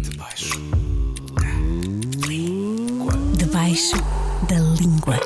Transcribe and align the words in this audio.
debaixo. 0.00 0.58
Debaixo 3.36 3.96
da 4.48 4.58
língua. 4.80 5.20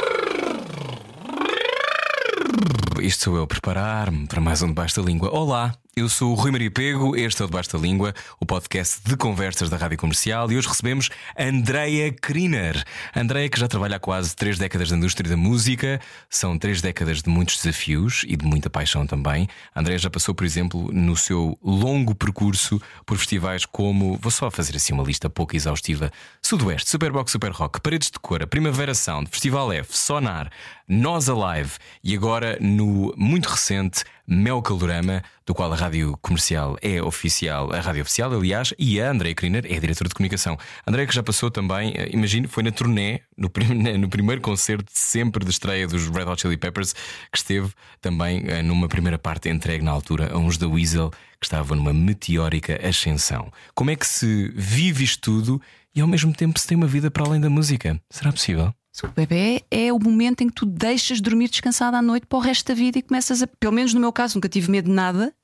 Isto 3.01 3.25
sou 3.25 3.37
eu 3.37 3.46
preparar-me 3.46 4.27
para 4.27 4.40
mais 4.40 4.61
um 4.62 4.69
Debaixo 4.69 5.01
da 5.01 5.06
Língua. 5.06 5.30
Olá, 5.30 5.72
eu 5.96 6.09
sou 6.09 6.33
o 6.33 6.35
Rui 6.35 6.51
Maria 6.51 6.71
Pego, 6.71 7.15
este 7.17 7.40
é 7.40 7.45
o 7.45 7.49
Debaixo 7.49 7.72
da 7.72 7.79
Língua, 7.79 8.13
o 8.40 8.47
podcast 8.47 9.01
de 9.04 9.17
conversas 9.17 9.71
da 9.71 9.76
Rádio 9.76 9.97
Comercial 9.97 10.51
e 10.51 10.56
hoje 10.56 10.67
recebemos 10.67 11.08
Andreia 11.38 12.13
Kriner. 12.13 12.83
Andreia 13.15 13.49
que 13.49 13.61
já 13.61 13.69
trabalha 13.69 13.97
há 13.97 14.01
quase 14.01 14.35
três 14.35 14.58
décadas 14.58 14.90
na 14.90 14.97
indústria 14.97 15.30
da 15.30 15.37
música, 15.37 16.01
são 16.29 16.59
três 16.59 16.83
décadas 16.83 17.23
de 17.23 17.30
muitos 17.30 17.57
desafios 17.57 18.25
e 18.27 18.37
de 18.37 18.45
muita 18.45 18.69
paixão 18.69 19.07
também. 19.07 19.48
Andreia 19.75 19.98
já 19.98 20.11
passou, 20.11 20.34
por 20.34 20.45
exemplo, 20.45 20.91
no 20.93 21.16
seu 21.16 21.57
longo 21.62 22.15
percurso 22.15 22.83
por 23.06 23.17
festivais 23.17 23.65
como, 23.65 24.19
vou 24.20 24.33
só 24.33 24.51
fazer 24.51 24.77
assim 24.77 24.92
uma 24.92 25.05
lista 25.05 25.31
pouco 25.31 25.55
exaustiva: 25.55 26.11
Sudoeste, 26.42 26.91
Superbox 26.91 27.31
Super 27.31 27.53
Rock, 27.53 27.81
Paredes 27.81 28.11
de 28.11 28.19
Cora, 28.19 28.47
Primavera 28.47 28.95
Sound, 28.95 29.31
Festival 29.31 29.73
F, 29.73 29.97
Sonar, 29.97 30.51
Nós 30.87 31.30
Alive 31.30 31.73
e 32.02 32.15
agora 32.15 32.59
no 32.61 33.15
muito 33.16 33.47
recente 33.48 34.05
Mel 34.27 34.61
Calorama, 34.61 35.23
do 35.47 35.55
qual 35.55 35.73
a 35.73 35.77
rádio 35.77 36.15
comercial 36.20 36.77
é 36.83 37.02
oficial, 37.02 37.73
a 37.73 37.80
rádio 37.80 38.02
oficial, 38.02 38.33
aliás, 38.34 38.75
e 38.79 39.01
a 39.01 39.11
Andrea 39.11 39.34
Kriner 39.34 39.65
é 39.66 39.80
diretora 39.80 40.09
de 40.09 40.15
comunicação. 40.15 40.59
Andrea 40.87 41.06
que 41.06 41.15
já 41.15 41.23
passou 41.23 41.51
também, 41.51 41.95
eh, 41.97 42.11
imagino, 42.12 42.48
foi 42.48 42.62
na 42.62 42.70
turnê, 42.70 43.20
no, 43.34 43.48
prim 43.48 43.66
no 43.97 44.09
primeiro 44.11 44.42
concerto 44.42 44.91
sempre 44.92 45.42
de 45.42 45.51
estreia 45.51 45.87
dos 45.87 46.09
Red 46.09 46.25
Hot 46.25 46.42
Chili 46.42 46.59
Peppers, 46.59 46.92
que 46.92 47.39
esteve 47.39 47.73
também 48.03 48.45
eh, 48.47 48.62
numa 48.62 48.87
primeira 48.87 49.19
parte 49.19 49.48
entregue 49.48 49.84
na 49.84 49.91
altura 49.91 50.34
a 50.34 50.37
uns 50.37 50.59
da 50.59 50.69
Weasel, 50.69 51.11
que 51.41 51.47
estavam 51.47 51.78
numa 51.78 51.95
meteórica 51.95 52.78
ascensão. 52.87 53.51
Como 53.75 53.91
é 53.91 53.97
que 53.97 54.06
se 54.06 54.53
vive 54.55 55.05
isto 55.05 55.20
tudo 55.20 55.62
e 55.94 56.03
ao 56.03 56.06
mesmo 56.06 56.34
tempo 56.34 56.59
se 56.59 56.66
tem 56.66 56.77
uma 56.77 56.87
vida 56.87 57.11
para 57.11 57.25
além 57.25 57.41
da 57.41 57.48
música? 57.48 57.98
Será 58.11 58.31
possível? 58.31 58.75
O 59.03 59.09
bebê 59.09 59.64
é 59.70 59.92
o 59.92 59.98
momento 59.98 60.42
em 60.42 60.48
que 60.48 60.55
tu 60.55 60.64
deixas 60.67 61.19
de 61.19 61.25
dormir 61.25 61.48
descansada 61.48 61.98
à 61.98 62.03
noite 62.03 62.27
para 62.27 62.39
o 62.39 62.41
resto 62.41 62.69
da 62.69 62.75
vida 62.75 62.98
e 62.98 63.03
começas 63.03 63.42
a. 63.42 63.47
Pelo 63.47 63.73
menos 63.73 63.92
no 63.92 64.00
meu 64.00 64.12
caso, 64.12 64.37
nunca 64.37 64.48
tive 64.48 64.70
medo 64.70 64.87
de 64.87 64.95
nada. 64.95 65.34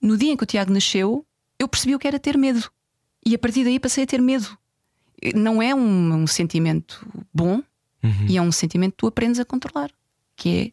No 0.00 0.16
dia 0.16 0.32
em 0.32 0.36
que 0.36 0.42
o 0.42 0.46
Tiago 0.46 0.72
nasceu, 0.72 1.26
eu 1.58 1.66
percebi 1.66 1.94
o 1.94 1.98
que 1.98 2.06
era 2.06 2.18
ter 2.18 2.36
medo. 2.36 2.70
E 3.24 3.34
a 3.34 3.38
partir 3.38 3.64
daí 3.64 3.80
passei 3.80 4.04
a 4.04 4.06
ter 4.06 4.20
medo. 4.20 4.56
Não 5.34 5.60
é 5.62 5.74
um, 5.74 6.14
um 6.14 6.26
sentimento 6.26 7.06
bom 7.32 7.62
Uhum. 8.00 8.26
e 8.28 8.36
é 8.36 8.42
um 8.42 8.52
sentimento 8.52 8.92
que 8.92 8.98
tu 8.98 9.06
aprendes 9.08 9.40
a 9.40 9.44
controlar, 9.44 9.90
que 10.36 10.72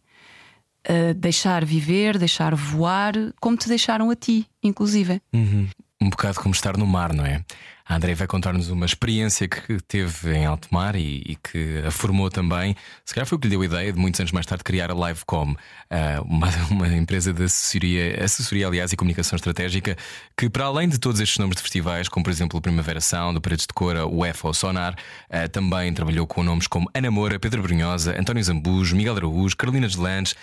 é 0.86 1.11
uh, 1.11 1.14
deixar 1.16 1.66
viver, 1.66 2.20
deixar 2.20 2.53
voar, 2.53 3.14
como 3.42 3.58
te 3.58 3.67
deixaram 3.67 4.11
a 4.11 4.16
ti, 4.16 4.48
inclusive. 4.61 5.20
Uhum. 5.33 5.67
Um 6.06 6.09
bocado 6.11 6.39
como 6.39 6.53
estar 6.53 6.78
no 6.78 6.86
mar, 6.86 7.11
não 7.14 7.25
é? 7.25 7.44
A 7.84 7.95
André 7.95 8.14
vai 8.14 8.28
contar-nos 8.28 8.70
uma 8.70 8.86
experiência 8.86 9.48
que 9.48 9.80
teve 9.81 10.36
em 10.36 10.45
alto 10.45 10.67
mar 10.70 10.95
e, 10.95 11.23
e, 11.25 11.36
que 11.36 11.81
a 11.84 11.89
formou 11.89 12.30
também. 12.30 12.75
Se 13.03 13.11
calhar 13.11 13.25
foi 13.25 13.38
o 13.38 13.39
que 13.39 13.48
lhe 13.48 13.52
deu 13.52 13.61
a 13.64 13.66
ideia 13.66 13.92
de 13.92 13.98
muitos 13.98 14.20
anos 14.20 14.31
mais 14.31 14.45
tarde 14.45 14.64
criar 14.64 14.92
a 14.92 14.94
Livecom, 14.94 15.53
uh, 15.53 16.23
uma, 16.23 16.48
uma, 16.70 16.88
empresa 16.89 17.33
de 17.33 17.44
assessoria, 17.44 18.23
assessoria, 18.23 18.67
aliás, 18.67 18.94
e 18.94 18.95
comunicação 18.95 19.36
estratégica, 19.36 19.98
que 20.38 20.48
para 20.48 20.66
além 20.66 20.88
de 20.88 21.00
todos 21.00 21.20
estes 21.20 21.39
nomes 21.39 21.56
de 21.56 21.64
festivais, 21.64 22.08
como 22.08 22.23
por 22.23 22.30
exemplo 22.30 22.59
o 22.59 22.61
Primavera 22.61 23.02
Sound, 23.02 23.39
o 23.39 23.42
Paredes 23.42 23.66
de 23.66 23.73
Cora, 23.73 24.06
o 24.06 24.23
EFA, 24.23 24.53
Sonar, 24.53 24.94
uh, 24.94 25.50
também 25.50 25.92
trabalhou 25.92 26.28
com 26.28 26.44
nomes 26.44 26.67
como 26.67 26.88
Ana 26.94 27.09
Moura, 27.09 27.39
Pedro 27.39 27.64
Brunhosa, 27.64 28.16
António 28.20 28.44
Zambujo, 28.44 28.95
Miguel 28.95 29.16
Araújo, 29.16 29.58
Carolina 29.58 29.88
Deslandes. 29.88 30.36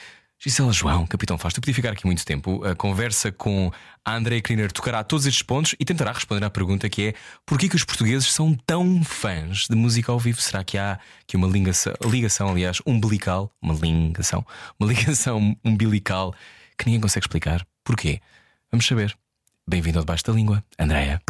Gisela 0.44 0.72
João, 0.72 1.06
Capitão 1.06 1.38
Fausto, 1.38 1.58
eu 1.58 1.60
podia 1.60 1.74
ficar 1.74 1.92
aqui 1.92 2.04
muito 2.04 2.24
tempo. 2.24 2.64
A 2.64 2.74
conversa 2.74 3.30
com 3.30 3.70
a 4.04 4.16
Andrea 4.16 4.42
Kriner 4.42 4.72
tocará 4.72 5.04
todos 5.04 5.24
estes 5.24 5.40
pontos 5.40 5.76
e 5.78 5.84
tentará 5.84 6.10
responder 6.10 6.44
à 6.44 6.50
pergunta 6.50 6.88
que 6.88 7.10
é 7.10 7.14
porquê 7.46 7.68
que 7.68 7.76
os 7.76 7.84
portugueses 7.84 8.32
são 8.32 8.52
tão 8.66 9.04
fãs 9.04 9.68
de 9.70 9.76
música 9.76 10.10
ao 10.10 10.18
vivo? 10.18 10.40
Será 10.40 10.64
que 10.64 10.76
há 10.76 10.98
aqui 11.20 11.36
uma 11.36 11.46
ligação, 11.46 11.94
ligação 12.04 12.48
aliás, 12.48 12.82
umbilical, 12.84 13.52
uma 13.62 13.74
ligação, 13.74 14.44
uma 14.80 14.88
ligação 14.92 15.56
umbilical 15.64 16.34
que 16.76 16.86
ninguém 16.86 17.00
consegue 17.00 17.24
explicar? 17.24 17.64
Porquê? 17.84 18.20
Vamos 18.68 18.84
saber. 18.84 19.16
Bem-vindo 19.64 20.00
ao 20.00 20.04
Debaixo 20.04 20.24
da 20.24 20.32
Língua, 20.32 20.64
Andrea. 20.76 21.22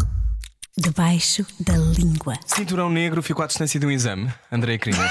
Debaixo 0.77 1.47
da 1.61 1.77
língua. 1.77 2.35
Cinturão 2.47 2.89
negro 2.89 3.23
ficou 3.23 3.45
à 3.45 3.47
distância 3.47 3.79
de 3.79 3.85
um 3.85 3.91
exame, 3.91 4.33
Andrea 4.51 4.79
Kriner. 4.79 5.11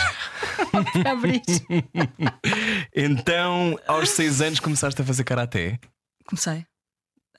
então, 2.95 3.77
aos 3.87 4.09
seis 4.09 4.41
anos 4.41 4.59
começaste 4.59 4.99
a 4.99 5.05
fazer 5.05 5.23
karaté? 5.23 5.79
Comecei. 6.25 6.65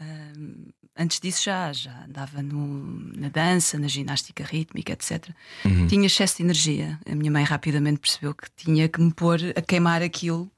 Um, 0.01 0.69
antes 0.97 1.19
disso 1.19 1.45
já, 1.45 1.73
já 1.73 2.05
andava 2.05 2.41
no, 2.43 3.13
na 3.19 3.29
dança, 3.29 3.77
na 3.77 3.89
ginástica 3.89 4.45
rítmica, 4.45 4.93
etc. 4.93 5.31
Uhum. 5.65 5.89
Tinha 5.89 6.07
excesso 6.07 6.37
de 6.37 6.45
energia. 6.45 7.01
A 7.11 7.17
minha 7.17 7.31
mãe 7.31 7.43
rapidamente 7.43 7.99
percebeu 7.99 8.37
que 8.37 8.47
tinha 8.57 8.89
que 8.89 9.01
me 9.01 9.13
pôr 9.13 9.41
a 9.57 9.61
queimar 9.61 10.01
aquilo. 10.01 10.49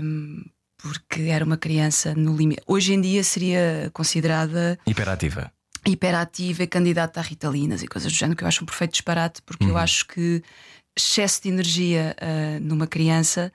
Um, 0.00 0.44
porque 0.78 1.22
era 1.22 1.44
uma 1.44 1.56
criança 1.56 2.14
no 2.14 2.36
limite. 2.36 2.62
Hoje 2.68 2.94
em 2.94 3.00
dia 3.00 3.24
seria 3.24 3.90
considerada 3.92 4.78
hiperativa 4.86 5.52
hiperativa 5.86 6.62
e 6.62 6.66
candidata 6.66 7.20
a 7.20 7.22
ritalinas 7.22 7.82
e 7.82 7.88
coisas 7.88 8.12
do 8.12 8.16
género, 8.16 8.36
que 8.36 8.44
eu 8.44 8.48
acho 8.48 8.62
um 8.62 8.66
perfeito 8.66 8.92
disparate, 8.92 9.42
porque 9.42 9.64
uhum. 9.64 9.70
eu 9.70 9.78
acho 9.78 10.06
que 10.06 10.42
excesso 10.96 11.42
de 11.42 11.48
energia 11.48 12.16
uh, 12.20 12.60
numa 12.60 12.86
criança 12.86 13.52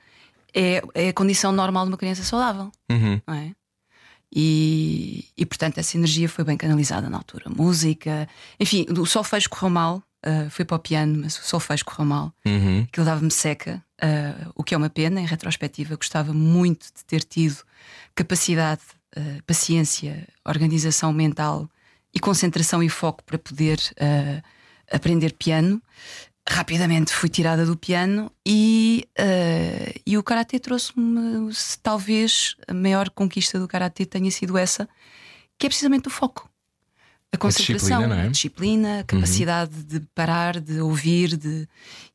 é, 0.54 0.82
é, 0.94 1.10
a 1.10 1.14
condição 1.14 1.52
normal 1.52 1.86
de 1.86 1.92
uma 1.92 1.98
criança 1.98 2.24
saudável. 2.24 2.72
Uhum. 2.90 3.22
Não 3.28 3.34
é? 3.34 3.52
E, 4.34 5.26
e 5.38 5.46
portanto 5.46 5.78
essa 5.78 5.96
energia 5.96 6.28
foi 6.28 6.44
bem 6.44 6.58
canalizada 6.58 7.10
na 7.10 7.18
altura. 7.18 7.50
Música, 7.50 8.28
enfim, 8.60 8.86
o 8.90 9.06
solfejo 9.06 9.50
correu 9.50 9.70
mal, 9.70 10.04
uh, 10.26 10.50
fui 10.50 10.66
para 10.66 10.76
o 10.76 10.80
piano, 10.80 11.22
mas 11.24 11.38
o 11.38 11.44
solfejo 11.44 11.86
correu 11.86 12.06
mal, 12.06 12.34
uhum. 12.46 12.86
aquilo 12.88 13.06
dava-me 13.06 13.32
seca, 13.32 13.84
uh, 14.04 14.52
o 14.56 14.64
que 14.64 14.74
é 14.74 14.78
uma 14.78 14.90
pena, 14.90 15.22
em 15.22 15.26
retrospectiva, 15.26 15.96
gostava 15.96 16.34
muito 16.34 16.88
de 16.88 17.06
ter 17.06 17.24
tido 17.24 17.58
capacidade, 18.14 18.82
uh, 19.18 19.44
paciência, 19.46 20.28
organização 20.44 21.14
mental 21.14 21.70
e 22.16 22.20
concentração 22.20 22.82
e 22.82 22.88
foco 22.88 23.24
para 23.24 23.38
poder 23.38 23.78
uh, 23.78 24.42
aprender 24.90 25.34
piano. 25.34 25.82
Rapidamente 26.48 27.12
fui 27.12 27.28
tirada 27.28 27.66
do 27.66 27.76
piano 27.76 28.32
e, 28.46 29.08
uh, 29.20 30.00
e 30.06 30.18
o 30.18 30.24
karatê 30.24 30.60
trouxe-me, 30.60 31.52
talvez 31.84 32.56
a 32.68 32.74
maior 32.74 33.10
conquista 33.10 33.60
do 33.60 33.68
karatê 33.68 34.06
tenha 34.06 34.32
sido 34.32 34.58
essa, 34.58 34.88
que 35.58 35.66
é 35.66 35.70
precisamente 35.70 36.08
o 36.08 36.12
foco. 36.12 36.50
A 37.34 37.38
concentração, 37.38 38.04
a 38.04 38.06
disciplina, 38.06 38.16
é? 38.16 38.26
a, 38.26 38.30
disciplina, 38.30 39.00
a 39.00 39.04
capacidade 39.04 39.76
uhum. 39.76 39.84
de 39.84 40.00
parar, 40.14 40.62
de 40.62 40.80
ouvir, 40.80 41.36
de... 41.36 41.68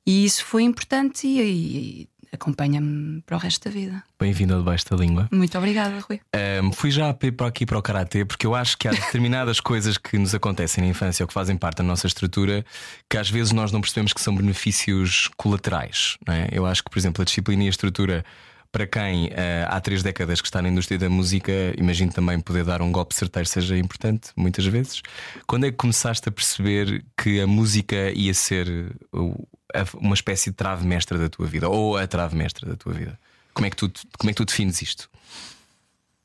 e 0.06 0.24
isso 0.24 0.44
foi 0.44 0.62
importante 0.62 1.26
e, 1.26 1.40
e 1.40 2.08
acompanha-me 2.32 3.22
para 3.22 3.36
o 3.36 3.40
resto 3.40 3.64
da 3.64 3.70
vida. 3.70 4.02
Bem-vindo 4.18 4.54
ao 4.54 4.60
Debaixo 4.60 4.84
da 4.88 4.96
Língua. 4.96 5.28
Muito 5.30 5.56
obrigada, 5.58 5.98
Rui. 6.00 6.20
Um, 6.62 6.72
fui 6.72 6.90
já 6.90 7.12
para 7.12 7.46
aqui 7.46 7.66
para 7.66 7.78
o 7.78 7.82
Karatê 7.82 8.24
porque 8.24 8.46
eu 8.46 8.54
acho 8.54 8.76
que 8.78 8.86
há 8.86 8.92
determinadas 8.92 9.58
coisas 9.60 9.98
que 9.98 10.18
nos 10.18 10.34
acontecem 10.34 10.84
na 10.84 10.90
infância 10.90 11.24
ou 11.24 11.28
que 11.28 11.34
fazem 11.34 11.56
parte 11.56 11.78
da 11.78 11.84
nossa 11.84 12.06
estrutura 12.06 12.64
que 13.08 13.16
às 13.16 13.28
vezes 13.28 13.52
nós 13.52 13.72
não 13.72 13.80
percebemos 13.80 14.12
que 14.12 14.20
são 14.20 14.34
benefícios 14.34 15.28
colaterais. 15.36 16.16
É? 16.28 16.48
Eu 16.52 16.66
acho 16.66 16.84
que, 16.84 16.90
por 16.90 16.98
exemplo, 16.98 17.22
a 17.22 17.24
disciplina 17.24 17.64
e 17.64 17.66
a 17.66 17.70
estrutura. 17.70 18.24
Para 18.72 18.86
quem 18.86 19.26
uh, 19.26 19.30
há 19.66 19.80
três 19.80 20.02
décadas 20.02 20.40
que 20.40 20.46
está 20.46 20.62
na 20.62 20.68
indústria 20.68 20.98
da 20.98 21.10
música, 21.10 21.52
imagino 21.76 22.12
também 22.12 22.38
poder 22.38 22.64
dar 22.64 22.80
um 22.80 22.92
golpe 22.92 23.14
certeiro 23.14 23.48
seja 23.48 23.76
importante, 23.76 24.30
muitas 24.36 24.64
vezes. 24.64 25.02
Quando 25.46 25.66
é 25.66 25.70
que 25.70 25.76
começaste 25.76 26.28
a 26.28 26.32
perceber 26.32 27.04
que 27.20 27.40
a 27.40 27.46
música 27.46 28.12
ia 28.12 28.32
ser 28.32 28.94
uma 29.94 30.14
espécie 30.14 30.50
de 30.50 30.56
trave 30.56 30.86
mestra 30.86 31.18
da 31.18 31.28
tua 31.28 31.46
vida 31.46 31.68
ou 31.68 31.96
a 31.96 32.06
trave 32.06 32.36
mestra 32.36 32.68
da 32.68 32.76
tua 32.76 32.92
vida? 32.92 33.18
Como 33.52 33.66
é 33.66 33.70
que 33.70 33.76
tu, 33.76 33.90
como 34.18 34.30
é 34.30 34.32
que 34.32 34.36
tu 34.36 34.44
defines 34.44 34.80
isto? 34.80 35.10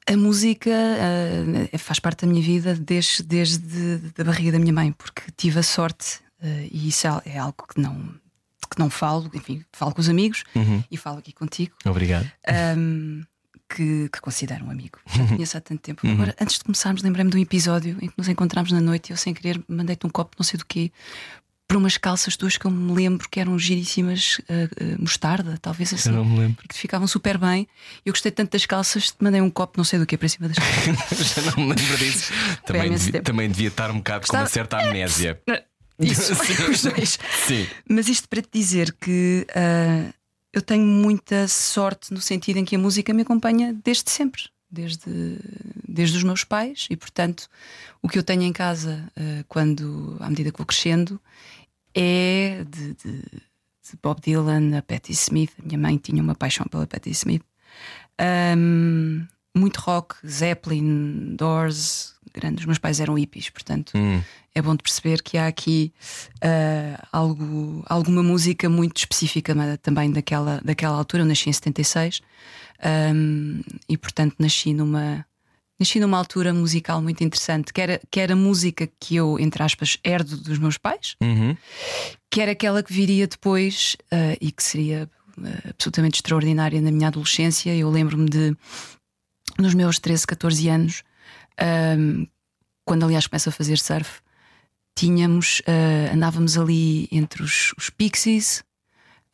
A 0.08 0.16
música 0.16 0.70
uh, 0.70 1.78
faz 1.80 2.00
parte 2.00 2.26
da 2.26 2.32
minha 2.32 2.44
vida 2.44 2.76
desde, 2.76 3.24
desde 3.24 4.00
a 4.20 4.24
barriga 4.24 4.52
da 4.52 4.60
minha 4.60 4.72
mãe, 4.72 4.92
porque 4.92 5.24
tive 5.36 5.60
a 5.60 5.64
sorte, 5.64 6.20
uh, 6.44 6.68
e 6.72 6.90
isso 6.90 7.08
é, 7.08 7.22
é 7.26 7.40
algo 7.40 7.66
que 7.68 7.82
não, 7.82 8.14
que 8.68 8.80
não 8.80 8.90
falo, 8.90 9.30
enfim, 9.34 9.64
falo 9.72 9.94
com 9.94 10.02
os 10.02 10.10
amigos 10.10 10.44
uhum. 10.56 10.84
e 10.90 10.98
falo 10.98 11.20
aqui 11.20 11.34
contigo. 11.34 11.76
Obrigado. 11.86 12.30
Um, 12.78 13.22
que, 13.70 14.10
que, 14.10 14.22
considero 14.22 14.66
um 14.66 14.72
amigo. 14.72 15.00
Já 15.10 15.26
conheço 15.28 15.58
há 15.58 15.62
tanto 15.62 15.82
tempo. 15.82 16.06
Uhum. 16.06 16.14
Agora, 16.14 16.36
antes 16.40 16.58
de 16.58 16.64
começarmos, 16.64 17.02
lembrei-me 17.02 17.32
de 17.32 17.38
um 17.38 17.42
episódio 17.42 17.98
em 18.02 18.08
que 18.08 18.14
nos 18.18 18.28
encontramos 18.28 18.72
na 18.72 18.82
noite 18.82 19.10
e 19.10 19.14
eu, 19.14 19.18
sem 19.18 19.34
querer, 19.34 19.62
mandei-te 19.68 20.06
um 20.06 20.10
copo, 20.10 20.36
não 20.38 20.44
sei 20.44 20.58
do 20.58 20.66
quê, 20.66 20.92
para 21.68 21.78
umas 21.78 21.98
calças 21.98 22.38
tuas 22.38 22.58
que 22.58 22.66
eu 22.66 22.72
me 22.72 22.94
lembro 22.94 23.28
que 23.28 23.40
eram 23.40 23.58
giríssimas, 23.58 24.38
uh, 24.40 24.44
uh, 24.84 25.02
mostarda, 25.02 25.58
talvez 25.60 25.94
assim. 25.94 26.10
Eu 26.10 26.18
não 26.18 26.26
me 26.26 26.40
lembro. 26.40 26.64
Que 26.68 26.76
ficavam 26.76 27.08
super 27.08 27.38
bem. 27.38 27.68
Eu 28.06 28.14
gostei 28.14 28.32
tanto 28.32 28.52
das 28.52 28.66
calças, 28.66 29.12
te 29.12 29.18
mandei 29.20 29.42
um 29.42 29.50
copo, 29.50 29.74
não 29.78 29.84
sei 29.84 29.98
do 29.98 30.06
que, 30.06 30.18
para 30.18 30.30
cima 30.30 30.48
das 30.48 30.58
calças. 30.86 31.34
Já 31.34 31.42
não 31.42 31.64
me 31.66 31.74
lembro 31.74 31.98
disso. 31.98 32.32
também, 32.66 32.92
devia, 32.92 33.22
também 33.22 33.50
devia 33.50 33.68
estar 33.70 33.90
um 33.90 33.98
bocado 33.98 34.26
Estava... 34.26 34.44
com 34.44 34.44
uma 34.44 34.50
certa 34.50 34.78
amnésia. 34.78 35.42
Isso, 36.00 36.34
Sim. 36.76 37.18
Sim. 37.48 37.68
Mas 37.90 38.08
isto 38.10 38.28
para 38.28 38.42
te 38.42 38.50
dizer 38.52 38.94
que 39.00 39.48
uh, 39.50 40.14
eu 40.52 40.62
tenho 40.62 40.86
muita 40.86 41.48
sorte 41.48 42.14
no 42.14 42.22
sentido 42.22 42.58
em 42.58 42.66
que 42.66 42.76
a 42.76 42.80
música 42.80 43.14
me 43.14 43.22
acompanha 43.22 43.74
desde 43.84 44.10
sempre. 44.10 44.44
Desde, 44.70 45.40
desde 45.88 46.18
os 46.18 46.24
meus 46.24 46.44
pais, 46.44 46.88
e 46.90 46.98
portanto 46.98 47.48
o 48.02 48.10
que 48.10 48.20
eu 48.20 48.24
tenho 48.24 48.42
em 48.42 48.52
casa 48.52 49.10
uh, 49.16 49.46
quando, 49.48 50.18
à 50.20 50.30
medida 50.30 50.52
que 50.52 50.58
vou 50.58 50.66
crescendo, 50.66 51.22
é 51.94 52.66
de, 52.70 52.94
de, 52.96 53.22
de, 53.22 53.98
Bob 54.04 54.20
Dylan 54.20 54.78
a 54.78 54.82
Patti 54.82 55.14
Smith. 55.14 55.54
A 55.60 55.66
minha 55.66 55.78
mãe 55.78 55.98
tinha 55.98 56.22
uma 56.22 56.36
paixão 56.36 56.66
pela 56.68 56.86
Patti 56.86 57.10
Smith. 57.12 57.44
Um, 58.58 59.26
muito 59.56 59.78
rock, 59.78 60.16
Zeppelin, 60.28 61.36
Doors, 61.36 62.15
grande. 62.40 62.60
Os 62.60 62.66
meus 62.66 62.78
pais 62.78 63.00
eram 63.00 63.18
hippies, 63.18 63.50
portanto 63.50 63.94
hum. 63.96 64.22
é 64.54 64.62
bom 64.62 64.76
de 64.76 64.84
perceber 64.84 65.22
que 65.22 65.38
há 65.38 65.48
aqui 65.48 65.94
uh, 66.38 67.08
algo, 67.12 67.84
alguma 67.88 68.22
música 68.22 68.70
muito 68.70 68.98
específica 68.98 69.56
também 69.82 70.12
daquela, 70.12 70.62
daquela 70.64 70.98
altura. 70.98 71.24
Eu 71.24 71.28
nasci 71.28 71.50
em 71.50 71.54
76 71.54 72.22
um, 72.84 73.62
e, 73.88 73.98
portanto, 73.98 74.36
nasci 74.40 74.74
numa. 74.74 75.26
Nasci 75.78 76.00
numa 76.00 76.18
altura 76.18 76.54
musical 76.54 77.02
muito 77.02 77.22
interessante, 77.22 77.74
que 77.74 77.82
era, 77.82 78.02
que 78.10 78.22
era 78.22 78.32
a 78.32 78.36
música 78.36 78.88
que 78.98 79.18
eu, 79.18 79.38
entre 79.38 79.62
aspas, 79.62 79.98
herdo 80.06 80.38
dos 80.38 80.58
meus 80.58 80.78
pais, 80.78 81.18
uhum. 81.22 81.58
que 82.32 82.40
era 82.40 82.54
aquela 82.54 82.82
que 82.82 82.94
viria 82.94 83.28
depois 83.28 83.98
uh, 84.06 84.38
e 84.40 84.54
que 84.54 84.64
seria 84.64 85.10
uh, 85.38 85.70
absolutamente 85.70 86.20
extraordinária 86.20 86.80
na 86.80 86.92
minha 86.92 87.10
adolescência. 87.10 87.76
Eu 87.76 87.90
lembro-me 87.90 88.30
de, 88.30 88.56
nos 89.60 89.74
meus 89.74 90.00
13, 90.00 90.26
14 90.28 90.70
anos, 90.70 91.04
um, 91.98 92.28
quando 92.84 93.04
aliás 93.04 93.28
começo 93.28 93.50
a 93.50 93.52
fazer 93.52 93.78
surf, 93.78 94.22
tínhamos, 94.96 95.62
uh, 95.62 96.14
andávamos 96.14 96.58
ali 96.58 97.08
entre 97.12 97.44
os, 97.44 97.74
os 97.78 97.90
Pixies. 97.90 98.64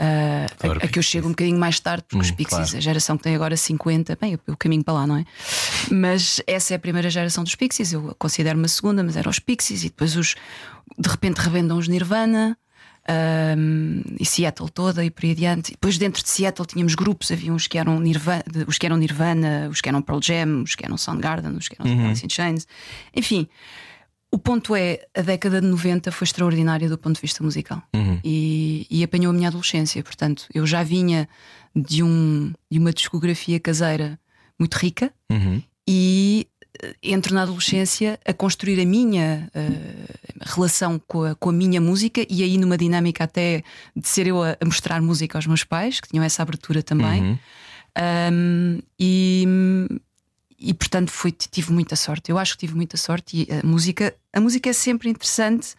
Uh, 0.01 0.81
a, 0.81 0.85
a, 0.85 0.87
que 0.87 0.97
eu 0.97 1.03
chego 1.03 1.27
um 1.27 1.31
bocadinho 1.31 1.59
mais 1.59 1.79
tarde, 1.79 2.03
porque 2.03 2.17
hum, 2.17 2.21
os 2.21 2.31
Pixies, 2.31 2.69
claro. 2.71 2.77
a 2.77 2.79
geração 2.79 3.17
que 3.17 3.23
tem 3.23 3.35
agora 3.35 3.55
50, 3.55 4.17
bem, 4.19 4.39
eu 4.47 4.57
caminho 4.57 4.83
para 4.83 4.95
lá, 4.95 5.05
não 5.05 5.17
é? 5.17 5.25
Mas 5.91 6.41
essa 6.47 6.73
é 6.73 6.75
a 6.77 6.79
primeira 6.79 7.07
geração 7.07 7.43
dos 7.43 7.53
Pixies, 7.53 7.93
eu 7.93 8.15
considero 8.17 8.57
uma 8.57 8.67
segunda, 8.67 9.03
mas 9.03 9.15
eram 9.15 9.29
os 9.29 9.37
Pixies, 9.37 9.83
e 9.83 9.89
depois 9.89 10.15
os 10.15 10.35
de 10.97 11.07
repente 11.07 11.37
revendam 11.37 11.77
os 11.77 11.87
Nirvana, 11.87 12.57
um, 13.09 14.01
e 14.19 14.25
Seattle 14.25 14.69
toda 14.69 15.03
e 15.03 15.09
por 15.09 15.25
aí 15.25 15.31
adiante. 15.31 15.69
E 15.69 15.71
depois 15.71 15.97
dentro 15.97 16.23
de 16.23 16.29
Seattle 16.29 16.65
tínhamos 16.65 16.95
grupos, 16.95 17.31
havia 17.31 17.53
uns 17.53 17.67
que 17.67 17.77
eram 17.77 17.99
Nirvana, 17.99 18.43
os 18.67 18.77
que 18.77 18.85
eram 18.85 18.97
Nirvana, 18.97 19.69
os 19.69 19.81
que 19.81 19.89
eram 19.89 20.01
Pearl 20.01 20.19
Jam, 20.21 20.63
os 20.63 20.75
que 20.75 20.85
eram 20.85 20.97
Soundgarden, 20.97 21.53
os 21.53 21.67
que 21.67 21.75
eram 21.79 21.91
uhum. 21.91 22.07
Alice 22.07 22.25
in 22.25 22.29
Chains. 22.29 22.67
Enfim, 23.15 23.47
o 24.31 24.37
ponto 24.37 24.75
é, 24.75 24.99
a 25.15 25.21
década 25.21 25.59
de 25.59 25.67
90 25.67 26.11
foi 26.11 26.25
extraordinária 26.25 26.87
do 26.87 26.97
ponto 26.97 27.15
de 27.15 27.21
vista 27.21 27.43
musical 27.43 27.83
uhum. 27.93 28.19
e, 28.23 28.87
e, 28.89 29.03
apanhou 29.03 29.31
a 29.31 29.33
minha 29.33 29.49
adolescência. 29.49 30.01
Portanto, 30.03 30.45
eu 30.53 30.65
já 30.65 30.83
vinha 30.83 31.27
de, 31.75 32.01
um, 32.01 32.53
de 32.69 32.79
uma 32.79 32.93
discografia 32.93 33.59
caseira 33.59 34.17
muito 34.57 34.75
rica 34.75 35.11
uhum. 35.29 35.61
e 35.87 36.47
entro 37.01 37.33
na 37.33 37.43
adolescência 37.43 38.19
a 38.25 38.33
construir 38.33 38.79
a 38.79 38.85
minha 38.85 39.49
uh, 39.55 40.15
relação 40.41 40.99
com 41.07 41.23
a, 41.23 41.35
com 41.35 41.49
a, 41.49 41.53
minha 41.53 41.79
música 41.79 42.25
e 42.29 42.43
aí 42.43 42.57
numa 42.57 42.77
dinâmica 42.77 43.23
até 43.23 43.63
de 43.95 44.07
ser 44.07 44.27
eu 44.27 44.41
a, 44.41 44.57
a 44.59 44.65
mostrar 44.65 45.01
música 45.01 45.37
aos 45.37 45.47
meus 45.47 45.63
pais, 45.63 45.99
que 45.99 46.09
tinham 46.09 46.23
essa 46.23 46.41
abertura 46.41 46.81
também. 46.81 47.21
Uhum. 47.21 47.39
Um, 48.33 48.79
e, 48.99 49.45
e 50.57 50.73
portanto 50.73 51.11
fui, 51.11 51.31
tive 51.31 51.71
muita 51.71 51.95
sorte. 51.95 52.31
Eu 52.31 52.37
acho 52.37 52.53
que 52.53 52.59
tive 52.59 52.75
muita 52.75 52.97
sorte 52.97 53.47
e 53.47 53.53
a 53.53 53.65
música, 53.65 54.15
a 54.33 54.39
música 54.39 54.69
é 54.69 54.73
sempre 54.73 55.09
interessante. 55.09 55.75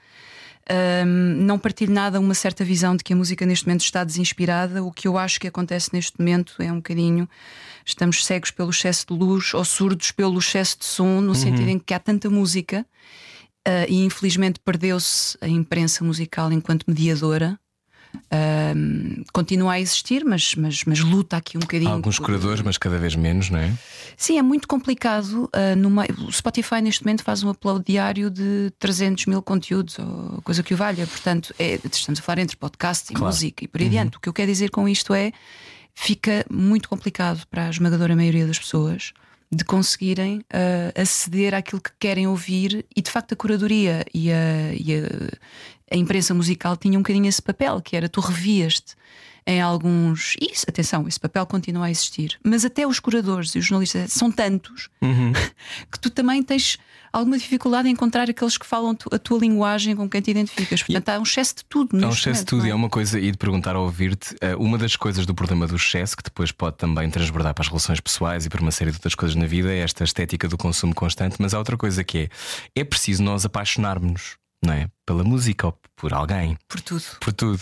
Um, 0.71 1.45
não 1.45 1.59
partilho 1.59 1.93
nada 1.93 2.21
uma 2.21 2.35
certa 2.35 2.65
visão 2.65 2.97
de 2.97 3.03
que 3.03 3.13
a 3.13 3.17
música 3.17 3.45
neste 3.45 3.67
momento 3.67 3.81
está 3.81 4.05
desinspirada. 4.05 4.83
O 4.83 4.93
que 4.93 5.09
eu 5.09 5.19
acho 5.19 5.41
que 5.41 5.49
acontece 5.49 5.91
neste 5.93 6.19
momento 6.19 6.55
é 6.61 6.71
um 6.71 6.77
bocadinho 6.77 7.29
estamos 7.85 8.25
cegos 8.25 8.51
pelo 8.51 8.71
excesso 8.71 9.07
de 9.09 9.15
luz 9.15 9.53
ou 9.55 9.65
surdos 9.65 10.13
pelo 10.13 10.39
excesso 10.39 10.79
de 10.79 10.85
som, 10.85 11.21
no 11.21 11.29
uhum. 11.29 11.35
sentido 11.35 11.69
em 11.69 11.79
que 11.79 11.93
há 11.93 11.99
tanta 11.99 12.31
música 12.31 12.87
uh, 13.67 13.87
e 13.89 14.05
infelizmente 14.05 14.61
perdeu-se 14.61 15.37
a 15.41 15.49
imprensa 15.49 16.05
musical 16.05 16.53
enquanto 16.53 16.85
mediadora. 16.87 17.59
Uh, 18.15 19.25
continua 19.33 19.73
a 19.73 19.81
existir, 19.81 20.25
mas, 20.25 20.55
mas, 20.55 20.85
mas 20.85 21.01
luta 21.01 21.37
aqui 21.37 21.57
um 21.57 21.61
bocadinho. 21.61 21.91
Há 21.91 21.95
alguns 21.95 22.19
curadores, 22.19 22.63
mas 22.63 22.79
cada 22.79 22.99
vez 22.99 23.15
menos, 23.15 23.51
não 23.51 23.59
é? 23.59 23.73
Sim, 24.17 24.39
é 24.39 24.43
muito 24.43 24.69
complicado. 24.69 25.51
Uh, 25.55 25.77
no 25.77 25.91
meio... 25.91 26.09
O 26.27 26.33
Spotify 26.33 26.81
neste 26.81 27.05
momento 27.05 27.23
faz 27.23 27.43
um 27.43 27.51
upload 27.51 27.85
diário 27.85 28.31
de 28.31 28.73
300 28.79 29.27
mil 29.27 29.43
conteúdos, 29.43 29.99
ou 29.99 30.41
coisa 30.43 30.63
que 30.63 30.75
o 30.75 30.77
valha. 30.77 31.07
Portanto, 31.07 31.55
é... 31.59 31.79
estamos 31.91 32.21
a 32.21 32.23
falar 32.23 32.41
entre 32.41 32.57
podcast 32.57 33.13
e 33.13 33.15
claro. 33.15 33.27
música 33.27 33.65
e 33.65 33.69
por 33.69 33.81
aí 33.81 33.87
uhum. 33.87 33.91
adiante. 33.91 34.17
O 34.17 34.21
que 34.21 34.29
eu 34.29 34.33
quero 34.33 34.51
dizer 34.51 34.71
com 34.71 34.89
isto 34.89 35.15
é 35.15 35.33
fica 35.95 36.45
muito 36.51 36.89
complicado 36.89 37.47
para 37.49 37.67
a 37.67 37.71
esmagadora 37.71 38.17
maioria 38.17 38.47
das 38.47 38.59
pessoas 38.59 39.13
de 39.51 39.65
conseguirem 39.65 40.39
uh, 40.39 41.01
aceder 41.01 41.55
àquilo 41.55 41.81
que 41.81 41.91
querem 42.01 42.27
ouvir 42.27 42.87
e 42.97 43.03
de 43.03 43.11
facto 43.11 43.35
a 43.35 43.37
curadoria 43.37 44.03
e 44.15 44.33
a, 44.33 44.73
e 44.73 44.95
a, 44.95 45.03
a 45.93 45.97
imprensa 45.97 46.33
musical 46.33 46.77
tinha 46.77 46.99
um 46.99 47.03
bocadinho 47.03 47.29
esse 47.29 47.43
papel 47.43 47.81
que 47.81 47.97
era 47.97 48.09
tu 48.09 48.21
revias-te 48.21 48.95
em 49.47 49.61
alguns. 49.61 50.37
Isso, 50.41 50.65
atenção, 50.69 51.07
esse 51.09 51.19
papel 51.19 51.45
continua 51.47 51.87
a 51.87 51.91
existir. 51.91 52.39
Mas 52.45 52.65
até 52.65 52.87
os 52.87 53.01
curadores 53.01 53.55
e 53.55 53.59
os 53.59 53.67
jornalistas 53.67 54.13
são 54.13 54.31
tantos 54.31 54.89
uhum. 55.01 55.33
que 55.91 55.99
tu 55.99 56.11
também 56.11 56.43
tens 56.43 56.79
alguma 57.13 57.37
dificuldade 57.37 57.89
em 57.89 57.93
encontrar 57.93 58.31
aqueles 58.31 58.57
que 58.57 58.65
falam 58.65 58.97
a 59.11 59.19
tua 59.19 59.39
linguagem 59.39 59.95
com 59.95 60.09
quem 60.09 60.21
te 60.21 60.31
identificas. 60.31 60.83
Portanto, 60.83 61.09
e... 61.09 61.11
há 61.11 61.19
um 61.19 61.25
excesso 61.25 61.57
de 61.57 61.65
tudo. 61.65 62.03
Há 62.03 62.09
um 62.09 62.13
excesso 62.13 62.41
de 62.41 62.47
tudo, 62.47 62.65
é? 62.65 62.69
e 62.69 62.71
é 62.71 62.75
uma 62.75 62.89
coisa, 62.89 63.21
e 63.21 63.31
de 63.31 63.37
perguntar 63.37 63.77
ao 63.77 63.83
ouvir-te, 63.83 64.35
eh, 64.41 64.57
uma 64.57 64.79
das 64.79 64.97
coisas 64.97 65.27
do 65.27 65.35
problema 65.35 65.67
do 65.67 65.77
excesso, 65.77 66.17
que 66.17 66.23
depois 66.23 66.53
pode 66.53 66.77
também 66.77 67.11
transbordar 67.11 67.53
para 67.53 67.63
as 67.63 67.69
relações 67.69 68.01
pessoais 68.01 68.47
e 68.47 68.49
para 68.49 68.63
uma 68.63 68.71
série 68.71 68.91
de 68.91 68.97
outras 68.97 69.15
coisas 69.15 69.37
na 69.37 69.47
vida, 69.47 69.71
é 69.73 69.81
esta 69.81 70.05
estética 70.05 70.49
do 70.49 70.57
consumo 70.57 70.95
constante. 70.95 71.37
Mas 71.39 71.53
há 71.53 71.59
outra 71.59 71.77
coisa 71.77 72.03
que 72.03 72.19
é: 72.19 72.29
é 72.81 72.85
preciso 72.85 73.23
nós 73.23 73.45
apaixonarmos-nos 73.45 74.42
não 74.65 74.73
é? 74.73 74.89
Pela 75.05 75.25
música 75.25 75.67
ou 75.67 75.79
por 75.97 76.13
alguém. 76.13 76.57
Por 76.69 76.81
tudo. 76.81 77.05
Por 77.21 77.33
tudo. 77.33 77.61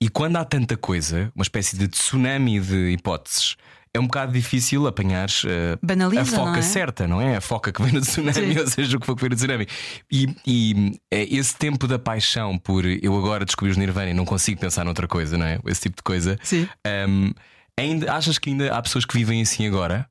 E 0.00 0.08
quando 0.08 0.36
há 0.36 0.44
tanta 0.44 0.76
coisa, 0.76 1.30
uma 1.34 1.42
espécie 1.42 1.76
de 1.76 1.86
tsunami 1.86 2.58
de 2.58 2.90
hipóteses, 2.90 3.56
é 3.92 3.98
um 3.98 4.04
bocado 4.04 4.32
difícil 4.32 4.86
apanhar 4.86 5.28
uh, 5.28 6.20
a 6.20 6.24
foca 6.24 6.50
não 6.50 6.54
é? 6.54 6.62
certa, 6.62 7.08
não 7.08 7.20
é? 7.20 7.36
A 7.36 7.40
foca 7.40 7.72
que 7.72 7.82
vem 7.82 7.92
no 7.92 8.00
tsunami, 8.00 8.54
Sim. 8.54 8.58
ou 8.60 8.66
seja, 8.66 8.96
o 8.96 9.00
que 9.00 9.06
for 9.06 9.16
que 9.16 9.22
vem 9.22 9.30
no 9.30 9.36
tsunami. 9.36 9.66
E, 10.10 10.28
e 10.46 11.00
é 11.10 11.24
esse 11.34 11.56
tempo 11.56 11.86
da 11.88 11.98
paixão 11.98 12.56
por 12.56 12.84
eu 12.86 13.16
agora 13.16 13.44
descobri 13.44 13.70
os 13.70 13.76
Nirvana 13.76 14.10
e 14.10 14.14
não 14.14 14.24
consigo 14.24 14.60
pensar 14.60 14.84
noutra 14.84 15.08
coisa, 15.08 15.36
não 15.36 15.46
é? 15.46 15.58
Esse 15.66 15.82
tipo 15.82 15.96
de 15.96 16.02
coisa. 16.02 16.38
Sim. 16.42 16.68
Um, 17.08 17.32
ainda, 17.76 18.14
achas 18.14 18.38
que 18.38 18.50
ainda 18.50 18.72
há 18.72 18.80
pessoas 18.80 19.04
que 19.04 19.16
vivem 19.16 19.42
assim 19.42 19.66
agora? 19.66 20.08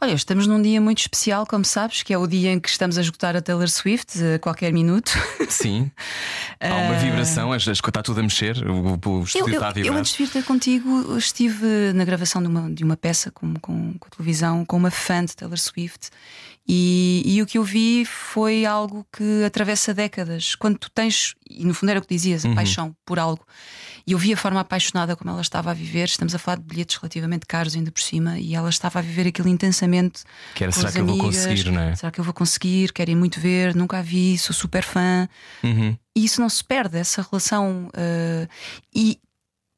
Olha, 0.00 0.12
estamos 0.12 0.46
num 0.46 0.60
dia 0.60 0.80
muito 0.80 0.98
especial, 0.98 1.46
como 1.46 1.64
sabes, 1.64 2.02
que 2.02 2.12
é 2.12 2.18
o 2.18 2.26
dia 2.26 2.52
em 2.52 2.60
que 2.60 2.68
estamos 2.68 2.98
a 2.98 3.00
esgotar 3.00 3.36
a 3.36 3.40
Taylor 3.40 3.68
Swift 3.68 4.18
a 4.34 4.38
qualquer 4.38 4.72
minuto. 4.72 5.12
Sim. 5.48 5.90
Há 6.60 6.74
uma 6.74 6.94
vibração, 6.94 7.52
a 7.52 7.56
está 7.56 8.02
tudo 8.02 8.20
a 8.20 8.22
mexer, 8.22 8.56
o, 8.68 8.94
o 8.94 9.22
estúdio 9.22 9.48
eu, 9.48 9.54
está 9.54 9.68
a 9.68 9.72
vibrar. 9.72 9.94
Eu, 9.94 9.98
antes 9.98 10.12
de 10.12 10.24
vir 10.24 10.30
ter 10.30 10.44
contigo, 10.44 11.16
estive 11.16 11.92
na 11.94 12.04
gravação 12.04 12.42
de 12.42 12.48
uma, 12.48 12.70
de 12.70 12.84
uma 12.84 12.96
peça 12.96 13.30
com, 13.30 13.54
com, 13.54 13.94
com 13.98 14.06
a 14.06 14.10
televisão, 14.10 14.64
com 14.64 14.76
uma 14.76 14.90
fã 14.90 15.24
de 15.24 15.34
Taylor 15.36 15.58
Swift. 15.58 16.10
E, 16.66 17.22
e, 17.26 17.42
o 17.42 17.46
que 17.46 17.58
eu 17.58 17.62
vi 17.62 18.06
foi 18.06 18.64
algo 18.64 19.06
que 19.12 19.44
atravessa 19.44 19.92
décadas. 19.92 20.54
Quando 20.54 20.78
tu 20.78 20.90
tens, 20.90 21.34
e 21.48 21.64
no 21.64 21.74
fundo 21.74 21.90
era 21.90 21.98
o 21.98 22.02
que 22.02 22.08
dizias, 22.08 22.44
a 22.44 22.48
uhum. 22.48 22.54
paixão 22.54 22.96
por 23.04 23.18
algo. 23.18 23.46
E 24.06 24.12
eu 24.12 24.18
vi 24.18 24.32
a 24.32 24.36
forma 24.36 24.60
apaixonada 24.60 25.16
como 25.16 25.30
ela 25.30 25.40
estava 25.40 25.70
a 25.70 25.74
viver. 25.74 26.04
Estamos 26.04 26.34
a 26.34 26.38
falar 26.38 26.58
de 26.58 26.64
bilhetes 26.64 26.96
relativamente 26.96 27.46
caros, 27.46 27.74
ainda 27.74 27.90
por 27.90 28.02
cima, 28.02 28.38
e 28.38 28.54
ela 28.54 28.68
estava 28.68 28.98
a 28.98 29.02
viver 29.02 29.28
aquilo 29.28 29.48
intensamente. 29.48 30.24
Que 30.54 30.64
era, 30.64 30.72
será 30.72 30.92
que 30.92 30.98
amigas, 30.98 31.16
eu 31.16 31.22
vou 31.22 31.32
conseguir, 31.32 31.70
não 31.70 31.80
é? 31.80 31.96
Será 31.96 32.12
que 32.12 32.20
eu 32.20 32.24
vou 32.24 32.34
conseguir? 32.34 32.92
Querem 32.92 33.16
muito 33.16 33.40
ver, 33.40 33.74
nunca 33.74 33.98
a 33.98 34.02
vi, 34.02 34.36
sou 34.36 34.54
super 34.54 34.82
fã. 34.82 35.28
Uhum. 35.62 35.96
E 36.14 36.24
isso 36.24 36.40
não 36.40 36.48
se 36.48 36.62
perde, 36.62 36.98
essa 36.98 37.26
relação. 37.30 37.88
Uh, 37.88 38.48
e 38.94 39.18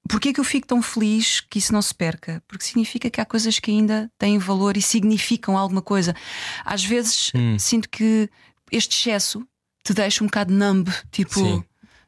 Porquê 0.08 0.28
é 0.28 0.32
que 0.32 0.38
eu 0.38 0.44
fico 0.44 0.68
tão 0.68 0.80
feliz 0.80 1.40
que 1.40 1.58
isso 1.58 1.72
não 1.72 1.82
se 1.82 1.92
perca? 1.92 2.40
Porque 2.46 2.64
significa 2.64 3.10
que 3.10 3.20
há 3.20 3.24
coisas 3.24 3.58
que 3.58 3.72
ainda 3.72 4.08
têm 4.16 4.38
valor 4.38 4.76
e 4.76 4.82
significam 4.82 5.58
alguma 5.58 5.82
coisa. 5.82 6.14
Às 6.64 6.84
vezes 6.84 7.32
hum. 7.34 7.58
sinto 7.58 7.88
que 7.88 8.30
este 8.70 8.96
excesso 8.96 9.44
te 9.82 9.92
deixa 9.92 10.22
um 10.22 10.28
bocado 10.28 10.52
numb, 10.52 10.88
tipo. 11.10 11.40
Sim 11.40 11.64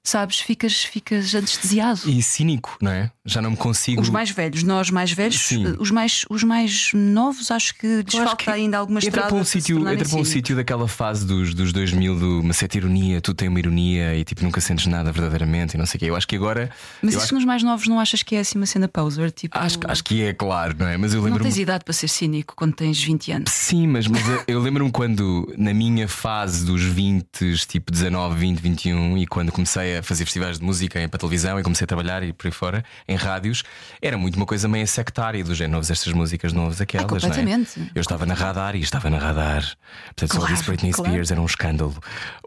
sabes, 0.08 0.40
ficas, 0.40 0.82
ficas 0.82 1.34
anestesiado. 1.34 2.00
E 2.06 2.22
cínico, 2.22 2.76
não 2.80 2.90
é? 2.90 3.10
Já 3.24 3.42
não 3.42 3.50
me 3.50 3.56
consigo. 3.56 4.00
Os 4.00 4.08
mais 4.08 4.30
velhos, 4.30 4.62
nós 4.62 4.90
mais 4.90 5.12
velhos, 5.12 5.38
Sim. 5.38 5.76
os 5.78 5.90
mais, 5.90 6.24
os 6.30 6.42
mais 6.42 6.90
novos, 6.94 7.50
acho 7.50 7.74
que 7.74 8.02
lhes 8.02 8.14
falta 8.14 8.36
que 8.36 8.50
ainda 8.50 8.78
alguma 8.78 9.00
entra. 9.00 9.22
Para 9.22 9.34
um 9.34 9.44
sítio, 9.44 9.78
entra 9.88 10.08
para 10.08 10.18
um 10.18 10.24
sítio 10.24 10.56
daquela 10.56 10.88
fase 10.88 11.26
dos, 11.26 11.54
dos 11.54 11.72
2000, 11.72 12.18
de 12.18 12.24
uma 12.24 12.52
certa 12.54 12.78
ironia, 12.78 13.20
tu 13.20 13.34
tens 13.34 13.48
uma 13.48 13.58
ironia 13.58 14.16
e 14.16 14.24
tipo 14.24 14.42
nunca 14.42 14.60
sentes 14.60 14.86
nada 14.86 15.12
verdadeiramente 15.12 15.74
e 15.74 15.78
não 15.78 15.84
sei 15.84 15.98
o 15.98 16.00
quê. 16.00 16.06
Eu 16.06 16.16
acho 16.16 16.26
que 16.26 16.36
agora. 16.36 16.70
Mas 17.02 17.14
isso 17.14 17.24
acho... 17.24 17.34
nos 17.34 17.44
mais 17.44 17.62
novos 17.62 17.86
não 17.86 18.00
achas 18.00 18.22
que 18.22 18.34
é 18.34 18.40
assim 18.40 18.58
uma 18.58 18.66
cena 18.66 18.88
poser? 18.88 19.30
Tipo... 19.30 19.58
Acho, 19.58 19.78
acho 19.84 20.04
que 20.04 20.22
é, 20.22 20.32
claro, 20.32 20.74
não 20.78 20.86
é? 20.86 20.96
Mas 20.96 21.12
eu 21.12 21.20
lembro. 21.20 21.38
Não 21.38 21.44
tens 21.44 21.58
idade 21.58 21.84
para 21.84 21.92
ser 21.92 22.08
cínico 22.08 22.54
quando 22.56 22.74
tens 22.74 23.02
20 23.02 23.32
anos. 23.32 23.52
Sim, 23.52 23.86
mas, 23.86 24.06
mas 24.06 24.26
eu, 24.26 24.44
eu 24.48 24.60
lembro-me 24.60 24.90
quando, 24.90 25.52
na 25.58 25.74
minha 25.74 26.08
fase 26.08 26.64
dos 26.64 26.82
20, 26.82 27.26
tipo 27.68 27.92
19, 27.92 28.36
20, 28.36 28.58
21, 28.60 29.18
e 29.18 29.26
quando 29.26 29.52
comecei 29.52 29.97
a 29.97 29.97
fazer 30.02 30.24
festivais 30.24 30.58
de 30.58 30.64
música 30.64 31.06
para 31.08 31.18
televisão 31.18 31.58
e 31.58 31.62
comecei 31.62 31.84
a 31.84 31.88
trabalhar 31.88 32.22
e 32.22 32.32
por 32.32 32.46
aí 32.46 32.52
fora, 32.52 32.84
em 33.06 33.16
rádios, 33.16 33.62
era 34.00 34.16
muito 34.18 34.36
uma 34.36 34.46
coisa 34.46 34.66
meio 34.68 34.86
sectária 34.86 35.42
do 35.44 35.54
género, 35.54 35.72
novas 35.74 35.90
estas 35.90 36.12
músicas, 36.12 36.52
novas 36.52 36.80
aquelas. 36.80 37.04
Ah, 37.06 37.08
completamente. 37.08 37.78
Não 37.78 37.86
é? 37.86 37.90
Eu 37.94 38.00
estava 38.00 38.26
na 38.26 38.34
radar 38.34 38.74
e 38.76 38.80
estava 38.80 39.08
na 39.10 39.18
radar. 39.18 39.62
Portanto, 40.06 40.32
só 40.32 40.38
Claro, 40.40 40.54
disse 40.54 40.66
Britney 40.66 40.92
claro. 40.92 41.10
Spears 41.10 41.30
era 41.30 41.40
um 41.40 41.46
escândalo. 41.46 41.96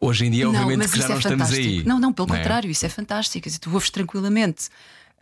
Hoje 0.01 0.25
em 0.25 0.31
dia, 0.31 0.47
obviamente, 0.47 0.77
mas 0.77 0.91
que 0.91 0.99
já 0.99 1.07
não 1.07 1.15
é 1.15 1.19
estamos 1.19 1.51
aí. 1.51 1.83
Não, 1.83 1.99
não, 1.99 2.13
pelo 2.13 2.33
é? 2.33 2.37
contrário, 2.37 2.69
isso 2.69 2.85
é 2.85 2.89
fantástico. 2.89 3.47
Dizer, 3.47 3.59
tu 3.59 3.71
ouves 3.73 3.89
tranquilamente 3.89 4.69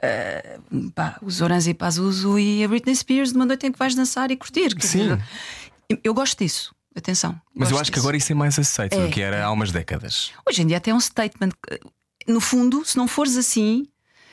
ah, 0.02 0.60
pá, 0.96 1.18
os 1.22 1.42
Orange 1.42 1.70
e 1.72 1.74
Pazuzu 1.74 2.40
e 2.40 2.64
a 2.64 2.68
Britney 2.68 2.96
Spears 2.96 3.30
de 3.32 3.36
uma 3.36 3.46
noite 3.46 3.68
em 3.68 3.72
que 3.72 3.78
vais 3.80 3.96
dançar 3.96 4.32
e 4.32 4.38
curtir. 4.38 4.74
Sim. 4.80 5.18
eu- 5.90 6.00
eu 6.04 6.14
gosto 6.14 6.38
disso. 6.44 6.74
Atenção. 6.96 7.40
Mas 7.56 7.70
eu 7.72 7.78
acho 7.78 7.92
que 7.92 7.96
disso. 7.96 8.06
agora 8.06 8.18
isso 8.18 8.32
é 8.32 8.36
mais 8.36 8.58
aceito 8.58 8.98
do 8.98 9.06
É, 9.06 9.10
que 9.10 9.22
era 9.22 9.46
há 9.46 9.52
umas 9.52 9.72
décadas. 9.72 10.32
Hoje 10.48 10.64
em 10.64 10.68
dia 10.68 10.78
até 10.78 10.92
é 10.92 10.94
um 10.94 11.00
statement. 11.00 11.52
No 12.30 12.40
fundo, 12.40 12.84
se 12.86 12.96
não 12.98 13.08
fores 13.08 13.36
assim, 13.38 13.88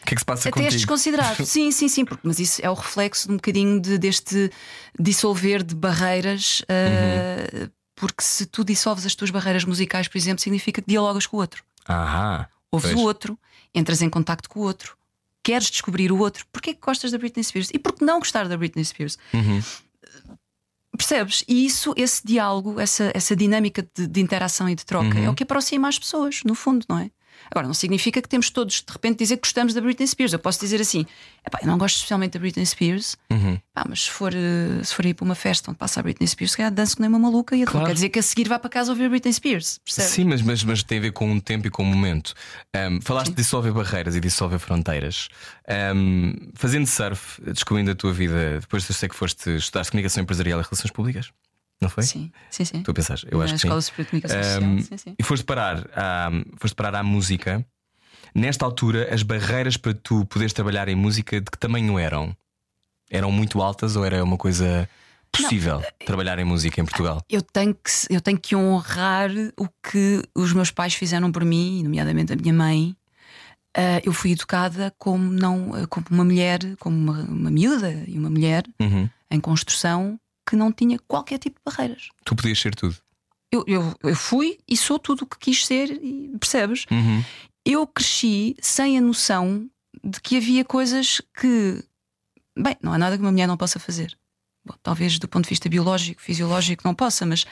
que 0.05 0.13
é 0.13 0.15
que 0.15 0.21
se 0.21 0.25
passa 0.25 0.49
até 0.49 0.65
és 0.65 0.75
desconsiderado. 0.75 1.45
sim, 1.47 1.71
sim, 1.73 1.89
sim, 1.89 2.05
porque, 2.05 2.27
mas 2.27 2.39
isso 2.39 2.61
é 2.65 2.71
o 2.71 2.75
reflexo 2.75 3.27
de 3.27 3.33
um 3.33 3.37
bocadinho 3.37 3.81
de- 3.81 3.99
deste 3.99 4.51
dissolver 4.99 5.63
de 5.65 5.75
barreiras. 5.75 6.63
ah, 6.69 7.69
Porque 7.97 8.23
se 8.23 8.45
tu 8.47 8.63
dissolves 8.63 9.07
as 9.07 9.15
tuas 9.15 9.31
barreiras 9.31 9.65
musicais, 9.65 10.07
por 10.07 10.19
exemplo, 10.19 10.41
significa 10.43 10.81
que 10.83 10.89
dialogas 10.89 11.27
com 11.27 11.39
o 11.39 11.41
outro. 11.41 11.65
Ahá. 11.87 12.49
Ouves 12.71 12.91
Pois. 12.91 13.01
o 13.03 13.07
outro, 13.07 13.39
entras 13.75 14.03
em 14.03 14.11
contacto 14.11 14.49
com 14.51 14.61
o 14.61 14.63
outro, 14.65 14.97
queres 15.43 15.71
descobrir 15.71 16.13
o 16.13 16.19
outro. 16.19 16.45
Porquê 16.53 16.75
que 16.75 16.81
gostas 16.81 17.11
da 17.11 17.17
Britney 17.19 17.43
Spears? 17.43 17.71
E 17.73 17.79
por 17.79 17.93
que 17.95 18.05
não 18.05 18.19
gostar 18.19 18.47
da 18.49 18.57
Britney 18.57 18.85
Spears? 18.85 19.17
Uhum. 19.33 19.63
Percebes? 20.97 21.45
E 21.47 21.67
isso, 21.67 21.93
esse 21.97 22.27
diálogo, 22.27 22.81
essa, 22.81 23.11
essa 23.15 23.37
dinâmica 23.37 23.87
de, 23.95 24.07
de 24.07 24.21
interação 24.21 24.69
e 24.69 24.75
de 24.75 24.85
troca 24.85 25.17
Uhum. 25.19 25.25
é 25.25 25.31
o 25.31 25.35
que 25.35 25.43
aproxima 25.43 25.89
as 25.89 25.99
pessoas, 25.99 26.43
no 26.45 26.55
fundo, 26.55 26.85
não 26.89 26.99
é? 26.99 27.11
Agora, 27.51 27.67
não 27.67 27.75
significa 27.75 28.21
que 28.21 28.29
temos 28.29 28.51
todos 28.51 28.83
de 28.87 28.93
repente 28.93 29.19
dizer 29.19 29.37
que 29.37 29.43
gostamos 29.43 29.73
da 29.75 29.81
Britney 29.81 30.07
Spears. 30.07 30.33
Eu 30.33 30.39
posso 30.39 30.59
dizer 30.61 30.81
assim: 30.81 31.07
"Epá, 31.47 31.59
eu 31.63 31.67
não 31.67 31.79
gosto 31.79 31.97
especialmente 31.97 32.33
da 32.33 32.39
Britney 32.41 32.67
Spears, 32.67 33.17
Uhum. 33.31 33.59
pá, 33.75 33.85
mas 33.89 34.03
se 34.05 34.11
for, 34.11 34.33
eh, 34.35 34.83
se 34.85 34.95
for 34.95 35.05
ir 35.07 35.15
para 35.15 35.25
uma 35.25 35.35
festa 35.35 35.71
onde 35.71 35.79
passa 35.79 36.01
a 36.01 36.03
Britney 36.03 36.27
Spears, 36.29 36.51
se 36.53 36.57
calhar 36.57 36.73
danço 36.73 36.97
que 36.97 37.01
nem 37.03 37.09
uma 37.09 37.19
maluca 37.19 37.57
e 37.57 37.65
Claro. 37.65 37.87
quer 37.87 37.95
dizer 37.95 38.09
que 38.09 38.19
a 38.19 38.23
seguir 38.23 38.49
vá 38.49 38.59
para 38.59 38.71
casa 38.71 38.91
ouvir 38.93 39.05
a 39.05 39.09
Britney 39.09 39.33
Spears. 39.33 39.79
Percebes? 39.85 40.11
Sim, 40.13 40.25
mas, 40.25 40.43
mas, 40.43 40.65
mas 40.65 40.83
tem 40.83 40.99
a 40.99 41.03
ver 41.03 41.13
com 41.13 41.31
um 41.31 41.39
tempo 41.41 41.67
e 41.67 41.71
com 41.71 41.83
um 41.83 41.87
momento. 41.87 42.35
Ahm, 42.75 43.01
falaste 43.01 43.31
de 43.31 43.37
dissolver 43.37 43.73
barreiras 43.73 44.17
e 44.17 44.21
dissolver 44.21 44.59
fronteiras. 44.59 45.29
Ahm, 45.69 46.33
fazendo 46.55 46.87
surf, 46.87 47.41
descobrindo 47.43 47.91
a 47.91 47.95
tua 47.95 48.13
vida, 48.13 48.61
depois 48.61 48.89
eu 48.89 48.95
sei 48.95 49.09
que 49.09 49.15
foste 49.15 49.57
estudar 49.57 49.85
comunicação 49.87 50.23
empresarial 50.23 50.61
e 50.61 50.63
relações 50.63 50.91
públicas, 50.91 51.31
não 51.81 51.89
foi? 51.89 52.03
Sim, 52.05 52.31
sim, 52.51 52.65
sim. 52.65 52.83
Tu 52.83 52.91
a 52.91 52.95
pensar, 52.95 53.19
eu 53.31 53.39
Na 53.39 53.45
acho 53.45 53.55
que 53.55 53.61
sim. 53.61 53.67
Escola 53.69 53.81
Superior 53.83 54.05
de 54.05 54.11
Comunicação 54.11 54.43
Social. 54.43 54.63
Ahm, 54.71 54.81
Sim, 54.81 54.97
sim. 54.97 55.15
E 55.19 55.23
foste 55.23 55.45
parar, 55.45 55.89
à, 55.95 56.31
foste 56.57 56.75
parar 56.75 56.95
à 56.97 57.03
música. 57.03 57.65
Nesta 58.35 58.65
altura, 58.65 59.13
as 59.15 59.23
barreiras 59.23 59.77
para 59.77 59.95
tu 59.95 60.25
poderes 60.27 60.53
trabalhar 60.53 60.89
em 60.89 60.95
música 60.95 61.41
de 61.41 61.51
que 61.51 61.59
tamanho 61.59 61.99
eram? 61.99 62.37
Eram 63.11 63.31
muito 63.31 63.63
altas 63.63 63.97
ou 63.97 64.05
era 64.05 64.23
uma 64.23 64.37
coisa 64.37 64.89
possível 65.31 65.83
trabalhar 66.05 66.39
em 66.39 66.45
música 66.45 66.81
em 66.81 66.85
Portugal? 66.85 67.23
Eu 67.29 67.41
tenho, 67.43 67.75
que, 67.75 67.91
eu 68.11 68.21
tenho 68.21 68.39
que 68.39 68.57
honrar 68.57 69.31
o 69.59 69.69
que 69.83 70.23
os 70.35 70.53
meus 70.53 70.71
pais 70.71 70.95
fizeram 70.95 71.31
por 71.31 71.45
mim, 71.45 71.83
nomeadamente 71.83 72.33
a 72.33 72.37
minha 72.37 72.53
mãe. 72.55 72.97
Ah, 73.77 74.01
eu 74.05 74.13
fui 74.13 74.33
educada 74.33 74.93
como, 74.99 75.31
não, 75.31 75.71
como 75.89 76.07
uma 76.11 76.25
mulher, 76.25 76.59
como 76.79 76.97
uma, 76.97 77.23
uma 77.25 77.51
miúda 77.51 77.91
e 78.09 78.19
uma 78.19 78.31
mulher 78.31 78.65
Uhum. 78.81 79.09
em 79.31 79.39
construção 79.41 80.19
que 80.47 80.57
não 80.57 80.73
tinha 80.73 80.99
qualquer 81.09 81.39
tipo 81.39 81.59
de 81.59 81.65
barreiras. 81.65 82.09
Tu 82.25 82.37
podias 82.37 82.59
ser 82.59 82.75
tudo. 82.75 82.97
Eu, 83.51 83.65
eu, 83.67 83.95
eu 84.03 84.17
fui 84.17 84.59
e 84.69 84.77
sou 84.77 84.99
tudo 84.99 85.23
o 85.23 85.27
que 85.27 85.39
quis 85.39 85.67
ser, 85.67 85.91
e 85.91 86.37
percebes? 86.39 86.85
Uhum. 86.91 87.25
Eu 87.65 87.87
cresci 87.87 88.57
sem 88.61 88.99
a 88.99 89.01
noção 89.01 89.69
de 90.03 90.21
que 90.21 90.37
havia 90.37 90.65
coisas 90.65 91.21
que, 91.39 91.83
bem, 92.57 92.77
não 92.83 92.93
há 92.93 92.99
nada 92.99 93.17
que 93.17 93.23
uma 93.23 93.31
mulher 93.31 93.47
não 93.47 93.57
possa 93.57 93.79
fazer. 93.79 94.17
Bom, 94.65 94.75
talvez 94.83 95.19
do 95.19 95.29
ponto 95.29 95.45
de 95.45 95.51
vista 95.51 95.69
biológico, 95.69 96.21
fisiológico, 96.21 96.83
não 96.85 96.95
possa, 96.95 97.25
mas, 97.25 97.47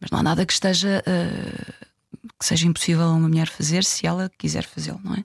mas 0.00 0.10
não 0.10 0.18
há 0.18 0.22
nada 0.22 0.44
que 0.44 0.52
esteja 0.52 1.02
ah, 1.06 1.86
que 2.38 2.44
seja 2.44 2.66
impossível 2.66 3.04
a 3.04 3.12
uma 3.12 3.28
mulher 3.28 3.48
fazer 3.48 3.84
se 3.84 4.06
ela 4.06 4.30
quiser 4.38 4.64
fazê-lo, 4.64 5.00
não 5.02 5.14
é? 5.14 5.24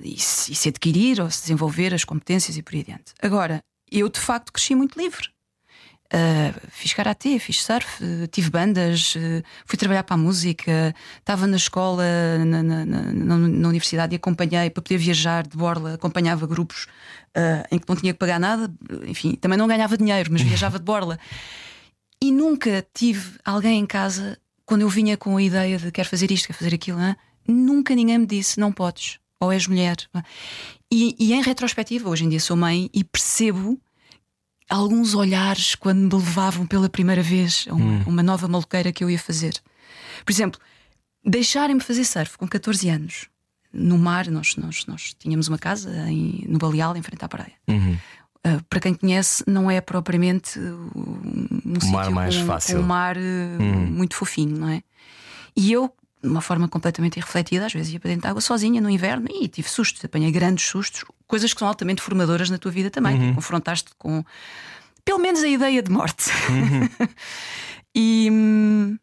E, 0.00 0.18
se, 0.18 0.52
e 0.52 0.54
se 0.54 0.68
adquirir 0.68 1.20
ou 1.20 1.30
se 1.30 1.42
desenvolver 1.42 1.94
as 1.94 2.04
competências 2.04 2.56
e 2.56 2.62
por 2.62 2.74
aí 2.74 2.80
adiante. 2.80 3.12
Agora, 3.20 3.62
eu 3.90 4.08
de 4.08 4.18
facto 4.18 4.52
cresci 4.52 4.74
muito 4.74 4.98
livre. 4.98 5.28
Uh, 6.14 6.52
fiz 6.68 6.92
karatê, 6.92 7.38
fiz 7.38 7.64
surf, 7.64 8.04
tive 8.30 8.50
bandas, 8.50 9.14
uh, 9.14 9.42
fui 9.64 9.78
trabalhar 9.78 10.02
para 10.02 10.14
a 10.14 10.18
música, 10.18 10.94
estava 11.18 11.46
na 11.46 11.56
escola, 11.56 12.04
na, 12.44 12.62
na- 12.62 12.84
na- 12.84 13.12
na- 13.12 13.68
universidade 13.68 14.14
e 14.14 14.16
acompanhei 14.16 14.68
para 14.68 14.82
poder 14.82 14.98
viajar 14.98 15.46
de 15.46 15.56
borla, 15.56 15.94
acompanhava 15.94 16.46
grupos 16.46 16.84
uh, 17.34 17.66
em 17.70 17.78
que 17.78 17.88
não 17.88 17.96
tinha 17.96 18.12
que 18.12 18.18
pagar 18.18 18.38
nada, 18.38 18.70
enfim, 19.06 19.36
também 19.36 19.56
não 19.56 19.66
ganhava 19.66 19.96
dinheiro, 19.96 20.30
mas 20.30 20.42
viajava 20.42 20.78
de 20.78 20.84
borla. 20.84 21.18
E 22.22 22.30
nunca 22.30 22.86
tive 22.92 23.38
alguém 23.42 23.80
em 23.80 23.86
casa, 23.86 24.38
quando 24.66 24.82
eu 24.82 24.90
vinha 24.90 25.16
com 25.16 25.38
a 25.38 25.42
ideia 25.42 25.78
de 25.78 25.90
quero 25.90 26.10
fazer 26.10 26.30
isto, 26.30 26.46
quero 26.46 26.58
fazer 26.58 26.74
aquilo, 26.74 26.98
hã? 26.98 27.16
nunca 27.48 27.94
ninguém 27.94 28.18
me 28.18 28.26
disse 28.26 28.60
não 28.60 28.70
podes, 28.70 29.18
ou 29.40 29.50
és 29.50 29.66
mulher. 29.66 29.96
E, 30.92 31.16
e 31.18 31.32
em 31.32 31.40
retrospectiva, 31.42 32.10
hoje 32.10 32.26
em 32.26 32.28
dia 32.28 32.38
sou 32.38 32.54
mãe 32.54 32.90
e 32.92 33.02
percebo 33.02 33.80
alguns 34.68 35.14
olhares 35.14 35.74
quando 35.74 35.98
me 35.98 36.14
levavam 36.22 36.66
pela 36.66 36.88
primeira 36.88 37.22
vez 37.22 37.66
a 37.68 37.74
uma, 37.74 38.02
uma 38.06 38.22
nova 38.22 38.48
maluqueira 38.48 38.92
que 38.92 39.02
eu 39.04 39.10
ia 39.10 39.18
fazer. 39.18 39.54
Por 40.24 40.32
exemplo, 40.32 40.60
deixarem-me 41.24 41.80
fazer 41.80 42.04
surf 42.04 42.36
com 42.38 42.46
14 42.48 42.88
anos 42.88 43.26
no 43.72 43.98
mar. 43.98 44.28
Nós, 44.28 44.56
nós, 44.56 44.86
nós 44.86 45.14
tínhamos 45.18 45.48
uma 45.48 45.58
casa 45.58 45.90
em- 46.10 46.44
no 46.48 46.58
Baleal, 46.58 46.96
em 46.96 47.02
frente 47.02 47.24
à 47.24 47.28
praia. 47.28 47.52
Uhum. 47.68 47.96
Uh, 48.44 48.62
para 48.68 48.80
quem 48.80 48.92
conhece, 48.94 49.44
não 49.46 49.70
é 49.70 49.80
propriamente 49.80 50.58
um, 50.58 50.90
um 51.64 51.90
mar 51.92 52.04
sítio 52.04 52.12
mais 52.14 52.36
com, 52.36 52.46
fácil. 52.46 52.76
com 52.78 52.82
um 52.82 52.86
mar 52.86 53.16
uh, 53.16 53.62
muito 53.62 54.16
fofinho, 54.16 54.58
não 54.58 54.68
é? 54.68 54.82
E 55.56 55.70
eu, 55.70 55.92
de 56.22 56.28
uma 56.28 56.40
forma 56.40 56.68
completamente 56.68 57.16
irrefletida, 57.16 57.66
às 57.66 57.72
vezes 57.72 57.92
ia 57.92 58.00
para 58.00 58.10
dentro 58.10 58.22
de 58.22 58.28
água 58.28 58.40
sozinha 58.40 58.80
no 58.80 58.88
inverno 58.88 59.26
e 59.28 59.48
tive 59.48 59.68
sustos, 59.68 60.04
apanhei 60.04 60.30
grandes 60.30 60.64
sustos, 60.66 61.04
coisas 61.26 61.52
que 61.52 61.58
são 61.58 61.66
altamente 61.66 62.00
formadoras 62.00 62.48
na 62.48 62.58
tua 62.58 62.70
vida 62.70 62.90
também. 62.90 63.34
Confrontaste 63.34 63.90
com 63.98 64.24
pelo 65.04 65.18
menos 65.18 65.42
a 65.42 65.48
ideia 65.48 65.82
de 65.82 65.90
morte. 65.90 66.30
e 67.94 68.28
hum, 68.30 68.96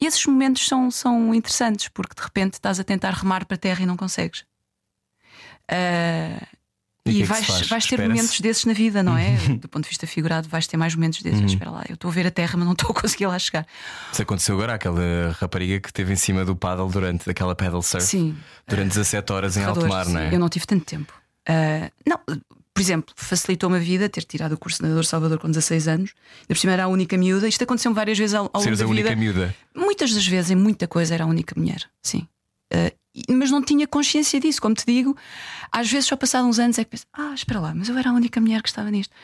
esses 0.00 0.24
momentos 0.24 0.66
são, 0.66 0.90
são 0.90 1.34
interessantes 1.34 1.88
porque 1.88 2.14
de 2.14 2.22
repente 2.22 2.54
estás 2.54 2.80
a 2.80 2.84
tentar 2.84 3.10
remar 3.10 3.44
para 3.44 3.56
a 3.56 3.58
terra 3.58 3.82
e 3.82 3.86
não 3.86 3.96
consegues. 3.96 4.44
Ah, 5.68 6.46
E 7.06 7.18
e 7.18 7.22
é 7.22 7.24
vais, 7.26 7.68
vais 7.68 7.84
ter 7.86 8.00
momentos 8.00 8.40
desses 8.40 8.64
na 8.64 8.72
vida, 8.72 9.02
não 9.02 9.16
é? 9.16 9.36
Do 9.60 9.68
ponto 9.68 9.84
de 9.84 9.90
vista 9.90 10.06
figurado, 10.06 10.48
vais 10.48 10.66
ter 10.66 10.76
mais 10.78 10.94
momentos 10.94 11.20
desses. 11.22 11.42
Espera 11.52 11.70
lá, 11.70 11.84
eu 11.88 11.94
estou 11.94 12.10
a 12.10 12.14
ver 12.14 12.26
a 12.26 12.30
terra, 12.30 12.54
mas 12.56 12.64
não 12.64 12.72
estou 12.72 12.90
a 12.90 12.94
conseguir 12.94 13.26
lá 13.26 13.38
chegar. 13.38 13.66
Isso 14.12 14.22
aconteceu 14.22 14.54
agora 14.54 14.74
àquela 14.74 15.36
rapariga 15.38 15.80
que 15.80 15.88
esteve 15.88 16.12
em 16.12 16.16
cima 16.16 16.44
do 16.46 16.56
paddle 16.56 16.88
durante 16.88 17.28
aquela 17.28 17.54
paddle 17.54 17.82
surf 17.82 18.06
Sim. 18.06 18.36
durante 18.66 18.88
17 18.88 19.32
horas 19.32 19.56
em 19.58 19.64
alto 19.64 19.86
mar, 19.86 20.06
não 20.08 20.18
é? 20.20 20.28
sim. 20.30 20.34
Eu 20.34 20.40
não 20.40 20.48
tive 20.48 20.66
tanto 20.66 20.84
tempo. 20.86 21.12
Ah, 21.46 21.90
não, 22.08 22.18
por 22.26 22.80
exemplo, 22.80 23.12
facilitou-me 23.16 23.76
a 23.76 23.80
vida 23.80 24.08
ter 24.08 24.24
tirado 24.24 24.52
o 24.52 24.58
curso 24.58 24.78
de 24.78 24.84
nadador 24.84 25.04
Salvador 25.04 25.38
com 25.38 25.48
16 25.48 25.86
anos. 25.88 26.10
Ainda 26.40 26.48
por 26.48 26.56
cima 26.56 26.72
era 26.72 26.84
a 26.84 26.88
única 26.88 27.18
miúda. 27.18 27.46
Isto 27.46 27.64
aconteceu-me 27.64 27.94
várias 27.94 28.16
vezes 28.18 28.34
ao, 28.34 28.44
ao 28.46 28.50
longo 28.54 28.64
Seres 28.64 28.78
da 28.78 28.86
a 28.86 28.88
única 28.88 29.10
vida. 29.10 29.20
miúda. 29.20 29.54
Muitas 29.76 30.12
das 30.14 30.26
vezes, 30.26 30.50
em 30.50 30.56
muita 30.56 30.88
coisa, 30.88 31.12
era 31.14 31.24
a 31.24 31.26
única 31.26 31.54
mulher, 31.56 31.82
sim. 32.02 32.26
E- 32.72 32.94
mas 33.28 33.50
não 33.50 33.62
tinha 33.62 33.86
consciência 33.86 34.40
disso, 34.40 34.60
como 34.60 34.74
te 34.74 34.84
digo. 34.86 35.16
Às 35.70 35.90
vezes, 35.90 36.06
só 36.06 36.16
passado 36.16 36.46
uns 36.46 36.58
anos, 36.58 36.78
é 36.78 36.84
que 36.84 36.90
penso: 36.90 37.06
ah, 37.12 37.32
espera 37.34 37.60
lá, 37.60 37.74
mas 37.74 37.88
eu 37.88 37.96
era 37.96 38.10
a 38.10 38.12
única 38.12 38.40
mulher 38.40 38.62
que 38.62 38.68
estava 38.68 38.90
nisto. 38.90 39.14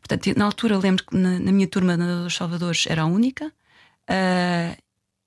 Portanto, 0.00 0.38
na 0.38 0.44
altura, 0.44 0.78
lembro 0.78 1.04
que 1.04 1.16
na, 1.16 1.38
na 1.38 1.52
minha 1.52 1.66
turma 1.66 1.92
de 1.92 1.98
nadadores 1.98 2.34
Salvadores 2.34 2.86
era 2.88 3.02
a 3.02 3.06
única, 3.06 3.52
ah, 4.08 4.76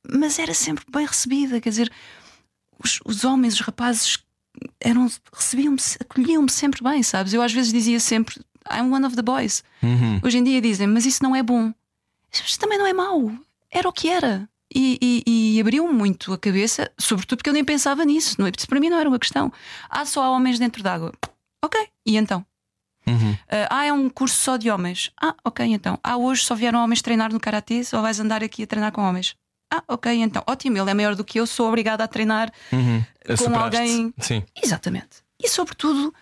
mas 0.10 0.40
era 0.40 0.54
sempre 0.54 0.86
bem 0.92 1.06
recebida. 1.06 1.60
Quer 1.60 1.70
dizer, 1.70 1.92
os, 2.84 3.00
os 3.06 3.24
homens, 3.24 3.56
os 3.56 3.62
rapazes, 3.62 4.20
eram 4.80 5.10
recebiam-me, 5.34 5.80
acolhiam-me 6.00 6.50
sempre 6.50 6.84
bem, 6.84 7.04
sabes? 7.04 7.34
Eu 7.34 7.42
às 7.42 7.52
vezes 7.52 7.72
dizia 7.72 8.00
sempre: 8.00 8.42
I'm 8.72 8.92
one 8.92 9.06
of 9.06 9.16
the 9.16 9.22
boys. 9.22 9.64
Uhum. 9.82 10.20
Hoje 10.24 10.38
em 10.38 10.44
dia 10.44 10.62
dizem, 10.62 10.88
mas 10.88 11.06
isso 11.06 11.24
não 11.24 11.36
é 11.36 11.44
bom. 11.44 11.74
Mas 12.32 12.58
também 12.58 12.78
não 12.78 12.88
é 12.88 12.94
mau. 12.94 13.32
Era 13.70 13.88
o 13.88 13.94
que 13.94 14.10
era. 14.10 14.50
E, 14.74 15.24
e, 15.28 15.56
e 15.58 15.62
abriu-me 15.62 15.94
muito 15.94 16.34
a 16.34 16.38
cabeça, 16.38 16.92
sobretudo 16.98 17.38
porque 17.38 17.50
eu 17.50 17.54
nem 17.54 17.64
pensava 17.64 18.04
nisso. 18.06 18.36
Não, 18.40 18.48
isso 18.48 18.68
para 18.68 18.80
mim 18.80 18.90
não 18.90 18.98
era 19.00 19.08
uma 19.10 19.20
questão. 19.20 19.52
Ah, 19.90 20.06
só 20.06 20.24
há 20.24 20.30
homens 20.32 20.58
dentro 20.60 20.82
d'água. 20.82 21.12
Ok, 21.64 21.80
e 22.06 22.18
então? 22.18 22.46
Uhum. 23.06 23.38
Ah, 23.50 23.68
ah, 23.70 23.86
é 23.86 23.94
um 23.94 24.10
curso 24.10 24.36
só 24.36 24.58
de 24.58 24.70
homens. 24.72 25.12
Ah, 25.22 25.36
ok, 25.44 25.66
então. 25.66 26.00
Ah, 26.04 26.18
hoje 26.18 26.44
só 26.44 26.56
vieram 26.56 26.84
homens 26.84 27.02
treinar 27.02 27.32
no 27.32 27.40
karatê, 27.40 27.84
só 27.84 28.02
vais 28.02 28.20
andar 28.20 28.44
aqui 28.44 28.64
a 28.64 28.68
treinar 28.68 28.92
com 28.92 29.02
homens. 29.02 29.36
Ah, 29.72 29.84
ok, 29.88 30.12
então. 30.22 30.44
Ótimo, 30.48 30.78
ele 30.78 30.90
é 30.90 30.94
maior 30.94 31.16
do 31.16 31.24
que 31.24 31.40
eu, 31.40 31.48
sou 31.48 31.68
obrigada 31.68 32.04
a 32.04 32.08
treinar 32.08 32.52
Uhum. 32.72 33.04
com 33.28 33.38
Superaste. 33.38 33.58
alguém. 33.78 34.14
Sim. 34.20 34.44
Exatamente. 34.62 35.24
E 35.42 35.50
sobretudo, 35.50 36.14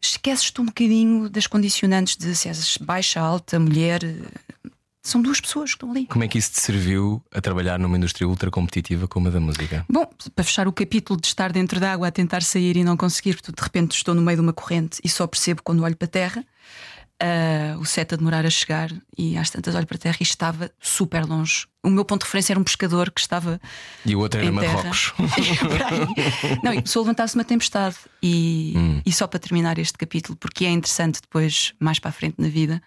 esqueces-te 0.00 0.60
um 0.60 0.66
bocadinho 0.66 1.28
das 1.28 1.46
condicionantes 1.46 2.16
de 2.16 2.34
se 2.36 2.48
és 2.48 2.76
baixa, 2.78 3.20
alta, 3.20 3.58
mulher. 3.58 4.00
São 5.02 5.20
duas 5.20 5.40
pessoas 5.40 5.70
que 5.70 5.76
estão 5.76 5.90
ali. 5.90 6.06
Como 6.06 6.22
é 6.22 6.28
que 6.28 6.38
isso 6.38 6.52
te 6.52 6.60
serviu 6.60 7.20
a 7.32 7.40
trabalhar 7.40 7.76
numa 7.78 7.96
indústria 7.96 8.26
ultra 8.28 8.50
competitiva 8.52 9.08
como 9.08 9.26
a 9.26 9.30
da 9.32 9.40
música? 9.40 9.84
Bom, 9.90 10.06
para 10.34 10.44
fechar 10.44 10.68
o 10.68 10.72
capítulo 10.72 11.20
de 11.20 11.26
estar 11.26 11.50
dentro 11.52 11.80
da 11.80 11.92
água 11.92 12.06
a 12.06 12.10
tentar 12.12 12.40
sair 12.42 12.76
e 12.76 12.84
não 12.84 12.96
conseguir, 12.96 13.34
porque 13.34 13.50
de 13.50 13.60
repente 13.62 13.96
estou 13.96 14.14
no 14.14 14.22
meio 14.22 14.36
de 14.36 14.42
uma 14.42 14.52
corrente 14.52 15.00
e 15.02 15.08
só 15.08 15.26
percebo 15.26 15.60
quando 15.62 15.82
olho 15.82 15.96
para 15.96 16.06
a 16.06 16.10
terra. 16.10 16.44
Uh, 17.20 17.78
o 17.78 17.84
set 17.84 18.12
a 18.14 18.16
demorar 18.16 18.44
a 18.44 18.50
chegar 18.50 18.90
e 19.16 19.36
às 19.36 19.48
tantas 19.48 19.76
olho 19.76 19.86
para 19.86 19.96
a 19.96 20.00
terra 20.00 20.16
e 20.18 20.24
estava 20.24 20.70
super 20.80 21.24
longe. 21.24 21.66
O 21.80 21.88
meu 21.88 22.04
ponto 22.04 22.20
de 22.22 22.26
referência 22.26 22.52
era 22.52 22.58
um 22.58 22.64
pescador 22.64 23.12
que 23.12 23.20
estava. 23.20 23.60
E 24.04 24.14
o 24.16 24.20
outro 24.20 24.40
era. 24.40 24.50
Marrocos. 24.50 25.12
não, 26.64 26.72
e 26.72 26.76
começou 26.76 27.00
a 27.00 27.02
levantar-se 27.04 27.34
uma 27.36 27.44
tempestade. 27.44 27.96
E, 28.20 28.74
Hum. 28.76 29.02
e 29.06 29.12
só 29.12 29.26
para 29.28 29.38
terminar 29.38 29.78
este 29.78 29.96
capítulo, 29.98 30.36
porque 30.36 30.64
é 30.64 30.70
interessante 30.70 31.20
depois, 31.20 31.74
mais 31.78 31.98
para 32.00 32.08
a 32.10 32.12
frente 32.12 32.36
na 32.38 32.48
vida, 32.48 32.82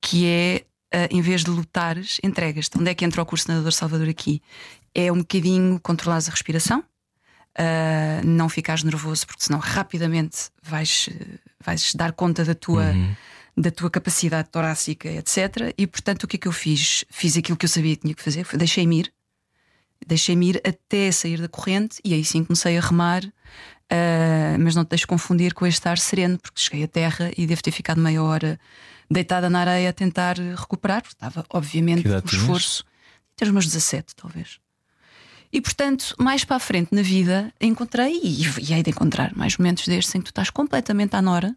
que 0.00 0.26
é 0.26 0.64
em 1.10 1.20
vez 1.20 1.42
de 1.44 1.50
lutares, 1.50 2.18
entregas-te. 2.22 2.78
Onde 2.78 2.90
é 2.90 2.94
que 2.94 3.04
entra 3.04 3.22
o 3.22 3.26
curso 3.26 3.46
de 3.46 3.52
nadador 3.52 3.72
Salvador 3.72 4.08
aqui? 4.08 4.42
É 4.94 5.10
um 5.10 5.18
bocadinho 5.18 5.80
controlares 5.80 6.28
a 6.28 6.30
respiração, 6.30 6.84
ah, 7.56 8.20
não 8.24 8.48
ficares 8.48 8.82
nervoso, 8.82 9.26
porque 9.26 9.44
senão 9.44 9.60
rapidamente 9.60 10.50
vais, 10.62 11.08
eh, 11.12 11.38
vais 11.64 11.94
dar 11.94 12.12
conta 12.12 12.44
da 12.44 12.54
tua, 12.54 12.92
da 13.56 13.70
tua 13.70 13.90
capacidade 13.90 14.48
torácica, 14.50 15.08
etc. 15.08 15.72
E 15.78 15.86
portanto, 15.86 16.24
o 16.24 16.28
que 16.28 16.36
é 16.36 16.38
que 16.38 16.48
eu 16.48 16.52
fiz? 16.52 17.04
Fiz 17.10 17.36
aquilo 17.36 17.56
que 17.56 17.64
eu 17.64 17.68
sabia 17.68 17.94
que 17.94 18.02
tinha 18.02 18.14
que 18.14 18.22
fazer, 18.22 18.46
deixei-me 18.54 19.00
ir, 19.00 19.12
deixei-me 20.04 20.50
ir 20.50 20.62
até 20.66 21.12
sair 21.12 21.40
da 21.40 21.48
corrente 21.48 22.00
e 22.04 22.12
aí 22.14 22.24
sim 22.24 22.44
comecei 22.44 22.76
a 22.76 22.80
remar. 22.80 23.22
ah, 23.90 24.56
mas 24.58 24.74
não 24.74 24.84
te 24.84 24.90
deixes 24.90 25.04
confundir 25.04 25.54
com 25.54 25.66
este 25.66 25.78
estar 25.78 25.98
sereno, 25.98 26.38
porque 26.38 26.60
cheguei 26.60 26.84
à 26.84 26.88
terra 26.88 27.30
e 27.36 27.46
devo 27.46 27.62
ter 27.62 27.70
ficado 27.70 28.00
meia 28.00 28.22
hora 28.22 28.58
deitada 29.10 29.50
na 29.50 29.60
areia 29.60 29.90
a 29.90 29.92
tentar 29.92 30.36
recuperar, 30.36 31.02
porque 31.02 31.14
estava, 31.14 31.44
obviamente, 31.50 32.06
um 32.08 32.18
esforço. 32.24 32.84
Ter 33.36 33.46
os 33.46 33.50
meus 33.50 33.66
17, 33.66 34.14
talvez. 34.14 34.60
E 35.52 35.60
portanto, 35.60 36.14
mais 36.18 36.44
para 36.44 36.56
a 36.56 36.60
frente 36.60 36.92
na 36.92 37.02
vida, 37.02 37.52
encontrei 37.60 38.20
e, 38.22 38.42
e 38.60 38.72
hei 38.72 38.82
de 38.82 38.90
encontrar 38.90 39.34
mais 39.36 39.56
momentos 39.56 39.86
destes 39.86 40.14
em 40.14 40.18
que 40.18 40.24
tu 40.24 40.30
estás 40.30 40.50
completamente 40.50 41.14
à 41.14 41.22
nora, 41.22 41.56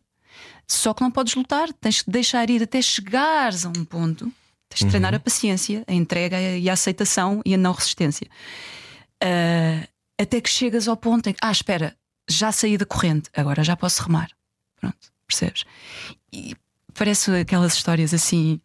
só 0.67 0.93
que 0.93 1.01
não 1.01 1.09
podes 1.09 1.33
lutar, 1.33 1.71
tens 1.73 2.01
que 2.01 2.11
deixar 2.11 2.49
ir 2.49 2.61
até 2.61 2.81
chegares 2.81 3.65
a 3.65 3.69
um 3.69 3.85
ponto, 3.85 4.31
tens 4.69 4.79
de 4.81 4.87
treinar 4.87 5.15
a 5.15 5.19
paciência, 5.19 5.83
a 5.87 5.93
entrega 5.93 6.39
e 6.39 6.69
a 6.69 6.73
aceitação 6.73 7.41
e 7.45 7.53
a 7.53 7.57
não 7.57 7.71
resistência. 7.71 8.27
Ah, 9.23 9.87
até 10.19 10.41
que 10.41 10.49
chegas 10.49 10.87
ao 10.87 10.97
ponto 10.97 11.29
em 11.29 11.33
que, 11.33 11.39
ah, 11.41 11.51
espera, 11.51 11.95
já 12.29 12.51
saí 12.51 12.77
da 12.77 12.85
corrente, 12.85 13.29
agora 13.35 13.63
já 13.63 13.75
posso 13.75 14.03
remar. 14.03 14.29
Pronto, 14.79 15.11
percebes? 15.25 15.63
E 16.31 16.55
parece 16.97 17.31
aquelas 17.31 17.73
histórias 17.73 18.13
assim, 18.13 18.59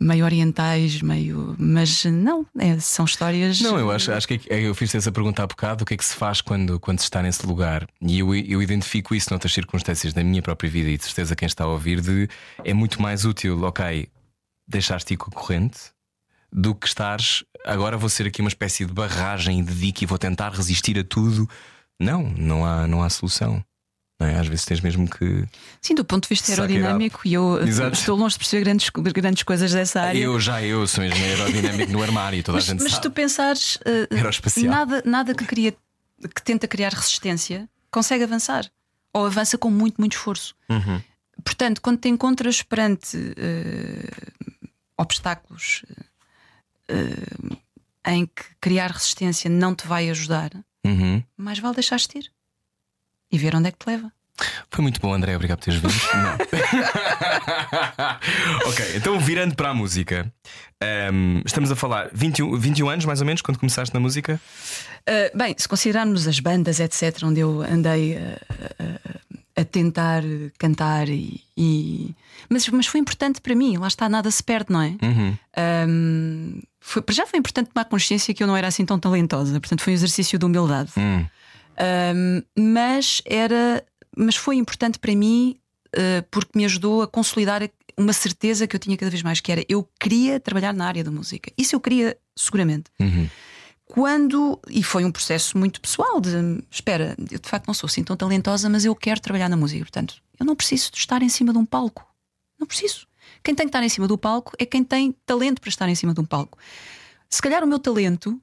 meio 0.00 0.24
orientais, 0.24 1.02
meio. 1.02 1.54
Mas 1.58 2.04
não, 2.04 2.46
é, 2.58 2.78
são 2.78 3.04
histórias. 3.04 3.60
Não, 3.60 3.78
eu 3.78 3.90
acho, 3.90 4.12
acho 4.12 4.26
que 4.28 4.40
é- 4.48 4.60
eu 4.60 4.74
fiz 4.74 4.94
essa 4.94 5.10
pergunta 5.12 5.42
há 5.42 5.46
bocado: 5.46 5.82
o 5.82 5.86
que 5.86 5.94
é 5.94 5.96
que 5.96 6.04
se 6.04 6.14
faz 6.14 6.40
quando, 6.40 6.78
quando 6.80 6.98
se 7.00 7.04
está 7.04 7.22
nesse 7.22 7.46
lugar? 7.46 7.86
E 8.00 8.20
eu, 8.20 8.34
eu 8.34 8.62
identifico 8.62 9.14
isso 9.14 9.28
noutras 9.30 9.52
circunstâncias 9.52 10.12
da 10.12 10.22
minha 10.24 10.42
própria 10.42 10.70
vida 10.70 10.88
e 10.88 10.96
de 10.96 11.04
certeza 11.04 11.36
quem 11.36 11.46
está 11.46 11.64
a 11.64 11.68
ouvir 11.68 12.00
de 12.00 12.28
é 12.64 12.72
muito 12.72 13.00
mais 13.02 13.24
útil, 13.24 13.62
ok, 13.62 14.08
deixaste 14.66 15.14
ir 15.14 15.16
com 15.16 15.30
a 15.30 15.34
corrente 15.34 15.78
do 16.52 16.74
que 16.74 16.86
estares 16.86 17.42
agora 17.64 17.96
vou 17.96 18.08
ser 18.08 18.26
aqui 18.26 18.40
uma 18.42 18.48
espécie 18.48 18.84
de 18.84 18.92
barragem 18.92 19.64
de 19.64 19.74
dique 19.74 20.04
e 20.04 20.06
vou 20.06 20.18
tentar 20.18 20.50
resistir 20.50 20.98
a 20.98 21.04
tudo. 21.04 21.48
Não, 22.00 22.24
não 22.36 22.64
há, 22.64 22.86
não 22.86 23.02
há 23.02 23.08
solução. 23.08 23.64
É? 24.24 24.38
Às 24.38 24.46
vezes 24.46 24.64
tens 24.64 24.80
mesmo 24.80 25.08
que. 25.08 25.44
Sim, 25.80 25.94
do 25.94 26.04
ponto 26.04 26.24
de 26.24 26.28
vista 26.28 26.50
aerodinâmico, 26.52 27.20
e 27.24 27.34
eu 27.34 27.54
uh, 27.54 27.66
Exato. 27.66 27.96
estou 27.96 28.16
longe 28.16 28.34
de 28.34 28.38
perceber 28.38 28.64
grandes, 28.64 28.90
grandes 28.90 29.42
coisas 29.42 29.72
dessa 29.72 30.00
área. 30.00 30.18
Eu 30.18 30.38
já 30.40 30.62
eu 30.62 30.86
sou 30.86 31.02
mesmo 31.02 31.22
aerodinâmico 31.24 31.92
no 31.92 32.02
armário, 32.02 32.42
toda 32.42 32.56
mas, 32.56 32.64
a 32.64 32.72
gente 32.72 32.82
mas 32.82 32.92
se 32.92 32.96
sabe. 32.96 33.02
tu 33.02 33.10
pensares, 33.10 33.76
uh, 33.76 34.66
nada, 34.68 35.02
nada 35.04 35.34
que, 35.34 35.44
cria, 35.44 35.72
que 35.72 36.42
tenta 36.42 36.66
criar 36.68 36.92
resistência 36.92 37.68
consegue 37.90 38.24
avançar. 38.24 38.70
Ou 39.14 39.26
avança 39.26 39.58
com 39.58 39.70
muito, 39.70 39.96
muito 39.98 40.12
esforço. 40.12 40.54
Uhum. 40.70 41.00
Portanto, 41.44 41.82
quando 41.82 41.98
te 41.98 42.08
encontras 42.08 42.62
perante 42.62 43.16
uh, 43.16 44.72
obstáculos 44.96 45.84
uh, 46.90 47.56
em 48.06 48.26
que 48.26 48.44
criar 48.60 48.90
resistência 48.90 49.50
não 49.50 49.74
te 49.74 49.86
vai 49.86 50.08
ajudar, 50.08 50.50
Uhum. 50.84 51.22
mais 51.36 51.58
vale 51.58 51.74
deixar-te 51.74 52.18
ir 52.18 52.32
e 53.32 53.38
ver 53.38 53.56
onde 53.56 53.68
é 53.68 53.72
que 53.72 53.78
te 53.78 53.86
leva. 53.88 54.12
Foi 54.70 54.82
muito 54.82 55.00
bom, 55.00 55.12
André, 55.12 55.34
obrigado 55.34 55.58
por 55.58 55.64
teres 55.64 55.80
vindo. 55.80 55.92
Ok, 58.66 58.96
então 58.96 59.18
virando 59.18 59.54
para 59.54 59.70
a 59.70 59.74
música, 59.74 60.32
ehm, 60.80 61.42
estamos 61.44 61.70
a 61.70 61.76
falar 61.76 62.08
21, 62.12 62.56
21 62.58 62.88
anos 62.88 63.04
mais 63.04 63.20
ou 63.20 63.26
menos 63.26 63.42
quando 63.42 63.58
começaste 63.58 63.92
na 63.94 64.00
música? 64.00 64.40
Uh, 65.08 65.36
bem, 65.36 65.54
se 65.58 65.68
considerarmos 65.68 66.26
as 66.28 66.38
bandas, 66.40 66.80
etc., 66.80 67.22
onde 67.24 67.40
eu 67.40 67.62
andei 67.62 68.16
uh, 68.16 68.20
uh, 68.80 69.40
a 69.56 69.64
tentar 69.64 70.22
cantar 70.58 71.08
e. 71.08 71.40
e- 71.56 72.14
Mas, 72.48 72.68
mas 72.68 72.86
foi 72.86 73.00
importante 73.00 73.40
para 73.40 73.54
mim, 73.54 73.76
lá 73.76 73.88
está, 73.88 74.08
nada 74.08 74.30
se 74.30 74.42
perde, 74.42 74.72
não 74.72 74.80
é? 74.80 74.94
Uhum. 75.02 75.36
Um, 75.88 76.60
foi, 76.80 77.02
para 77.02 77.14
já 77.14 77.26
foi 77.26 77.38
importante 77.38 77.70
tomar 77.72 77.84
consciência 77.84 78.32
que 78.32 78.42
eu 78.42 78.46
não 78.46 78.56
era 78.56 78.68
assim 78.68 78.84
tão 78.84 78.98
talentosa, 78.98 79.60
portanto 79.60 79.82
foi 79.82 79.92
um 79.92 79.96
exercício 79.96 80.38
de 80.38 80.44
humildade. 80.44 80.90
Hum. 80.96 81.24
Um, 81.78 82.42
mas 82.74 83.22
era, 83.24 83.84
mas 84.16 84.36
foi 84.36 84.56
importante 84.56 84.98
para 84.98 85.14
mim 85.14 85.56
uh, 85.96 86.22
porque 86.30 86.50
me 86.54 86.64
ajudou 86.64 87.02
a 87.02 87.06
consolidar 87.06 87.68
uma 87.96 88.12
certeza 88.12 88.66
que 88.66 88.76
eu 88.76 88.80
tinha 88.80 88.96
cada 88.96 89.10
vez 89.10 89.22
mais, 89.22 89.40
que 89.40 89.52
era 89.52 89.64
eu 89.68 89.88
queria 89.98 90.40
trabalhar 90.40 90.72
na 90.72 90.86
área 90.86 91.04
da 91.04 91.10
música. 91.10 91.52
Isso 91.56 91.74
eu 91.74 91.80
queria 91.80 92.16
seguramente. 92.36 92.90
Uhum. 93.00 93.28
Quando, 93.84 94.58
e 94.68 94.82
foi 94.82 95.04
um 95.04 95.12
processo 95.12 95.58
muito 95.58 95.80
pessoal 95.80 96.18
de 96.18 96.30
espera, 96.70 97.14
eu 97.30 97.38
de 97.38 97.48
facto 97.48 97.66
não 97.66 97.74
sou 97.74 97.86
assim 97.86 98.02
tão 98.02 98.16
talentosa, 98.16 98.68
mas 98.68 98.84
eu 98.84 98.96
quero 98.96 99.20
trabalhar 99.20 99.50
na 99.50 99.56
música, 99.56 99.84
portanto, 99.84 100.22
eu 100.40 100.46
não 100.46 100.56
preciso 100.56 100.90
de 100.90 100.98
estar 100.98 101.22
em 101.22 101.28
cima 101.28 101.52
de 101.52 101.58
um 101.58 101.66
palco. 101.66 102.06
Não 102.58 102.66
preciso. 102.66 103.06
Quem 103.42 103.54
tem 103.54 103.66
que 103.66 103.68
estar 103.68 103.82
em 103.82 103.88
cima 103.88 104.08
do 104.08 104.16
palco 104.16 104.52
é 104.58 104.64
quem 104.64 104.82
tem 104.82 105.14
talento 105.26 105.60
para 105.60 105.68
estar 105.68 105.88
em 105.88 105.94
cima 105.94 106.14
de 106.14 106.20
um 106.20 106.24
palco. 106.24 106.56
Se 107.28 107.42
calhar 107.42 107.62
o 107.62 107.66
meu 107.66 107.78
talento 107.78 108.40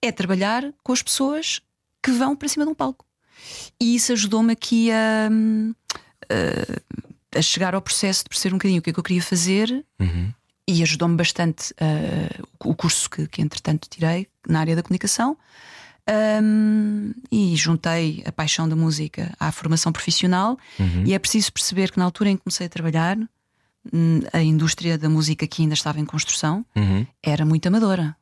é 0.00 0.12
trabalhar 0.12 0.72
com 0.82 0.92
as 0.92 1.02
pessoas 1.02 1.60
que 2.06 2.12
vão 2.12 2.36
para 2.36 2.48
cima 2.48 2.64
de 2.64 2.70
um 2.70 2.74
palco. 2.74 3.04
E 3.80 3.94
isso 3.96 4.12
ajudou-me 4.12 4.52
aqui 4.52 4.90
a, 4.92 5.28
hum, 5.30 5.74
a, 7.34 7.38
a 7.38 7.42
chegar 7.42 7.74
ao 7.74 7.82
processo 7.82 8.22
de 8.24 8.28
perceber 8.30 8.54
um 8.54 8.58
bocadinho 8.58 8.78
o 8.78 8.82
que 8.82 8.90
é 8.90 8.92
que 8.92 8.98
eu 8.98 9.04
queria 9.04 9.22
fazer 9.22 9.84
Uhum. 10.00 10.32
e 10.68 10.82
ajudou-me 10.82 11.16
bastante 11.16 11.72
uh, 11.72 12.46
o 12.64 12.74
curso 12.74 13.10
que, 13.10 13.26
que 13.26 13.42
entretanto 13.42 13.88
tirei 13.88 14.26
na 14.48 14.60
área 14.60 14.76
da 14.76 14.82
comunicação. 14.82 15.36
Um, 16.08 17.12
e 17.32 17.56
juntei 17.56 18.22
a 18.24 18.30
paixão 18.30 18.68
da 18.68 18.76
música 18.76 19.34
à 19.40 19.50
formação 19.50 19.90
profissional, 19.92 20.56
Uhum. 20.78 21.02
e 21.04 21.12
é 21.14 21.18
preciso 21.18 21.52
perceber 21.52 21.90
que 21.90 21.98
na 21.98 22.04
altura 22.04 22.30
em 22.30 22.36
que 22.36 22.44
comecei 22.44 22.66
a 22.66 22.70
trabalhar, 22.70 23.18
hum, 23.92 24.20
a 24.32 24.40
indústria 24.40 24.96
da 24.96 25.08
música 25.08 25.46
que 25.48 25.62
ainda 25.62 25.74
estava 25.74 25.98
em 25.98 26.04
construção 26.04 26.64
Uhum. 26.76 27.04
era 27.22 27.44
muito 27.44 27.66
amadora. 27.66 28.16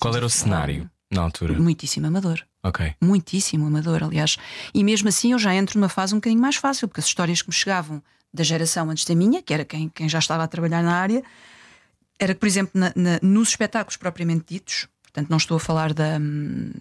Qual 0.00 0.14
era 0.16 0.26
o 0.26 0.30
cenário 0.30 0.90
na 1.10 1.22
altura? 1.22 1.54
Muitíssimo 1.58 2.06
amador. 2.08 2.42
Ok. 2.64 2.94
Muitíssimo 3.00 3.66
amador, 3.66 4.02
aliás. 4.02 4.36
E 4.74 4.82
mesmo 4.82 5.08
assim 5.08 5.32
eu 5.32 5.38
já 5.38 5.54
entro 5.54 5.78
numa 5.78 5.88
fase 5.88 6.14
um 6.14 6.18
bocadinho 6.18 6.40
mais 6.40 6.56
fácil, 6.56 6.88
porque 6.88 7.00
as 7.00 7.06
histórias 7.06 7.42
que 7.42 7.48
me 7.48 7.54
chegavam 7.54 8.02
da 8.32 8.42
geração 8.42 8.90
antes 8.90 9.04
da 9.04 9.14
minha, 9.14 9.40
que 9.42 9.52
era 9.54 9.64
quem, 9.64 9.88
quem 9.90 10.08
já 10.08 10.18
estava 10.18 10.42
a 10.42 10.48
trabalhar 10.48 10.82
na 10.82 10.96
área, 10.96 11.22
era 12.18 12.32
que, 12.34 12.40
por 12.40 12.46
exemplo, 12.46 12.72
na- 12.74 12.92
na- 12.96 13.20
nos 13.22 13.50
espetáculos 13.50 13.96
propriamente 13.96 14.44
ditos, 14.54 14.88
portanto, 15.02 15.28
não 15.30 15.36
estou 15.36 15.56
a 15.56 15.60
falar 15.60 15.92
da, 15.92 16.18
hum, 16.20 16.72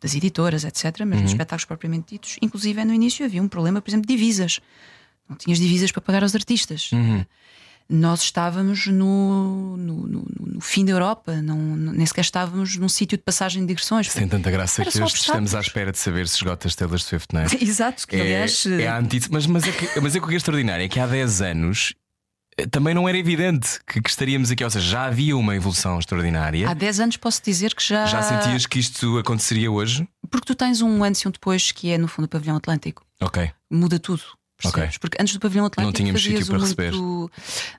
das 0.00 0.14
editoras, 0.14 0.64
etc., 0.64 1.00
mas 1.06 1.20
nos 1.22 1.30
espetáculos 1.32 1.64
propriamente 1.64 2.14
ditos, 2.14 2.36
inclusive 2.40 2.84
no 2.84 2.94
início 2.94 3.24
havia 3.26 3.42
um 3.42 3.48
problema, 3.48 3.80
por 3.82 3.90
exemplo, 3.90 4.06
de 4.06 4.14
divisas. 4.14 4.60
Não 5.28 5.36
tinhas 5.36 5.58
divisas 5.58 5.90
para 5.92 6.00
pagar 6.02 6.22
aos 6.22 6.34
artistas. 6.34 6.90
Uhum. 6.92 7.24
Nós 7.94 8.22
estávamos 8.22 8.86
no, 8.86 9.76
no, 9.76 10.06
no- 10.06 10.24
no 10.54 10.60
fim 10.62 10.82
da 10.84 10.92
Europa, 10.92 11.42
não, 11.42 11.56
nem 11.58 12.06
sequer 12.06 12.22
estávamos 12.22 12.76
num 12.76 12.88
sítio 12.88 13.18
de 13.18 13.22
passagem 13.22 13.60
de 13.62 13.68
digressões. 13.68 14.08
Tem 14.14 14.26
tanta 14.26 14.50
graça 14.50 14.82
que 14.82 15.02
hoje 15.02 15.14
estamos 15.16 15.54
à 15.54 15.60
espera 15.60 15.92
de 15.92 15.98
saber 15.98 16.26
se 16.26 16.36
esgota 16.36 16.66
as 16.68 16.74
Taylor 16.74 16.98
Swift, 16.98 17.34
não 17.34 17.42
é? 17.42 17.46
Exato, 17.60 18.06
que 18.08 18.16
É, 18.16 18.20
aliás. 18.20 18.64
é 18.66 18.88
a 18.88 18.96
antítese, 18.98 19.30
mas, 19.30 19.46
mas, 19.46 19.64
é 19.68 19.72
que, 19.72 20.00
mas 20.00 20.16
é 20.16 20.18
que 20.20 20.24
o 20.24 20.28
que 20.28 20.34
é 20.34 20.36
extraordinário 20.38 20.84
é 20.84 20.88
que 20.88 20.98
há 20.98 21.06
10 21.06 21.42
anos 21.42 21.94
eh, 22.56 22.66
também 22.66 22.94
não 22.94 23.06
era 23.08 23.18
evidente 23.18 23.78
que, 23.86 24.00
que 24.00 24.08
estaríamos 24.08 24.50
aqui, 24.50 24.64
ou 24.64 24.70
seja, 24.70 24.86
já 24.88 25.04
havia 25.04 25.36
uma 25.36 25.54
evolução 25.54 25.98
extraordinária. 25.98 26.70
Há 26.70 26.74
10 26.74 27.00
anos 27.00 27.16
posso 27.18 27.42
dizer 27.44 27.74
que 27.74 27.82
já. 27.86 28.06
Já 28.06 28.22
sentias 28.22 28.64
que 28.64 28.78
isto 28.78 29.18
aconteceria 29.18 29.70
hoje? 29.70 30.08
Porque 30.30 30.46
tu 30.46 30.54
tens 30.54 30.80
um 30.80 31.04
antes 31.04 31.20
e 31.20 31.28
um 31.28 31.30
depois 31.30 31.72
que 31.72 31.90
é 31.90 31.98
no 31.98 32.08
fundo 32.08 32.24
o 32.24 32.28
pavilhão 32.28 32.56
Atlântico. 32.56 33.04
Ok. 33.20 33.50
Muda 33.70 33.98
tudo. 33.98 34.22
Percebes? 34.62 34.96
Ok. 34.96 34.98
Porque 35.00 35.18
antes 35.20 35.34
do 35.34 35.40
pavilhão 35.40 35.66
Atlântico 35.66 35.86
Não 35.86 35.92
tínhamos 35.92 36.22
sítio 36.22 36.46
para 36.46 36.58
muito... 36.58 37.30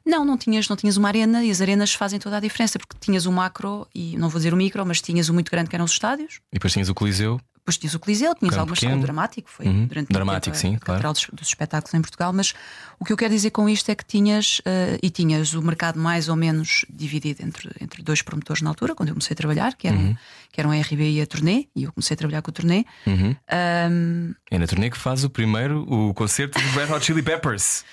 Não, 0.06 0.26
não 0.26 0.38
tinhas, 0.38 0.68
não 0.68 0.76
tinhas 0.76 0.98
uma 0.98 1.08
arena 1.08 1.44
e 1.44 1.50
as 1.50 1.62
arenas 1.62 1.94
fazem 1.94 2.20
toda 2.20 2.38
a 2.38 2.40
diferença, 2.40 2.78
porque 2.78 2.96
tinhas 3.00 3.26
o 3.26 3.32
macro 3.32 3.88
e 3.94 4.18
não 4.18 4.30
vou 4.30 4.40
dizer 4.40 4.54
o 4.54 4.58
micro, 4.58 4.86
mas 4.86 5.02
tinhas 5.02 5.30
o 5.30 5.34
muito 5.34 5.50
grande 5.50 5.70
que 5.70 5.76
eram 5.76 5.86
os 5.86 5.92
estádios. 5.92 6.40
E 6.52 6.56
depois 6.56 6.74
tinhas 6.74 6.90
o 6.90 6.94
Coliseu. 6.94 7.40
Depois 7.64 7.78
tinhas 7.78 7.94
o 7.96 8.00
Coliseu, 8.00 8.36
tinhas 8.36 8.52
Campo 8.52 8.60
algumas 8.60 8.80
pequeno. 8.82 9.00
o 9.00 9.02
dramático, 9.02 9.50
foi 9.50 9.66
Uhum. 9.68 9.86
durante 9.88 10.12
Dramático, 10.12 10.56
tempo, 10.56 10.58
sim, 10.58 10.76
a 10.76 10.80
claro. 10.80 11.14
dos, 11.14 11.28
dos 11.32 11.48
espetáculos 11.48 11.94
em 11.94 12.02
Portugal. 12.02 12.34
Mas 12.34 12.54
o 13.00 13.06
que 13.06 13.14
eu 13.14 13.18
quero 13.18 13.34
dizer 13.34 13.52
com 13.52 13.70
isto 13.70 13.90
é 13.90 13.96
que 13.96 14.04
tinhas 14.04 14.62
eh, 14.66 15.00
e 15.02 15.10
tinhas 15.10 15.54
o 15.54 15.62
mercado 15.62 15.98
mais 15.98 16.28
ou 16.28 16.36
menos 16.36 16.84
dividido 16.90 17.42
entre, 17.42 17.72
entre 17.80 18.04
dois 18.04 18.22
promotores 18.22 18.62
na 18.62 18.70
altura, 18.70 18.94
quando 18.94 19.10
eu 19.10 19.16
comecei 19.16 19.34
a 19.34 19.38
trabalhar, 19.38 19.76
que 19.76 19.88
eram, 19.88 19.98
Uhum. 19.98 20.16
que 20.52 20.60
eram 20.60 20.72
a 20.72 20.76
RB 20.76 21.10
e 21.12 21.22
a 21.22 21.26
Turnê, 21.26 21.68
e 21.74 21.84
eu 21.84 21.94
comecei 21.94 22.16
a 22.16 22.18
trabalhar 22.18 22.42
com 22.42 22.52
a 22.52 22.54
Turnê. 22.54 22.84
Uhum. 23.08 23.34
Ahm, 23.50 24.34
É 24.52 24.58
na 24.60 24.68
turnê 24.68 24.90
que 24.90 24.98
faz 24.98 25.24
o 25.24 25.30
primeiro 25.30 25.86
o 25.90 26.14
concerto 26.14 26.60
dos 26.60 26.72
Red 26.72 26.92
Hot 26.94 27.06
Chili 27.06 27.24
Peppers. 27.24 27.86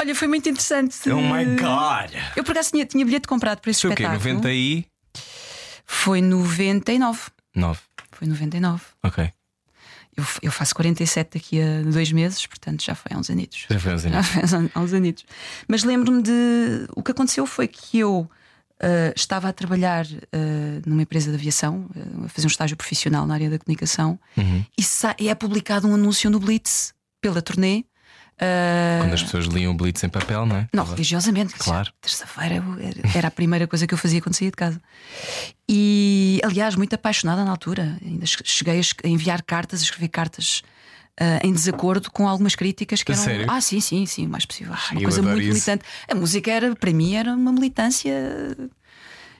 olha, 0.00 0.12
foi 0.14 0.26
muito 0.26 0.48
interessante. 0.48 0.96
Oh 1.10 1.20
my 1.20 1.44
God! 1.44 2.20
Eu 2.36 2.42
por 2.42 2.50
acaso 2.52 2.70
tinha, 2.72 2.84
tinha 2.84 3.04
bilhete 3.04 3.28
comprado 3.28 3.60
para 3.60 3.70
esse 3.70 3.82
Foi 3.82 3.90
o 3.92 3.94
quê? 3.94 4.02
espetáculo. 4.02 4.34
90 4.34 4.52
e. 4.52 4.84
Foi 5.86 6.20
99. 6.20 7.20
9. 7.54 7.80
Foi 8.18 8.26
99. 8.26 8.82
Ok. 9.02 9.32
Eu, 10.16 10.24
eu 10.42 10.50
faço 10.50 10.74
47 10.74 11.38
daqui 11.38 11.60
a 11.62 11.82
dois 11.82 12.10
meses, 12.10 12.44
portanto 12.46 12.82
já 12.84 12.94
foi 12.96 13.12
há 13.14 13.18
uns 13.18 13.30
anitos. 13.30 13.66
Já 13.70 13.78
foi 13.78 13.94
uns 13.94 14.02
Já 14.02 14.08
anos. 14.08 14.26
foi 14.26 14.42
há 14.42 14.80
uns- 14.80 14.92
há 14.92 14.96
anitos. 14.96 15.24
Mas 15.68 15.84
lembro-me 15.84 16.22
de. 16.22 16.88
O 16.96 17.02
que 17.02 17.12
aconteceu 17.12 17.46
foi 17.46 17.68
que 17.68 18.00
eu 18.00 18.28
ah, 18.80 19.12
estava 19.14 19.48
a 19.48 19.52
trabalhar 19.52 20.04
ah, 20.32 20.82
numa 20.84 21.02
empresa 21.02 21.30
de 21.30 21.36
aviação, 21.36 21.88
ah, 21.94 22.26
a 22.26 22.28
fazer 22.28 22.46
um 22.46 22.50
estágio 22.50 22.76
profissional 22.76 23.24
na 23.26 23.34
área 23.34 23.48
da 23.48 23.58
comunicação, 23.60 24.18
Uhum. 24.36 24.64
e, 24.76 24.82
e 25.24 25.28
é 25.28 25.34
publicado 25.36 25.86
um 25.86 25.94
anúncio 25.94 26.28
no 26.28 26.40
Blitz 26.40 26.92
pela 27.20 27.40
turnê. 27.40 27.84
Ah, 28.40 28.98
Quando 29.00 29.14
as 29.14 29.22
pessoas 29.22 29.46
liam 29.46 29.72
o 29.72 29.76
Blitz 29.76 30.02
em 30.04 30.08
papel, 30.08 30.46
não 30.46 30.56
é? 30.56 30.68
não, 30.72 30.84
religiosamente. 30.84 31.54
Claro. 31.54 31.92
Terça-feira 32.00 32.62
era- 33.14 33.28
a 33.28 33.30
primeira 33.30 33.66
coisa 33.66 33.86
que 33.86 33.94
eu 33.94 33.98
fazia 33.98 34.20
quando 34.20 34.34
saía 34.34 34.50
de 34.50 34.56
casa. 34.56 34.80
E, 35.68 36.40
aliás, 36.44 36.74
muito 36.76 36.94
apaixonada 36.94 37.44
na 37.44 37.50
altura. 37.50 37.98
Ainda 38.04 38.24
che- 38.26 38.42
cheguei 38.44 38.80
a 38.80 39.08
enviar 39.08 39.42
cartas, 39.42 39.80
a 39.80 39.82
escrever 39.84 40.08
cartas 40.08 40.62
ah, 41.20 41.40
em 41.42 41.52
desacordo 41.52 42.10
com 42.10 42.28
algumas 42.28 42.54
críticas 42.54 43.02
que 43.02 43.12
eram. 43.12 43.22
sério? 43.22 43.46
Ah, 43.50 43.60
sim, 43.60 43.80
sim, 43.80 44.06
sim, 44.06 44.26
o 44.26 44.30
mais 44.30 44.46
possível. 44.46 44.72
Uma 44.92 45.00
eu 45.00 45.04
coisa 45.04 45.22
muito 45.22 45.40
isso. 45.40 45.48
militante. 45.50 45.84
A 46.10 46.14
música 46.14 46.50
era, 46.50 46.74
para 46.76 46.92
mim, 46.92 47.14
era 47.14 47.32
uma 47.34 47.52
militância. 47.52 48.12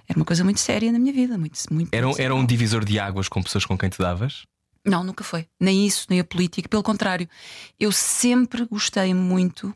Era 0.09 0.19
uma 0.19 0.25
coisa 0.25 0.43
muito 0.43 0.59
séria 0.61 0.91
na 0.91 0.99
minha 0.99 1.13
vida. 1.13 1.37
Muito, 1.39 1.59
muito, 1.71 1.95
Era, 1.95 2.07
era 2.19 2.35
um 2.35 2.45
divisor 2.45 2.85
de 2.85 2.99
águas 2.99 3.29
com 3.29 3.43
pessoas 3.43 3.65
com 3.65 3.77
quem 3.77 3.89
te 3.91 3.99
davas? 3.99 4.45
Não, 4.91 5.05
nunca 5.05 5.25
foi. 5.25 5.47
Nem 5.61 5.87
isso, 5.87 6.07
nem 6.09 6.21
a 6.21 6.25
política. 6.25 6.69
Pelo 6.69 6.83
contrário, 6.83 7.29
eu 7.79 7.93
sempre 7.93 8.65
gostei 8.65 9.15
muito 9.15 9.75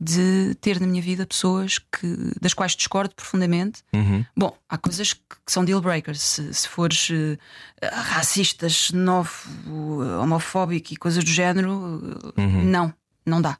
de 0.00 0.54
ter 0.60 0.80
na 0.80 0.86
minha 0.86 1.00
vida 1.00 1.24
pessoas 1.26 1.78
que, 1.78 2.32
das 2.40 2.52
quais 2.52 2.74
discordo 2.76 3.14
profundamente. 3.14 3.82
Uhum. 3.92 4.24
Bom, 4.36 4.56
há 4.68 4.76
coisas 4.76 5.12
que 5.12 5.24
que 5.44 5.52
são 5.52 5.64
deal 5.64 5.80
breakers. 5.80 6.20
Se, 6.20 6.54
se 6.54 6.68
fores 6.68 7.08
eh, 7.10 7.38
racista, 7.86 8.68
xenófobo, 8.68 10.02
homofóbico 10.20 10.92
e 10.92 10.96
coisas 10.96 11.22
do 11.22 11.30
género, 11.30 12.00
eh, 12.36 12.40
não, 12.64 12.92
não 13.26 13.42
dá. 13.42 13.58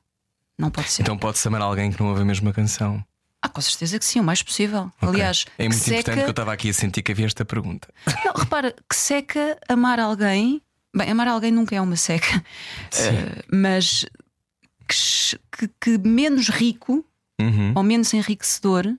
Não 0.59 0.71
pode 0.71 0.91
ser. 0.91 1.03
Então 1.03 1.19
pode-se 1.19 1.47
amar 1.49 1.61
alguém 1.61 1.91
que 1.91 2.01
não 2.01 2.09
ouve 2.09 2.23
a 2.23 2.25
mesma 2.25 2.53
canção. 2.53 3.05
Ah, 3.43 3.49
com 3.49 3.61
certeza 3.61 3.99
que 3.99 4.05
sim, 4.05 4.21
o 4.21 4.25
mais 4.25 4.43
possível. 4.43 4.91
Ok. 5.03 5.09
Aliás, 5.11 5.45
é 5.59 5.65
que 5.65 5.69
muito 5.69 5.83
importante 5.83 6.05
seca... 6.05 6.17
que 6.17 6.29
eu 6.29 6.31
estava 6.31 6.53
aqui 6.53 6.71
a 6.71 6.73
sentir 6.73 7.03
que 7.03 7.13
havia 7.13 7.27
esta 7.27 7.45
pergunta. 7.45 7.89
Não, 8.25 8.33
repara, 8.33 8.75
que 8.89 8.97
seca 8.97 9.59
amar 9.69 10.01
alguém. 10.01 10.63
Bem, 10.95 11.11
amar 11.11 11.29
alguém 11.29 11.51
nunca 11.51 11.75
é 11.75 11.81
uma 11.81 11.97
seca, 11.97 12.45
Eh, 12.93 13.43
mas 13.53 14.05
que, 15.51 15.69
que- 15.81 15.99
menos 16.09 16.49
rico 16.49 17.05
Uhum. 17.41 17.73
ou 17.75 17.83
menos 17.83 18.15
enriquecedor 18.15 18.95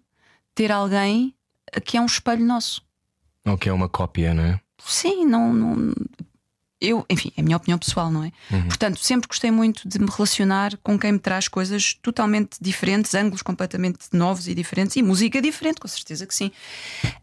ter 0.54 0.72
alguém 0.72 1.34
que 1.86 1.96
é 1.98 2.02
um 2.02 2.06
espelho 2.06 2.46
nosso. 2.46 2.82
Ou 3.46 3.58
que 3.58 3.70
é 3.70 3.74
uma 3.74 3.88
cópia, 3.88 4.34
não 4.34 4.44
é? 4.44 4.60
Sim, 4.86 5.26
não. 5.26 5.54
não- 5.54 5.94
eu, 6.82 7.06
enfim, 7.10 7.32
é 7.38 7.42
a 7.42 7.44
minha 7.44 7.56
opinião 7.58 7.80
pessoal, 7.80 8.12
não 8.12 8.24
é? 8.26 8.32
Portanto, 8.68 9.00
sempre 9.00 9.28
gostei 9.28 9.50
muito 9.50 9.88
de 9.88 9.98
me 9.98 10.08
relacionar 10.12 10.78
com 10.84 11.00
quem 11.00 11.14
me 11.14 11.20
traz 11.20 11.48
coisas 11.48 11.94
totalmente 12.02 12.58
diferentes, 12.62 13.16
ângulos 13.16 13.42
completamente 13.42 14.08
novos 14.12 14.48
e 14.48 14.54
diferentes, 14.54 14.96
e 14.98 15.02
música 15.02 15.42
diferente, 15.42 15.80
com 15.80 15.88
certeza 15.88 16.28
que 16.28 16.36
sim. 16.36 16.52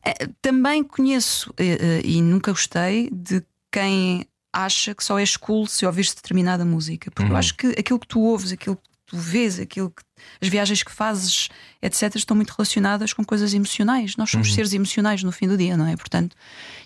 Eh, 0.02 0.28
Também 0.40 0.82
conheço 0.82 1.52
eh, 1.58 2.00
e 2.02 2.22
nunca 2.22 2.50
gostei 2.50 3.10
de 3.12 3.42
quem 3.70 4.26
acha 4.52 4.94
que 4.94 5.02
só 5.02 5.18
és 5.18 5.36
cool 5.36 5.66
se 5.66 5.86
ouvires 5.86 6.12
determinada 6.12 6.64
música, 6.64 7.10
porque 7.10 7.32
eu 7.32 7.36
acho 7.36 7.54
que 7.54 7.68
aquilo 7.68 7.98
que 7.98 8.06
tu 8.06 8.20
ouves, 8.20 8.52
aquilo 8.52 8.76
que 8.76 8.82
tu 9.06 9.16
vês, 9.16 9.58
aquilo 9.58 9.90
que 9.90 10.02
as 10.40 10.48
viagens 10.48 10.82
que 10.82 10.92
fazes, 10.92 11.48
etc., 11.80 12.14
estão 12.16 12.36
muito 12.36 12.50
relacionadas 12.50 13.12
com 13.12 13.24
coisas 13.24 13.54
emocionais. 13.54 14.16
Nós 14.16 14.30
somos 14.30 14.52
seres 14.54 14.72
emocionais 14.72 15.22
no 15.22 15.32
fim 15.32 15.48
do 15.48 15.56
dia, 15.56 15.76
não 15.76 15.86
é? 15.86 15.96
Portanto, 15.96 16.36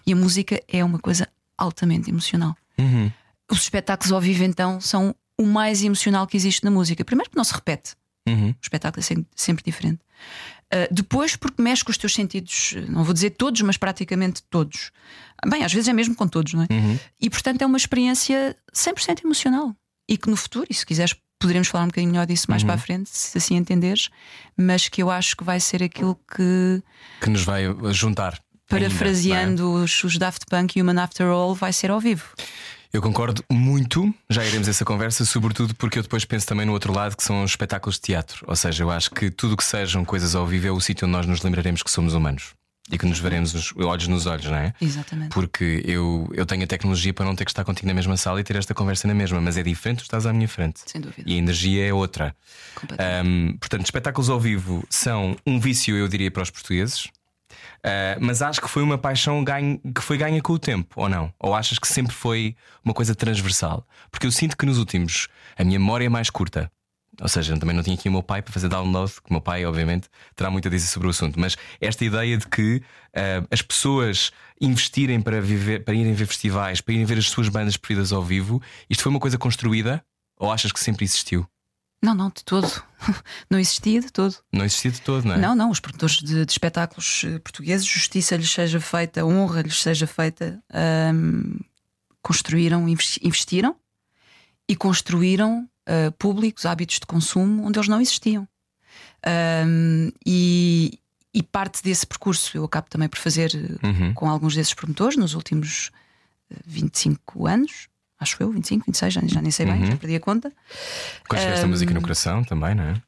e 0.07 0.13
a 0.13 0.17
música 0.17 0.63
é 0.69 0.85
uma 0.85 0.99
coisa 0.99 1.29
altamente 1.59 2.11
emocional. 2.11 2.57
Uhum. 2.79 3.11
Os 3.51 3.63
espetáculos 3.63 4.13
ao 4.13 4.21
vivo, 4.21 4.45
então, 4.45 4.81
são 4.81 5.15
o 5.39 5.45
mais 5.45 5.83
emocional 5.83 6.27
que 6.27 6.37
existe 6.37 6.65
na 6.65 6.71
música. 6.71 7.05
Primeiro, 7.05 7.31
porque 7.31 7.39
não 7.39 7.45
se 7.45 7.55
repete. 7.55 7.95
Uhum. 8.29 8.51
O 8.51 8.57
espetáculo 8.63 9.01
é 9.01 9.05
sempre, 9.05 9.27
sempre 9.35 9.65
diferente. 9.65 10.01
Uh, 10.73 10.93
depois, 10.93 11.37
porque 11.37 11.63
mexe 11.63 11.85
com 11.85 11.91
os 11.91 11.99
teus 11.99 12.13
sentidos, 12.13 12.75
não 12.89 13.05
vou 13.05 13.15
dizer 13.15 13.31
todos, 13.31 13.61
mas 13.63 13.77
praticamente 13.77 14.43
todos. 14.51 14.91
Bem, 15.47 15.65
às 15.65 15.73
vezes 15.73 15.89
é 15.89 15.93
mesmo 15.93 16.15
com 16.15 16.27
todos, 16.27 16.55
não 16.55 16.63
é? 16.63 16.67
Uhum. 16.73 16.99
E 17.21 17.31
portanto 17.31 17.63
é 17.63 17.67
uma 17.67 17.77
experiência 17.77 18.57
100% 18.75 19.25
emocional. 19.25 19.75
E 20.09 20.17
que 20.17 20.29
no 20.29 20.37
futuro, 20.37 20.67
e 20.69 20.75
se 20.75 20.85
quiseres, 20.85 21.15
poderemos 21.39 21.69
falar 21.69 21.85
um 21.85 21.89
bocadinho 21.89 22.11
melhor 22.13 22.27
disso 22.27 22.47
mais 22.49 22.65
para 22.65 22.75
a 22.75 22.79
frente, 22.79 23.11
se 23.11 23.37
assim 23.39 23.57
entenderes, 23.57 24.09
mas 24.57 24.89
que 24.89 25.03
eu 25.03 25.11
acho 25.11 25.37
que 25.37 25.45
vai 25.45 25.61
ser 25.61 25.83
aquilo 25.83 26.19
que, 26.35 26.83
Que 27.21 27.31
nos 27.31 27.43
vai 27.43 27.65
juntar. 27.93 28.33
ainda, 28.33 28.89
parafraseando 28.89 29.73
os, 29.73 30.03
os 30.03 30.19
Daft 30.19 30.47
Punk 30.49 30.81
Human 30.81 31.01
After 31.01 31.27
All, 31.27 31.55
vai 31.55 31.73
ser 31.73 31.91
ao 31.91 32.01
vivo. 32.01 32.25
Eu 32.93 33.03
concordo 33.03 33.45
muito, 33.51 34.15
já 34.29 34.45
iremos 34.45 34.69
a 34.69 34.71
essa 34.71 34.85
conversa, 34.85 35.25
sobretudo 35.25 35.75
porque 35.75 35.99
eu 35.99 36.03
depois 36.03 36.25
penso 36.25 36.47
também 36.47 36.67
no 36.67 36.73
outro 36.73 36.93
lado 36.93 37.17
que 37.17 37.23
são 37.23 37.43
os 37.43 37.51
espetáculos 37.51 37.97
de 37.97 38.03
teatro. 38.03 38.45
Ou 38.47 38.57
seja, 38.57 38.83
eu 38.85 38.91
acho 38.91 39.11
que 39.11 39.31
tudo 39.31 39.57
que 39.57 39.65
sejam 39.65 40.05
coisas 40.05 40.35
ao 40.35 40.47
vivo 40.47 40.67
é 40.67 40.71
o 40.71 40.81
sítio 40.81 41.07
onde 41.07 41.17
nós 41.17 41.27
nos 41.27 41.43
lembraremos 41.43 41.83
que 41.83 41.91
somos 41.91 42.15
humanos 42.15 42.55
e 42.91 42.97
que 42.97 43.07
nos 43.07 43.19
veremos 43.19 43.53
os 43.55 43.75
olhos 43.85 44.07
nos 44.07 44.27
olhos, 44.27 44.47
não 44.47 44.57
é? 44.57 44.73
Exatamente. 44.81 45.31
Porque 45.31 45.83
eu, 45.85 46.29
eu 46.33 46.47
tenho 46.47 46.63
a 46.63 46.67
tecnologia 46.67 47.13
para 47.13 47.25
não 47.25 47.35
ter 47.35 47.45
que 47.45 47.51
estar 47.51 47.65
contigo 47.65 47.89
na 47.89 47.95
mesma 47.95 48.17
sala 48.17 48.41
e 48.41 48.45
ter 48.45 48.57
esta 48.57 48.75
conversa 48.75 49.09
na 49.09 49.15
mesma, 49.15 49.41
mas 49.41 49.57
é 49.57 49.63
diferente, 49.63 49.99
tu 49.99 50.03
estás 50.03 50.25
à 50.25 50.33
minha 50.33 50.49
frente. 50.49 50.81
Sem 50.87 51.01
dúvida. 51.01 51.29
E 51.29 51.35
a 51.35 51.37
energia 51.37 51.87
é 51.87 51.93
outra. 51.93 52.35
Completamente. 52.75 53.29
Um, 53.29 53.57
portanto, 53.59 53.85
espetáculos 53.85 54.31
ao 54.31 54.39
vivo 54.39 54.87
são 54.89 55.37
um 55.45 55.59
vício, 55.59 55.97
eu 55.97 56.07
diria, 56.07 56.31
para 56.31 56.43
os 56.43 56.51
portugueses. 56.51 57.09
Uh, 57.87 58.19
mas 58.19 58.43
acho 58.43 58.61
que 58.61 58.69
foi 58.69 58.83
uma 58.83 58.99
paixão 58.99 59.45
ganho- 59.45 59.81
que 59.95 60.01
foi 60.03 60.19
ganha 60.19 60.43
com 60.43 60.55
o 60.55 60.59
tempo, 60.59 61.01
ou 61.01 61.09
não? 61.09 61.33
Ou 61.39 61.55
achas 61.55 61.79
que 61.79 61.87
sempre 61.87 62.13
foi 62.13 62.57
uma 62.85 62.93
coisa 62.93 63.15
transversal? 63.15 63.87
Porque 64.11 64.27
eu 64.27 64.33
sinto 64.33 64.57
que 64.57 64.67
nos 64.67 64.77
últimos 64.77 65.29
a 65.57 65.63
minha 65.63 65.79
memória 65.79 66.07
é 66.07 66.09
mais 66.09 66.29
curta. 66.29 66.71
Ou 67.21 67.29
seja, 67.29 67.57
também 67.57 67.75
não 67.75 67.83
tinha 67.83 67.95
aqui 67.95 68.09
o 68.09 68.13
meu 68.13 68.23
pai 68.25 68.43
para 68.43 68.53
fazer 68.53 68.69
download, 68.69 69.13
que 69.13 69.31
o 69.31 69.33
meu 69.33 69.41
pai, 69.41 69.65
obviamente, 69.65 70.09
terá 70.35 70.51
muito 70.51 70.67
a 70.69 70.71
dizer 70.71 70.89
sobre 70.89 71.07
o 71.07 71.11
assunto. 71.11 71.39
Mas 71.39 71.57
esta 71.81 72.05
ideia 72.05 72.37
de 72.37 72.47
que 72.47 72.77
uh, 72.77 73.47
as 73.51 73.63
pessoas 73.63 74.33
investirem 74.61 75.21
para, 75.21 75.41
viver, 75.41 75.85
para 75.85 75.95
irem 75.95 76.13
ver 76.13 76.27
festivais, 76.27 76.81
para 76.81 76.93
irem 76.93 77.07
ver 77.07 77.19
as 77.19 77.31
suas 77.31 77.49
bandas 77.49 77.77
preferidas 77.77 78.13
ao 78.13 78.23
vivo, 78.23 78.61
isto 78.91 79.03
foi 79.03 79.11
uma 79.11 79.21
coisa 79.21 79.39
construída? 79.39 80.05
Ou 80.39 80.53
achas 80.53 80.73
que 80.73 80.81
sempre 80.81 81.05
existiu? 81.05 81.47
Não, 82.03 82.15
não, 82.15 82.29
de 82.29 82.45
todo. 82.45 82.71
Não 83.51 83.59
existia 83.59 84.01
de 84.01 84.11
todo. 84.13 84.35
Não 84.53 84.65
existia 84.65 84.91
de 84.91 85.01
todo, 85.01 85.25
não 85.25 85.35
é? 85.35 85.39
Não, 85.39 85.55
não, 85.55 85.71
os 85.71 85.81
produtores 85.81 86.17
de, 86.17 86.45
de 86.45 86.53
espetáculos 86.53 87.23
eh, 87.25 87.39
portugueses, 87.39 87.87
justiça 87.87 88.37
lhes 88.37 88.51
seja 88.51 88.79
feita, 88.81 89.25
honra 89.25 89.63
lhes 89.63 89.81
seja 89.83 90.07
feita, 90.07 90.63
construíram, 92.23 92.89
investi- 92.89 93.21
investiram 93.27 93.77
e 94.69 94.75
construíram 94.77 95.69
ah, 95.87 96.13
públicos, 96.19 96.67
hábitos 96.67 96.99
de 97.01 97.07
consumo 97.07 97.65
onde 97.67 97.79
eles 97.79 97.89
não 97.89 98.01
existiam. 98.01 98.47
Ahm, 99.25 100.11
e, 100.25 100.99
e 101.33 101.43
parte 101.43 101.83
desse 101.83 102.07
percurso 102.07 102.57
eu 102.57 102.65
acabo 102.65 102.89
também 102.89 103.09
por 103.09 103.19
fazer 103.19 103.53
eh, 103.55 103.87
Uhum. 103.87 104.15
com 104.15 104.29
alguns 104.29 104.55
desses 104.55 104.75
promotores 104.75 105.17
nos 105.17 105.35
últimos 105.35 105.91
eh, 106.51 106.57
25 106.67 107.47
anos, 107.47 107.89
acho 108.19 108.37
eu, 108.43 108.51
25, 108.51 108.87
26, 108.87 109.13
já, 109.15 109.21
já 109.27 109.43
nem 109.43 109.51
sei 109.51 109.67
bem, 109.67 109.81
Uhum. 109.81 109.87
já 109.87 109.97
perdi 109.97 110.17
a 110.17 110.21
conta. 110.21 110.53
Quando 111.29 111.39
estiveste 111.39 111.65
a 111.65 111.69
música 111.69 111.95
no 111.95 112.01
coração 112.03 112.45
também, 112.45 112.75
não 112.75 112.85
é? 112.85 113.03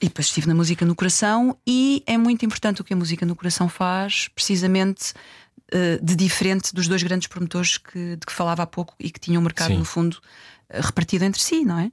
E 0.00 0.06
depois 0.08 0.26
estive 0.28 0.46
na 0.48 0.54
música 0.54 0.84
no 0.86 0.94
coração, 0.94 1.56
e 1.66 2.02
é 2.06 2.16
muito 2.16 2.44
importante 2.46 2.80
o 2.80 2.84
que 2.84 2.94
a 2.94 2.96
música 2.96 3.26
no 3.26 3.36
coração 3.36 3.68
faz, 3.68 4.28
precisamente 4.28 5.12
eh, 5.70 5.98
de 6.02 6.16
diferente 6.16 6.74
dos 6.74 6.88
dois 6.88 7.02
grandes 7.02 7.28
promotores 7.28 7.76
que, 7.76 8.16
de 8.16 8.24
que 8.26 8.32
falava 8.32 8.62
há 8.62 8.66
pouco 8.66 8.94
e 8.98 9.10
que 9.10 9.20
tinham 9.20 9.40
o 9.40 9.44
mercado, 9.44 9.72
Sim. 9.72 9.78
no 9.78 9.84
fundo, 9.84 10.18
eh, 10.70 10.80
repartido 10.80 11.24
entre 11.26 11.42
si, 11.42 11.64
não 11.66 11.78
é? 11.78 11.92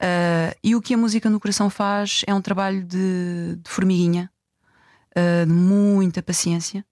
Eh, 0.00 0.56
e 0.62 0.74
o 0.76 0.82
que 0.82 0.92
a 0.92 0.98
música 0.98 1.30
no 1.30 1.40
coração 1.40 1.70
faz 1.70 2.22
é 2.26 2.34
um 2.34 2.42
trabalho 2.42 2.84
de, 2.84 3.56
de 3.56 3.70
formiguinha, 3.70 4.30
de 5.46 5.52
muita 5.52 6.22
paciência, 6.22 6.84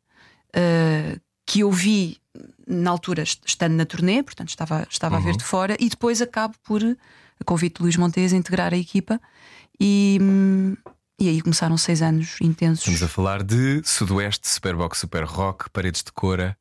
que 1.46 1.60
eu 1.60 1.70
vi 1.70 2.18
na 2.68 2.90
altura, 2.90 3.22
est- 3.22 3.42
estando 3.46 3.74
na 3.74 3.86
turnê, 3.86 4.22
portanto 4.22 4.50
estava, 4.50 4.86
estava 4.90 5.16
a 5.16 5.20
ver 5.20 5.36
de 5.36 5.44
fora, 5.44 5.76
e 5.80 5.88
depois 5.88 6.20
acabo 6.20 6.54
por, 6.64 6.82
a 6.82 7.44
convite 7.44 7.76
de 7.78 7.82
Luís 7.82 7.96
Montes, 7.96 8.32
integrar 8.32 8.72
a 8.74 8.76
equipa. 8.76 9.20
E, 9.80 10.18
e 11.18 11.28
aí 11.28 11.40
começaram 11.40 11.76
seis 11.78 12.02
anos 12.02 12.36
intensos. 12.40 12.80
Estamos 12.80 13.02
a 13.02 13.08
falar 13.08 13.42
de 13.42 13.82
Sudoeste, 13.84 14.48
Superbox, 14.48 14.98
Super 14.98 15.24
Rock, 15.24 15.70
Paredes 15.70 16.02
de 16.02 16.12
Cora, 16.12 16.56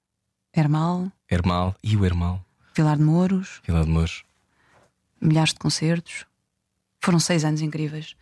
Hermal, 0.56 1.12
Hermal 1.30 1.76
e 1.84 1.96
o 1.98 2.06
Hermal. 2.06 2.44
Vilar 2.76 2.98
de 2.98 3.04
Mouros, 3.04 3.62
Vila 3.66 3.84
de 3.84 3.90
Mouros. 3.90 4.24
milhares 5.20 5.54
de 5.54 5.60
concertos. 5.60 6.26
Foram 7.00 7.20
seis 7.20 7.44
anos 7.46 7.62
incríveis. 7.62 8.16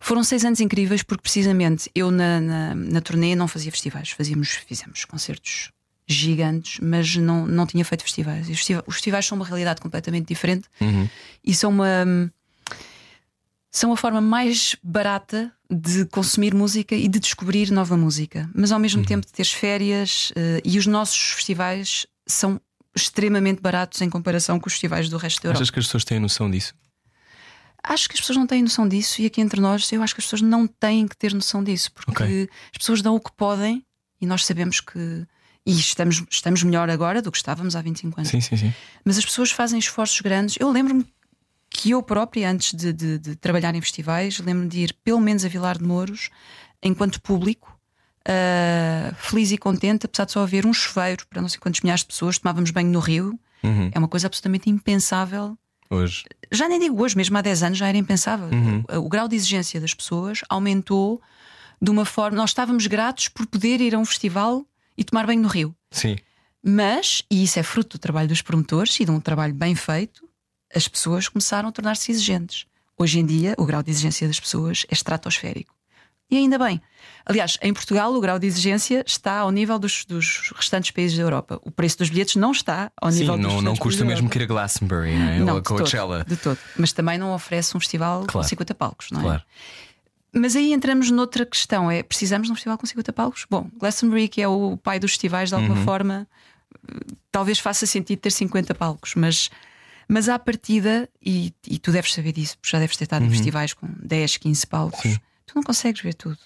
Foram 0.00 0.22
seis 0.24 0.44
anos 0.44 0.60
incríveis 0.60 1.02
porque 1.02 1.22
precisamente 1.22 1.90
eu 1.94 2.10
na, 2.10 2.40
na, 2.40 2.74
na 2.74 3.00
turnê 3.00 3.34
não 3.34 3.48
fazia 3.48 3.70
festivais. 3.70 4.10
Fazíamos, 4.10 4.50
fizemos 4.50 5.04
concertos 5.04 5.70
gigantes, 6.12 6.78
mas 6.80 7.16
não, 7.16 7.46
não 7.46 7.66
tinha 7.66 7.84
feito 7.84 8.02
festivais. 8.02 8.48
Os 8.48 8.56
festiva- 8.58 8.84
os 8.86 8.94
festivais 8.94 9.26
são 9.26 9.36
uma 9.36 9.44
realidade 9.44 9.80
completamente 9.80 10.26
diferente 10.28 10.68
e 11.44 11.54
são 11.54 11.70
uma 11.70 12.30
são 13.72 13.92
a 13.92 13.96
forma 13.96 14.20
mais 14.20 14.74
barata 14.82 15.52
de 15.70 16.04
consumir 16.06 16.52
música 16.54 16.94
e 16.94 17.06
de 17.06 17.20
descobrir 17.20 17.70
nova 17.70 17.96
música, 17.96 18.50
mas 18.52 18.72
ao 18.72 18.80
mesmo 18.80 19.04
tempo 19.04 19.24
de 19.24 19.32
teres 19.32 19.52
férias 19.52 20.32
eh, 20.34 20.60
e 20.64 20.76
os 20.76 20.86
nossos 20.86 21.16
festivais 21.34 22.04
são 22.26 22.60
extremamente 22.96 23.60
baratos 23.62 24.00
em 24.00 24.10
comparação 24.10 24.58
com 24.58 24.66
os 24.66 24.72
festivais 24.72 25.08
do 25.08 25.16
resto 25.16 25.40
da 25.42 25.48
Europa. 25.50 25.58
Achas 25.62 25.70
que 25.70 25.78
as 25.78 25.86
pessoas 25.86 26.04
têm 26.04 26.18
noção 26.18 26.50
disso? 26.50 26.74
Acho 27.82 28.08
que 28.08 28.14
as 28.14 28.20
pessoas 28.20 28.36
não 28.36 28.46
têm 28.48 28.62
noção 28.62 28.88
disso 28.88 29.22
e 29.22 29.26
aqui 29.26 29.40
entre 29.40 29.60
nós 29.60 29.90
eu 29.92 30.02
acho 30.02 30.14
que 30.14 30.20
as 30.20 30.24
pessoas 30.24 30.42
não 30.42 30.66
têm 30.66 31.06
que 31.06 31.16
ter 31.16 31.32
noção 31.32 31.62
disso 31.62 31.92
porque 31.92 32.10
Ok. 32.24 32.48
as 32.72 32.78
pessoas 32.78 33.00
dão 33.00 33.14
o 33.14 33.20
que 33.20 33.30
podem 33.36 33.84
e 34.20 34.26
nós 34.26 34.44
sabemos 34.44 34.80
que 34.80 35.24
e 35.66 35.72
estamos, 35.72 36.22
estamos 36.30 36.62
melhor 36.62 36.88
agora 36.90 37.20
do 37.22 37.30
que 37.30 37.36
estávamos 37.38 37.76
há 37.76 37.82
25 37.82 38.18
anos. 38.20 38.30
Sim, 38.30 38.40
sim, 38.40 38.56
sim. 38.56 38.72
Mas 39.04 39.18
as 39.18 39.24
pessoas 39.24 39.50
fazem 39.50 39.78
esforços 39.78 40.20
grandes. 40.20 40.56
Eu 40.58 40.70
lembro-me 40.70 41.06
que 41.68 41.90
eu 41.90 42.02
própria, 42.02 42.50
antes 42.50 42.74
de, 42.74 42.92
de- 42.92 43.18
de 43.18 43.36
trabalhar 43.36 43.74
em 43.74 43.80
festivais, 43.80 44.38
lembro-me 44.40 44.68
de 44.68 44.80
ir 44.80 44.96
pelo 45.04 45.20
menos 45.20 45.44
a 45.44 45.48
Vilar 45.48 45.78
de 45.78 45.84
Mouros, 45.84 46.30
enquanto 46.82 47.20
público, 47.20 47.78
ah, 48.26 49.14
feliz 49.18 49.50
e 49.52 49.58
contente, 49.58 50.06
apesar 50.06 50.24
de 50.24 50.32
só 50.32 50.42
haver 50.42 50.66
um 50.66 50.72
chuveiro 50.72 51.26
para 51.28 51.40
não 51.42 51.48
sei 51.48 51.58
quantos 51.60 51.80
milhares 51.80 52.00
de 52.02 52.08
pessoas, 52.08 52.38
tomávamos 52.38 52.70
banho 52.70 52.90
no 52.90 53.00
rio. 53.00 53.38
Uhum. 53.62 53.90
É 53.92 53.98
uma 53.98 54.08
coisa 54.08 54.26
absolutamente 54.26 54.68
impensável. 54.70 55.56
Hoje. 55.90 56.24
Já 56.52 56.68
nem 56.68 56.78
digo 56.78 57.02
hoje, 57.02 57.16
mesmo 57.16 57.36
há 57.36 57.42
10 57.42 57.62
anos 57.64 57.78
já 57.78 57.88
era 57.88 57.98
impensável. 57.98 58.48
O, 58.88 58.98
o 59.06 59.08
grau 59.08 59.26
de 59.28 59.34
exigência 59.36 59.80
das 59.80 59.92
pessoas 59.92 60.40
aumentou 60.48 61.20
de 61.82 61.90
uma 61.90 62.04
forma. 62.04 62.36
Nós 62.36 62.50
estávamos 62.50 62.86
gratos 62.86 63.28
por 63.28 63.44
poder 63.46 63.80
ir 63.80 63.94
a 63.94 63.98
um 63.98 64.04
festival 64.04 64.64
e 65.00 65.04
tomar 65.04 65.26
banho 65.26 65.40
no 65.40 65.48
rio. 65.48 65.74
Sim. 65.90 66.16
Mas, 66.62 67.22
e 67.30 67.42
isso 67.42 67.58
é 67.58 67.62
fruto 67.62 67.96
do 67.96 68.00
trabalho 68.00 68.28
dos 68.28 68.42
promotores 68.42 69.00
e 69.00 69.04
de 69.06 69.10
um 69.10 69.18
trabalho 69.18 69.54
bem 69.54 69.74
feito, 69.74 70.28
as 70.74 70.86
pessoas 70.86 71.26
começaram 71.26 71.70
a 71.70 71.72
tornar-se 71.72 72.12
exigentes. 72.12 72.66
Hoje 72.98 73.18
em 73.18 73.24
dia, 73.24 73.54
o 73.56 73.64
grau 73.64 73.82
de 73.82 73.90
exigência 73.90 74.28
das 74.28 74.38
pessoas 74.38 74.84
é 74.90 74.92
estratosférico. 74.92 75.74
E 76.30 76.36
ainda 76.36 76.58
bem. 76.58 76.80
Aliás, 77.24 77.58
em 77.60 77.72
Portugal, 77.72 78.14
o 78.14 78.20
grau 78.20 78.38
de 78.38 78.46
exigência 78.46 79.02
está 79.04 79.38
ao 79.38 79.50
nível 79.50 79.78
dos, 79.80 80.04
dos 80.04 80.52
restantes 80.54 80.90
países 80.92 81.16
da 81.16 81.24
Europa. 81.24 81.58
O 81.64 81.70
preço 81.72 81.98
dos 81.98 82.08
bilhetes 82.10 82.36
não 82.36 82.52
está 82.52 82.92
ao 83.00 83.10
Sim, 83.10 83.20
nível 83.20 83.36
dos 83.38 83.46
não, 83.54 83.62
não 83.62 83.76
custa 83.76 84.04
mesmo 84.04 84.28
que 84.28 84.38
ir 84.38 84.42
a 84.42 84.46
Glastonbury 84.46 85.12
não 85.18 85.28
é? 85.28 85.38
Não, 85.40 85.52
ou 85.54 85.58
a 85.58 85.60
de 85.60 85.64
todo, 85.66 85.78
Coachella. 85.78 86.24
de 86.28 86.36
todo. 86.36 86.58
Mas 86.76 86.92
também 86.92 87.18
não 87.18 87.34
oferece 87.34 87.76
um 87.76 87.80
festival 87.80 88.26
Claro. 88.26 88.32
com 88.32 88.42
50 88.48 88.74
palcos, 88.74 89.10
não 89.10 89.20
é? 89.20 89.22
Claro. 89.24 89.42
Mas 90.32 90.54
aí 90.54 90.72
entramos 90.72 91.10
noutra 91.10 91.44
questão: 91.44 91.90
é 91.90 92.02
precisamos 92.02 92.48
de 92.48 92.52
um 92.52 92.54
festival 92.54 92.78
com 92.78 92.86
50 92.86 93.12
palcos? 93.12 93.46
Bom, 93.48 93.68
Glastonbury, 93.78 94.28
que 94.28 94.40
é 94.40 94.48
o 94.48 94.76
pai 94.76 94.98
dos 94.98 95.12
festivais, 95.12 95.48
de 95.48 95.54
alguma 95.54 95.76
forma, 95.84 96.26
eh, 96.88 97.14
talvez 97.32 97.58
faça 97.58 97.86
sentido 97.86 98.20
ter 98.20 98.30
50 98.30 98.74
palcos, 98.74 99.14
mas, 99.14 99.50
mas 100.08 100.28
à 100.28 100.38
partida, 100.38 101.08
e, 101.20 101.52
e 101.66 101.78
tu 101.78 101.90
deves 101.90 102.12
saber 102.12 102.32
disso, 102.32 102.56
porque 102.58 102.70
já 102.70 102.78
deves 102.78 102.96
ter 102.96 103.04
estado 103.04 103.24
em 103.24 103.30
festivais 103.30 103.72
com 103.72 103.88
10, 104.02 104.36
15 104.36 104.66
palcos, 104.66 105.18
tu 105.46 105.54
não 105.54 105.62
consegues 105.62 106.00
ver 106.00 106.14
tudo. 106.14 106.38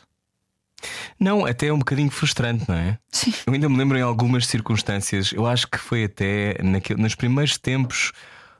Não, 1.18 1.46
até 1.46 1.68
é 1.68 1.72
um 1.72 1.78
bocadinho 1.78 2.10
frustrante, 2.10 2.68
não 2.68 2.76
é? 2.76 2.98
Sim. 3.10 3.32
Eu 3.46 3.54
ainda 3.54 3.68
me 3.68 3.76
lembro 3.76 3.96
em 3.96 4.02
algumas 4.02 4.46
circunstâncias, 4.46 5.32
eu 5.32 5.46
acho 5.46 5.66
que 5.68 5.78
foi 5.78 6.04
até 6.04 6.58
naquele, 6.62 7.00
nos 7.00 7.14
primeiros 7.14 7.56
tempos 7.56 8.12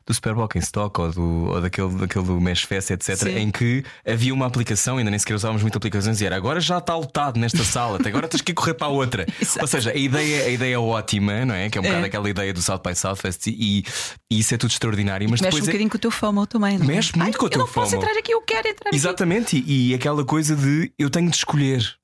do 0.07 0.13
Superbock 0.13 0.57
em 0.59 0.61
Stock 0.61 1.01
ou, 1.01 1.11
do, 1.13 1.23
ou 1.47 1.61
daquele, 1.61 1.91
daquele 1.95 2.25
do 2.27 2.41
Mesh 2.41 2.63
Fest, 2.65 2.91
etc., 2.91 3.17
Sim. 3.17 3.37
em 3.39 3.51
que 3.51 3.83
havia 4.07 4.35
uma 4.35 4.47
aplicação, 4.47 4.99
ainda 4.99 5.11
nem 5.11 5.19
sequer 5.19 5.35
usávamos 5.35 5.63
muito 5.63 5.77
aplicações, 5.79 6.21
e 6.21 6.27
era 6.27 6.37
agora 6.37 6.61
já 6.61 6.79
está 6.79 6.95
lotado 6.95 7.39
nesta 7.41 7.65
sala, 7.65 7.99
até 7.99 8.09
agora 8.11 8.29
tens 8.29 8.41
que 8.43 8.53
correr 8.53 8.75
para 8.75 8.87
a 8.89 8.91
outra. 8.91 9.27
Ou 9.61 9.67
seja, 9.67 9.91
a 9.91 9.97
ideia, 9.97 10.45
a 10.45 10.49
ideia 10.51 10.75
é 10.75 10.79
ótima, 10.79 11.45
não 11.45 11.55
é? 11.55 11.71
Que 11.71 11.79
é 11.79 11.81
um 11.81 11.85
bocado 11.85 12.05
É. 12.05 12.07
aquela 12.07 12.29
ideia 12.31 12.53
do 12.53 12.61
South 12.61 12.81
by 12.87 12.95
Southwest 12.95 13.47
e, 13.47 13.85
e 14.31 14.39
isso 14.39 14.55
é 14.55 14.59
tudo 14.59 14.71
extraordinário, 14.71 15.29
mas 15.31 15.41
Mexe 15.41 15.49
um 15.49 15.51
depois 15.57 15.65
é- 15.69 15.73
bocadinho 15.73 15.91
com 15.91 15.97
o 15.97 16.01
teu 16.01 16.11
FOMO 16.11 16.47
também, 16.47 16.77
não 16.79 16.85
é? 16.85 16.89
Mexe 16.89 17.17
muito 17.17 17.35
Ai, 17.35 17.39
com 17.39 17.47
o 17.47 17.49
teu 17.49 17.61
Eu 17.61 17.67
não 17.67 17.73
posso 17.73 17.91
FOMO. 17.93 18.03
entrar 18.03 18.19
aqui, 18.19 18.33
eu 18.33 18.43
quero 18.43 18.69
entrar 18.69 18.89
aqui. 18.89 18.97
Exatamente, 18.97 19.65
e, 19.67 19.91
e 19.91 19.95
aquela 19.95 20.25
coisa 20.25 20.55
de 20.55 20.93
eu 20.99 21.09
tenho 21.09 21.31
de 21.31 21.37
escolher, 21.37 21.95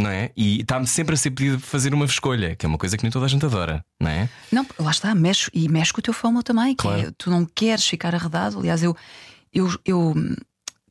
não 0.00 0.10
é? 0.10 0.30
E 0.36 0.60
está-me 0.62 0.86
sempre 0.86 1.14
a 1.14 1.16
ser 1.18 1.30
pedido 1.30 1.60
fazer 1.60 1.94
uma 1.94 2.04
escolha, 2.04 2.56
que 2.56 2.66
é 2.66 2.68
uma 2.68 2.78
coisa 2.78 2.96
que 2.96 3.02
nem 3.02 3.10
toda 3.12 3.26
a 3.26 3.28
gente 3.28 3.44
adora, 3.44 3.84
não 4.00 4.10
é? 4.10 4.28
Não, 4.50 4.66
lá 4.78 4.90
está, 4.90 5.14
mexe, 5.14 5.50
e 5.54 5.68
mexe 5.68 5.92
com 5.92 6.00
o 6.00 6.02
teu 6.02 6.12
FOMO 6.14 6.42
também, 6.42 6.74
que 6.74 6.82
Claro. 6.82 7.00
é, 7.00 7.10
tu 7.16 7.30
não 7.30 7.44
queres 7.44 7.86
ficar 7.86 8.14
arredado. 8.14 8.58
Aliás, 8.58 8.82
eu, 8.82 8.96
eu, 9.52 9.68
eu 9.84 10.14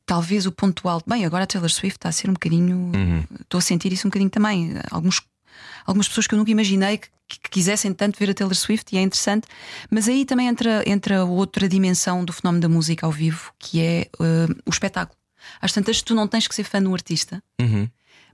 talvez 0.05 0.45
o 0.45 0.51
ponto 0.51 0.87
alto. 0.87 1.09
Bem, 1.09 1.25
agora 1.25 1.43
a 1.43 1.47
Taylor 1.47 1.69
Swift 1.69 1.97
está 1.97 2.09
a 2.09 2.11
ser 2.11 2.29
um 2.29 2.33
bocadinho. 2.33 2.75
Uhum. 2.95 3.23
Estou 3.41 3.57
a 3.57 3.61
sentir 3.61 3.91
isso 3.91 4.07
um 4.07 4.09
bocadinho 4.09 4.29
também. 4.29 4.73
Alguns, 4.89 5.21
algumas 5.85 6.07
pessoas 6.07 6.27
que 6.27 6.33
eu 6.33 6.37
nunca 6.37 6.51
imaginei 6.51 6.97
que, 6.97 7.07
que 7.27 7.49
quisessem 7.49 7.93
tanto 7.93 8.19
ver 8.19 8.29
a 8.29 8.33
Taylor 8.33 8.55
Swift 8.55 8.93
e 8.95 8.97
é 8.97 9.01
interessante. 9.01 9.47
Mas 9.89 10.07
aí 10.07 10.25
também 10.25 10.47
entra, 10.47 10.83
entra 10.87 11.23
outra 11.25 11.67
dimensão 11.67 12.23
do 12.25 12.31
fenómeno 12.33 12.61
da 12.61 12.69
música 12.69 13.05
ao 13.05 13.11
vivo, 13.11 13.51
que 13.57 13.81
é 13.81 14.01
eh, 14.19 14.47
o 14.65 14.69
espetáculo. 14.69 15.17
Às 15.61 15.71
tantas, 15.73 16.01
tu 16.01 16.13
não 16.13 16.27
tens 16.27 16.47
que 16.47 16.53
ser 16.53 16.63
fã 16.63 16.81
do 16.81 16.93
artista. 16.93 17.41
Uhum. 17.59 17.89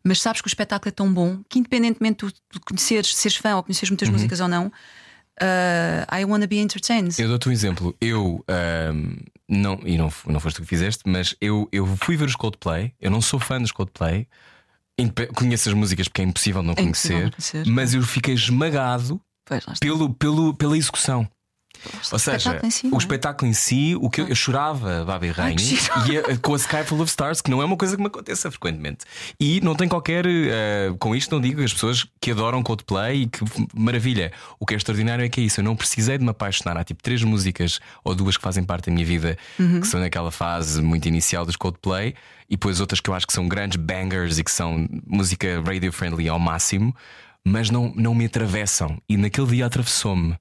Mas 0.07 0.21
sabes 0.21 0.41
que 0.41 0.47
o 0.47 0.49
espetáculo 0.49 0.87
é 0.89 0.91
tão 0.91 1.13
bom 1.13 1.39
que, 1.49 1.59
independentemente 1.59 2.25
de 2.25 2.59
conheceres, 2.61 3.13
seres 3.15 3.37
fã 3.37 3.55
ou 3.55 3.63
conheceres 3.63 3.89
muitas 3.89 4.07
músicas 4.09 4.39
ou 4.39 4.47
não, 4.47 4.67
uh, 4.67 6.15
I 6.15 6.23
wanna 6.23 6.47
be 6.47 6.57
entertained. 6.59 7.19
Eu 7.21 7.27
dou-te 7.27 7.49
um 7.49 7.51
exemplo. 7.51 7.95
Eu, 7.99 8.43
ahm, 8.47 9.17
não, 9.49 9.79
e 9.83 9.97
não, 9.97 10.11
não 10.25 10.39
foste 10.39 10.57
tu 10.57 10.61
que 10.61 10.67
fizeste, 10.67 11.03
mas 11.05 11.35
eu, 11.41 11.67
eu 11.71 11.85
fui 11.97 12.15
ver 12.15 12.25
os 12.25 12.35
Coldplay. 12.35 12.93
Eu 12.99 13.11
não 13.11 13.21
sou 13.21 13.39
fã 13.39 13.59
dos 13.59 13.71
Coldplay. 13.71 14.27
Conheço 15.35 15.69
as 15.69 15.75
músicas 15.75 16.07
porque 16.07 16.21
é 16.21 16.25
impossível 16.25 16.63
não 16.63 16.73
É 16.75 16.81
impossível 16.81 17.29
conhecer, 17.29 17.57
não 17.57 17.63
conhecer. 17.63 17.71
mas 17.71 17.93
eu 17.93 18.01
fiquei 18.01 18.33
esmagado 18.33 19.21
pelo, 19.79 20.13
pelo, 20.13 20.53
pela 20.55 20.77
execução. 20.77 21.27
Ou 22.11 22.19
seja, 22.19 22.59
si, 22.69 22.87
o 22.87 22.95
é? 22.95 22.97
espetáculo 22.97 23.49
em 23.49 23.53
si, 23.53 23.95
o 23.99 24.09
que 24.09 24.21
eu, 24.21 24.27
eu 24.27 24.35
chorava, 24.35 25.03
Babi 25.05 25.29
Rainha, 25.29 25.57
e 26.09 26.17
a- 26.17 26.37
com 26.37 26.53
a 26.53 26.57
Sky 26.57 26.83
Full 26.85 27.01
of 27.01 27.09
Stars, 27.09 27.41
que 27.41 27.49
não 27.51 27.61
é 27.61 27.65
uma 27.65 27.77
coisa 27.77 27.95
que 27.95 28.01
me 28.01 28.07
aconteça 28.07 28.49
frequentemente. 28.51 29.05
E 29.39 29.59
não 29.61 29.75
tem 29.75 29.87
qualquer. 29.87 30.25
eh, 30.27 30.93
com 30.99 31.15
isto, 31.15 31.31
não 31.33 31.41
digo 31.41 31.63
as 31.63 31.73
pessoas 31.73 32.05
que 32.21 32.31
adoram 32.31 32.61
Coldplay 32.63 33.23
e 33.23 33.27
que 33.27 33.39
maravilha. 33.75 34.31
O 34.59 34.65
que 34.65 34.73
é 34.73 34.77
extraordinário 34.77 35.23
é 35.25 35.29
que 35.29 35.39
é 35.41 35.43
isso. 35.43 35.59
Eu 35.59 35.63
não 35.63 35.75
precisei 35.75 36.17
de 36.17 36.23
me 36.23 36.29
apaixonar. 36.31 36.77
Há 36.77 36.83
tipo 36.83 37.01
três 37.03 37.23
músicas 37.23 37.79
ou 38.03 38.13
duas 38.15 38.37
que 38.37 38.43
fazem 38.43 38.63
parte 38.63 38.87
da 38.87 38.93
minha 38.93 39.05
vida 39.05 39.37
Uhum. 39.59 39.81
que 39.81 39.87
são 39.87 39.99
naquela 39.99 40.31
fase 40.31 40.81
muito 40.81 41.07
inicial 41.07 41.45
dos 41.45 41.55
Coldplay, 41.55 42.13
e 42.49 42.51
depois 42.55 42.79
outras 42.79 42.99
que 43.01 43.09
eu 43.09 43.13
acho 43.13 43.27
que 43.27 43.33
são 43.33 43.47
grandes 43.47 43.75
bangers 43.77 44.37
e 44.37 44.43
que 44.43 44.51
são 44.51 44.87
música 45.05 45.61
radio 45.65 45.91
friendly 45.91 46.29
ao 46.29 46.39
máximo, 46.39 46.95
mas 47.45 47.69
não, 47.69 47.91
não 47.95 48.13
me 48.15 48.25
atravessam. 48.25 48.97
E 49.09 49.17
naquele 49.17 49.47
dia 49.47 49.65
atravessou-me. 49.65 50.35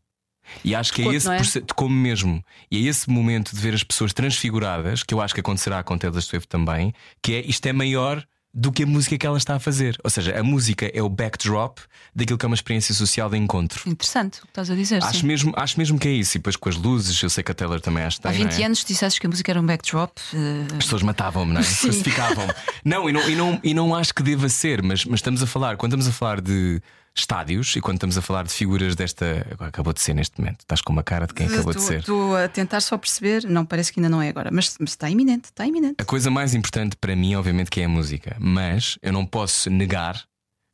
E 0.65 0.75
acho 0.75 0.93
que 0.93 1.03
é 1.03 1.15
esse 1.15 1.29
é? 1.29 1.63
como 1.75 1.95
mesmo. 1.95 2.45
E 2.71 2.77
é 2.87 2.89
esse 2.91 3.09
momento 3.09 3.55
de 3.55 3.61
ver 3.61 3.75
as 3.75 3.83
pessoas 3.85 4.13
transfiguradas, 4.13 5.03
que 5.03 5.13
eu 5.15 5.21
acho 5.21 5.35
que 5.35 5.41
acontecerá 5.41 5.83
com 5.83 5.97
Taylor 5.99 6.21
Swift 6.23 6.49
também, 6.49 6.93
que 7.23 7.35
é 7.35 7.41
isto 7.47 7.67
é 7.67 7.73
maior 7.73 8.25
do 8.59 8.73
que 8.73 8.85
a 8.85 8.87
música 8.87 9.19
que 9.19 9.27
ela 9.27 9.37
está 9.37 9.57
a 9.57 9.59
fazer. 9.59 9.99
Ou 10.03 10.09
seja, 10.09 10.39
a 10.39 10.43
música 10.43 10.91
é 10.95 11.03
o 11.03 11.11
backdrop 11.11 11.79
daquilo 12.15 12.39
que 12.39 12.47
é 12.47 12.49
uma 12.49 12.55
experiência 12.55 12.95
social 12.95 13.29
de 13.29 13.37
encontro. 13.37 13.83
Interessante 13.87 14.39
o 14.39 14.43
que 14.43 14.49
estás 14.49 14.71
a 14.71 14.75
dizer. 14.75 15.05
Acho 15.05 15.21
sim. 15.21 15.27
mesmo, 15.27 15.53
acho 15.55 15.79
mesmo 15.79 15.99
que 15.99 16.09
é 16.09 16.13
isso. 16.13 16.37
E 16.37 16.39
depois 16.39 16.57
com 16.57 16.71
as 16.71 16.77
luzes, 16.77 17.23
eu 17.23 17.29
sei 17.29 17.45
que 17.45 17.53
a 17.53 17.55
Taylor 17.55 17.83
também 17.83 18.03
acho 18.03 18.19
que 18.19 18.27
Há 18.27 18.31
tem. 18.31 18.45
20 18.45 18.53
não 18.55 18.59
é? 18.59 18.65
anos 18.65 18.83
dissesses 18.83 19.19
que 19.19 19.27
a 19.27 19.29
música 19.29 19.53
era 19.53 19.61
um 19.61 19.67
backdrop. 19.67 20.17
eh, 20.33 20.63
As 20.73 20.85
pessoas 20.85 21.03
matavam-me, 21.03 21.53
não 21.53 21.61
é? 21.61 21.65
Crucificavam-me. 21.69 22.55
Não 22.83 23.11
e, 23.11 23.13
não, 23.13 23.29
e, 23.29 23.35
não, 23.35 23.61
e 23.63 23.75
não 23.75 23.95
acho 23.95 24.15
que 24.15 24.23
deva 24.23 24.49
ser, 24.49 24.83
mas, 24.83 25.05
mas 25.05 25.19
estamos 25.19 25.43
a 25.43 25.47
falar, 25.47 25.77
quando 25.77 25.93
estamos 25.93 26.09
a 26.09 26.13
falar 26.13 26.41
de 26.41 26.81
estádios 27.17 27.75
e 27.77 27.81
quando 27.81 27.97
estamos 27.97 28.19
a 28.19 28.23
falar 28.23 28.45
de 28.45 28.53
figuras 28.53 28.95
desta. 28.95 29.47
Acabou 29.59 29.93
de 29.93 30.01
ser 30.01 30.15
neste 30.15 30.39
momento. 30.41 30.61
Estás 30.61 30.81
com 30.81 30.93
uma 30.93 31.03
cara 31.03 31.27
de 31.27 31.35
quem 31.35 31.47
acabou 31.47 31.73
de 31.75 31.81
ser. 31.83 32.01
Estou 32.01 32.37
a 32.37 32.49
tentar 32.49 32.81
só 32.81 32.97
perceber. 32.99 33.45
Não, 33.45 33.65
parece 33.65 33.93
que 33.93 34.01
ainda 34.01 34.09
não 34.09 34.21
é 34.21 34.29
agora. 34.29 34.51
Mas, 34.53 34.77
mas 34.79 34.91
está 34.91 35.09
iminente, 35.09 35.47
está 35.47 35.67
iminente. 35.67 35.97
A 35.99 36.05
coisa 36.05 36.31
mais 36.31 36.55
importante 36.55 36.97
para 36.97 37.17
mim, 37.17 37.35
obviamente, 37.35 37.71
que 37.71 37.81
é 37.81 37.85
a 37.85 37.89
música, 37.89 38.37
mas 38.39 38.99
eu 39.03 39.13
não 39.13 39.25
posso 39.25 39.71
negar 39.71 40.23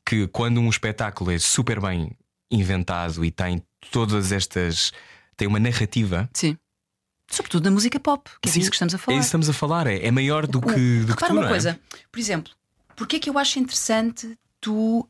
que 0.07 0.26
quando 0.28 0.61
um 0.61 0.68
espetáculo 0.68 1.31
é 1.31 1.38
super 1.38 1.81
bem 1.81 2.11
inventado 2.50 3.24
e 3.24 3.31
tem 3.31 3.62
todas 3.90 4.33
estas. 4.33 4.92
tem 5.37 5.46
uma 5.48 5.61
narrativa. 5.61 6.28
Sim. 6.35 6.57
Sobretudo 7.31 7.64
na 7.64 7.70
música 7.70 7.98
pop, 7.98 8.28
que 8.42 8.48
é 8.48 8.52
Sim, 8.52 8.59
disso 8.59 8.70
que 8.70 8.76
estamos 8.76 8.92
a 8.92 8.96
É 8.96 8.98
falar. 8.98 9.16
isso 9.16 9.22
que 9.22 9.26
estamos 9.28 9.48
a 9.48 9.52
falar, 9.55 9.87
é, 9.87 10.05
é 10.07 10.11
maior 10.11 10.46
do 10.46 10.61
que, 10.61 10.66
do 11.00 11.07
que 11.16 11.22
repara 11.22 11.28
tu, 11.28 11.33
uma 11.33 11.46
é? 11.46 11.48
coisa, 11.48 11.81
por 12.11 12.18
exemplo, 12.20 12.52
porque 12.94 13.16
é 13.16 13.18
que 13.18 13.31
eu 13.31 13.38
acho 13.38 13.59
interessante 13.59 14.37
tu. 14.61 15.09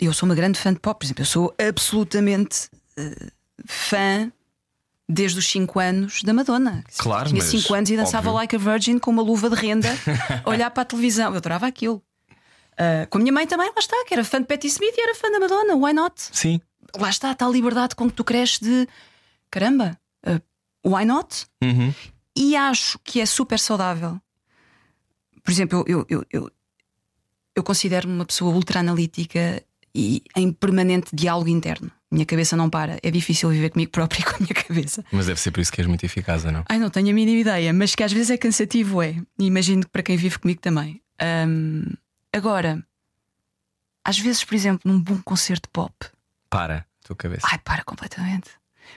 Eu 0.00 0.12
sou 0.12 0.28
uma 0.28 0.34
grande 0.34 0.58
fã 0.58 0.72
de 0.72 0.80
pop, 0.80 0.98
por 0.98 1.06
exemplo, 1.06 1.22
eu 1.22 1.26
sou 1.26 1.54
absolutamente 1.58 2.68
eh, 2.96 3.30
fã 3.66 4.30
desde 5.08 5.38
os 5.38 5.46
5 5.48 5.78
anos 5.80 6.22
da 6.22 6.32
Madonna. 6.32 6.84
Claro, 6.98 7.28
Tinha 7.28 7.42
mas 7.42 7.50
5 7.50 7.74
anos 7.74 7.90
e 7.90 7.96
dançava 7.96 8.28
óbvio. 8.28 8.34
like 8.34 8.56
a 8.56 8.58
virgin 8.58 8.98
com 8.98 9.10
uma 9.10 9.22
luva 9.22 9.50
de 9.50 9.56
renda, 9.56 9.88
a 10.44 10.48
olhar 10.50 10.70
para 10.70 10.82
a 10.82 10.86
televisão. 10.86 11.30
Eu 11.32 11.38
adorava 11.38 11.66
aquilo. 11.66 12.02
Ah, 12.80 13.06
com 13.10 13.18
a 13.18 13.20
minha 13.20 13.32
mãe 13.32 13.46
também, 13.46 13.68
lá 13.68 13.78
está, 13.78 13.94
que 14.06 14.14
era 14.14 14.24
fã 14.24 14.40
de 14.40 14.46
Patti 14.46 14.66
Smith 14.68 14.94
e 14.96 15.00
era 15.02 15.14
fã 15.14 15.30
da 15.30 15.38
Madonna, 15.38 15.74
why 15.76 15.92
not? 15.92 16.14
Sim. 16.32 16.60
Lá 16.96 17.10
está, 17.10 17.30
a 17.30 17.34
tal 17.34 17.52
liberdade 17.52 17.94
com 17.94 18.08
que 18.08 18.14
tu 18.16 18.24
cresces 18.24 18.58
de 18.58 18.88
caramba, 19.50 19.98
uh, 20.26 20.40
why 20.88 21.04
not? 21.04 21.46
Uhum. 21.62 21.92
E 22.34 22.56
acho 22.56 22.98
que 23.04 23.20
é 23.20 23.26
super 23.26 23.58
saudável. 23.58 24.18
Por 25.44 25.50
exemplo, 25.50 25.84
eu, 25.86 26.06
eu, 26.08 26.24
eu, 26.30 26.50
eu 27.54 27.62
considero-me 27.62 28.14
uma 28.14 28.24
pessoa 28.24 28.54
ultra 28.54 28.80
analítica 28.80 29.62
e 29.94 30.22
em 30.36 30.52
permanente 30.52 31.14
diálogo 31.14 31.48
interno. 31.48 31.90
Minha 32.10 32.26
cabeça 32.26 32.56
não 32.56 32.68
para. 32.68 32.98
É 33.02 33.10
difícil 33.10 33.48
viver 33.50 33.70
comigo 33.70 33.92
própria 33.92 34.20
e 34.20 34.24
com 34.24 34.34
a 34.34 34.38
minha 34.40 34.54
cabeça. 34.54 35.04
Mas 35.12 35.26
deve 35.26 35.40
ser 35.40 35.50
por 35.52 35.60
isso 35.60 35.70
que 35.72 35.80
és 35.80 35.86
muito 35.86 36.04
eficaz, 36.04 36.42
não? 36.44 36.64
Ai, 36.68 36.78
não 36.78 36.90
tenho 36.90 37.08
a 37.10 37.12
mínima 37.12 37.38
ideia, 37.40 37.72
mas 37.72 37.94
que 37.94 38.02
às 38.02 38.12
vezes 38.12 38.30
é 38.30 38.36
cansativo, 38.36 39.00
é. 39.02 39.16
E 39.38 39.44
imagino 39.46 39.82
que 39.82 39.88
para 39.90 40.02
quem 40.02 40.16
vive 40.16 40.38
comigo 40.38 40.60
também. 40.60 41.00
Agora, 42.32 42.84
às 44.04 44.18
vezes, 44.18 44.44
por 44.44 44.54
exemplo, 44.54 44.90
num 44.90 45.00
bom 45.00 45.18
concerto 45.24 45.68
pop, 45.70 45.94
Para, 46.48 46.78
a 47.04 47.06
tua 47.06 47.16
cabeça. 47.16 47.46
ai, 47.50 47.58
para 47.58 47.84
completamente. 47.84 48.50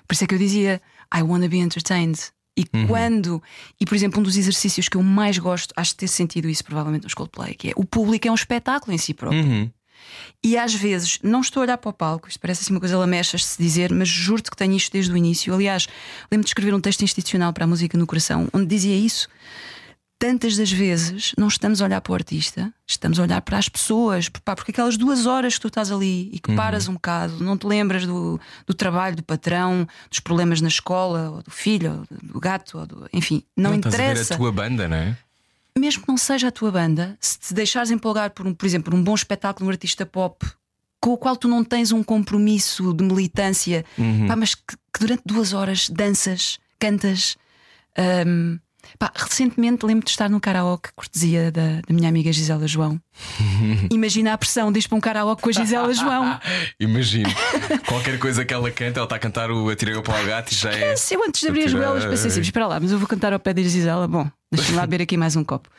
Por 0.08 0.14
isso 0.14 0.24
é 0.24 0.28
que 0.28 0.34
eu 0.34 0.40
dizia 0.40 0.82
I 1.16 1.22
wanna 1.22 1.48
be 1.48 1.58
entertained. 1.58 2.20
E 2.56 2.66
quando, 2.88 3.42
e 3.80 3.86
por 3.86 3.96
exemplo, 3.96 4.20
um 4.20 4.24
dos 4.24 4.38
exercícios 4.38 4.88
que 4.88 4.96
eu 4.96 5.02
mais 5.02 5.40
gosto, 5.40 5.74
acho 5.76 5.92
de 5.92 5.98
ter 5.98 6.08
sentido 6.08 6.48
isso 6.48 6.64
provavelmente 6.64 7.04
nos 7.04 7.16
Coldplay, 7.16 7.56
que 7.56 7.70
é 7.70 7.74
o 7.76 7.84
público 7.84 8.28
é 8.28 8.32
um 8.32 8.36
espetáculo 8.36 8.94
em 8.94 8.98
si 9.00 9.14
próprio. 9.14 9.44
Uhum. 9.44 9.72
E 10.44 10.58
às 10.58 10.74
vezes 10.74 11.20
não 11.24 11.42
estou 11.42 11.62
a 11.62 11.64
olhar 11.64 11.78
para 11.78 11.90
o 11.90 11.94
palco, 11.94 12.28
isto 12.28 12.40
parece 12.40 12.64
assim 12.64 12.74
uma 12.74 12.80
coisa 12.80 12.98
lamechas 12.98 13.42
de 13.42 13.48
se 13.48 13.62
dizer, 13.62 13.92
mas 13.92 14.08
juro-te 14.08 14.52
que 14.52 14.58
tenho 14.58 14.76
isto 14.76 14.92
desde 14.92 15.12
o 15.12 15.18
início. 15.18 15.54
Aliás, 15.54 15.88
lembro 16.32 16.44
de 16.44 16.50
escrever 16.50 16.74
um 16.74 16.82
texto 16.82 17.02
institucional 17.04 17.54
para 17.54 17.64
a 17.64 17.68
música 17.68 17.98
no 17.98 18.06
coração, 18.06 18.48
onde 18.54 18.66
dizia 18.66 18.96
isso. 18.96 19.28
Tantas 20.20 20.56
das 20.56 20.72
vezes 20.72 21.34
não 21.38 21.50
estamos 21.50 21.82
a 21.82 21.86
olhar 21.86 22.00
para 22.00 22.12
o 22.12 22.16
artista, 22.16 22.74
estamos 22.88 23.20
a 23.20 23.24
olhar 23.24 23.42
para 23.42 23.58
as 23.58 23.68
pessoas, 23.68 24.30
porque 24.30 24.72
aquelas 24.72 24.96
duas 24.96 25.26
horas 25.26 25.56
que 25.56 25.62
tu 25.62 25.68
estás 25.68 25.92
ali 25.92 26.30
e 26.32 26.40
que 26.40 26.56
paras 26.56 26.88
um 26.88 26.94
bocado, 26.94 27.44
não 27.44 27.58
te 27.58 27.68
lembras 27.68 28.06
do, 28.06 28.40
do 28.66 28.74
trabalho, 28.74 29.18
do 29.18 29.24
patrão, 29.24 29.86
dos 30.10 30.22
problemas 30.22 30.62
na 30.62 30.70
escola, 30.70 31.30
ou 31.30 31.44
do 31.44 31.52
filho, 31.52 32.06
ou 32.10 32.18
do 32.32 32.40
gato, 32.40 32.80
ou 32.80 32.86
do, 32.86 33.10
enfim, 33.12 33.44
não, 33.58 33.76
estás 33.76 33.96
a 33.96 33.98
ver 33.98 34.04
interessa 34.12 34.34
a 34.36 34.38
tua 34.38 34.52
banda, 34.52 34.88
não 34.88 34.96
é? 34.96 35.18
Mesmo 35.78 36.04
que 36.04 36.08
não 36.08 36.18
seja 36.18 36.48
a 36.48 36.52
tua 36.52 36.72
banda, 36.72 37.18
se 37.20 37.40
te 37.40 37.54
deixares 37.54 37.92
empolgar 37.92 38.32
por, 38.32 38.46
um, 38.46 38.54
por 38.54 38.66
exemplo, 38.66 38.92
por 38.92 38.98
um 38.98 39.04
bom 39.04 39.16
espetáculo, 39.16 39.68
um 39.68 39.72
artista 39.72 40.06
pop 40.06 40.46
com 41.02 41.12
o 41.12 41.18
qual 41.18 41.36
tu 41.36 41.50
não 41.50 41.66
tens 41.66 41.92
um 41.92 42.02
compromisso 42.02 42.94
de 42.94 43.04
militância, 43.04 43.84
pá, 44.26 44.38
mas 44.38 44.56
que, 44.56 44.78
que 44.94 45.00
durante 45.02 45.24
duas 45.26 45.52
horas 45.52 45.90
danças, 45.90 46.60
cantas. 46.80 47.36
hum, 48.26 48.58
pá, 48.98 49.12
recentemente 49.16 49.86
lembro 49.86 50.06
de 50.06 50.12
estar 50.12 50.30
no 50.30 50.40
karaoke, 50.40 50.90
cortesia 50.96 51.52
da, 51.52 51.82
da 51.88 51.94
minha 51.94 52.10
amiga 52.10 52.32
Gisela 52.32 52.68
João. 52.68 53.00
Imagina 53.92 54.34
a 54.34 54.38
pressão 54.38 54.72
de 54.72 54.80
ir 54.80 54.88
para 54.88 54.98
um 54.98 55.02
karaoke 55.02 55.42
com 55.42 55.50
a 55.50 55.52
Gisela 55.52 55.94
João. 55.94 56.40
Imagino. 56.80 57.30
Qualquer 57.88 58.20
coisa 58.20 58.46
que 58.46 58.54
ela 58.54 58.70
canta, 58.72 59.00
ela 59.00 59.06
está 59.06 59.16
a 59.16 59.20
cantar 59.20 59.52
o 59.52 59.70
Atirei 59.70 59.96
o 59.96 60.02
para 60.02 60.22
o 60.22 60.26
gato 60.26 60.52
e 60.52 60.56
já 60.56 60.72
é. 60.72 60.96
Se 60.96 61.16
eu 61.16 61.24
antes 61.24 61.42
de 61.42 61.48
abrir 61.48 61.66
as 61.66 61.74
goelas 61.74 62.06
pensei 62.06 62.30
assim, 62.30 62.42
espera 62.42 62.68
lá, 62.68 62.80
mas 62.80 62.92
eu 62.92 63.00
vou 63.00 63.08
cantar 63.08 63.34
ao 63.34 63.40
pé 63.40 63.54
da 63.54 63.62
Gisela. 63.62 64.08
Bom, 64.08 64.30
deixa-me 64.52 64.78
lá 64.78 64.86
beber 64.86 65.04
aqui 65.04 65.18
mais 65.18 65.36
um 65.36 65.44
copo. 65.44 65.70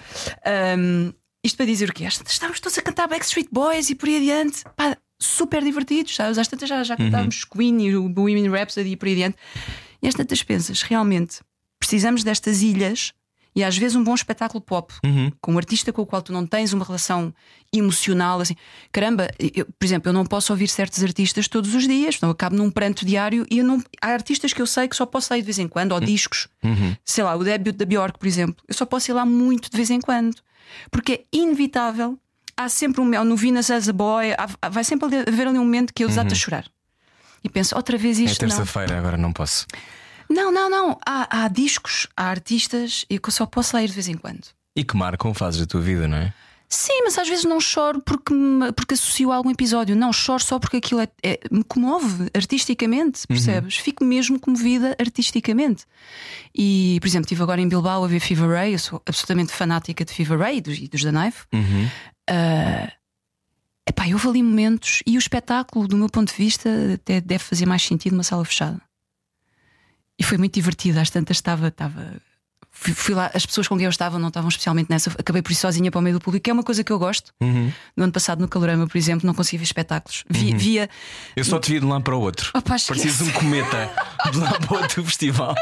Ahm, 0.44 1.12
isto 1.44 1.56
para 1.56 1.66
dizer 1.66 1.90
o 1.90 1.92
quê? 1.92 2.04
Estávamos 2.04 2.60
todos 2.60 2.78
a 2.78 2.82
cantar 2.82 3.06
Backstreet 3.06 3.48
Boys 3.52 3.90
e 3.90 3.94
por 3.94 4.08
aí 4.08 4.16
adiante. 4.16 4.64
Pá, 4.76 4.96
super 5.20 5.62
divertidos, 5.62 6.14
sabes? 6.14 6.38
Às 6.38 6.48
tantas 6.48 6.68
já, 6.68 6.82
já 6.82 6.96
cantávamos 6.96 7.44
Queen 7.44 7.86
e 7.86 7.96
o 7.96 8.08
Bohemian 8.08 8.50
Rhapsody 8.50 8.90
e 8.90 8.96
por 8.96 9.06
aí 9.06 9.12
adiante. 9.12 9.36
E 10.02 10.08
às 10.08 10.14
tantas 10.14 10.42
pensas, 10.42 10.82
realmente, 10.82 11.40
precisamos 11.86 12.24
destas 12.24 12.62
ilhas 12.62 13.12
e 13.56 13.62
às 13.62 13.76
vezes 13.78 13.94
um 13.96 14.02
bom 14.02 14.14
espetáculo 14.14 14.60
pop 14.60 14.92
com 15.40 15.52
um 15.52 15.58
artista 15.58 15.92
com 15.92 16.02
o 16.02 16.06
qual 16.06 16.20
tu 16.20 16.32
não 16.32 16.44
tens 16.44 16.72
uma 16.72 16.84
relação 16.84 17.32
emocional 17.72 18.40
assim. 18.40 18.56
Caramba, 18.90 19.28
eu, 19.38 19.64
por 19.78 19.84
exemplo, 19.84 20.08
eu 20.08 20.12
não 20.12 20.24
posso 20.26 20.52
ouvir 20.52 20.68
certos 20.68 21.02
artistas 21.04 21.46
todos 21.46 21.72
os 21.74 21.86
dias, 21.86 22.20
não 22.20 22.30
acabo 22.30 22.56
num 22.56 22.70
pranto 22.70 23.04
diário 23.06 23.46
e 23.50 23.58
eu 23.58 23.64
não. 23.64 23.82
Há 24.02 24.08
artistas 24.08 24.52
que 24.52 24.60
eu 24.60 24.66
sei 24.66 24.88
que 24.88 24.96
só 24.96 25.06
posso 25.06 25.28
sair 25.28 25.40
de 25.40 25.46
vez 25.46 25.58
em 25.60 25.68
quando, 25.68 25.92
ou 25.92 26.00
discos, 26.00 26.48
sei 27.04 27.22
lá, 27.22 27.36
o 27.36 27.44
debut 27.44 27.76
da 27.76 27.84
Bjork, 27.84 28.18
por 28.18 28.26
exemplo, 28.26 28.56
eu 28.66 28.74
só 28.74 28.84
posso 28.86 29.10
ir 29.10 29.14
lá 29.14 29.24
muito 29.24 29.70
de 29.70 29.76
vez 29.76 29.90
em 29.90 30.00
quando, 30.00 30.34
porque 30.90 31.12
é 31.12 31.24
inevitável. 31.32 32.18
Há 32.56 32.68
sempre 32.68 33.00
um 33.00 33.24
no 33.24 33.36
Venus 33.36 33.68
as 33.70 33.88
a 33.88 33.92
Boy, 33.92 34.32
há- 34.32 34.68
vai 34.68 34.84
sempre 34.84 35.08
haver 35.28 35.48
ali 35.48 35.58
um 35.58 35.64
momento 35.64 35.92
que 35.92 36.04
eu 36.04 36.08
desato 36.08 36.32
a 36.32 36.36
chorar. 36.36 36.64
E 37.42 37.48
penso, 37.48 37.74
outra 37.76 37.98
vez 37.98 38.18
É 38.18 38.22
isto. 38.22 38.42
não. 38.42 38.48
terça-feira, 38.48 38.96
agora 38.98 39.16
não 39.16 39.32
posso. 39.32 39.66
Não, 40.28 40.50
não, 40.52 40.68
não. 40.70 40.98
Há, 41.06 41.44
há 41.44 41.48
discos, 41.48 42.06
há 42.16 42.24
artistas 42.28 43.04
e 43.10 43.18
que 43.18 43.28
eu 43.28 43.32
só 43.32 43.46
posso 43.46 43.76
ler 43.76 43.86
de 43.86 43.92
vez 43.94 44.08
em 44.08 44.16
quando. 44.16 44.46
E 44.76 44.82
que 44.84 44.96
marcam 44.96 45.32
fases 45.34 45.60
da 45.60 45.66
tua 45.66 45.80
vida, 45.80 46.08
não 46.08 46.16
é? 46.16 46.32
Sim, 46.68 47.02
mas 47.04 47.16
às 47.18 47.28
vezes 47.28 47.44
não 47.44 47.60
choro 47.60 48.00
porque, 48.04 48.34
porque 48.74 48.94
associo 48.94 49.30
a 49.30 49.36
algum 49.36 49.50
episódio. 49.50 49.94
Não, 49.94 50.12
choro 50.12 50.42
só 50.42 50.58
porque 50.58 50.78
aquilo 50.78 51.00
é, 51.02 51.08
é- 51.22 51.38
me 51.50 51.62
comove 51.62 52.28
artisticamente, 52.34 53.26
percebes? 53.28 53.76
Fico 53.76 54.02
mesmo 54.04 54.40
comovida 54.40 54.96
artisticamente. 54.98 55.84
E, 56.52 56.98
por 57.00 57.06
exemplo, 57.06 57.26
estive 57.26 57.42
agora 57.42 57.60
em 57.60 57.68
Bilbao 57.68 58.02
a 58.02 58.08
ver 58.08 58.18
Fever 58.18 58.48
Ray. 58.48 58.72
Eu 58.72 58.78
sou 58.80 59.00
absolutamente 59.06 59.52
fanática 59.52 60.04
de 60.04 60.12
Fever 60.12 60.38
Ray 60.38 60.56
e 60.56 60.60
dos, 60.60 60.88
dos 60.88 61.02
The 61.04 61.12
Knife. 61.12 61.44
Ah, 62.28 62.92
epá, 63.88 64.04
houve 64.12 64.28
ali 64.28 64.42
momentos 64.42 65.00
e 65.06 65.16
o 65.16 65.18
espetáculo, 65.18 65.86
do 65.86 65.96
meu 65.96 66.08
ponto 66.08 66.32
de 66.32 66.36
vista, 66.36 66.68
até 66.94 67.20
deve 67.20 67.44
fazer 67.44 67.66
mais 67.66 67.82
sentido 67.82 68.14
numa 68.14 68.24
sala 68.24 68.44
fechada. 68.44 68.80
E 70.18 70.22
foi 70.24 70.38
muito 70.38 70.54
divertido. 70.54 71.00
Às 71.00 71.10
tantas 71.10 71.36
estava. 71.38 71.68
estava 71.68 72.14
fui, 72.70 72.92
fui 72.92 73.14
lá, 73.14 73.30
as 73.34 73.46
pessoas 73.46 73.68
com 73.68 73.76
quem 73.76 73.84
eu 73.84 73.90
estava 73.90 74.18
não 74.18 74.28
estavam 74.28 74.48
especialmente 74.48 74.88
nessa. 74.90 75.10
Acabei 75.18 75.42
por 75.42 75.52
ir 75.52 75.54
sozinha 75.56 75.90
para 75.90 75.98
o 75.98 76.02
meio 76.02 76.18
do 76.18 76.20
público, 76.22 76.44
que 76.44 76.50
é 76.50 76.52
uma 76.52 76.62
coisa 76.62 76.82
que 76.84 76.90
eu 76.92 76.98
gosto. 76.98 77.32
No 77.96 78.04
ano 78.04 78.12
passado, 78.12 78.40
no 78.40 78.48
Calorama, 78.48 78.86
por 78.86 78.96
exemplo, 78.98 79.26
não 79.26 79.34
conseguia 79.34 79.58
ver 79.60 79.64
espetáculos. 79.64 80.24
Vi- 80.28 80.54
Via. 80.56 80.88
Eu 81.36 81.44
só 81.44 81.58
te 81.58 81.72
vi 81.72 81.80
de 81.80 81.86
um 81.86 81.88
lado 81.90 82.02
para 82.04 82.16
o 82.16 82.20
outro. 82.20 82.50
Preciso 82.86 83.24
de 83.24 83.30
um 83.30 83.32
cometa 83.32 83.90
de 84.32 84.38
lá 84.38 84.58
para 84.58 84.72
o 84.76 84.80
outro 84.80 85.04
festival. 85.04 85.54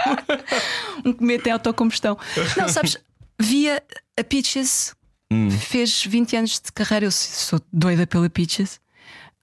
um 1.05 1.13
cometa 1.13 1.49
em 1.49 1.53
autocombustão. 1.53 2.17
Não, 2.57 2.69
sabes, 2.69 2.97
via 3.41 3.83
a 4.19 4.25
Peaches, 4.25 4.95
Hum. 5.33 5.51
fez 5.51 6.05
20 6.05 6.37
anos 6.37 6.61
de 6.63 6.71
carreira. 6.73 7.07
Eu 7.07 7.11
sou 7.11 7.59
doida 7.73 8.07
pela 8.07 8.29
Peaches. 8.29 8.79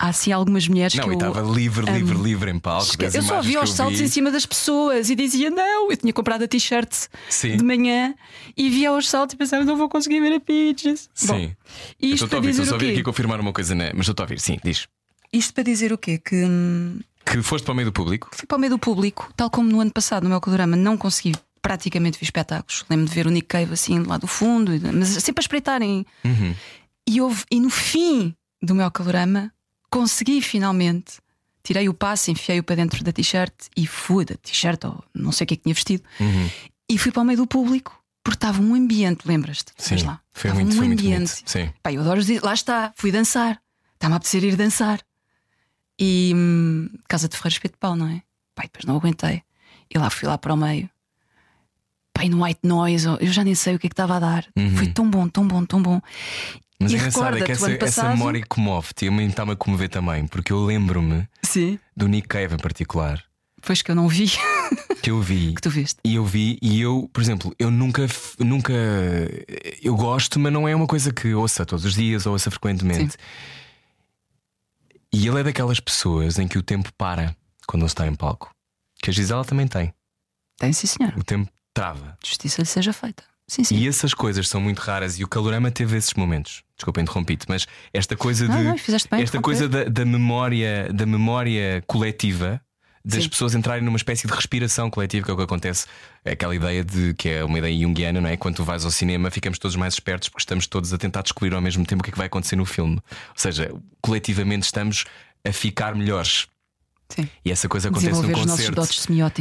Há 0.01 0.07
assim 0.07 0.31
algumas 0.31 0.65
mulheres 0.65 0.93
Não, 0.95 1.03
que 1.03 1.09
e 1.09 1.13
eu. 1.13 1.17
estava 1.17 1.41
livre, 1.41 1.85
livre, 1.91 2.15
amo. 2.15 2.23
livre 2.23 2.49
em 2.51 2.57
palco. 2.57 2.85
Eu 3.03 3.21
só 3.21 3.41
que 3.41 3.57
os 3.57 3.73
saltos 3.73 3.99
vi. 3.99 4.05
em 4.05 4.07
cima 4.07 4.31
das 4.31 4.45
pessoas 4.45 5.09
e 5.09 5.15
dizia 5.15 5.49
não. 5.49 5.91
Eu 5.91 5.97
tinha 5.97 6.13
comprado 6.13 6.43
a 6.43 6.47
t-shirt 6.47 7.07
de 7.43 7.62
manhã 7.63 8.15
e 8.55 8.69
via 8.69 8.93
os 8.93 9.09
saltos 9.09 9.33
e 9.33 9.38
pensava 9.38 9.65
não 9.65 9.75
vou 9.75 9.89
conseguir 9.89 10.21
ver 10.21 10.33
a 10.35 10.39
Peaches. 10.39 11.09
Bom, 11.27 11.35
Sim. 11.38 11.55
Eu 12.01 12.09
isto 12.13 12.23
estou 12.23 12.38
a 12.38 12.39
ouvir, 12.39 12.51
dizer 12.51 12.62
estou 12.63 12.75
a 12.77 12.79
vir 12.79 12.85
quê? 12.88 12.91
aqui 12.93 13.03
confirmar 13.03 13.41
uma 13.41 13.51
coisa, 13.51 13.75
né? 13.75 13.91
mas 13.93 14.07
estou 14.07 14.23
a 14.23 14.25
ouvir, 14.25 14.39
sim, 14.39 14.57
diz. 14.63 14.88
Isto 15.33 15.53
para 15.53 15.63
dizer 15.65 15.91
o 15.91 15.97
quê? 15.97 16.17
Que 16.17 16.45
hum, 16.45 16.99
Que 17.25 17.41
foste 17.41 17.65
para 17.65 17.73
o 17.73 17.75
meio 17.75 17.88
do 17.89 17.93
público? 17.93 18.29
fui 18.33 18.47
para 18.47 18.55
o 18.55 18.59
meio 18.59 18.71
do 18.71 18.79
público, 18.79 19.29
tal 19.35 19.49
como 19.49 19.69
no 19.69 19.81
ano 19.81 19.91
passado 19.91 20.23
no 20.23 20.29
meu 20.29 20.39
calorama, 20.39 20.77
não 20.77 20.95
consegui 20.97 21.33
praticamente 21.62 22.17
ver 22.17 22.23
espetáculos. 22.23 22.85
Lembro 22.89 23.05
de 23.05 23.13
ver 23.13 23.27
o 23.27 23.29
Nick 23.29 23.47
Cave 23.49 23.73
assim 23.73 23.99
lá 24.03 24.17
do 24.17 24.27
fundo, 24.27 24.71
mas 24.93 25.09
sempre 25.09 25.41
a 25.41 25.43
espreitarem. 25.43 26.05
E, 27.05 27.19
houve, 27.19 27.43
e 27.51 27.59
no 27.59 27.69
fim 27.69 28.33
do 28.62 28.73
meu 28.73 28.89
calorama 28.89 29.51
consegui 29.89 30.41
finalmente. 30.41 31.19
Tirei 31.63 31.89
o 31.89 31.93
passe, 31.93 32.32
enfiei-o 32.32 32.63
para 32.63 32.78
dentro 32.78 33.04
da 33.04 33.12
t-shirt 33.12 33.54
e 33.75 33.86
fui 33.86 34.25
da 34.25 34.36
t-shirt, 34.36 34.84
ou 34.86 35.04
não 35.13 35.32
sei 35.32 35.43
o 35.43 35.47
que 35.47 35.54
é 35.56 35.58
que 35.58 35.63
tinha 35.63 35.73
vestido, 35.75 36.04
e 36.89 36.97
fui 36.97 37.12
para 37.12 37.21
o 37.21 37.25
meio 37.25 37.38
do 37.38 37.45
público 37.47 37.99
porque 38.23 38.38
estava 38.38 38.62
um 38.62 38.75
ambiente, 38.75 39.25
lembras-te? 39.28 39.71
Sim, 39.78 40.04
lá. 40.04 40.19
foi 40.34 40.49
Estava 40.49 40.56
muito, 40.62 40.73
um 40.73 40.78
foi 40.78 40.88
muito 40.88 40.99
ambiente. 40.99 41.32
bonito. 41.34 41.49
Sim. 41.49 41.73
Pá, 41.82 41.91
eu 41.91 42.02
adoro 42.02 42.19
dizer, 42.19 42.43
lá 42.43 42.54
está, 42.54 42.93
fui 42.95 43.12
dançar. 43.12 43.62
Está-me 43.95 44.13
a 44.13 44.17
apetecer 44.17 44.43
ir 44.43 44.56
dançar. 44.56 44.99
E 45.99 46.32
hum, 46.36 46.89
Casa 47.08 47.28
de 47.28 47.36
Ferreira 47.36 47.54
Espeto 47.56 47.73
de 47.73 47.80
Pau, 47.80 47.95
não 47.95 48.08
é? 48.08 48.21
E 48.60 48.62
depois 48.63 48.86
não 48.86 48.95
aguentei. 48.97 49.41
E 49.93 49.97
lá 49.97 50.10
fui 50.10 50.28
lá 50.28 50.38
para 50.38 50.54
o 50.54 50.58
meio. 50.58 50.89
E 52.21 52.30
no 52.30 52.43
white 52.43 52.60
noise, 52.63 53.08
eu 53.08 53.28
já 53.32 53.43
nem 53.43 53.56
sei 53.56 53.75
o 53.75 53.80
que 53.80 53.88
é 53.88 53.89
que 53.89 53.93
estava 53.93 54.17
a 54.17 54.19
dar. 54.19 54.45
Foi 54.75 54.88
tão 54.88 55.10
bom, 55.10 55.28
tão 55.30 55.47
bom, 55.47 55.65
tão 55.65 55.82
bom. 55.82 56.02
Mas 56.81 56.91
e 56.91 56.95
é 56.95 56.97
engraçado 56.97 57.37
é 57.37 57.41
que 57.41 57.51
essa, 57.51 57.65
ano 57.65 57.75
essa 57.75 57.85
passado. 57.85 58.09
memória 58.17 58.43
comove-te 58.47 59.05
e 59.05 59.07
a 59.09 59.11
mim 59.11 59.27
está-me 59.27 59.51
a 59.51 59.55
comover 59.55 59.89
também, 59.89 60.25
porque 60.27 60.53
eu 60.53 60.63
lembro-me 60.63 61.27
Sim. 61.43 61.77
do 61.95 62.07
Nick 62.07 62.27
Cave 62.27 62.55
em 62.55 62.57
particular, 62.57 63.23
Pois 63.61 63.81
que 63.81 63.91
eu 63.91 63.95
não 63.95 64.07
vi, 64.07 64.31
que 65.01 65.11
eu 65.11 65.21
vi. 65.21 65.53
que 65.55 65.61
tu 65.61 65.69
viste. 65.69 65.99
E 66.03 66.15
eu 66.15 66.25
vi, 66.25 66.57
e 66.61 66.79
eu, 66.81 67.09
por 67.11 67.21
exemplo, 67.21 67.53
eu 67.59 67.69
nunca, 67.69 68.07
nunca. 68.39 68.73
Eu 69.81 69.95
gosto, 69.95 70.39
mas 70.39 70.51
não 70.51 70.67
é 70.67 70.75
uma 70.75 70.87
coisa 70.87 71.11
que 71.11 71.33
ouça 71.33 71.65
todos 71.65 71.85
os 71.85 71.93
dias 71.93 72.25
ou 72.25 72.33
ouça 72.33 72.49
frequentemente. 72.49 73.17
E 75.11 75.27
ele 75.27 75.39
é 75.39 75.43
daquelas 75.43 75.79
pessoas 75.79 76.37
em 76.37 76.47
que 76.47 76.57
o 76.57 76.63
tempo 76.63 76.93
para 76.93 77.35
quando 77.67 77.81
ele 77.81 77.87
está 77.87 78.07
em 78.07 78.15
palco. 78.15 78.49
Que 79.01 79.09
a 79.09 79.13
Gisela 79.13 79.43
também 79.43 79.67
tem. 79.67 79.93
Tem 80.57 80.71
sim, 80.71 80.87
senhor. 80.87 81.13
O 81.17 81.23
tempo 81.23 81.51
trava. 81.73 82.17
Justiça 82.23 82.61
lhe 82.61 82.67
seja 82.67 82.93
feita. 82.93 83.23
Sim, 83.49 83.63
sim. 83.63 83.75
E 83.75 83.88
essas 83.88 84.13
coisas 84.13 84.47
são 84.47 84.62
muito 84.62 84.80
raras 84.80 85.19
e 85.19 85.24
o 85.24 85.28
Calorama 85.28 85.71
teve 85.71 85.97
esses 85.97 86.13
momentos. 86.13 86.63
Desculpa, 86.78 87.01
interrompi-te, 87.01 87.45
mas 87.49 87.67
esta 87.91 88.15
coisa 88.15 88.47
Não, 88.47 88.57
de. 88.57 88.63
não, 88.63 88.76
bem 89.11 89.19
em 89.19 89.24
esta 89.24 89.41
coisa 89.41 89.67
da, 89.67 89.84
da 89.86 90.05
memória, 90.05 90.89
da 90.93 91.05
memória 91.05 91.84
coletiva. 91.88 92.61
Das 93.03 93.24
Sim. 93.24 93.30
pessoas 93.30 93.55
entrarem 93.55 93.84
numa 93.84 93.97
espécie 93.97 94.28
de 94.28 94.34
respiração 94.34 94.89
coletiva, 94.89 95.26
que 95.26 95.32
é 95.32 95.34
o 95.34 95.38
que 95.38 95.43
acontece. 95.43 95.88
É 96.24 96.34
aquela 96.34 96.53
ideia 96.53 96.84
de 96.84 97.13
que 97.15 97.30
é 97.30 97.43
uma 97.43 97.57
ideia 97.57 97.82
junguiana, 97.82 98.21
não 98.21 98.30
é? 98.30 98.38
Quando 98.38 98.57
tu 98.57 98.63
vais 98.63 98.86
ao 98.86 98.91
cinema, 98.91 99.32
ficamos 99.32 99.57
todos 99.57 99.76
mais 99.76 99.93
espertos 99.95 100.30
porque 100.30 100.41
estamos 100.41 100.67
todos 100.67 100.93
a 100.93 100.97
tentar 100.97 101.24
descobrir 101.24 101.53
ao 101.55 101.61
mesmo 101.61 101.86
tempo 101.86 102.01
o 102.01 102.03
que 102.03 102.09
é 102.09 102.13
que 102.13 102.17
vai 102.17 102.28
acontecer 102.28 102.55
no 102.55 102.65
filme. 102.65 102.95
Ou 102.95 103.36
seja, 103.36 103.74
coletivamente 104.01 104.65
estamos 104.65 105.05
a 105.47 105.51
ficar 105.51 105.95
melhores. 105.95 106.47
Sim. 107.10 107.28
E 107.43 107.51
essa 107.51 107.68
coisa 107.68 107.89
acontece 107.89 108.22
num 108.22 108.32
concerto. 108.32 108.82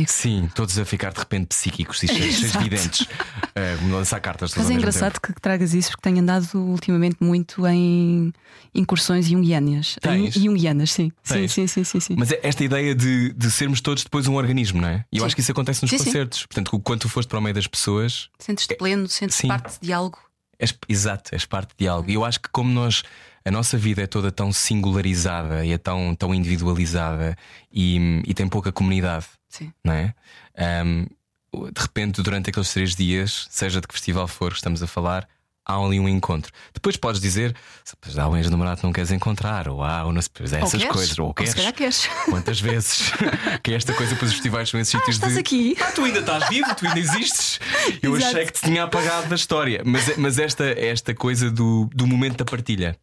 Sim, 0.07 0.49
todos 0.55 0.79
a 0.79 0.85
ficar 0.85 1.13
de 1.13 1.19
repente 1.19 1.49
psíquicos 1.49 2.03
e 2.03 2.09
cheios, 2.09 2.41
videntes. 2.57 3.03
Uh, 3.03 3.93
lançar 3.93 4.21
cartas 4.21 4.55
Mas 4.57 4.71
é 4.71 4.73
engraçado 4.75 5.13
tempo. 5.13 5.35
que 5.35 5.41
tragas 5.41 5.75
isso 5.75 5.91
porque 5.91 6.03
tenho 6.03 6.19
andado 6.21 6.49
ultimamente 6.55 7.19
muito 7.21 7.67
em 7.67 8.33
incursões 8.75 9.27
junguianas. 9.27 9.97
Junguianas, 10.35 10.93
sim. 10.93 11.13
Sim, 11.23 11.47
sim, 11.47 11.67
sim, 11.67 11.85
sim, 11.85 12.01
sim. 12.01 12.15
Mas 12.19 12.33
é 12.33 12.41
esta 12.43 12.65
ideia 12.65 12.95
de, 12.95 13.33
de 13.35 13.51
sermos 13.51 13.81
todos 13.81 14.03
depois 14.03 14.27
um 14.27 14.35
organismo, 14.37 14.81
não 14.81 14.89
é? 14.89 15.05
E 15.13 15.19
eu 15.19 15.21
Sim. 15.21 15.27
acho 15.27 15.35
que 15.35 15.41
isso 15.43 15.53
acontece 15.53 15.83
nos 15.83 15.91
Sim, 15.91 15.99
concertos. 15.99 16.47
Portanto, 16.47 16.79
quando 16.81 17.01
tu 17.01 17.09
foste 17.09 17.29
para 17.29 17.39
o 17.39 17.43
meio 17.43 17.55
das 17.55 17.67
pessoas, 17.67 18.29
Sentes-te 18.39 18.77
pleno, 18.77 19.09
sentes-te 19.09 19.43
Sim. 19.43 19.49
parte 19.49 19.79
de 19.81 19.93
algo. 19.93 20.19
És, 20.59 20.75
exato, 20.89 21.35
és 21.35 21.45
parte 21.45 21.75
de 21.79 21.87
algo. 21.87 22.11
E 22.11 22.15
eu 22.15 22.25
acho 22.25 22.41
que 22.41 22.49
como 22.51 22.71
nós, 22.71 23.03
a 23.49 23.51
nossa 23.51 23.77
vida 23.79 24.03
é 24.03 24.07
toda 24.07 24.31
tão 24.31 24.53
singularizada 24.53 25.65
e 25.65 25.73
é 25.73 25.79
tão, 25.79 26.15
tão 26.15 26.35
individualizada 26.35 27.37
e, 27.73 28.23
e 28.27 28.35
tem 28.35 28.47
pouca 28.49 28.71
comunidade, 28.71 29.27
Sim. 29.49 29.73
não 29.83 29.93
é? 29.95 30.15
Ahm, 30.57 31.07
de 31.53 31.81
repente, 31.81 32.23
durante 32.23 32.51
aqueles 32.51 32.73
três 32.73 32.95
dias, 32.95 33.47
seja 33.51 33.81
de 33.81 33.87
que 33.89 33.95
festival 33.95 34.29
for 34.29 34.51
que 34.51 34.57
estamos 34.59 34.83
a 34.83 34.87
falar, 34.87 35.27
há 35.65 35.75
ali 35.77 35.99
um 35.99 36.09
encontro. 36.09 36.53
Depois 36.75 36.97
podes 36.97 37.21
dizer, 37.21 37.55
"Pois 38.01 38.19
há 38.19 38.29
um 38.29 38.37
ex-namorado 38.37 38.81
que 38.81 38.87
não 38.87 38.93
queres 38.93 39.11
encontrar, 39.11 39.67
ou 39.69 39.83
há 39.83 40.05
ou 40.05 40.13
não 40.13 40.21
pois 40.35 40.53
é 40.53 40.59
Ou 40.59 40.65
essas 40.65 40.81
queres? 40.83 40.95
coisas, 40.97 41.19
ou 41.19 41.33
queres. 41.35 41.55
queres. 41.73 42.07
Quantas 42.27 42.61
vezes? 42.61 43.13
que 43.63 43.73
é 43.73 43.75
esta 43.77 43.93
coisa, 43.95 44.15
pois 44.17 44.31
os 44.31 44.35
festivais 44.37 44.69
são 44.69 44.79
esses 44.79 44.95
Ah, 44.95 44.99
sítios 44.99 45.17
estás 45.17 45.33
de. 45.35 45.41
aqui. 45.41 45.77
Ah, 45.81 45.93
tu 45.93 46.05
ainda 46.05 46.21
estás 46.21 46.49
vivo, 46.51 46.75
tu 46.75 46.87
ainda 46.87 46.99
existes. 47.01 47.61
Eu 48.03 48.15
Exato. 48.17 48.31
achei 48.37 48.47
que 48.47 48.53
te 48.53 48.61
tinha 48.63 48.85
apagado 48.85 49.29
da 49.29 49.35
história. 49.37 49.83
Mas, 49.85 50.17
mas 50.19 50.39
esta, 50.39 50.65
esta 50.65 51.15
coisa 51.15 51.51
do, 51.51 51.89
do 51.95 52.07
momento 52.07 52.37
da 52.39 52.45
partilha 52.45 52.97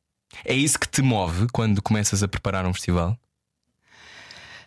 é 0.44 0.54
isso 0.54 0.80
que 0.80 0.88
te 0.88 1.02
move 1.02 1.48
quando 1.54 1.82
começas 1.82 2.22
a 2.24 2.28
preparar 2.28 2.66
um 2.66 2.74
festival? 2.74 3.18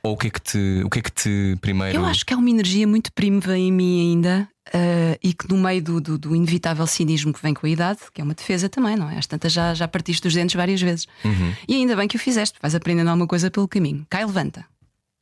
Ou 0.02 0.12
o 0.14 0.16
que 0.16 0.28
é 0.28 0.30
que 0.30 0.40
te, 0.40 0.82
o 0.84 0.88
que 0.90 1.00
é 1.00 1.02
que 1.02 1.10
te 1.10 1.56
primeiro. 1.60 1.98
Eu 1.98 2.04
acho 2.06 2.24
que 2.24 2.32
há 2.32 2.36
uma 2.36 2.48
energia 2.48 2.86
muito 2.86 3.12
primitiva 3.12 3.58
em 3.58 3.72
mim 3.72 4.12
ainda 4.12 4.48
eh, 4.72 5.18
e 5.22 5.34
que 5.34 5.48
no 5.48 5.58
meio 5.58 5.82
do, 5.82 6.00
do- 6.00 6.16
do 6.18 6.36
inevitável 6.36 6.86
cinismo 6.86 7.32
que 7.32 7.42
vem 7.42 7.52
com 7.52 7.66
a 7.66 7.68
idade, 7.70 7.98
que 8.14 8.20
é 8.20 8.24
uma 8.24 8.32
defesa 8.34 8.68
também, 8.68 8.96
não 8.96 9.10
é? 9.10 9.18
Às 9.18 9.26
tantas 9.26 9.52
já, 9.52 9.74
já 9.74 9.88
partiste 9.88 10.26
os 10.28 10.32
dentes 10.34 10.54
várias 10.54 10.80
vezes. 10.80 11.06
Uhum. 11.24 11.52
E 11.66 11.74
ainda 11.74 11.96
bem 11.96 12.06
que 12.06 12.14
o 12.14 12.18
fizeste, 12.18 12.56
vais 12.62 12.76
aprendendo 12.76 13.08
alguma 13.08 13.26
coisa 13.26 13.50
pelo 13.50 13.66
caminho. 13.66 14.06
Cai, 14.08 14.24
levanta. 14.24 14.64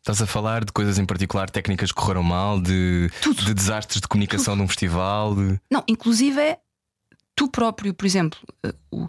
Estás 0.01 0.20
a 0.22 0.26
falar 0.26 0.62
de 0.64 0.70
coisas 0.72 0.99
em 0.99 1.07
particular, 1.07 1.49
técnicas 1.51 1.90
que 1.90 2.01
correram 2.01 2.22
mal, 2.22 2.61
de, 2.61 3.11
Tudo. 3.22 3.44
de 3.44 3.55
desastres 3.55 4.01
de 4.01 4.07
comunicação 4.07 4.57
de 4.57 4.62
um 4.62 4.68
festival. 4.68 5.34
de- 5.34 5.59
Não, 5.70 5.82
inclusive 5.88 6.38
é 6.38 6.59
tu 7.37 7.49
próprio, 7.49 7.95
por 7.95 8.05
exemplo. 8.07 8.39
eh, 8.64 8.74
o- 8.91 9.09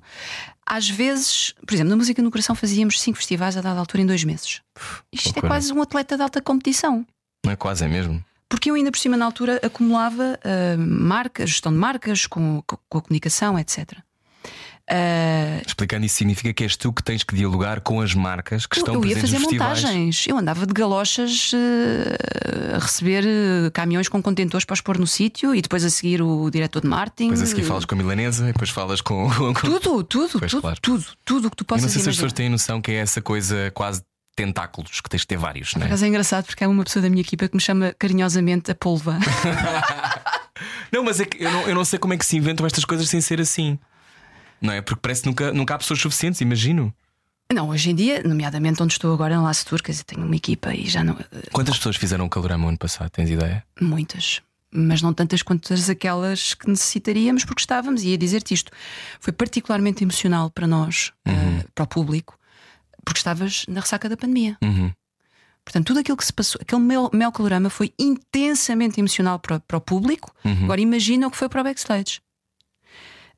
às 0.65 0.89
vezes, 0.89 1.53
por 1.65 1.73
exemplo, 1.73 1.89
na 1.91 1.95
música 1.95 2.21
no 2.21 2.29
coração 2.29 2.53
fazíamos 2.53 2.99
cinco 2.99 3.17
festivais 3.17 3.55
a 3.57 3.61
dada 3.61 3.79
altura 3.79 4.03
em 4.03 4.05
dois 4.05 4.23
meses. 4.23 4.61
Isto 5.11 5.29
é 5.37 5.41
quase 5.47 5.71
um 5.73 5.81
atleta 5.81 6.15
de 6.17 6.21
alta 6.23 6.41
competição. 6.41 7.05
Não 7.45 7.53
é 7.53 7.55
quase, 7.55 7.85
é 7.85 7.87
mesmo? 7.87 8.23
Porque 8.49 8.69
eu 8.69 8.75
ainda 8.75 8.91
por 8.91 8.97
cima 8.97 9.15
na 9.17 9.25
altura 9.25 9.59
acumulava 9.63 10.37
ah, 10.43 10.77
marcas, 10.77 11.49
gestão 11.49 11.71
de 11.71 11.77
marcas, 11.77 12.27
com- 12.27 12.61
com 12.65 12.97
a 12.97 13.01
comunicação, 13.01 13.57
etc. 13.57 13.97
Ah, 14.89 15.61
Explicando 15.65 16.05
isso 16.05 16.15
significa 16.15 16.53
que 16.53 16.63
és 16.63 16.77
tu 16.77 16.93
que 16.93 17.03
tens 17.03 17.21
que 17.23 17.35
dialogar 17.35 17.81
com 17.81 17.99
as 17.99 18.13
marcas 18.13 18.65
que 18.65 18.77
eu, 18.77 18.81
estão 18.81 18.93
eu 18.95 19.05
ia 19.05 19.15
presentes 19.15 19.31
fazer 19.31 19.39
nos 19.39 19.47
festivais. 19.49 19.81
montagens. 19.83 20.27
Eu 20.27 20.37
andava 20.37 20.65
de 20.65 20.73
galochas 20.73 21.51
ah, 21.53 22.75
a 22.77 22.79
receber 22.79 23.25
ah, 23.25 23.71
caminhões 23.71 24.07
com 24.07 24.21
contentores 24.21 24.63
para 24.65 24.73
os 24.75 24.81
pôr 24.81 24.97
no 24.97 25.05
sítio 25.07 25.53
e 25.53 25.61
depois 25.61 25.83
a 25.83 25.89
seguir 25.89 26.21
o 26.21 26.49
diretor 26.49 26.81
de 26.81 26.87
marketing. 26.87 27.29
Depois 27.31 27.41
a 27.41 27.45
seguir 27.47 27.63
falas 27.63 27.85
com 27.85 27.95
a 27.95 27.97
milanesa 27.97 28.49
e 28.49 28.53
depois 28.53 28.69
falas 28.69 29.01
com. 29.01 29.27
Tudo, 29.59 30.03
tudo, 30.03 30.39
Pois, 30.39 30.51
tudo, 30.51 30.61
claro. 30.61 30.79
tudo, 30.81 31.05
tudo 31.25 31.47
o 31.47 31.51
que 31.51 31.57
tu 31.57 31.63
Eu 31.63 31.65
possas 31.65 31.83
não 31.83 31.89
sei 31.89 32.01
se 32.01 32.09
as 32.09 32.15
imaginar. 32.15 32.21
pessoas 32.23 32.33
têm 32.33 32.49
noção 32.49 32.81
que 32.81 32.91
é 32.91 32.95
essa 32.95 33.21
coisa 33.21 33.71
quase 33.73 33.99
de 33.99 34.05
tentáculos, 34.37 35.01
que 35.01 35.09
tens 35.09 35.21
de 35.21 35.27
ter 35.27 35.37
vários, 35.37 35.73
não 35.75 35.81
é? 35.83 35.85
acaso 35.87 36.05
é 36.05 36.07
engraçado 36.07 36.45
porque 36.45 36.63
há 36.63 36.69
uma 36.69 36.83
pessoa 36.83 37.01
da 37.03 37.09
minha 37.09 37.21
equipa 37.21 37.47
que 37.47 37.55
me 37.55 37.61
chama 37.61 37.93
carinhosamente 37.97 38.71
a 38.71 38.75
polva. 38.75 39.17
Não, 40.91 41.03
mas 41.03 41.19
é 41.19 41.25
que 41.25 41.43
eu 41.43 41.51
não, 41.51 41.61
eu 41.63 41.75
não 41.75 41.85
sei 41.85 41.99
como 41.99 42.13
é 42.13 42.17
que 42.17 42.25
se 42.25 42.37
inventam 42.37 42.65
estas 42.65 42.85
coisas 42.85 43.07
sem 43.09 43.19
ser 43.21 43.39
assim. 43.41 43.77
Não 44.61 44.73
é? 44.73 44.81
Porque 44.81 45.01
parece 45.01 45.21
que 45.21 45.27
nunca, 45.27 45.51
nunca 45.53 45.75
há 45.75 45.77
pessoas 45.77 45.99
suficientes, 45.99 46.41
imagino. 46.41 46.93
não, 47.53 47.69
hoje 47.69 47.91
em 47.91 47.95
dia, 47.95 48.21
nomeadamente 48.23 48.81
onde 48.81 48.93
estou 48.93 49.13
agora 49.13 49.35
em 49.35 49.37
Laço 49.37 49.65
Tour, 49.65 49.81
quer 49.81 49.91
dizer, 49.91 50.03
tenho 50.03 50.25
uma 50.25 50.35
equipa 50.35 50.73
e 50.73 50.85
já 50.87 51.03
não. 51.03 51.17
Quantas 51.51 51.77
pessoas 51.77 51.95
fizeram 51.95 52.25
o 52.25 52.29
calorama 52.29 52.67
ano 52.67 52.77
passado? 52.77 53.09
Tens 53.09 53.29
ideia? 53.29 53.63
Muitas. 53.79 54.41
Mas 54.69 55.01
não 55.01 55.13
tantas 55.13 55.41
quanto 55.41 55.73
aquelas 55.89 56.53
que 56.53 56.69
necessitaríamos, 56.69 57.45
porque 57.45 57.61
estávamos, 57.61 58.03
e 58.03 58.09
ia 58.09 58.17
dizer-te 58.17 58.53
isto, 58.53 58.71
foi 59.19 59.31
particularmente 59.31 60.03
emocional 60.03 60.49
para 60.49 60.67
nós, 60.67 61.13
eh, 61.25 61.63
para 61.73 61.85
o 61.85 61.87
público, 61.87 62.37
porque 63.05 63.19
estavas 63.19 63.65
na 63.69 63.79
ressaca 63.79 64.09
da 64.09 64.17
pandemia. 64.17 64.57
Uhum. 64.61 64.91
Portanto, 65.63 65.87
tudo 65.87 65.99
aquilo 65.99 66.17
que 66.17 66.25
se 66.25 66.33
passou, 66.33 66.59
aquele 66.61 66.81
mel, 66.81 67.09
mel 67.13 67.31
calorama 67.31 67.69
foi 67.69 67.93
intensamente 67.99 68.99
emocional 68.99 69.39
para, 69.39 69.59
para 69.59 69.77
o 69.77 69.81
público. 69.81 70.33
Agora 70.63 70.79
imagina 70.79 71.27
o 71.27 71.31
que 71.31 71.35
foi 71.35 71.49
para 71.49 71.59
o 71.59 71.63
backstage. 71.63 72.21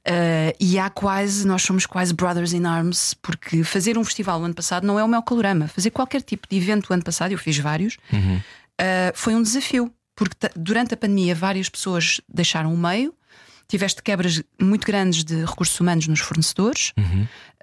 Eh, 0.05 0.55
e 0.59 0.79
há 0.79 0.89
quase, 0.89 1.45
nós 1.45 1.61
somos 1.61 1.85
quase 1.85 2.13
brothers 2.13 2.53
in 2.53 2.65
arms, 2.65 3.13
porque 3.21 3.63
fazer 3.63 3.97
um 3.97 4.03
festival 4.03 4.41
o 4.41 4.45
ano 4.45 4.53
passado 4.53 4.85
não 4.85 4.97
é 4.97 5.03
o 5.03 5.07
mel 5.07 5.21
calorama. 5.21 5.67
Fazer 5.67 5.91
qualquer 5.91 6.21
tipo 6.21 6.47
de 6.49 6.57
evento 6.57 6.89
o 6.89 6.93
ano 6.93 7.03
passado, 7.03 7.31
eu 7.31 7.37
fiz 7.37 7.57
vários, 7.57 7.97
eh, 8.77 9.11
foi 9.15 9.35
um 9.35 9.41
desafio, 9.41 9.91
porque 10.15 10.35
durante 10.55 10.93
a 10.93 10.97
pandemia 10.97 11.35
várias 11.35 11.69
pessoas 11.69 12.21
deixaram 12.27 12.73
o 12.73 12.77
meio, 12.77 13.13
tiveste 13.67 14.01
quebras 14.01 14.41
muito 14.59 14.85
grandes 14.85 15.23
de 15.23 15.45
recursos 15.45 15.79
humanos 15.79 16.07
nos 16.07 16.19
fornecedores. 16.21 16.93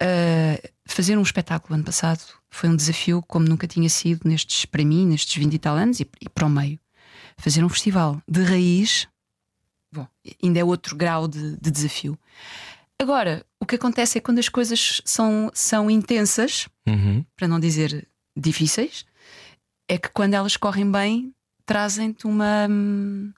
Eh, 0.01 0.71
fazer 0.87 1.19
um 1.19 1.23
espetáculo 1.23 1.75
ano 1.75 1.85
passado 1.85 2.21
foi 2.51 2.69
um 2.69 2.77
desafio 2.77 3.23
como 3.27 3.49
nunca 3.49 3.67
tinha 3.67 3.89
sido 3.89 4.21
nestes, 4.29 4.65
para 4.67 4.85
mim, 4.85 5.07
nestes 5.07 5.35
20 5.37 5.55
e 5.55 5.59
tal 5.59 5.75
anos 5.75 6.01
e, 6.01 6.09
e 6.21 6.29
para 6.29 6.47
o 6.47 6.51
meio. 6.51 6.79
Fazer 7.39 7.65
um 7.65 7.69
festival 7.69 8.23
de 8.29 8.43
raiz 8.43 9.09
bom, 9.97 10.07
ainda 10.43 10.59
é 10.61 10.65
outro 10.65 10.95
grau 10.97 11.27
de, 11.29 11.57
de 11.57 11.71
desafio. 11.71 12.19
Agora, 13.01 13.45
o 13.61 13.67
que 13.67 13.75
acontece 13.77 14.17
é 14.19 14.21
quando 14.21 14.39
as 14.39 14.49
coisas 14.49 15.03
são, 15.05 15.51
são 15.55 15.91
intensas, 15.91 16.69
Uhum. 16.89 17.25
para 17.37 17.49
não 17.49 17.59
dizer 17.61 18.07
difíceis, 18.37 19.05
é 19.89 19.99
que 19.99 20.09
quando 20.09 20.35
elas 20.35 20.57
correm 20.57 20.91
bem, 20.91 21.33
trazem-te 21.65 22.27
uma. 22.27 22.67
hum, 22.71 23.33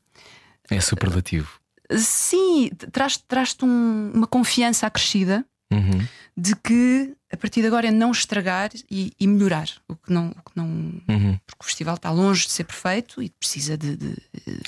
É 0.71 0.81
superlativo. 0.81 1.59
Sim, 1.97 2.69
traz- 2.93 3.17
traz-te 3.27 3.65
um- 3.65 4.11
uma 4.15 4.27
confiança 4.27 4.87
acrescida 4.87 5.45
Uhum. 5.73 6.07
de 6.37 6.55
que 6.57 7.15
a 7.33 7.37
partir 7.37 7.61
de 7.63 7.67
agora 7.67 7.89
é 7.89 7.91
não 7.91 8.11
estragar 8.11 8.71
e, 8.91 9.13
e 9.19 9.27
melhorar. 9.27 9.69
O 9.89 9.97
que 9.97 10.13
não, 10.13 10.29
o 10.31 10.35
que 10.51 10.53
não. 10.55 10.67
Uhum. 10.67 11.39
Porque 11.47 11.63
o 11.63 11.65
festival 11.65 11.95
está 11.97 12.11
longe 12.11 12.47
de 12.47 12.53
ser 12.53 12.65
perfeito 12.65 13.23
e 13.23 13.31
precisa 13.31 13.77
de, 13.79 13.97
de- 13.97 14.17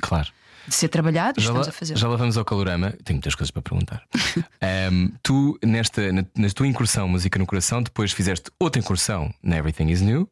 Claro. 0.01 0.27
de 0.27 0.33
ser 0.69 0.89
trabalhado 0.89 1.41
Já 1.41 1.47
estamos 1.49 1.67
lá, 1.67 1.71
a 1.71 1.73
fazer. 1.73 1.97
já 1.97 2.09
lá 2.09 2.17
vamos 2.17 2.37
ao 2.37 2.45
calorama. 2.45 2.91
Tenho 3.05 3.17
muitas 3.17 3.35
coisas 3.35 3.51
para 3.51 3.63
perguntar. 3.63 4.03
Ahm, 4.61 5.09
tu, 5.23 5.59
nesta, 5.65 6.13
na, 6.13 6.25
na 6.37 6.49
tua 6.51 6.67
incursão 6.67 7.09
Música 7.09 7.39
no 7.39 7.47
Coração, 7.47 7.83
depois 7.83 8.13
fizeste 8.13 8.51
outra 8.59 8.81
incursão 8.81 9.33
na 9.43 9.57
Everything 9.57 9.89
is 9.91 10.01
New. 10.01 10.29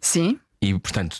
Sim, 0.00 0.38
E, 0.62 0.78
portanto, 0.78 1.18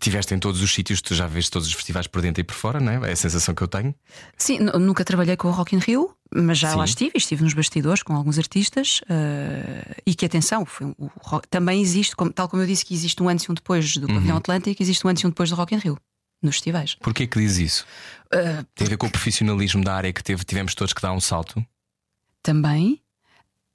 tiveste 0.00 0.34
em 0.34 0.38
todos 0.38 0.60
os 0.62 0.72
sítios, 0.72 1.00
tu 1.02 1.14
já 1.14 1.26
vês 1.26 1.48
todos 1.48 1.66
os 1.68 1.74
festivais 1.74 2.06
por 2.06 2.22
dentro 2.22 2.40
e 2.40 2.44
por 2.44 2.54
fora, 2.54 2.80
não 2.80 2.92
é? 3.04 3.10
É 3.10 3.12
a 3.12 3.16
sensação 3.16 3.54
que 3.54 3.62
eu 3.62 3.68
tenho. 3.68 3.94
sim, 4.36 4.58
nu- 4.58 4.78
nunca 4.78 5.04
trabalhei 5.04 5.36
com 5.36 5.48
o 5.48 5.50
Rock 5.50 5.74
in 5.74 5.78
Rio, 5.78 6.14
mas 6.34 6.58
já 6.58 6.70
Sim. 6.72 6.78
lá 6.78 6.84
estive, 6.84 7.12
estive 7.16 7.42
nos 7.42 7.54
bastidores 7.54 8.02
com 8.02 8.14
alguns 8.14 8.38
artistas 8.38 9.00
eh, 9.08 9.96
e 10.06 10.14
que 10.14 10.24
atenção, 10.24 10.64
foi 10.64 10.86
um- 10.88 10.94
o 10.98 11.10
rock- 11.20 11.48
também 11.48 11.80
existe, 11.82 12.14
como- 12.16 12.32
tal 12.32 12.48
como 12.48 12.62
eu 12.62 12.66
disse 12.66 12.84
que 12.84 12.94
existe 12.94 13.20
um 13.22 13.28
antes 13.28 13.44
e 13.46 13.50
um 13.50 13.54
depois 13.54 13.96
do 13.96 14.06
Uhum. 14.08 14.14
Pavilhão 14.14 14.36
Atlântico, 14.36 14.80
existe 14.82 15.04
um 15.06 15.10
antes 15.10 15.22
e 15.22 15.26
um 15.26 15.30
depois 15.30 15.50
do 15.50 15.56
Rock 15.56 15.74
in 15.74 15.78
Rio, 15.78 15.98
nos 16.42 16.56
festivais. 16.56 16.94
Porquê 16.96 17.26
que 17.26 17.38
diz 17.38 17.56
isso? 17.58 17.86
Eh, 18.32 18.64
Tem 18.74 18.86
a 18.86 18.90
ver 18.90 18.96
com 18.96 19.06
o 19.06 19.10
profissionalismo 19.10 19.82
da 19.84 19.94
área 19.94 20.12
que 20.12 20.22
teve, 20.22 20.44
tivemos 20.44 20.74
todos 20.74 20.92
que 20.92 21.02
dar 21.02 21.12
um 21.12 21.20
salto? 21.20 21.64
também. 22.42 23.00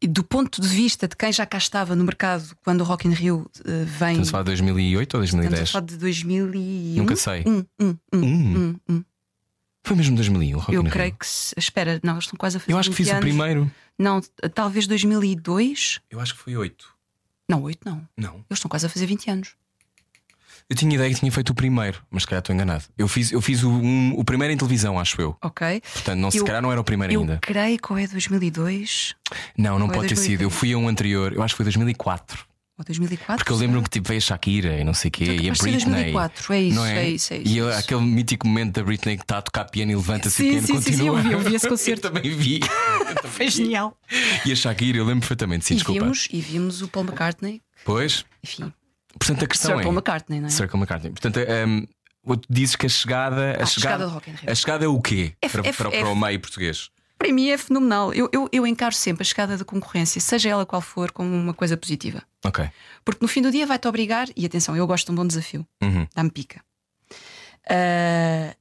E 0.01 0.07
do 0.07 0.24
ponto 0.24 0.61
de 0.61 0.68
vista 0.68 1.07
de 1.07 1.16
quem 1.16 1.32
já 1.32 1.45
cá 1.45 1.57
estava 1.57 1.95
no 1.95 2.03
mercado 2.03 2.55
quando 2.63 2.82
o 2.82 2.84
Rock 2.84 3.07
in 3.07 3.11
Rio 3.11 3.49
eh, 3.63 3.86
vem. 3.86 4.09
Estamos 4.11 4.28
a 4.28 4.32
falar 4.32 4.43
de 4.43 4.49
2008 4.51 5.18
ou 5.18 5.24
Estamos 5.24 5.45
a 5.45 5.49
2010? 5.49 5.72
falar 5.72 5.86
de 5.86 5.97
2001. 5.97 6.95
Nunca 6.97 7.16
sei. 7.16 7.43
Um, 7.47 7.66
um, 7.80 7.97
um, 8.13 8.20
Um? 8.20 8.57
um, 8.57 8.80
um. 8.95 9.03
Foi 9.84 9.95
mesmo 9.95 10.16
2001, 10.16 10.55
o 10.57 10.59
Rock 10.59 10.74
Eu 10.74 10.82
in 10.82 10.89
creio 10.89 11.09
Rio. 11.11 11.18
que. 11.20 11.26
Se... 11.28 11.53
Espera, 11.57 11.99
não, 12.03 12.13
eles 12.16 12.26
estão 12.26 12.38
quase 12.38 12.57
a 12.57 12.59
fazer. 12.59 12.74
Eu 12.74 12.78
acho 12.78 12.89
que 12.89 12.95
20 12.95 13.05
fiz 13.05 13.07
o 13.13 13.18
anos. 13.18 13.22
primeiro. 13.26 13.72
Não, 13.97 14.22
talvez 14.53 14.86
2002. 14.88 16.01
Eu 16.09 16.20
acho 16.20 16.34
que 16.36 16.41
foi 16.41 16.57
8. 16.57 16.88
Não, 17.47 17.61
8 17.63 17.80
não. 17.86 18.07
Não. 18.18 18.34
Eles 18.36 18.45
estão 18.53 18.68
quase 18.70 18.86
a 18.86 18.89
fazer 18.89 19.05
20 19.05 19.30
anos. 19.30 19.55
Eu 20.68 20.76
tinha 20.76 20.95
ideia 20.95 21.13
que 21.13 21.20
tinha 21.20 21.32
feito 21.32 21.51
o 21.51 21.53
primeiro, 21.55 22.01
mas 22.09 22.24
se 22.24 22.28
calhar 22.28 22.39
estou 22.39 22.53
enganado. 22.55 22.84
Eu 22.97 23.07
fiz, 23.07 23.32
eu 23.32 23.39
fiz 23.39 23.61
o, 23.63 23.70
um- 23.70 24.13
o 24.18 24.24
primeiro 24.24 24.51
em 24.51 24.57
televisão, 24.57 24.99
acho 24.99 25.22
eu. 25.22 25.38
Ok. 25.43 25.80
Portanto, 25.93 26.18
não, 26.20 26.32
se 26.32 26.38
Eu- 26.39 26.45
calhar 26.45 26.59
não 26.61 26.72
era 26.72 26.82
o 26.82 26.84
primeiro 26.84 27.13
Eu 27.13 27.22
ainda. 27.22 27.38
creio 27.39 27.78
que 27.80 27.93
ou 27.93 27.99
é 27.99 28.07
2002 28.07 29.13
Não, 29.55 29.78
não 29.78 29.88
é 29.88 29.93
pode 29.93 30.07
ter 30.07 30.16
sido. 30.16 30.41
Eu 30.41 30.49
2003. 30.49 30.53
fui 30.59 30.74
a 30.74 30.78
um 30.78 30.88
anterior, 30.88 31.34
eu 31.34 31.43
acho 31.43 31.53
que 31.53 31.57
foi 31.57 31.66
2004. 31.66 32.45
ou 32.80 32.84
2004. 32.84 33.38
Porque 33.38 33.51
eu 33.53 33.57
lembro-me 33.57 33.84
que 33.84 33.89
tipo, 33.91 34.07
veio 34.07 34.18
a 34.18 34.22
Shakira 34.22 34.80
e 34.80 34.84
não 34.84 34.93
sei 34.95 35.09
o 35.09 35.11
quê, 35.11 35.24
Então, 35.26 35.36
e 35.36 35.49
a 35.49 35.51
Britney. 35.53 35.72
2004, 35.74 36.53
é 36.53 36.61
isso, 36.61 36.76
não 36.76 36.86
é? 36.86 36.97
é 36.97 37.09
isso, 37.09 37.34
é 37.34 37.38
isso, 37.38 37.47
E 37.47 37.57
é 37.57 37.61
eu- 37.61 37.70
isso. 37.70 37.80
aquele 37.80 38.01
mítico 38.01 38.47
momento 38.47 38.74
da 38.74 38.84
Britney 38.84 39.16
que 39.18 39.24
está 39.24 39.38
a 39.38 39.41
tocar 39.43 39.66
piano 39.66 39.91
e 39.91 39.95
levanta-se 39.95 40.41
e 40.41 40.45
Sim, 40.45 40.51
piano 40.51 40.68
sim, 40.68 40.74
sim, 40.74 40.82
sim, 40.82 40.91
continua. 40.91 41.20
eu 41.20 41.24
vi, 41.24 41.32
eu 41.32 41.39
vi 41.41 41.55
esse 41.55 41.70
concerto. 41.70 42.07
eu 42.07 42.11
também 42.11 42.32
vi. 42.36 42.59
Eu 42.61 43.16
também 43.16 43.32
Foi 43.32 43.45
vi. 43.45 43.51
genial. 43.51 43.95
E 44.45 44.51
a 44.51 44.55
Shakira, 44.55 44.97
eu 44.97 45.05
lembro 45.05 45.20
perfeitamente, 45.22 45.63
sim, 45.63 45.76
e, 45.76 45.78
desculpa. 45.78 46.01
vimos, 46.01 46.28
e 46.34 46.41
vimos 46.41 46.82
o 46.82 46.88
Paul 46.88 47.05
McCartney, 47.05 47.61
Pois, 47.86 48.26
enfim. 48.43 48.74
Portanto, 49.20 49.43
a 49.43 49.47
questão 49.47 49.72
Paul 49.72 49.91
é. 49.91 49.95
McCartney, 49.95 50.39
não 50.41 50.47
é? 50.47 50.51
Circle 50.51 50.78
McCartney. 50.80 51.11
Portanto, 51.11 51.39
um, 51.68 52.38
dizes 52.49 52.76
que 52.76 52.86
a 52.86 52.89
chegada. 52.89 53.55
A, 53.59 53.63
a 53.63 53.66
chegada 53.66 54.05
do 54.07 54.11
Rock 54.13 54.30
in 54.30 54.34
Rio. 54.34 54.51
A 54.51 54.55
chegada 54.55 54.86
é 54.86 54.88
o 54.88 54.99
quê 55.01 55.36
É- 55.41 55.47
para, 55.49 55.68
é- 55.68 55.74
para, 55.74 55.89
é- 55.95 55.99
para 56.01 56.09
o 56.09 56.16
meio 56.16 56.39
português? 56.39 56.89
Para 57.18 57.32
mim 57.32 57.49
é 57.49 57.57
fenomenal. 57.57 58.13
Eu, 58.13 58.30
eu, 58.34 58.49
eu 58.51 58.68
encaro 58.68 58.93
sempre 58.93 59.22
a 59.24 59.26
chegada 59.26 59.57
da 59.57 59.63
concorrência, 59.63 60.20
seja 60.20 60.49
ela 60.49 60.66
qual 60.66 60.82
for, 60.82 61.11
como 61.11 61.34
uma 61.34 61.53
coisa 61.53 61.78
positiva. 61.78 62.22
Ok. 62.43 62.70
Porque 63.05 63.24
no 63.24 63.28
fim 63.28 63.41
do 63.41 63.49
dia 63.51 63.66
vai-te 63.66 63.88
obrigar, 63.88 64.28
e 64.36 64.45
atenção, 64.45 64.76
eu 64.76 64.86
gosto 64.86 65.05
de 65.07 65.11
um 65.13 65.16
bom 65.16 65.26
desafio, 65.26 65.66
Uhum. 65.82 66.05
dá-me 66.13 66.30
pica. 66.30 66.61
Ah, 67.70 68.55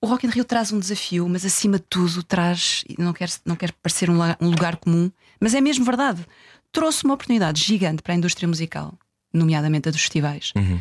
o 0.00 0.06
Rock 0.06 0.26
in 0.26 0.30
Rio 0.30 0.44
traz 0.44 0.72
um 0.72 0.78
desafio, 0.78 1.28
mas 1.28 1.44
acima 1.44 1.78
de 1.78 1.84
tudo 1.88 2.22
traz, 2.22 2.84
não 2.98 3.12
quero, 3.12 3.32
não 3.46 3.56
quero 3.56 3.72
parecer 3.82 4.10
um, 4.10 4.18
um 4.40 4.50
lugar 4.50 4.76
comum, 4.76 5.10
mas 5.40 5.54
é 5.54 5.60
mesmo 5.60 5.84
verdade. 5.84 6.24
Trouxe 6.70 7.04
uma 7.04 7.14
oportunidade 7.14 7.62
gigante 7.62 8.02
para 8.02 8.12
a 8.12 8.16
indústria 8.16 8.48
musical, 8.48 8.98
nomeadamente 9.32 9.88
a 9.88 9.92
dos 9.92 10.00
festivais. 10.00 10.52
Uhum. 10.56 10.80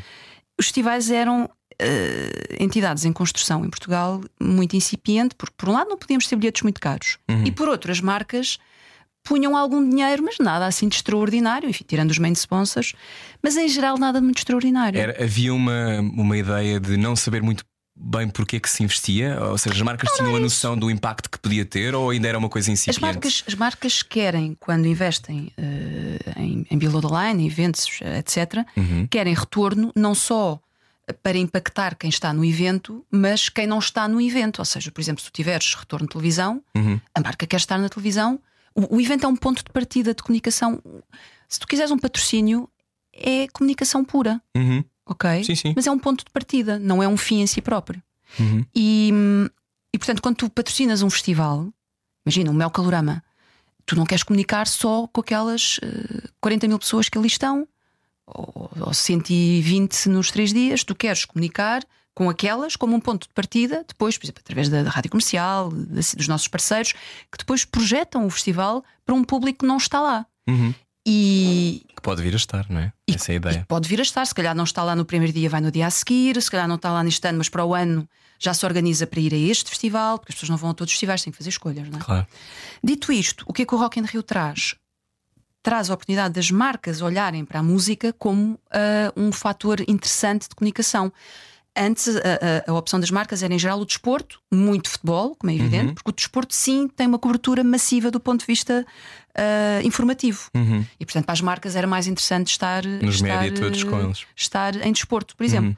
Os 0.59 0.65
festivais 0.65 1.09
eram 1.09 1.49
eh, 1.79 2.57
entidades 2.59 3.05
em 3.05 3.13
construção 3.13 3.65
em 3.65 3.69
Portugal 3.69 4.21
muito 4.39 4.75
incipiente, 4.75 5.35
porque 5.35 5.55
por 5.57 5.69
um 5.69 5.73
lado 5.73 5.89
não 5.89 5.97
podíamos 5.97 6.27
ter 6.27 6.35
bilhetes 6.35 6.61
muito 6.61 6.79
caros, 6.79 7.17
e 7.45 7.51
por 7.51 7.67
outro 7.67 7.91
as 7.91 7.99
marcas 7.99 8.59
punham 9.23 9.55
algum 9.55 9.87
dinheiro, 9.87 10.23
mas 10.23 10.37
nada 10.39 10.65
assim 10.65 10.87
de 10.87 10.95
extraordinário, 10.95 11.69
enfim, 11.69 11.83
tirando 11.87 12.11
os 12.11 12.17
main 12.17 12.33
sponsors, 12.33 12.93
mas 13.41 13.55
em 13.55 13.67
geral 13.67 13.97
nada 13.97 14.19
de 14.19 14.25
muito 14.25 14.39
extraordinário. 14.39 14.99
Era, 14.99 15.23
havia 15.23 15.53
uma, 15.53 15.99
uma 15.99 16.37
ideia 16.37 16.79
de 16.79 16.97
não 16.97 17.15
saber 17.15 17.41
muito 17.41 17.63
bem 18.03 18.27
porque 18.29 18.55
é 18.55 18.59
que 18.59 18.69
se 18.69 18.83
investia? 18.83 19.37
Ou 19.41 19.57
seja, 19.57 19.75
as 19.75 19.81
marcas 19.81 20.09
tinham 20.13 20.35
a 20.35 20.39
noção 20.39 20.77
do 20.77 20.89
impacto 20.89 21.29
que 21.29 21.37
podia 21.39 21.63
ter 21.65 21.93
ou 21.93 22.09
ainda 22.09 22.27
era 22.27 22.37
uma 22.37 22.49
coisa 22.49 22.71
As 22.71 22.79
incipiente? 22.79 23.01
marcas, 23.01 23.43
as 23.47 23.53
marcas 23.55 24.01
querem, 24.01 24.57
quando 24.59 24.87
investem 24.87 25.51
eh, 25.57 26.33
em, 26.37 26.65
em 26.69 26.77
below 26.77 27.01
the 27.01 27.07
line, 27.07 27.43
em 27.43 27.47
eventos, 27.47 27.87
etc., 28.01 28.65
Uhum. 28.75 29.07
querem 29.07 29.33
retorno 29.33 29.91
não 29.95 30.15
só 30.15 30.59
para 31.21 31.37
impactar 31.37 31.95
quem 31.95 32.09
está 32.09 32.31
no 32.33 32.43
evento, 32.45 33.05
mas 33.11 33.49
quem 33.49 33.67
não 33.67 33.79
está 33.79 34.07
no 34.07 34.19
evento. 34.21 34.59
Ou 34.59 34.65
seja, 34.65 34.91
por 34.91 35.01
exemplo, 35.01 35.21
se 35.23 35.29
tu 35.29 35.33
tiveres 35.33 35.75
retorno 35.75 36.07
de 36.07 36.11
televisão, 36.13 36.61
Uhum. 36.75 36.99
a 37.13 37.19
marca 37.21 37.45
quer 37.45 37.57
estar 37.57 37.77
na 37.77 37.89
televisão. 37.89 38.39
O, 38.73 38.95
o 38.97 39.01
evento 39.01 39.25
é 39.25 39.27
um 39.27 39.35
ponto 39.35 39.63
de 39.63 39.69
partida 39.71 40.13
de 40.13 40.23
comunicação. 40.23 40.81
Se 41.49 41.59
tu 41.59 41.67
quiseres 41.67 41.91
um 41.91 41.97
patrocínio, 41.99 42.69
é 43.13 43.45
comunicação 43.51 44.05
pura, 44.05 44.41
Uhum. 44.55 44.83
Ok? 45.12 45.43
Sim, 45.43 45.55
sim. 45.55 45.74
Mas 45.76 45.88
é 45.88 45.91
um 45.91 45.99
ponto 45.99 46.24
de 46.26 46.32
partida, 46.32 46.80
não 46.80 47.01
é 47.03 47.07
um 47.07 47.18
fim 47.18 47.41
em 47.41 47.47
si 47.47 47.62
próprio. 47.62 48.01
Uhum. 48.39 48.66
E, 48.76 49.12
e 49.93 49.97
portanto, 49.97 50.22
quando 50.22 50.36
tu 50.38 50.49
patrocinas 50.49 51.01
um 51.01 51.09
festival, 51.09 51.68
imagina, 52.26 52.49
um 52.51 52.53
Mel 52.53 52.70
Calorama, 52.72 53.24
tu 53.86 53.95
não 53.95 54.05
queres 54.05 54.24
comunicar 54.24 54.68
só 54.68 55.07
com 55.07 55.22
aquelas 55.22 55.80
eh, 55.84 56.28
40 56.39 56.68
mil 56.68 56.80
pessoas 56.80 57.09
que 57.09 57.18
ali 57.18 57.28
estão, 57.28 57.68
ou, 58.26 58.72
ou 58.80 58.93
120 58.93 60.07
nos 60.09 60.32
três 60.32 60.53
dias, 60.53 60.84
tu 60.84 60.95
queres 60.95 61.26
comunicar 61.26 61.84
com 62.14 62.30
aquelas 62.30 62.76
como 62.76 62.95
um 62.95 62.99
ponto 62.99 63.28
de 63.28 63.34
partida, 63.34 63.84
depois, 63.88 64.18
por 64.18 64.26
exemplo, 64.26 64.41
através 64.43 64.70
da, 64.70 64.84
da 64.84 64.89
rádio 64.89 65.09
comercial, 65.12 65.70
da- 65.72 66.01
dos 66.16 66.28
nossos 66.28 66.47
parceiros, 66.47 66.93
que 66.93 67.38
depois 67.38 67.66
projetam 67.66 68.26
o 68.26 68.30
festival 68.30 68.84
para 69.05 69.16
um 69.16 69.24
público 69.24 69.59
que 69.59 69.66
não 69.66 69.78
está 69.78 69.99
lá. 69.99 70.26
Uhum. 70.47 70.74
E, 71.05 71.84
Que 72.01 72.05
pode 72.05 72.21
vir 72.23 72.33
a 72.33 72.37
estar, 72.37 72.65
não 72.69 72.79
é? 72.79 72.91
e- 73.07 73.13
Essa 73.13 73.31
é 73.31 73.33
a 73.33 73.35
ideia. 73.35 73.65
pode 73.67 73.87
vir 73.87 73.99
a 73.99 74.01
estar, 74.01 74.25
se 74.25 74.33
calhar 74.33 74.55
não 74.55 74.63
está 74.63 74.83
lá 74.83 74.95
no 74.95 75.05
primeiro 75.05 75.31
dia, 75.31 75.47
vai 75.49 75.61
no 75.61 75.71
dia 75.71 75.85
a 75.85 75.89
seguir, 75.91 76.41
se 76.41 76.49
calhar 76.49 76.67
não 76.67 76.75
está 76.75 76.91
lá 76.91 77.03
neste 77.03 77.27
ano, 77.27 77.37
mas 77.37 77.47
para 77.49 77.63
o 77.63 77.75
ano 77.75 78.09
já 78.39 78.53
se 78.55 78.65
organiza 78.65 79.05
para 79.05 79.19
ir 79.19 79.33
a 79.33 79.37
este 79.37 79.69
festival, 79.69 80.17
porque 80.17 80.31
as 80.31 80.35
pessoas 80.35 80.49
não 80.49 80.57
vão 80.57 80.71
a 80.71 80.73
todos 80.73 80.91
os 80.91 80.93
festivais, 80.95 81.21
têm 81.21 81.31
que 81.31 81.37
fazer 81.37 81.49
escolhas, 81.49 81.87
não 81.89 81.99
é? 81.99 82.01
Claro. 82.01 82.27
Dito 82.83 83.11
isto, 83.13 83.45
o 83.47 83.53
que 83.53 83.61
é 83.61 83.65
que 83.65 83.75
o 83.75 83.77
Rock 83.77 83.99
in 83.99 84.03
Rio 84.05 84.23
traz? 84.23 84.73
Traz 85.61 85.91
a 85.91 85.93
oportunidade 85.93 86.33
das 86.33 86.49
marcas 86.49 87.01
olharem 87.01 87.45
para 87.45 87.59
a 87.59 87.63
música 87.63 88.11
como 88.13 88.59
ah, 88.71 89.13
um 89.15 89.31
fator 89.31 89.79
interessante 89.87 90.49
de 90.49 90.55
comunicação. 90.55 91.13
Antes, 91.76 92.09
a, 92.17 92.19
a- 92.19 92.72
a 92.72 92.74
opção 92.74 92.99
das 92.99 93.09
marcas 93.09 93.41
era 93.41 93.53
em 93.53 93.57
geral 93.59 93.80
o 93.80 93.86
desporto, 93.86 94.41
muito 94.51 94.89
futebol, 94.89 95.36
como 95.38 95.51
é 95.51 95.55
evidente, 95.55 95.88
Uhum. 95.88 95.93
porque 95.93 96.09
o 96.09 96.13
desporto 96.13 96.53
sim 96.53 96.88
tem 96.89 97.07
uma 97.07 97.17
cobertura 97.17 97.63
massiva 97.63 98.11
do 98.11 98.19
ponto 98.19 98.41
de 98.41 98.45
vista 98.45 98.86
ah, 99.34 99.82
informativo. 99.82 100.49
Uhum. 100.53 100.86
E 100.99 101.05
portanto, 101.05 101.24
para 101.24 101.32
as 101.34 101.39
marcas 101.39 101.74
era 101.78 101.88
mais 101.88 102.07
interessante 102.07 102.47
estar, 102.49 102.84
Nos 102.86 103.15
estar, 103.15 103.41
média 103.43 103.61
todos 103.61 103.82
com 103.86 103.97
eh, 103.97 104.03
eles. 104.03 104.19
Uhum. 104.24 104.26
estar 104.36 104.76
em 104.86 104.91
desporto, 104.91 105.34
por 105.38 105.45
exemplo. 105.45 105.78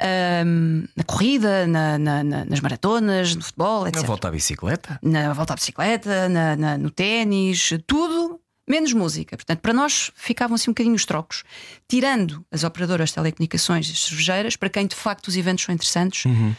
Ahm, 0.00 0.84
na 0.96 1.04
corrida, 1.04 1.66
na- 1.66 1.98
na- 1.98 2.24
na- 2.24 2.44
nas 2.44 2.60
maratonas, 2.60 3.34
no 3.36 3.42
futebol, 3.42 3.86
etc 3.86 4.02
A 4.02 4.06
volta 4.06 4.28
à 4.28 4.30
bicicleta? 4.32 4.98
na 5.02 5.32
volta 5.32 5.52
à 5.52 5.56
bicicleta, 5.56 6.28
na- 6.28 6.56
na- 6.56 6.78
no 6.78 6.90
ténis, 6.90 7.70
tudo 7.86 8.37
menos 8.68 8.92
música. 8.92 9.36
Portanto, 9.36 9.60
para 9.60 9.72
nós 9.72 10.10
ficavam 10.14 10.54
assim 10.54 10.70
um 10.70 10.74
bocadinho 10.74 10.94
os 10.94 11.04
trocos, 11.04 11.42
tirando 11.88 12.44
as 12.50 12.64
operadoras 12.64 13.08
de 13.10 13.14
telecomunicações 13.16 13.88
e 13.88 13.92
as 13.92 14.00
cervejeiras, 14.04 14.56
para 14.56 14.68
quem 14.68 14.86
de 14.86 14.94
facto 14.96 15.28
os 15.28 15.36
eventos 15.36 15.64
são 15.64 15.74
interessantes. 15.74 16.24
Uhum. 16.24 16.54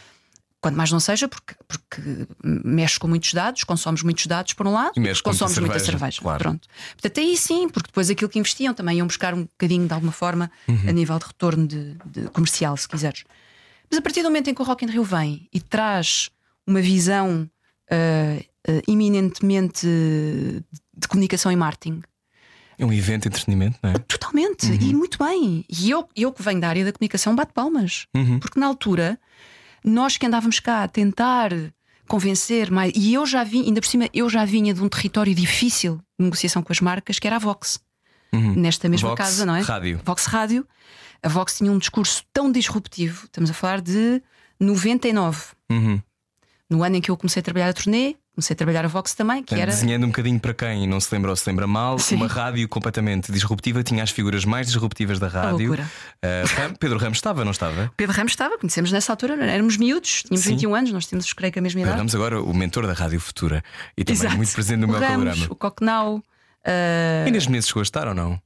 Quando 0.62 0.76
mais 0.76 0.90
não 0.92 1.00
seja, 1.00 1.26
porque, 1.26 1.54
porque 1.66 2.02
mexe 2.44 2.98
com 2.98 3.08
muitos 3.08 3.32
dados, 3.32 3.64
consomes 3.64 4.02
muitos 4.02 4.26
dados 4.26 4.52
por 4.52 4.66
um 4.66 4.72
lado, 4.72 4.92
E 4.94 5.00
mexe 5.00 5.22
com 5.22 5.30
consomes 5.30 5.56
muita 5.56 5.78
cerveja, 5.78 5.98
cerveja. 5.98 6.20
claro. 6.20 6.38
Pronto. 6.38 6.68
Portanto, 7.00 7.18
aí 7.18 7.34
sim, 7.34 7.66
porque 7.70 7.86
depois 7.86 8.10
aquilo 8.10 8.28
que 8.28 8.38
investiam 8.38 8.74
também 8.74 8.98
iam 8.98 9.06
buscar 9.06 9.32
um 9.32 9.44
bocadinho 9.44 9.86
de 9.86 9.94
alguma 9.94 10.12
forma 10.12 10.50
Uhum. 10.68 10.84
a 10.86 10.92
nível 10.92 11.18
de 11.18 11.24
retorno 11.24 11.66
de, 11.66 11.96
de 12.04 12.28
comercial, 12.28 12.76
se 12.76 12.86
quiseres. 12.86 13.24
Mas 13.90 13.98
a 13.98 14.02
partir 14.02 14.20
do 14.22 14.28
momento 14.28 14.50
em 14.50 14.54
que 14.54 14.60
o 14.60 14.64
Rock 14.66 14.84
in 14.84 14.88
Rio 14.90 15.02
vem 15.02 15.48
e 15.50 15.60
traz 15.62 16.28
uma 16.66 16.82
visão 16.82 17.48
ah, 17.90 18.36
ah, 18.68 18.82
eminentemente 18.86 19.86
de 21.00 21.08
comunicação 21.08 21.50
e 21.50 21.56
marketing, 21.56 22.02
É 22.78 22.84
um 22.84 22.92
evento 22.92 23.22
de 23.22 23.28
entretenimento, 23.28 23.78
não 23.82 23.90
é? 23.90 23.98
totalmente, 23.98 24.66
e 24.72 24.94
muito 24.94 25.18
bem. 25.22 25.64
E 25.68 25.90
eu, 25.90 26.08
eu 26.16 26.32
que 26.32 26.42
venho 26.42 26.60
da 26.60 26.68
área 26.68 26.84
da 26.84 26.92
comunicação, 26.92 27.34
bato 27.34 27.52
palmas, 27.52 28.06
Uhum. 28.16 28.38
porque 28.38 28.58
na 28.60 28.66
altura 28.66 29.18
nós 29.84 30.16
que 30.16 30.26
andávamos 30.26 30.60
cá 30.60 30.82
a 30.84 30.88
tentar 30.88 31.50
convencer 32.08 32.70
mais, 32.70 32.92
e 32.96 33.14
eu 33.14 33.24
já 33.26 33.44
vim, 33.44 33.64
ainda 33.66 33.80
por 33.80 33.86
cima, 33.86 34.08
eu 34.12 34.28
já 34.28 34.44
vinha 34.44 34.74
de 34.74 34.82
um 34.82 34.88
território 34.88 35.34
difícil 35.34 35.96
de 36.18 36.24
negociação 36.24 36.62
com 36.62 36.72
as 36.72 36.80
marcas, 36.80 37.18
que 37.18 37.26
era 37.26 37.36
a 37.36 37.38
Vox, 37.38 37.80
Uhum. 38.32 38.54
nesta 38.54 38.88
mesma 38.88 39.08
Vox 39.10 39.18
casa, 39.18 39.44
não 39.46 39.54
é? 39.56 39.60
Rádio. 39.60 40.00
Vox 40.04 40.24
Rádio. 40.26 40.66
A 41.22 41.28
Vox 41.28 41.56
tinha 41.58 41.70
um 41.70 41.78
discurso 41.78 42.22
tão 42.32 42.50
disruptivo, 42.50 43.24
estamos 43.26 43.50
a 43.50 43.54
falar 43.54 43.80
de 43.80 44.22
99, 44.58 45.38
Uhum. 45.70 46.00
no 46.68 46.82
ano 46.82 46.96
em 46.96 47.00
que 47.00 47.10
eu 47.10 47.16
comecei 47.16 47.40
a 47.40 47.42
trabalhar 47.42 47.68
a 47.68 47.72
turnê, 47.72 48.16
comecei 48.40 48.54
a 48.54 48.56
trabalhar 48.56 48.84
a 48.84 48.88
Vox 48.88 49.14
também, 49.14 49.42
que 49.42 49.54
era. 49.54 49.66
Desenhando 49.70 50.04
um 50.04 50.08
bocadinho 50.08 50.40
para 50.40 50.54
quem 50.54 50.86
não 50.86 50.98
se 50.98 51.14
lembra 51.14 51.30
ou 51.30 51.36
se 51.36 51.48
lembra 51.48 51.66
mal, 51.66 51.98
Sim. 51.98 52.16
uma 52.16 52.26
rádio 52.26 52.66
completamente 52.68 53.30
disruptiva, 53.30 53.82
tinha 53.82 54.02
as 54.02 54.10
figuras 54.10 54.44
mais 54.44 54.66
disruptivas 54.66 55.18
da 55.18 55.28
rádio. 55.28 55.74
Ram- 55.74 56.74
Pedro 56.78 56.98
Ramos 56.98 57.18
estava, 57.18 57.44
não 57.44 57.52
estava? 57.52 57.92
Pedro 57.96 58.14
Ramos 58.16 58.32
estava, 58.32 58.58
conhecemos 58.58 58.90
nessa 58.92 59.12
altura, 59.12 59.34
éramos 59.44 59.76
miúdos, 59.76 60.22
tínhamos 60.22 60.44
Sim. 60.44 60.50
21 60.52 60.74
anos, 60.74 60.92
nós 60.92 61.06
tínhamos, 61.06 61.32
creio 61.32 61.52
que, 61.52 61.58
a 61.58 61.62
mesma 61.62 61.78
Pedro 61.78 61.88
idade. 61.90 61.98
Ramos 62.00 62.14
agora 62.14 62.40
o 62.42 62.54
mentor 62.54 62.86
da 62.86 62.92
Rádio 62.92 63.20
Futura 63.20 63.62
e 63.96 64.04
também 64.04 64.20
Exato. 64.22 64.36
muito 64.36 64.52
presente 64.52 64.78
no 64.80 64.86
o 64.86 64.90
meu 64.90 65.00
Ramos, 65.00 65.14
programa. 65.24 65.46
o 65.50 65.54
Cocknau, 65.56 66.22
ah, 66.64 67.24
Inês 67.28 67.46
Menezes 67.46 67.68
chegou 67.68 67.80
a 67.80 67.84
estar 67.84 68.08
ou 68.08 68.14
não? 68.14 68.40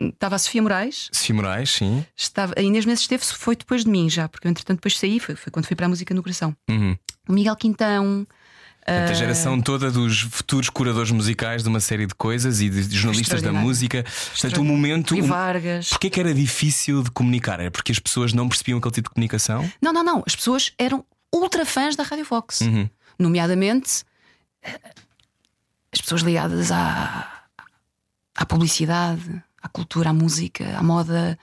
estava 0.00 0.36
a 0.36 0.38
Sofia 0.38 0.62
Moraes, 0.62 1.08
Sofia 1.12 1.34
Moraes, 1.34 1.70
sim. 1.70 2.04
estava, 2.16 2.54
a 2.56 2.62
Inês 2.62 2.84
Menezes 2.84 3.02
esteve, 3.02 3.24
foi 3.24 3.56
depois 3.56 3.84
de 3.84 3.90
mim 3.90 4.08
já, 4.08 4.28
porque 4.28 4.46
eu 4.46 4.50
entretanto 4.50 4.76
depois 4.78 4.96
saí, 4.96 5.18
foi, 5.18 5.34
foi 5.34 5.50
quando 5.50 5.66
fui 5.66 5.74
para 5.74 5.86
a 5.86 5.88
música 5.88 6.14
no 6.14 6.22
coração. 6.22 6.54
Uhum. 6.70 6.96
O 7.28 7.32
Miguel 7.32 7.56
Quintão, 7.56 8.24
Portanto, 8.88 9.08
a 9.08 9.10
Ah. 9.10 9.14
geração 9.14 9.60
toda 9.60 9.90
dos 9.90 10.20
futuros 10.22 10.68
curadores 10.70 11.10
musicais 11.10 11.62
de 11.62 11.68
uma 11.68 11.80
série 11.80 12.06
de 12.06 12.14
coisas 12.14 12.60
e 12.60 12.70
de 12.70 12.96
jornalistas 12.96 13.42
da 13.42 13.52
música. 13.52 14.04
Portanto, 14.30 14.60
o 14.60 14.64
momento. 14.64 15.14
Um- 15.14 15.22
Vargas. 15.26 15.90
Porquê 15.90 16.08
que 16.10 16.18
era 16.20 16.32
difícil 16.32 17.02
de 17.02 17.10
comunicar? 17.10 17.60
Era 17.60 17.70
porque 17.70 17.92
as 17.92 17.98
pessoas 17.98 18.32
não 18.32 18.48
percebiam 18.48 18.78
aquele 18.78 18.94
tipo 18.94 19.08
de 19.10 19.14
comunicação? 19.14 19.70
Não, 19.82 19.92
não, 19.92 20.02
não. 20.02 20.22
As 20.26 20.34
pessoas 20.34 20.72
eram 20.78 21.04
ultra 21.34 21.66
fãs 21.66 21.94
da 21.96 22.02
Rádio 22.02 22.24
Fox. 22.24 22.60
Uhum. 22.62 22.88
Nomeadamente 23.18 24.04
eh, 24.62 24.80
as 25.92 26.00
pessoas 26.00 26.22
ligadas 26.22 26.70
à, 26.72 27.44
à 28.36 28.46
publicidade, 28.46 29.42
à 29.62 29.68
cultura, 29.68 30.10
à 30.10 30.12
música, 30.12 30.76
à 30.78 30.82
moda. 30.82 31.38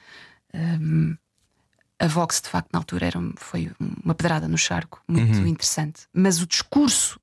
Hum, 0.54 1.16
a 2.00 2.08
Vox, 2.08 2.42
de 2.42 2.50
facto, 2.50 2.70
na 2.74 2.80
altura 2.80 3.06
era, 3.08 3.20
foi 3.38 3.72
uma 4.04 4.14
pedrada 4.16 4.48
no 4.48 4.58
charco, 4.58 5.02
muito 5.08 5.38
Uhum. 5.40 5.48
interessante. 5.48 6.02
Mas 6.14 6.42
o 6.42 6.48
discurso 6.48 7.20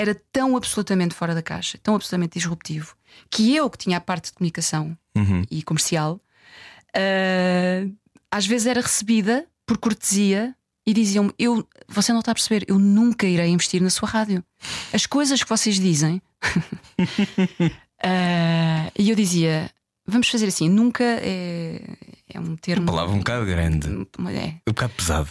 era 0.00 0.14
tão 0.32 0.56
absolutamente 0.56 1.14
fora 1.14 1.34
da 1.34 1.42
caixa, 1.42 1.78
tão 1.82 1.94
absolutamente 1.94 2.38
disruptivo, 2.38 2.96
que 3.30 3.54
eu, 3.54 3.68
que 3.68 3.78
tinha 3.78 3.98
a 3.98 4.00
parte 4.00 4.26
de 4.26 4.32
comunicação 4.32 4.96
Uhum. 5.16 5.42
e 5.50 5.62
comercial, 5.62 6.20
ah, 6.94 7.86
às 8.30 8.46
vezes 8.46 8.66
era 8.66 8.80
recebida 8.80 9.46
por 9.66 9.76
cortesia 9.78 10.54
e 10.86 10.92
diziam-me: 10.94 11.32
eu, 11.38 11.66
Você 11.88 12.12
não 12.12 12.20
está 12.20 12.32
a 12.32 12.34
perceber, 12.34 12.64
eu 12.68 12.78
nunca 12.78 13.26
irei 13.26 13.48
investir 13.48 13.82
na 13.82 13.90
sua 13.90 14.08
rádio. 14.08 14.42
As 14.92 15.06
coisas 15.06 15.42
que 15.42 15.48
vocês 15.48 15.78
dizem. 15.78 16.22
Ah, 18.02 18.90
e 18.98 19.10
eu 19.10 19.14
dizia: 19.16 19.70
Vamos 20.06 20.28
fazer 20.28 20.46
assim, 20.46 20.68
nunca 20.70 21.04
é, 21.04 21.82
é 22.32 22.40
um 22.40 22.56
termo. 22.56 22.86
Palavra 22.86 23.14
um 23.14 23.18
bocado 23.18 23.44
grande, 23.44 23.88
um 23.90 24.28
É, 24.28 24.54
bocado 24.66 24.94
pesado. 24.94 25.28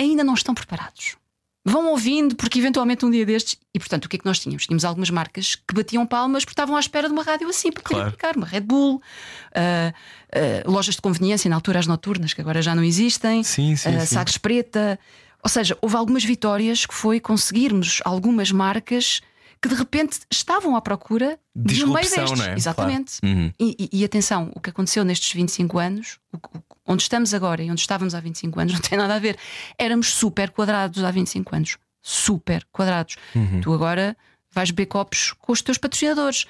ainda 0.00 0.24
não 0.24 0.32
estão 0.34 0.54
preparados. 0.54 1.16
Vão 1.64 1.88
ouvindo, 1.90 2.34
porque 2.36 2.58
eventualmente 2.58 3.04
um 3.04 3.10
dia 3.10 3.26
destes. 3.26 3.56
E 3.74 3.78
portanto, 3.78 4.06
o 4.06 4.08
que 4.08 4.16
é 4.16 4.18
que 4.18 4.24
nós 4.24 4.38
tínhamos? 4.38 4.64
Tínhamos 4.66 4.84
algumas 4.84 5.10
marcas 5.10 5.54
que 5.54 5.74
batiam 5.74 6.06
palmas 6.06 6.44
porque 6.44 6.52
estavam 6.52 6.76
à 6.76 6.80
espera 6.80 7.08
de 7.08 7.12
uma 7.12 7.22
rádio 7.22 7.48
assim 7.48 7.70
para 7.70 7.82
poder 7.82 7.94
Claro. 7.96 8.08
aplicar, 8.08 8.36
uma 8.36 8.46
Red 8.46 8.60
Bull, 8.62 8.96
uh, 8.96 10.66
uh, 10.66 10.70
lojas 10.70 10.94
de 10.94 11.02
conveniência, 11.02 11.48
na 11.48 11.56
altura 11.56 11.78
as 11.78 11.86
noturnas, 11.86 12.32
que 12.32 12.40
agora 12.40 12.62
já 12.62 12.74
não 12.74 12.82
existem, 12.82 13.42
Sim, 13.42 13.76
sim, 13.76 13.96
uh, 13.96 14.00
sim. 14.00 14.06
Sagres 14.06 14.38
Preta. 14.38 14.98
Ou 15.42 15.48
seja, 15.50 15.76
houve 15.80 15.94
algumas 15.96 16.24
vitórias 16.24 16.84
que 16.86 16.94
foi 16.94 17.20
conseguirmos 17.20 18.00
algumas 18.04 18.50
marcas 18.50 19.20
que 19.60 19.68
de 19.68 19.74
repente 19.74 20.20
estavam 20.30 20.76
à 20.76 20.80
procura 20.80 21.38
de 21.54 21.84
um 21.84 21.92
meio 21.92 22.08
destes. 22.10 22.38
não 22.38 22.44
é? 22.46 22.54
Exatamente. 22.54 23.20
Claro. 23.20 23.36
Uhum. 23.36 23.52
E, 23.58 23.88
e- 23.92 24.00
e 24.00 24.04
atenção, 24.04 24.50
o 24.54 24.60
que 24.60 24.70
aconteceu 24.70 25.04
nestes 25.04 25.32
25 25.32 25.78
anos, 25.78 26.18
o 26.32 26.36
o 26.36 26.62
onde 26.92 27.02
estamos 27.02 27.34
agora 27.34 27.62
e 27.62 27.70
onde 27.70 27.80
estávamos 27.80 28.14
há 28.14 28.20
25 28.20 28.60
anos, 28.60 28.72
não 28.74 28.80
tem 28.80 28.96
nada 28.98 29.14
a 29.14 29.18
ver. 29.18 29.36
Éramos 29.78 30.12
super 30.14 30.50
quadrados 30.50 31.02
há 31.04 31.10
25 31.10 31.54
anos. 31.56 31.76
Super 32.00 32.66
quadrados. 32.72 33.16
Uhum. 33.34 33.60
Tu 33.60 33.72
agora 33.74 34.16
vais 34.52 34.70
beber 34.70 34.86
copos 34.86 35.32
com 35.38 35.52
os 35.52 35.60
teus 35.60 35.76
patrocinadores. 35.76 36.46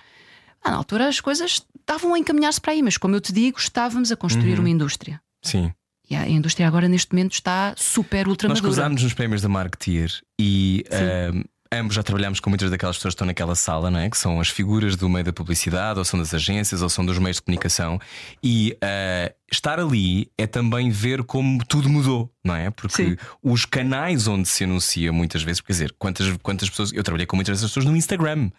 Ah, 0.63 0.71
na 0.71 0.77
altura 0.77 1.09
as 1.09 1.21
coisas 1.21 1.63
estavam 1.81 2.15
a 2.15 2.19
encaminhar-se 2.19 2.61
para 2.61 2.73
aí, 2.73 2.83
mas 2.83 2.97
como 2.97 3.17
eu 3.17 3.21
te 3.21 3.33
digo, 3.33 3.59
estávamos 3.59 4.13
a 4.13 4.17
construir 4.17 4.55
Uhum. 4.55 4.61
uma 4.61 4.71
indústria. 4.71 5.21
Sim. 5.43 5.73
E 6.11 6.15
a 6.17 6.27
indústria 6.29 6.67
agora, 6.67 6.89
neste 6.89 7.13
momento, 7.13 7.33
está 7.33 7.75
super 7.77 8.29
ultra 8.29 8.49
Nós 8.49 8.61
cruzámos 8.61 9.03
nos 9.03 9.13
prémios 9.15 9.43
da 9.43 9.49
Marketeer 9.49 10.11
e 10.39 10.85
ahm, 10.91 11.43
ambos 11.73 11.95
já 11.95 12.03
trabalhámos 12.03 12.41
com 12.41 12.51
muitas 12.51 12.71
daquelas 12.71 12.97
pessoas 12.97 13.13
que 13.13 13.17
estão 13.17 13.27
naquela 13.27 13.55
sala, 13.55 13.91
não 13.91 14.01
é? 14.01 14.09
Que 14.09 14.17
são 14.17 14.41
as 14.41 14.49
figuras 14.49 14.97
do 14.97 15.09
meio 15.09 15.25
da 15.25 15.33
publicidade, 15.33 15.99
ou 15.99 16.05
são 16.05 16.19
das 16.19 16.33
agências, 16.33 16.83
ou 16.83 16.89
são 16.89 17.05
dos 17.05 17.19
meios 17.19 17.37
de 17.37 17.43
comunicação. 17.43 18.01
E 18.43 18.77
ah, 18.83 19.33
estar 19.51 19.79
ali 19.79 20.31
é 20.37 20.47
também 20.47 20.91
ver 20.91 21.23
como 21.25 21.65
tudo 21.65 21.89
mudou, 21.89 22.31
não 22.45 22.55
é? 22.55 22.71
Porque 22.71 23.11
Sim. 23.11 23.17
os 23.43 23.65
canais 23.65 24.27
onde 24.27 24.49
se 24.49 24.65
anuncia 24.65 25.13
muitas 25.13 25.43
vezes, 25.43 25.61
quer 25.61 25.73
dizer, 25.73 25.95
quantas, 25.99 26.37
quantas 26.43 26.71
pessoas. 26.71 26.93
Eu 26.93 27.03
trabalhei 27.03 27.27
com 27.27 27.37
muitas 27.37 27.59
dessas 27.59 27.71
pessoas 27.71 27.87
no 27.87 27.97
Instagram. 27.97 28.51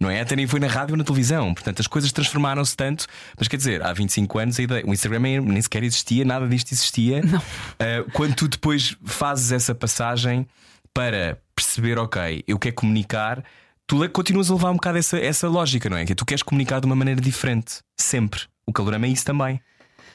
Não 0.00 0.08
é? 0.08 0.20
Até 0.20 0.36
nem 0.36 0.46
foi 0.46 0.60
na 0.60 0.68
rádio 0.68 0.92
ou 0.92 0.96
na 0.96 1.02
televisão. 1.02 1.52
Portanto, 1.52 1.80
as 1.80 1.88
coisas 1.88 2.12
transformaram-se 2.12 2.76
tanto. 2.76 3.06
Mas 3.36 3.48
quer 3.48 3.56
dizer, 3.56 3.82
há 3.82 3.92
25 3.92 4.38
anos 4.38 4.58
a 4.58 4.62
ideia, 4.62 4.86
o 4.86 4.92
Instagram 4.92 5.18
nem 5.42 5.60
sequer 5.60 5.82
existia, 5.82 6.24
nada 6.24 6.46
disto 6.46 6.72
existia. 6.72 7.20
Não. 7.20 7.38
Uh, 7.38 8.10
quando 8.12 8.34
tu 8.36 8.46
depois 8.46 8.96
fazes 9.04 9.50
essa 9.50 9.74
passagem 9.74 10.46
para 10.94 11.38
perceber, 11.78 11.98
ok, 11.98 12.42
eu 12.46 12.58
quero 12.58 12.74
comunicar, 12.74 13.42
tu 13.86 14.08
continuas 14.10 14.50
a 14.50 14.54
levar 14.54 14.70
um 14.70 14.74
bocado 14.74 14.98
essa, 14.98 15.18
essa 15.18 15.48
lógica, 15.48 15.88
não 15.88 15.96
é? 15.96 16.04
Que 16.04 16.14
tu 16.14 16.24
queres 16.26 16.42
comunicar 16.42 16.80
de 16.80 16.86
uma 16.86 16.96
maneira 16.96 17.20
diferente, 17.20 17.80
sempre. 17.96 18.40
O 18.66 18.72
calorama 18.72 19.06
é 19.06 19.10
isso 19.10 19.24
também. 19.24 19.60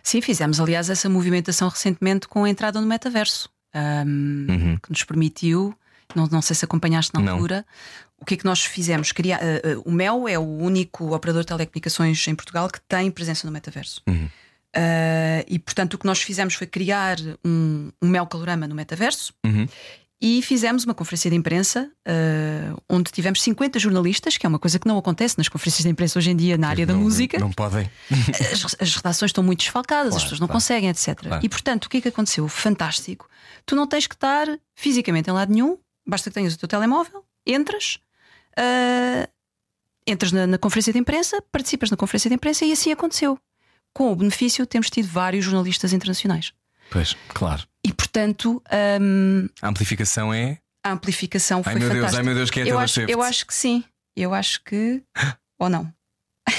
Sim, 0.04 0.22
fizemos, 0.22 0.60
aliás, 0.60 0.90
essa 0.90 1.08
movimentação 1.10 1.70
recentemente 1.70 2.28
com 2.28 2.44
a 2.44 2.50
entrada 2.50 2.80
no 2.82 2.88
metaverso, 2.88 3.50
ahm, 3.74 4.48
Uhum. 4.50 4.78
que 4.82 4.90
nos 4.92 5.04
permitiu. 5.04 5.74
Não, 6.14 6.28
não 6.28 6.42
sei 6.42 6.56
se 6.56 6.66
acompanhaste 6.66 7.14
na 7.14 7.22
Não. 7.22 7.34
altura. 7.34 7.66
O 8.20 8.26
que 8.26 8.36
é 8.36 8.38
que 8.38 8.46
nós 8.46 8.64
fizemos? 8.64 9.12
Criar, 9.12 9.38
ah, 9.42 9.42
ah, 9.78 9.82
o 9.86 9.92
Mel 9.92 10.28
é 10.28 10.38
o 10.38 10.44
único 10.44 11.16
operador 11.16 11.42
de 11.44 11.48
telecomunicações 11.48 12.28
em 12.28 12.36
Portugal 12.36 12.70
que 12.70 12.80
tem 12.82 13.10
presença 13.10 13.48
no 13.48 13.54
metaverso. 13.54 14.02
Uhum. 14.08 14.28
Ah, 14.76 15.44
e 15.48 15.58
portanto 15.60 15.94
o 15.96 15.98
que 15.98 16.06
nós 16.06 16.22
fizemos 16.22 16.54
foi 16.56 16.68
criar 16.68 17.18
um, 17.46 17.92
um 18.02 18.08
Mel 18.10 18.26
Calorama 18.28 18.68
no 18.68 18.74
metaverso 18.76 19.32
Uhum. 19.46 19.68
E 20.26 20.42
fizemos 20.42 20.86
uma 20.86 20.94
conferência 20.94 21.30
de 21.30 21.36
imprensa 21.36 21.92
ah, 22.08 22.74
onde 22.90 23.12
tivemos 23.12 23.42
50 23.42 23.78
jornalistas, 23.78 24.38
que 24.38 24.46
é 24.46 24.50
uma 24.50 24.58
coisa 24.58 24.80
que 24.80 24.88
não 24.88 24.98
acontece 24.98 25.38
nas 25.38 25.50
conferências 25.50 25.84
de 25.84 25.90
imprensa 25.90 26.18
hoje 26.18 26.32
em 26.32 26.36
dia 26.38 26.58
na 26.58 26.70
área 26.70 26.86
da 26.86 26.94
Não- 26.94 27.02
música 27.02 27.38
Não 27.38 27.52
podem. 27.52 27.90
as, 28.54 28.76
as 28.80 28.96
redações 28.96 29.30
estão 29.30 29.44
muito 29.44 29.60
desfalcadas, 29.60 30.12
Claro, 30.12 30.16
as 30.18 30.24
pessoas 30.24 30.40
não 30.40 30.48
claro. 30.48 30.56
conseguem, 30.62 30.90
etc. 30.90 31.20
Claro. 31.20 31.46
E 31.46 31.50
portanto, 31.50 31.86
o 31.86 31.90
que 31.90 31.98
é 31.98 32.02
que 32.02 32.08
aconteceu? 32.08 32.48
Fantástico. 32.48 33.28
Tu 33.66 33.76
não 33.76 33.86
tens 33.86 34.08
que 34.08 34.16
estar 34.16 34.48
fisicamente 34.74 35.30
em 35.30 35.34
lado 35.34 35.52
nenhum, 35.52 35.78
basta 36.08 36.30
que 36.30 36.34
tenhas 36.34 36.54
o 36.54 36.58
teu 36.58 36.70
telemóvel, 36.70 37.26
entras, 37.46 38.00
ah, 38.58 39.28
entras 40.08 40.32
na, 40.32 40.48
na 40.48 40.58
conferência 40.58 40.94
de 40.94 41.00
imprensa, 41.00 41.42
participas 41.52 41.92
na 41.92 41.98
conferência 41.98 42.30
de 42.30 42.36
imprensa 42.36 42.64
e 42.66 42.72
assim 42.72 42.94
aconteceu. 42.94 43.38
Com 43.94 44.10
o 44.12 44.16
benefício, 44.16 44.66
temos 44.66 44.90
tido 44.90 45.08
vários 45.10 45.44
jornalistas 45.44 45.92
internacionais. 45.92 46.54
Pois, 46.90 47.16
claro. 47.28 47.64
E 47.86 47.92
portanto, 47.94 48.62
hum, 49.02 49.48
A 49.62 49.68
amplificação 49.70 50.34
é. 50.34 50.58
a 50.86 50.92
amplificação 50.94 51.62
Ai 51.66 51.74
foi 51.74 51.80
meu 51.80 51.90
Deus, 51.90 51.96
fantástica. 51.96 52.20
ai 52.22 52.26
meu 52.26 52.36
Deus, 52.36 52.50
que 52.50 52.60
é 52.60 52.64
a 52.64 52.66
eu, 52.66 52.68
Taylor 52.70 52.84
acho, 52.84 52.94
Swift. 52.94 53.12
eu 53.12 53.22
acho 53.22 53.48
que 53.48 53.54
sim. 53.54 53.84
Eu 54.16 54.34
acho 54.34 54.64
que. 54.64 55.02
Ou 55.60 55.70
não. 55.70 55.92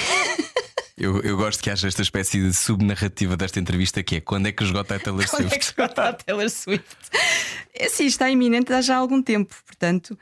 Eu, 0.97 1.21
eu 1.23 1.35
gosto 1.35 1.61
que 1.61 1.69
haja 1.69 1.89
esta 1.89 2.01
espécie 2.01 2.39
de 2.41 2.53
subnarrativa 2.53 3.35
desta 3.35 3.59
entrevista 3.59 4.01
que 4.01 4.15
é 4.15 4.21
quando 4.21 4.47
é 4.47 4.53
que 4.53 4.63
esgota 4.63 4.95
a 4.95 4.99
Taylor 4.99 5.25
Quando 5.27 5.47
é 5.47 5.49
Swift? 5.49 5.59
que 5.59 5.65
esgota 5.65 6.03
a 6.07 6.13
Taylor 6.13 6.49
Swift? 6.49 6.95
É 7.77 7.89
sim, 7.89 8.05
está 8.05 8.29
iminente 8.29 8.71
há 8.71 8.79
já 8.79 8.95
algum 8.95 9.21
tempo, 9.21 9.53
portanto. 9.65 10.17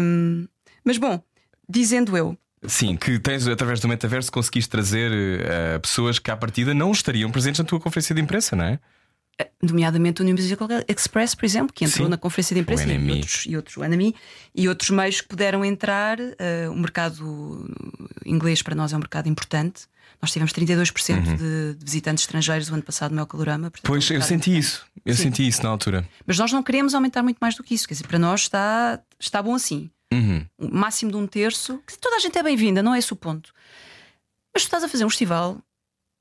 hum, 0.00 0.48
mas 0.84 0.98
bom, 0.98 1.22
dizendo 1.68 2.16
eu, 2.16 2.36
Sim, 2.66 2.96
que 2.96 3.20
tens 3.20 3.46
através 3.46 3.78
do 3.78 3.86
metaverso 3.86 4.32
conseguiste 4.32 4.68
trazer 4.68 5.12
eh, 5.12 5.78
pessoas 5.78 6.18
que 6.18 6.28
à 6.32 6.36
partida 6.36 6.74
não 6.74 6.90
estariam 6.90 7.30
presentes 7.30 7.60
na 7.60 7.64
tua 7.64 7.78
conferência 7.78 8.12
de 8.12 8.20
imprensa, 8.20 8.56
não 8.56 8.64
é? 8.64 8.80
Nomeadamente 9.62 10.20
o 10.20 10.24
New 10.24 10.34
Musical 10.34 10.68
Express, 10.88 11.34
por 11.34 11.44
exemplo, 11.44 11.72
que 11.72 11.84
entrou 11.84 12.06
Sim. 12.06 12.10
na 12.10 12.16
conferência 12.16 12.54
de 12.54 12.60
imprensa 12.60 12.84
e 12.92 13.10
outros, 13.10 13.46
e 13.46 13.56
outros, 13.56 13.76
o 13.76 13.82
e 14.54 14.68
outros 14.68 14.90
meios 14.90 15.20
que 15.20 15.28
puderam 15.28 15.64
entrar. 15.64 16.18
eh, 16.38 16.68
o 16.68 16.74
mercado 16.76 17.68
inglês 18.24 18.62
para 18.62 18.74
nós 18.74 18.92
é 18.92 18.96
um 18.96 19.00
mercado 19.00 19.28
importante. 19.28 19.86
Nós 20.20 20.30
tivemos 20.30 20.52
32% 20.52 21.36
de, 21.36 21.74
de 21.74 21.84
visitantes 21.84 22.22
estrangeiros 22.24 22.70
o 22.70 22.74
ano 22.74 22.82
passado 22.82 23.12
no 23.12 23.20
El 23.20 23.26
Calorama. 23.26 23.70
portanto, 23.70 23.86
é 23.86 23.88
um 23.88 23.92
Pois 23.92 24.08
eu 24.10 24.14
mercado 24.14 24.28
senti 24.28 24.56
isso. 24.56 24.86
Eu 25.04 25.14
Sim. 25.14 25.22
senti 25.24 25.46
isso 25.46 25.62
na 25.62 25.68
altura. 25.70 26.08
Mas 26.26 26.38
nós 26.38 26.52
não 26.52 26.62
queremos 26.62 26.94
aumentar 26.94 27.22
muito 27.22 27.38
mais 27.40 27.56
do 27.56 27.62
que 27.64 27.74
isso. 27.74 27.88
Quer 27.88 27.94
dizer, 27.94 28.06
para 28.06 28.18
nós 28.18 28.42
está, 28.42 29.00
está 29.18 29.42
bom 29.42 29.54
assim. 29.54 29.90
Uhum. 30.12 30.44
o 30.58 30.68
máximo 30.68 31.10
de 31.10 31.16
um 31.16 31.26
terço, 31.26 31.82
que 31.86 31.98
toda 31.98 32.16
a 32.16 32.18
gente 32.18 32.36
é 32.36 32.42
bem-vinda, 32.42 32.82
não 32.82 32.94
é 32.94 32.98
esse 32.98 33.10
o 33.14 33.16
ponto. 33.16 33.50
Mas 34.54 34.62
tu 34.62 34.66
estás 34.66 34.84
a 34.84 34.88
fazer 34.88 35.06
um 35.06 35.08
festival 35.08 35.58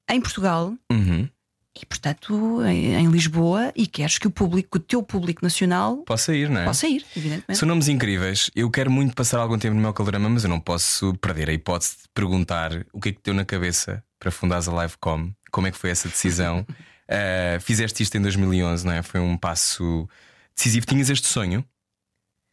em 0.09 0.21
Portugal 0.21 0.73
Uhum. 0.89 1.27
E, 1.79 1.85
portanto, 1.85 2.61
em, 2.65 2.95
em 2.95 3.07
Lisboa 3.09 3.71
e 3.75 3.87
queres 3.87 4.17
que 4.17 4.27
o 4.27 4.31
público, 4.31 4.77
o 4.77 4.81
teu 4.81 5.01
público 5.01 5.41
nacional 5.43 5.97
Possa 6.03 6.35
ir, 6.35 6.49
não 6.49 6.61
é? 6.61 6.65
possa 6.65 6.85
ir, 6.87 7.05
evidentemente. 7.15 7.57
São 7.57 7.67
nomes 7.67 7.87
incríveis. 7.87 8.51
Eu 8.55 8.69
quero 8.69 8.91
muito 8.91 9.15
passar 9.15 9.39
algum 9.39 9.57
tempo 9.57 9.75
no 9.75 9.81
meu 9.81 9.93
calorama, 9.93 10.29
mas 10.29 10.43
eu 10.43 10.49
não 10.49 10.59
posso 10.59 11.13
perder 11.21 11.49
a 11.49 11.53
hipótese 11.53 11.93
de 12.03 12.09
perguntar 12.13 12.85
o 12.91 12.99
que 12.99 13.09
é 13.09 13.11
que 13.13 13.19
te 13.19 13.23
deu 13.25 13.33
na 13.33 13.45
cabeça 13.45 14.03
para 14.19 14.31
fundares 14.31 14.67
a 14.67 14.81
Livecom. 14.81 15.31
Como 15.49 15.67
é 15.67 15.71
que 15.71 15.77
foi 15.77 15.89
essa 15.91 16.09
decisão? 16.09 16.65
Uh, 17.09 17.59
fizeste 17.63 18.03
isto 18.03 18.15
em 18.17 18.21
2011, 18.21 18.85
não 18.85 18.91
é? 18.93 19.01
Foi 19.01 19.19
um 19.21 19.37
passo 19.37 20.07
decisivo. 20.55 20.85
Tinhas 20.85 21.09
este 21.09 21.27
sonho 21.27 21.63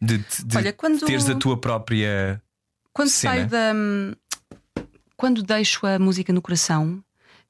de, 0.00 0.18
de- 0.18 0.44
de 0.44 0.56
Olha, 0.56 0.72
quando, 0.72 1.04
teres 1.04 1.28
a 1.28 1.34
tua 1.34 1.60
própria. 1.60 2.40
quando 2.92 3.08
cena. 3.08 3.34
saio 3.34 3.46
da. 3.48 3.72
Quando 5.16 5.42
deixo 5.42 5.84
a 5.86 5.98
música 5.98 6.32
no 6.32 6.40
coração, 6.40 7.02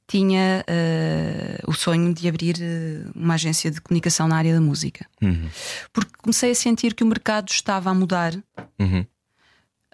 tinha 0.08 0.64
eh, 0.66 1.60
o 1.66 1.72
sonho 1.74 2.14
de 2.14 2.26
abrir 2.26 2.56
eh, 2.60 3.04
uma 3.14 3.34
agência 3.34 3.70
de 3.70 3.80
comunicação 3.80 4.26
na 4.26 4.36
área 4.36 4.54
da 4.54 4.60
música. 4.60 5.06
Uhum. 5.22 5.48
Porque 5.92 6.10
comecei 6.16 6.50
a 6.50 6.54
sentir 6.54 6.94
que 6.94 7.04
o 7.04 7.06
mercado 7.06 7.50
estava 7.50 7.90
a 7.90 7.94
mudar 7.94 8.32
Uhum. 8.80 9.04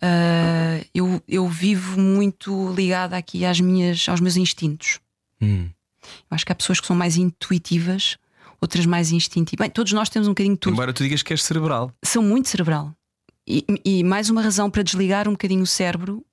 Uh, 0.03 0.85
eu, 0.95 1.23
eu 1.27 1.49
vivo 1.49 1.99
muito 1.99 2.73
ligada 2.75 3.17
aqui 3.17 3.45
às 3.45 3.59
minhas, 3.59 4.07
aos 4.09 4.21
meus 4.21 4.37
instintos. 4.37 5.01
Uhum. 5.41 5.71
Eu 6.03 6.35
acho 6.35 6.45
que 6.45 6.53
há 6.53 6.55
pessoas 6.55 6.79
que 6.79 6.87
são 6.87 6.95
mais 6.95 7.17
intuitivas, 7.17 8.19
outras 8.61 8.85
mais 8.85 9.13
instintivas. 9.13 9.65
Bem, 9.65 9.71
todos 9.71 9.93
nós 9.93 10.11
temos 10.11 10.29
um 10.29 10.33
bocadinho 10.33 10.57
de 10.57 10.61
tudo. 10.61 10.75
Embora 10.75 10.93
tu 10.93 11.03
digas 11.03 11.23
que 11.23 11.33
és 11.33 11.43
cerebral. 11.43 11.91
Sou 12.05 12.23
muito 12.23 12.49
cerebral. 12.49 12.93
E, 13.47 13.65
e 13.85 14.05
mais 14.05 14.29
uma 14.29 14.43
razão 14.43 14.71
para 14.71 14.83
desligar 14.83 15.27
um 15.27 15.33
bocadinho 15.33 15.63
o 15.63 15.67
cérebro 15.67 16.25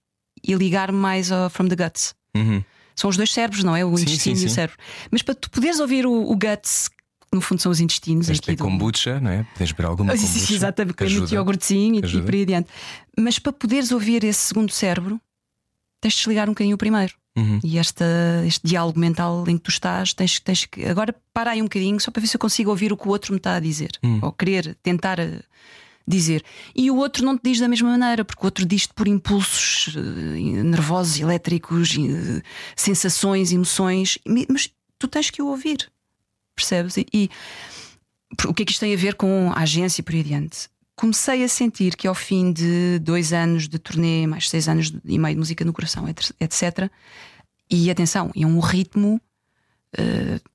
e 0.44 0.54
ligar 0.54 0.92
mais 0.92 1.32
ao 1.32 1.50
from 1.50 1.68
the 1.68 1.76
guts. 1.76 2.14
Uhum. 2.36 2.64
São 3.02 3.10
os 3.10 3.18
dois 3.18 3.32
cérebros, 3.34 3.64
não 3.64 3.76
é? 3.76 3.84
O 3.84 3.96
Sim, 3.98 4.04
intestino 4.04 4.36
sim, 4.36 4.44
e 4.44 4.48
o 4.48 4.50
cérebro. 4.50 4.78
Mas 5.10 5.22
para 5.24 5.34
tu 5.36 5.50
poderes 5.50 5.80
ouvir 5.80 6.06
o, 6.06 6.12
o 6.14 6.36
guts, 6.36 6.88
que 6.88 6.96
no 7.34 7.42
fundo 7.42 7.62
são 7.62 7.72
os 7.72 7.80
intestinos 7.80 8.28
Tens 8.28 8.36
de 8.36 8.40
aqui 8.42 8.48
ter 8.52 8.56
do- 8.58 8.64
kombucha, 8.64 9.20
não 9.20 9.32
é? 9.32 9.46
Tens 9.58 9.70
de 9.70 9.74
beber 9.74 9.88
alguma 9.88 10.14
Ah, 10.14 10.18
sim, 10.18 10.54
exatamente, 10.54 10.96
com 10.98 11.04
muito 11.06 11.16
ajuda. 11.24 11.36
iogurtezinho 11.36 11.96
e, 11.96 12.00
e 12.02 12.04
ajuda. 12.06 12.26
por 12.26 12.34
aí 12.36 12.44
adiante. 12.44 12.70
Mas 13.20 13.40
para 13.40 13.52
poderes 13.54 13.92
ouvir 13.92 14.24
esse 14.24 14.40
segundo 14.40 14.72
cérebro, 14.72 15.20
tens 16.02 16.14
de 16.14 16.20
desligar 16.20 16.48
um 16.48 16.52
bocadinho 16.52 16.76
o 16.76 16.78
primeiro. 16.78 17.14
Uhum. 17.38 17.60
E 17.64 17.78
esta, 17.78 18.06
este 18.46 18.68
diálogo 18.68 19.00
mental 19.00 19.46
em 19.48 19.58
que 19.58 19.64
tu 19.64 19.70
estás, 19.72 20.14
tens, 20.14 20.40
tens 20.42 20.66
que. 20.66 20.86
Agora 20.86 21.16
para 21.34 21.52
aí 21.52 21.62
um 21.62 21.66
bocadinho, 21.66 21.98
só 22.00 22.12
para 22.12 22.20
ver 22.22 22.28
se 22.28 22.36
eu 22.36 22.40
consigo 22.40 22.70
ouvir 22.70 22.92
o 22.92 22.98
que 22.98 23.08
o 23.08 23.10
outro 23.12 23.32
me 23.34 23.38
está 23.38 23.56
a 23.56 23.60
dizer. 23.62 23.92
Hum. 24.04 24.20
Ou 24.22 24.32
querer 24.34 24.76
tentar 24.84 25.18
dizer. 26.12 26.44
E 26.76 26.92
o 26.92 26.98
outro 26.98 27.26
não 27.26 27.38
te 27.38 27.44
diz 27.44 27.60
da 27.60 27.68
mesma 27.68 27.90
maneira, 27.98 28.24
porque 28.24 28.44
o 28.44 28.46
outro 28.46 28.66
diz-te 28.66 28.94
por 28.94 29.08
impulsos 29.08 29.96
eh, 29.96 30.64
nervosos, 30.64 31.20
elétricos, 31.20 31.96
eh, 31.98 32.42
sensações, 32.76 33.52
emoções, 33.52 34.18
mas 34.50 34.70
tu 35.00 35.08
tens 35.08 35.30
que 35.30 35.42
o 35.42 35.48
ouvir. 35.48 35.92
Percebes? 36.56 36.98
E, 36.98 37.08
e 37.14 37.30
o 38.46 38.54
que 38.54 38.64
é 38.64 38.66
que 38.66 38.72
isto 38.72 38.82
tem 38.82 38.94
a 38.94 38.98
ver 38.98 39.16
com 39.16 39.52
a 39.54 39.62
agência 39.62 40.02
e 40.02 40.04
por 40.04 40.14
aí 40.14 40.22
adiante? 40.22 40.70
Comecei 40.96 41.44
a 41.44 41.48
sentir 41.48 41.96
que 41.96 42.08
ao 42.08 42.14
fim 42.14 42.52
de 42.54 43.00
dois 43.00 43.34
anos 43.34 43.68
de 43.68 43.80
turnê, 43.80 44.28
mais 44.28 44.50
seis 44.50 44.68
anos 44.68 44.94
e 45.04 45.18
meio 45.18 45.36
de 45.36 45.40
música 45.40 45.66
no 45.66 45.74
coração, 45.74 46.06
etc. 46.08 46.92
e 47.70 47.90
atenção, 47.90 48.32
é 48.36 48.46
um 48.46 48.60
ritmo 48.60 49.20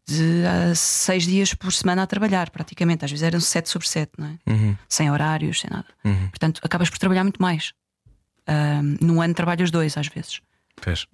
de 0.07 0.45
ah, 0.47 0.75
seis 0.75 1.25
dias 1.25 1.53
por 1.53 1.73
semana 1.73 2.03
a 2.03 2.07
trabalhar, 2.07 2.51
praticamente. 2.51 3.05
Às 3.05 3.11
vezes 3.11 3.23
eram 3.23 3.41
sete 3.41 3.69
sobre 3.69 3.89
sete, 3.89 4.13
não 4.19 4.27
é? 4.27 4.51
Uhum. 4.51 4.77
Sem 4.89 5.11
horários, 5.11 5.61
sem 5.61 5.71
nada. 5.71 5.87
Uhum. 6.05 6.29
Portanto, 6.29 6.61
acabas 6.63 6.89
por 6.89 6.99
trabalhar 6.99 7.25
muito 7.25 7.41
mais. 7.41 7.73
Num 9.01 9.21
ano 9.21 9.35
trabalhas 9.35 9.71
dois, 9.71 9.97
às 9.97 10.07
vezes. 10.07 10.41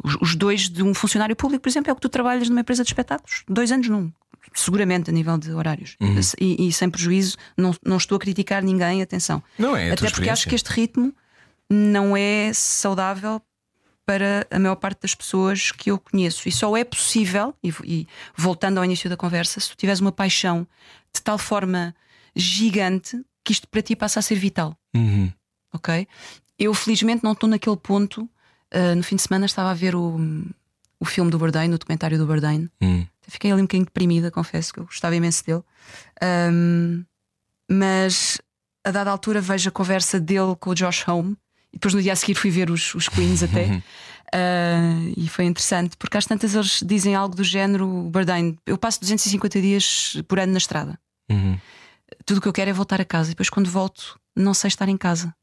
Os, 0.03 0.17
os 0.21 0.35
dois 0.35 0.69
de 0.69 0.83
um 0.83 0.93
funcionário 0.93 1.35
público, 1.35 1.63
por 1.63 1.69
exemplo, 1.69 1.91
é 1.91 1.93
o 1.93 1.97
que 1.97 2.03
tu 2.03 2.09
trabalhas 2.09 2.49
numa 2.49 2.61
empresa 2.61 2.83
de 2.83 2.91
espetáculos. 2.91 3.45
Dois 3.49 3.73
anos 3.73 3.89
num. 3.89 4.13
Seguramente 4.55 5.09
a 5.09 5.13
nível 5.13 5.39
de 5.39 5.53
horários. 5.53 5.97
E, 6.39 6.69
e 6.69 6.73
sem 6.73 6.91
prejuízo, 6.91 7.37
não, 7.57 7.75
não 7.85 7.97
estou 7.97 8.17
a 8.17 8.19
criticar 8.19 8.63
ninguém, 8.63 9.01
atenção. 9.01 9.43
Não 9.59 9.75
é 9.75 9.93
Até 9.93 10.11
porque 10.11 10.29
acho 10.29 10.49
que 10.49 10.55
este 10.55 10.69
ritmo 10.69 11.15
não 11.71 12.17
é 12.17 12.53
saudável 12.53 13.41
para 14.05 14.47
a 14.51 14.59
maior 14.59 14.77
parte 14.77 15.03
das 15.03 15.15
pessoas 15.15 15.71
que 15.73 15.91
eu 15.91 15.99
conheço. 15.99 16.49
E 16.49 16.53
só 16.53 16.77
é 16.77 16.85
possível, 16.85 17.55
e, 17.63 17.73
e 17.85 18.09
voltando 18.37 18.79
ao 18.79 18.85
início 18.85 19.09
da 19.09 19.17
conversa, 19.17 19.61
se 19.61 19.71
tu 19.71 19.77
tiveres 19.77 20.01
uma 20.01 20.13
paixão 20.13 20.67
de 21.15 21.23
tal 21.23 21.39
forma 21.39 21.95
gigante 22.35 23.23
que 23.45 23.53
isto 23.53 23.69
para 23.69 23.83
ti 23.83 23.95
passa 23.95 24.21
a 24.21 24.23
ser 24.23 24.37
vital. 24.37 24.77
Uhum. 24.95 25.33
Ok? 25.73 26.07
Eu 26.59 26.75
felizmente 26.75 27.25
não 27.25 27.33
estou 27.33 27.49
naquele 27.49 27.77
ponto. 27.77 28.29
Ah, 28.71 28.95
no 28.95 29.03
fim 29.03 29.17
de 29.17 29.23
semana 29.23 29.47
estava 29.47 29.71
a 29.71 29.75
ver 29.75 29.95
o, 29.95 30.19
o 30.99 31.05
filme 31.05 31.31
do 31.31 31.39
Bourdain, 31.39 31.69
o 31.69 31.79
documentário 31.79 32.19
do 32.19 32.27
Bourdain. 32.27 32.69
Uhum. 32.81 33.07
Fiquei 33.29 33.51
ali 33.51 33.61
um 33.61 33.65
bocadinho 33.65 33.85
deprimida, 33.85 34.31
confesso 34.31 34.73
que 34.73 34.81
eu 34.81 34.85
gostava 34.85 35.15
imenso 35.15 35.45
dele. 35.45 35.63
Ahm, 36.21 37.05
mas 37.71 38.41
a 38.85 38.91
dada 38.91 39.11
altura 39.11 39.41
vejo 39.41 39.69
a 39.69 39.73
conversa 39.73 40.19
dele 40.19 40.57
com 40.59 40.71
o 40.71 40.75
Josh 40.75 41.07
Home 41.09 41.37
e 41.73 41.77
depois 41.77 41.95
no 41.95 42.03
dia 42.03 42.13
a 42.13 42.17
seguir 42.17 42.35
fui 42.35 42.51
ver 42.51 42.71
os, 42.71 42.95
os 42.95 43.09
Queens 43.09 43.43
até. 43.45 43.83
Ah, 44.35 44.99
e 45.17 45.29
foi 45.29 45.45
interessante 45.45 45.97
porque 45.97 46.17
às 46.17 46.25
tantas 46.27 46.55
eles 46.55 46.83
dizem 46.85 47.15
algo 47.15 47.35
do 47.37 47.45
género: 47.45 47.87
Bourdain, 48.11 48.57
eu 48.67 48.79
passo 48.79 49.01
250 49.01 49.61
dias 49.61 50.17
por 50.29 50.39
ano 50.39 50.53
na 50.53 50.59
estrada. 50.59 50.99
Uhum. 51.31 51.59
Tudo 52.25 52.39
o 52.39 52.41
que 52.41 52.49
eu 52.49 52.53
quero 52.53 52.71
é 52.71 52.73
voltar 52.73 53.01
a 53.01 53.05
casa 53.05 53.31
e 53.31 53.35
depois 53.35 53.51
quando 53.51 53.71
volto 53.71 54.19
não 54.37 54.55
sei 54.55 54.69
estar 54.69 54.89
em 54.89 54.97
casa. 54.97 55.35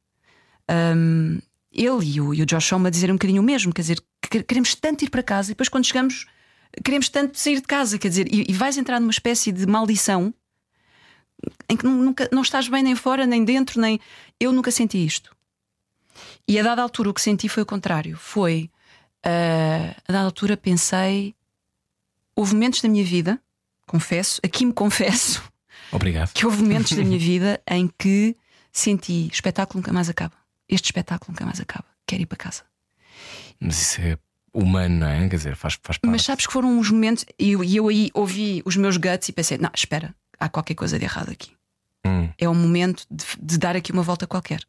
Ahm, 0.67 1.39
ele 1.71 2.05
e 2.15 2.21
o, 2.21 2.34
e 2.34 2.41
o 2.41 2.45
Josh 2.45 2.71
Homme 2.73 2.88
a 2.88 2.89
dizer 2.89 3.09
um 3.11 3.15
bocadinho 3.15 3.41
o 3.41 3.45
mesmo, 3.45 3.71
quer 3.73 3.82
dizer, 3.82 4.01
que 4.30 4.41
queremos 4.43 4.73
tanto 4.75 5.03
ir 5.03 5.09
para 5.09 5.21
casa 5.23 5.51
e 5.51 5.53
depois 5.53 5.69
quando 5.69 5.86
chegamos 5.86 6.25
queremos 6.84 7.09
tanto 7.09 7.38
sair 7.39 7.55
de 7.55 7.67
casa, 7.67 7.97
quer 7.97 8.09
dizer, 8.09 8.27
e, 8.32 8.45
e 8.49 8.53
vais 8.53 8.77
entrar 8.77 8.99
numa 8.99 9.11
espécie 9.11 9.51
de 9.51 9.65
maldição 9.65 10.34
em 11.67 11.75
que 11.77 11.86
nu- 11.86 12.03
nunca 12.03 12.30
não 12.32 12.41
estás 12.41 12.67
bem 12.67 12.84
nem 12.84 12.95
fora, 12.95 13.25
nem 13.25 13.43
dentro, 13.43 13.80
nem. 13.80 13.99
Eu 14.39 14.51
nunca 14.51 14.71
senti 14.71 15.03
isto. 15.03 15.36
E 16.47 16.59
a 16.59 16.63
dada 16.63 16.82
altura 16.82 17.09
o 17.09 17.13
que 17.13 17.22
senti 17.22 17.47
foi 17.47 17.63
o 17.63 17.65
contrário. 17.65 18.17
Foi 18.17 18.70
ah, 19.24 19.95
a 20.07 20.11
dada 20.11 20.26
altura 20.26 20.57
pensei. 20.57 21.36
Houve 22.36 22.53
momentos 22.53 22.82
da 22.82 22.88
minha 22.88 23.03
vida, 23.03 23.39
confesso, 23.86 24.39
aqui 24.43 24.65
me 24.65 24.72
confesso, 24.72 25.43
Obrigado. 25.91 26.32
que 26.32 26.45
houve 26.45 26.61
momentos 26.63 26.93
da 26.93 27.03
minha 27.03 27.20
vida 27.20 27.61
em 27.67 27.89
que 27.99 28.36
senti 28.72 29.28
espetáculo 29.32 29.80
nunca 29.80 29.91
mais 29.91 30.09
acaba. 30.09 30.36
Este 30.67 30.86
espetáculo 30.86 31.32
nunca 31.34 31.45
mais 31.45 31.59
acaba. 31.59 31.86
Quero 32.07 32.22
ir 32.22 32.26
para 32.26 32.38
casa. 32.38 32.63
Mas 33.59 33.82
isso 33.82 34.01
é 34.01 34.17
humano, 34.53 34.99
não 34.99 35.07
é? 35.07 35.28
Quer 35.28 35.36
dizer, 35.36 35.55
faz, 35.55 35.78
faz 35.84 35.97
parte. 35.97 36.11
Mas 36.11 36.24
sabes 36.24 36.47
que 36.47 36.53
foram 36.53 36.80
uns 36.80 36.89
momentos 36.89 37.26
e 37.38 37.51
eu, 37.51 37.63
eu 37.63 37.88
aí 37.89 38.09
ouvi 38.13 38.61
os 38.63 38.78
meus 38.78 38.95
guts 38.95 39.28
e 39.28 39.34
pensei: 39.34 39.57
não, 39.57 39.72
espera, 39.76 40.15
há 40.39 40.47
qualquer 40.47 40.76
coisa 40.76 40.97
de 40.97 41.03
errado 41.03 41.32
aqui. 41.32 41.51
Hum. 42.05 42.30
É 42.38 42.47
o 42.47 42.55
momento 42.55 43.05
de, 43.11 43.26
de 43.41 43.57
dar 43.57 43.76
aqui 43.76 43.91
uma 43.91 44.03
volta 44.03 44.26
qualquer. 44.26 44.61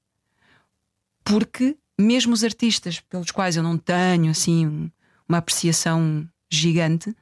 Porque 1.24 1.76
mesmo 1.98 2.32
os 2.32 2.42
artistas 2.44 3.00
pelos 3.00 3.30
quais 3.30 3.56
eu 3.56 3.62
não 3.62 3.76
tenho 3.76 4.30
assim 4.30 4.66
um- 4.66 4.90
uma 5.28 5.38
apreciação 5.38 6.26
gigante, 6.50 7.14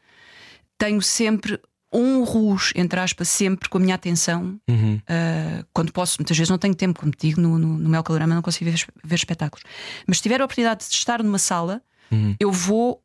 tenho 0.78 1.03
sempre 1.03 1.61
um 1.92 2.22
rus, 2.22 2.72
entre 2.76 3.01
aspas, 3.01 3.28
sempre 3.28 3.68
com 3.68 3.78
a 3.78 3.80
minha 3.80 3.94
atenção 3.94 4.61
Uhum. 4.68 4.96
Uh, 4.96 5.64
quando 5.72 5.90
posso, 5.92 6.18
muitas 6.20 6.36
vezes 6.36 6.51
não 6.51 6.59
tenho 6.59 6.74
tempo, 6.74 7.01
como 7.01 7.11
te 7.12 7.28
digo, 7.28 7.40
no, 7.40 7.59
no, 7.59 7.78
no 7.78 7.88
meu 7.88 8.03
calorama 8.03 8.34
não 8.34 8.42
consigo 8.42 8.70
ver, 8.70 8.86
ver 9.03 9.14
espetáculos. 9.14 9.64
Mas 10.07 10.18
se 10.18 10.22
tiver 10.22 10.40
a 10.40 10.44
oportunidade 10.44 10.86
de 10.86 10.94
estar 10.94 11.22
numa 11.22 11.38
sala, 11.38 11.82
Uhum. 12.12 12.34
eu 12.38 12.53
vou. 12.53 13.03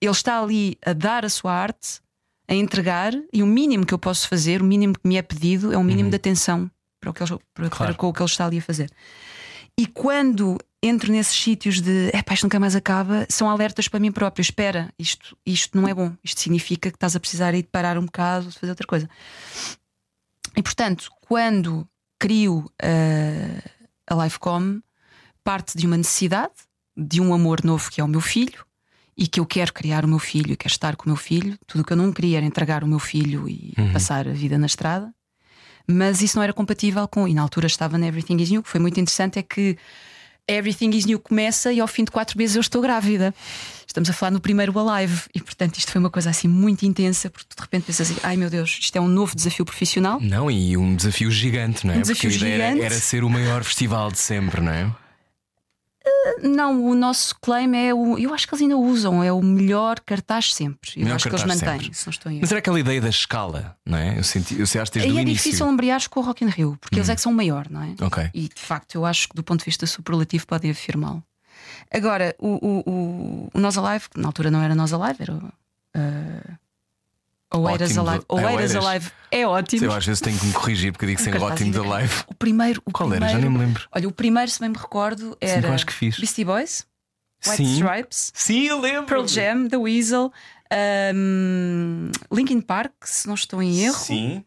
Ele 0.00 0.10
está 0.10 0.40
ali 0.42 0.76
a 0.84 0.92
dar 0.92 1.24
a 1.24 1.28
sua 1.30 1.52
arte, 1.54 2.00
a 2.48 2.54
entregar, 2.54 3.12
e 3.32 3.42
o 3.42 3.46
mínimo 3.46 3.86
que 3.86 3.94
eu 3.94 3.98
posso 3.98 4.28
fazer, 4.28 4.60
o 4.60 4.64
mínimo 4.64 4.94
que 4.98 5.08
me 5.08 5.16
é 5.16 5.22
pedido, 5.22 5.72
é 5.72 5.78
um 5.78 5.84
mínimo 5.84 6.10
de 6.10 6.16
atenção 6.16 6.70
para, 7.00 7.10
o 7.10 7.14
que 7.14 7.22
ele, 7.22 7.30
para, 7.54 7.68
para 7.68 7.70
Claro. 7.70 7.94
com 7.96 8.08
o 8.08 8.12
que 8.12 8.20
ele 8.20 8.28
está 8.30 8.44
ali 8.46 8.58
a 8.58 8.62
fazer. 8.62 8.90
E 9.78 9.86
quando 9.86 10.58
entro 10.82 11.12
nesses 11.12 11.36
sítios 11.36 11.80
de 11.80 12.10
é 12.12 12.22
isto 12.32 12.44
nunca 12.44 12.58
mais 12.58 12.74
acaba, 12.74 13.26
são 13.28 13.50
alertas 13.50 13.88
para 13.88 14.00
mim 14.00 14.10
próprio. 14.10 14.40
Espera, 14.42 14.92
isto, 14.98 15.36
isto 15.44 15.78
não 15.78 15.86
é 15.86 15.94
bom. 15.94 16.12
Isto 16.24 16.40
significa 16.40 16.90
que 16.90 16.96
estás 16.96 17.14
a 17.14 17.20
precisar 17.20 17.52
de 17.52 17.62
parar 17.62 17.98
um 17.98 18.06
bocado, 18.06 18.48
de 18.48 18.58
fazer 18.58 18.70
outra 18.70 18.86
coisa. 18.86 19.08
E 20.56 20.62
portanto, 20.62 21.10
quando 21.20 21.86
crio 22.18 22.70
uh, 22.82 23.70
a 24.06 24.24
Lifecom, 24.24 24.80
parte 25.44 25.76
de 25.76 25.86
uma 25.86 25.96
necessidade, 25.96 26.54
de 26.96 27.20
um 27.20 27.34
amor 27.34 27.62
novo 27.62 27.90
que 27.90 28.00
é 28.00 28.04
o 28.04 28.08
meu 28.08 28.22
filho, 28.22 28.64
e 29.18 29.26
que 29.26 29.40
eu 29.40 29.46
quero 29.46 29.72
criar 29.72 30.04
o 30.04 30.08
meu 30.08 30.18
filho, 30.18 30.52
e 30.52 30.56
quero 30.56 30.72
estar 30.72 30.96
com 30.96 31.04
o 31.04 31.08
meu 31.08 31.16
filho. 31.16 31.58
Tudo 31.66 31.80
o 31.80 31.84
que 31.84 31.92
eu 31.92 31.96
não 31.96 32.12
queria 32.12 32.38
era 32.38 32.46
entregar 32.46 32.84
o 32.84 32.86
meu 32.86 32.98
filho 32.98 33.48
e 33.48 33.74
passar 33.92 34.28
a 34.28 34.32
vida 34.32 34.58
na 34.58 34.66
estrada. 34.66 35.14
Mas 35.86 36.20
isso 36.22 36.36
não 36.36 36.42
era 36.42 36.52
compatível 36.52 37.06
com. 37.06 37.28
E 37.28 37.34
na 37.34 37.42
altura 37.42 37.66
estava 37.66 37.96
na 37.96 38.06
Everything 38.06 38.36
is 38.42 38.50
New. 38.50 38.60
O 38.60 38.62
que 38.62 38.68
foi 38.68 38.80
muito 38.80 38.98
interessante 38.98 39.38
é 39.38 39.42
que 39.42 39.76
Everything 40.48 40.90
is 40.90 41.04
New 41.04 41.18
começa 41.18 41.72
e 41.72 41.80
ao 41.80 41.88
fim 41.88 42.04
de 42.04 42.10
quatro 42.10 42.38
meses 42.38 42.54
eu 42.56 42.60
estou 42.60 42.80
grávida. 42.80 43.34
Estamos 43.86 44.10
a 44.10 44.12
falar 44.12 44.30
no 44.30 44.40
primeiro 44.40 44.78
Alive. 44.78 45.22
E 45.34 45.40
portanto 45.40 45.76
isto 45.78 45.90
foi 45.90 45.98
uma 45.98 46.10
coisa 46.10 46.30
assim 46.30 46.48
muito 46.48 46.84
intensa, 46.84 47.30
porque 47.30 47.46
tu 47.48 47.56
de 47.56 47.62
repente 47.62 47.84
pensas 47.84 48.10
assim: 48.10 48.20
ai 48.22 48.36
meu 48.36 48.50
Deus, 48.50 48.78
isto 48.80 48.96
é 48.96 49.00
um 49.00 49.08
novo 49.08 49.34
desafio 49.34 49.64
profissional. 49.64 50.20
Não, 50.20 50.50
e 50.50 50.76
um 50.76 50.94
desafio 50.94 51.30
gigante, 51.30 51.86
não 51.86 51.94
é? 51.94 51.98
Um 51.98 52.02
desafio 52.02 52.30
Porque 52.30 52.44
a 52.44 52.48
ideia 52.48 52.54
era, 52.62 52.72
gigante. 52.74 52.86
era 52.94 53.00
ser 53.00 53.24
o 53.24 53.30
maior 53.30 53.64
festival 53.64 54.10
de 54.12 54.18
sempre, 54.18 54.60
não 54.60 54.72
é? 54.72 54.92
Não, 56.42 56.84
o 56.84 56.94
nosso 56.94 57.34
claim 57.40 57.74
é 57.76 57.92
o. 57.92 58.18
Eu 58.18 58.32
acho 58.32 58.46
que 58.46 58.54
eles 58.54 58.62
ainda 58.62 58.76
usam, 58.76 59.22
é 59.22 59.32
o 59.32 59.42
melhor 59.42 60.00
cartaz 60.00 60.54
sempre. 60.54 60.92
Eu 60.96 61.02
Melhor 61.02 61.16
acho 61.16 61.28
que 61.28 61.34
eles 61.34 61.44
mantêm, 61.44 61.92
se. 61.92 62.08
Mas 62.40 62.50
era 62.50 62.58
aquela 62.58 62.78
ideia 62.78 63.00
da 63.00 63.08
escala, 63.08 63.76
não 63.84 63.98
é? 63.98 64.18
Eu 64.18 64.24
senti, 64.24 64.58
eu 64.58 64.66
sei, 64.66 64.80
acho 64.80 64.92
que 64.92 64.98
desde 64.98 65.12
Aí 65.12 65.18
é 65.18 65.22
início. 65.22 65.48
Hum. 65.48 65.50
difícil 65.50 65.72
embrear 65.72 66.08
com 66.08 66.20
o 66.20 66.22
Rock 66.22 66.44
in 66.44 66.48
Rio, 66.48 66.76
porque 66.80 66.96
eles 66.96 67.08
é 67.08 67.14
que 67.14 67.20
são 67.20 67.32
o 67.32 67.34
maior, 67.34 67.68
não 67.70 67.82
é? 67.82 67.94
Ok. 68.00 68.30
E 68.32 68.48
de 68.48 68.60
facto, 68.60 68.94
eu 68.94 69.04
acho 69.04 69.28
que 69.28 69.34
do 69.34 69.42
ponto 69.42 69.60
de 69.60 69.64
vista 69.66 69.86
superlativo 69.86 70.46
podem 70.46 70.70
afirmá-lo. 70.70 71.22
Agora, 71.90 72.34
o, 72.38 72.48
o, 72.48 72.90
o, 72.90 73.50
o 73.54 73.60
Nós 73.60 73.76
Alive, 73.78 74.08
que 74.10 74.20
na 74.20 74.28
altura 74.28 74.50
não 74.50 74.60
era 74.62 74.74
Nós 74.74 74.92
Alive, 74.92 75.22
era. 75.22 75.34
Uh, 75.34 76.58
Oeiras 77.54 77.90
Ótimo 77.90 78.08
Alive. 78.08 78.24
de- 78.24 78.26
é 78.30 78.34
Oeiras 78.46 78.70
Oeiras. 78.74 78.86
Alive 78.86 79.10
é 79.30 79.46
ótimo. 79.46 79.84
Eu 79.84 79.92
às 79.92 80.04
vezes 80.06 80.20
tenho 80.20 80.38
que 80.38 80.46
me 80.46 80.52
corrigir 80.52 80.92
porque 80.92 81.04
eu 81.04 81.08
digo 81.08 81.20
sempre 81.20 81.38
ótimo 81.40 81.72
da 81.72 81.82
live. 81.82 82.14
O 82.26 82.34
primeiro. 82.34 82.82
O 82.84 82.90
Qual 82.90 83.08
era? 83.12 83.18
primeiro, 83.26 83.40
Já 83.40 83.48
nem 83.48 83.50
me 83.58 83.64
lembro. 83.66 83.88
Olha, 83.92 84.08
o 84.08 84.12
primeiro, 84.12 84.50
se 84.50 84.58
bem 84.60 84.68
me 84.70 84.76
recordo, 84.76 85.30
Sim, 85.30 85.36
era 85.40 85.68
eu 85.68 85.72
acho 85.74 85.86
que 85.86 85.92
fiz. 85.92 86.18
Beastie 86.18 86.44
Boys, 86.44 86.86
White 87.46 87.56
Sim. 87.56 87.74
Stripes, 87.74 88.32
Sim, 88.34 88.62
eu 88.66 88.80
lembro. 88.80 89.06
Pearl 89.06 89.26
Jam, 89.26 89.68
The 89.68 89.76
Weasel, 89.76 90.32
um, 91.14 92.10
Linkin 92.32 92.60
Park, 92.60 92.92
se 93.04 93.26
não 93.26 93.34
estou 93.34 93.62
em 93.62 93.80
erro. 93.84 93.94
Sim. 93.98 94.44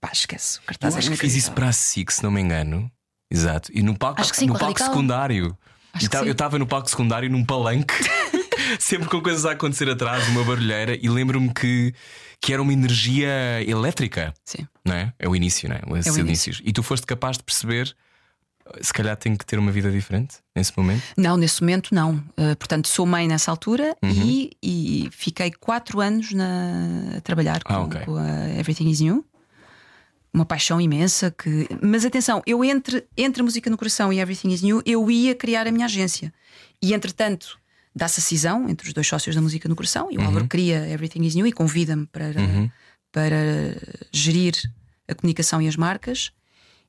Pá, 0.00 0.10
esquece. 0.12 0.58
O 0.58 0.60
Eu 0.62 0.66
cartaz 0.66 0.96
acho 0.96 1.08
é 1.08 1.10
que 1.10 1.16
fiz 1.18 1.34
isso 1.34 1.52
para 1.52 1.68
a 1.68 1.72
SIC, 1.72 2.10
se 2.10 2.22
não 2.22 2.30
me 2.30 2.40
engano. 2.40 2.90
Exato. 3.30 3.70
E 3.74 3.82
no 3.82 3.96
palco, 3.96 4.20
Acho 4.20 4.32
que 4.32 4.38
sim, 4.38 4.46
no 4.46 4.54
palco 4.54 4.66
Radical. 4.68 4.88
secundário. 4.88 5.58
Acho 5.92 6.06
sim. 6.06 6.16
eu 6.26 6.32
estava 6.32 6.58
no 6.58 6.66
palco 6.66 6.88
secundário 6.88 7.28
num 7.28 7.44
palanque, 7.44 7.92
sempre 8.78 9.08
com 9.08 9.20
coisas 9.20 9.44
a 9.46 9.52
acontecer 9.52 9.88
atrás, 9.88 10.26
uma 10.28 10.44
barulheira, 10.44 10.96
e 11.00 11.08
lembro-me 11.08 11.52
que, 11.52 11.94
que 12.40 12.52
era 12.52 12.60
uma 12.62 12.72
energia 12.72 13.62
elétrica, 13.66 14.32
Sim. 14.44 14.66
não 14.84 14.94
é? 14.94 15.12
É 15.18 15.28
o 15.28 15.34
início, 15.36 15.68
não 15.68 15.76
é? 15.76 15.80
É 16.04 16.10
o 16.12 16.18
início. 16.18 16.52
E 16.64 16.72
tu 16.72 16.82
foste 16.82 17.06
capaz 17.06 17.36
de 17.36 17.42
perceber, 17.44 17.94
se 18.80 18.92
calhar 18.92 19.16
tenho 19.16 19.36
que 19.36 19.44
ter 19.44 19.58
uma 19.58 19.72
vida 19.72 19.90
diferente 19.90 20.36
nesse 20.54 20.72
momento. 20.76 21.02
Não, 21.16 21.36
nesse 21.36 21.60
momento 21.60 21.94
não. 21.94 22.14
Uh, 22.38 22.54
portanto, 22.58 22.86
sou 22.88 23.04
mãe 23.04 23.26
nessa 23.26 23.50
altura 23.50 23.96
Uhum. 24.02 24.10
e, 24.10 24.50
e 24.62 25.08
fiquei 25.12 25.50
quatro 25.50 26.00
anos 26.00 26.30
na- 26.32 27.16
a 27.16 27.20
trabalhar 27.20 27.62
com, 27.64 27.72
Ah, 27.72 27.80
ok. 27.80 28.00
com 28.02 28.16
a 28.16 28.48
Everything 28.58 28.88
Is 28.88 29.00
New. 29.00 29.24
Uma 30.32 30.44
paixão 30.44 30.80
imensa 30.80 31.32
que. 31.36 31.66
Mas 31.82 32.04
atenção, 32.04 32.40
eu 32.46 32.64
entre, 32.64 33.04
entre 33.16 33.42
a 33.42 33.44
música 33.44 33.68
no 33.68 33.76
coração 33.76 34.12
e 34.12 34.20
Everything 34.20 34.50
Is 34.52 34.62
New, 34.62 34.80
eu 34.86 35.10
ia 35.10 35.34
criar 35.34 35.66
a 35.66 35.72
minha 35.72 35.86
agência. 35.86 36.32
E 36.80 36.94
entretanto, 36.94 37.58
dá-se 37.94 38.20
a 38.20 38.22
cisão 38.22 38.68
entre 38.68 38.86
os 38.88 38.92
dois 38.94 39.06
sócios 39.06 39.34
da 39.34 39.42
música 39.42 39.68
no 39.68 39.76
coração 39.76 40.08
e 40.10 40.16
o 40.16 40.20
Uhum. 40.20 40.26
Álvaro 40.26 40.46
cria 40.48 40.88
Everything 40.88 41.24
Is 41.24 41.34
New 41.34 41.46
e 41.46 41.52
convida-me 41.52 42.06
para, 42.06 42.40
para 43.12 43.36
gerir 44.12 44.54
a 45.08 45.14
comunicação 45.14 45.60
e 45.60 45.68
as 45.68 45.76
marcas. 45.76 46.32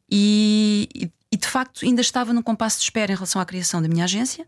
E, 0.09 0.87
e- 0.93 1.11
e, 1.31 1.37
de 1.37 1.47
facto 1.47 1.85
ainda 1.85 2.01
estava 2.01 2.33
num 2.33 2.41
compasso 2.41 2.77
de 2.77 2.83
espera 2.83 3.11
em 3.11 3.15
relação 3.15 3.41
à 3.41 3.45
criação 3.45 3.81
da 3.81 3.87
minha 3.87 4.03
agência. 4.03 4.47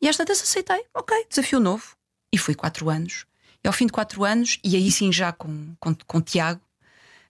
E 0.00 0.08
às 0.08 0.16
tantas 0.16 0.42
aceitei, 0.42 0.84
ok, 0.94 1.26
desafio 1.28 1.60
novo. 1.60 1.96
E 2.32 2.38
fui 2.38 2.54
quatro 2.54 2.88
anos. 2.90 3.24
E 3.64 3.66
ao 3.66 3.72
fim 3.72 3.86
de 3.86 3.92
quatro 3.92 4.24
anos, 4.24 4.58
e 4.62 4.76
aí 4.76 4.90
sim 4.92 5.10
já 5.12 5.32
com, 5.32 5.74
com, 5.80 5.94
com 6.06 6.18
o 6.18 6.22
Tiago, 6.22 6.60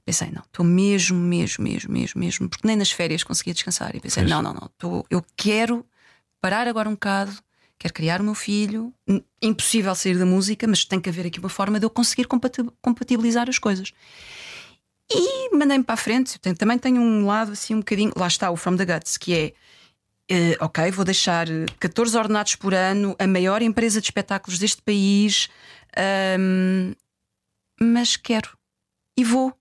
pensei, 0.05 0.31
não, 0.31 0.43
estou 0.43 0.65
mesmo, 0.65 1.19
mesmo, 1.19 1.63
mesmo, 1.65 1.93
mesmo, 1.93 2.21
mesmo, 2.21 2.49
porque 2.49 2.67
nem 2.67 2.77
nas 2.77 2.91
férias 2.91 3.23
conseguia 3.23 3.55
descansar. 3.55 3.95
E 3.95 4.01
pensei, 4.01 4.23
Pois. 4.23 4.31
não, 4.31 4.43
não, 4.43 4.53
não, 4.55 4.71
tô, 4.77 5.07
eu 5.11 5.25
quero 5.37 5.85
parar 6.41 6.67
agora 6.69 6.89
um 6.89 6.93
bocado, 6.93 7.33
quero 7.79 7.95
criar 7.95 8.21
o 8.21 8.25
meu 8.25 8.35
filho. 8.35 8.93
Impossível 9.41 9.95
sair 9.95 10.19
da 10.19 10.27
música, 10.27 10.67
mas 10.67 10.85
tem 10.85 11.01
que 11.01 11.09
haver 11.09 11.27
aqui 11.27 11.39
uma 11.39 11.49
forma 11.49 11.79
de 11.79 11.87
eu 11.87 11.91
conseguir 11.91 12.27
compati- 12.27 12.65
compatibilizar 12.83 13.49
as 13.49 13.59
coisas. 13.59 13.93
E 15.11 15.55
mandei-me 15.57 15.85
para 15.85 15.95
a 15.95 15.97
frente. 15.97 16.39
Tenho- 16.39 16.57
também 16.57 16.79
tenho 16.79 17.01
um 17.01 17.25
lado 17.27 17.53
assim 17.53 17.75
um 17.75 17.79
bocadinho. 17.79 18.13
Lá 18.17 18.27
está 18.27 18.51
o 18.51 18.57
From 18.57 18.77
the 18.77 18.85
Guts, 18.85 19.17
que 19.17 19.35
é. 19.35 19.53
eh, 20.31 20.57
ok, 20.61 20.91
vou 20.91 21.07
deixar 21.07 21.49
eh, 21.49 21.65
14 21.81 22.15
ordenados 22.19 22.55
por 22.55 22.75
ano, 22.75 23.17
a 23.19 23.27
maior 23.27 23.63
empresa 23.63 23.99
de 24.01 24.07
espetáculos 24.09 24.59
deste 24.59 24.83
país, 24.83 25.49
ahm, 25.97 26.93
mas 27.81 28.15
quero 28.17 28.51
e 29.17 29.25
vou. 29.25 29.55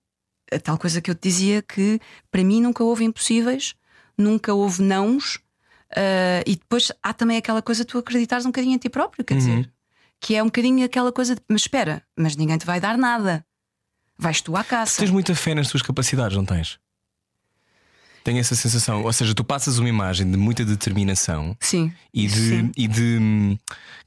A 0.52 0.58
tal 0.58 0.76
coisa 0.76 1.00
que 1.00 1.10
eu 1.10 1.14
te 1.14 1.22
dizia 1.28 1.62
que 1.62 1.98
para 2.30 2.44
mim 2.44 2.60
nunca 2.60 2.84
houve 2.84 3.02
impossíveis, 3.04 3.74
nunca 4.16 4.52
houve 4.52 4.82
nãos, 4.82 5.38
ah, 5.94 6.42
e 6.46 6.56
depois 6.56 6.92
há 7.02 7.12
também 7.12 7.36
aquela 7.36 7.62
coisa 7.62 7.84
de 7.84 7.88
tu 7.88 7.98
acreditares 7.98 8.44
um 8.44 8.50
bocadinho 8.50 8.74
em 8.74 8.78
ti 8.78 8.88
próprio, 8.88 9.24
quer 9.24 9.36
dizer, 9.36 9.70
que 10.20 10.34
é 10.34 10.42
um 10.42 10.46
bocadinho 10.46 10.84
aquela 10.84 11.12
coisa 11.12 11.34
de, 11.34 11.42
mas 11.48 11.62
espera, 11.62 12.02
mas 12.16 12.36
ninguém 12.36 12.58
te 12.58 12.66
vai 12.66 12.80
dar 12.80 12.98
nada. 12.98 13.44
Vais 14.18 14.40
tu 14.40 14.56
à 14.56 14.64
caça. 14.64 14.98
Tens 14.98 15.10
muita 15.10 15.34
fé 15.34 15.54
nas 15.54 15.68
tuas 15.68 15.82
capacidades, 15.82 16.36
não 16.36 16.44
tens? 16.44 16.78
Tenho 18.24 18.40
essa 18.40 18.56
sensação. 18.56 19.04
Ou 19.04 19.12
seja, 19.12 19.32
tu 19.32 19.44
passas 19.44 19.78
uma 19.78 19.88
imagem 19.88 20.28
de 20.28 20.36
muita 20.36 20.64
determinação 20.64 21.56
Sim. 21.60 21.92
e 22.12 22.26
de, 22.26 22.34
Sim. 22.34 22.72
e 22.76 22.88
de 22.88 23.16
hum, 23.18 23.56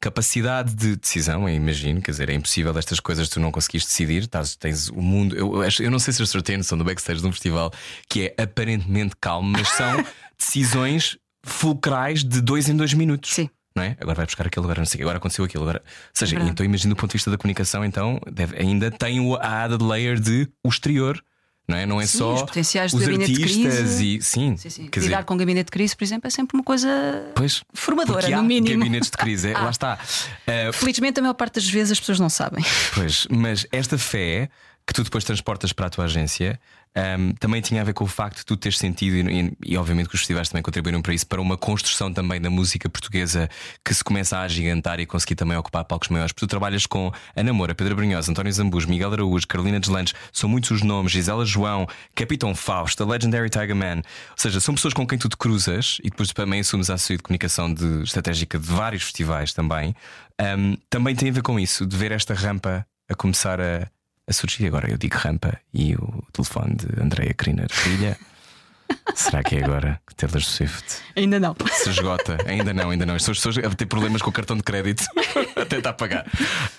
capacidade 0.01 0.75
de 0.75 0.97
decisão, 0.97 1.47
eu 1.47 1.55
imagino. 1.55 2.01
Quer 2.01 2.11
dizer, 2.11 2.29
é 2.29 2.34
impossível 2.34 2.77
estas 2.77 2.99
coisas 2.99 3.29
tu 3.29 3.39
não 3.39 3.51
conseguiste 3.51 3.89
decidir. 3.89 4.27
Tás, 4.27 4.55
tens 4.57 4.89
o 4.89 5.01
mundo. 5.01 5.36
Eu, 5.36 5.63
eu 5.79 5.89
não 5.89 5.97
sei 5.97 6.13
se 6.13 6.21
as 6.21 6.32
têm 6.43 6.57
noção 6.57 6.77
do 6.77 6.84
backstage 6.84 7.21
de 7.21 7.27
um 7.27 7.32
festival 7.32 7.71
que 8.09 8.34
é 8.38 8.43
aparentemente 8.43 9.15
calmo, 9.19 9.49
mas 9.49 9.69
são 9.69 10.05
decisões 10.38 11.17
fulcrais 11.43 12.23
de 12.23 12.41
dois 12.41 12.69
em 12.69 12.75
dois 12.75 12.93
minutos. 12.93 13.33
Sim. 13.33 13.49
Não 13.75 13.83
é? 13.83 13.95
Agora 14.01 14.15
vai 14.15 14.25
buscar 14.25 14.45
aquilo, 14.47 14.65
agora 14.65 14.81
não 14.81 14.85
sei, 14.85 15.01
agora 15.01 15.17
aconteceu 15.17 15.45
aquilo. 15.45 15.63
Agora... 15.63 15.81
Ou 15.85 15.91
seja, 16.13 16.31
verdade. 16.31 16.51
então 16.51 16.65
imagino 16.65 16.93
do 16.93 16.97
ponto 16.97 17.11
de 17.11 17.17
vista 17.17 17.31
da 17.31 17.37
comunicação, 17.37 17.85
então 17.85 18.19
deve- 18.29 18.57
ainda 18.57 18.91
tem 18.91 19.19
o- 19.21 19.35
a 19.37 19.63
added 19.63 19.81
layer 19.81 20.19
de 20.19 20.49
o 20.61 20.67
exterior, 20.67 21.23
não 21.69 21.77
é? 21.77 21.85
Não 21.85 22.01
é 22.01 22.05
Sim, 22.05 22.17
só 22.17 22.33
os 22.33 22.41
potenciais 22.41 22.93
os 22.93 23.01
artistas 23.01 23.37
crise. 23.53 24.17
e 24.17 24.21
sim, 24.21 24.57
Sim, 24.57 24.69
sim. 24.69 24.87
quer 24.87 24.99
Lidar 24.99 25.17
dizer, 25.19 25.25
com 25.25 25.35
o 25.35 25.37
gabinete 25.37 25.67
de 25.67 25.71
crise, 25.71 25.95
por 25.95 26.03
exemplo, 26.03 26.27
é 26.27 26.29
sempre 26.29 26.57
uma 26.57 26.63
coisa 26.65 26.89
pois, 27.33 27.63
formadora, 27.73 28.27
há 28.27 28.41
no 28.41 28.43
mínimo. 28.43 28.77
gabinetes 28.79 29.09
de 29.09 29.15
crise, 29.17 29.51
é, 29.51 29.53
lá 29.57 29.69
está. 29.69 29.97
Uh, 30.45 30.73
Felizmente, 30.73 31.19
a 31.19 31.23
maior 31.23 31.33
parte 31.33 31.55
das 31.55 31.69
vezes 31.69 31.93
as 31.93 31.99
pessoas 32.01 32.19
não 32.19 32.29
sabem. 32.29 32.65
Pois, 32.93 33.25
mas 33.31 33.65
esta 33.71 33.97
fé 33.97 34.49
que 34.85 34.93
tu 34.93 35.01
depois 35.03 35.23
transportas 35.23 35.71
para 35.71 35.85
a 35.85 35.89
tua 35.89 36.03
agência 36.05 36.59
ahm, 36.95 37.31
também 37.39 37.61
tinha 37.61 37.81
a 37.81 37.83
ver 37.83 37.93
com 37.93 38.03
o 38.03 38.07
facto 38.07 38.39
de 38.39 38.45
tu 38.45 38.57
teres 38.57 38.77
sentido, 38.77 39.29
e, 39.29 39.53
e- 39.65 39.77
obviamente 39.77 40.09
que 40.09 40.15
os 40.15 40.21
festivais 40.21 40.49
também 40.49 40.61
contribuíram 40.63 41.01
para 41.01 41.13
isso, 41.13 41.25
para 41.27 41.41
uma 41.41 41.57
construção 41.57 42.11
também 42.11 42.39
da 42.41 42.49
música 42.49 42.89
portuguesa 42.89 43.49
que 43.83 43.93
se 43.93 44.03
começa 44.03 44.37
a 44.37 44.41
agigantar 44.41 44.99
e 44.99 45.05
conseguir 45.05 45.35
também 45.35 45.57
ocupar 45.57 45.85
palcos 45.85 46.09
maiores. 46.09 46.31
Porque 46.31 46.45
tu 46.45 46.49
trabalhas 46.49 46.85
com 46.85 47.11
Ana 47.35 47.53
Moura, 47.53 47.73
Pedro 47.73 47.95
Brunhosa, 47.95 48.31
António 48.31 48.51
Zambus, 48.51 48.85
Miguel 48.85 49.13
Araújo, 49.13 49.47
Carolina 49.47 49.79
Deslandes, 49.79 50.13
são 50.31 50.49
muitos 50.49 50.71
os 50.71 50.81
nomes, 50.81 51.11
Gisela 51.11 51.45
João, 51.45 51.87
Capitão 52.15 52.53
Fausto, 52.53 53.03
a 53.03 53.05
Legendary 53.07 53.49
Tiger 53.49 53.75
Man. 53.75 53.97
Ou 53.97 54.37
seja, 54.37 54.59
são 54.59 54.75
pessoas 54.75 54.93
com 54.93 55.05
quem 55.07 55.17
tu 55.17 55.29
te 55.29 55.37
cruzas 55.37 55.97
e 56.03 56.09
depois 56.09 56.29
também 56.31 56.59
assumes 56.59 56.89
a 56.89 56.95
assessoria 56.95 57.17
de 57.17 57.23
comunicação 57.23 57.73
de, 57.73 58.03
estratégica 58.03 58.59
de 58.59 58.65
vários 58.65 59.03
festivais 59.03 59.53
também. 59.53 59.95
Ahm, 60.39 60.75
também 60.89 61.15
tem 61.15 61.29
a 61.29 61.31
ver 61.31 61.41
com 61.41 61.59
isso, 61.59 61.85
de 61.85 61.95
ver 61.95 62.11
esta 62.11 62.33
rampa 62.33 62.85
a 63.09 63.15
começar 63.15 63.59
a, 63.59 63.87
a 64.28 64.34
surgir. 64.34 64.67
Agora 64.67 64.89
eu 64.89 64.97
digo 64.97 65.17
rampa 65.17 65.59
e 65.74 65.95
o 65.95 66.24
telefone 66.32 66.76
de 66.76 67.01
Andreia 67.01 67.34
Kriner, 67.34 67.67
filha. 67.72 68.17
Será 69.15 69.41
que 69.41 69.55
é 69.55 69.63
agora 69.63 70.01
que 70.05 70.13
Taylor 70.15 70.41
Swift 70.41 70.97
Ainda 71.15 71.39
não. 71.39 71.55
se 71.72 71.89
esgota? 71.89 72.38
Ainda 72.45 72.74
não, 72.74 72.89
ainda 72.89 73.05
não. 73.05 73.15
As 73.15 73.26
pessoas 73.26 73.57
a 73.57 73.69
ter 73.69 73.86
problemas 73.86 74.22
com 74.22 74.30
o 74.30 74.34
cartão 74.34 74.57
de 74.57 74.63
crédito 74.63 75.05
a 75.55 75.65
tentar 75.65 75.93
pagar. 75.93 76.26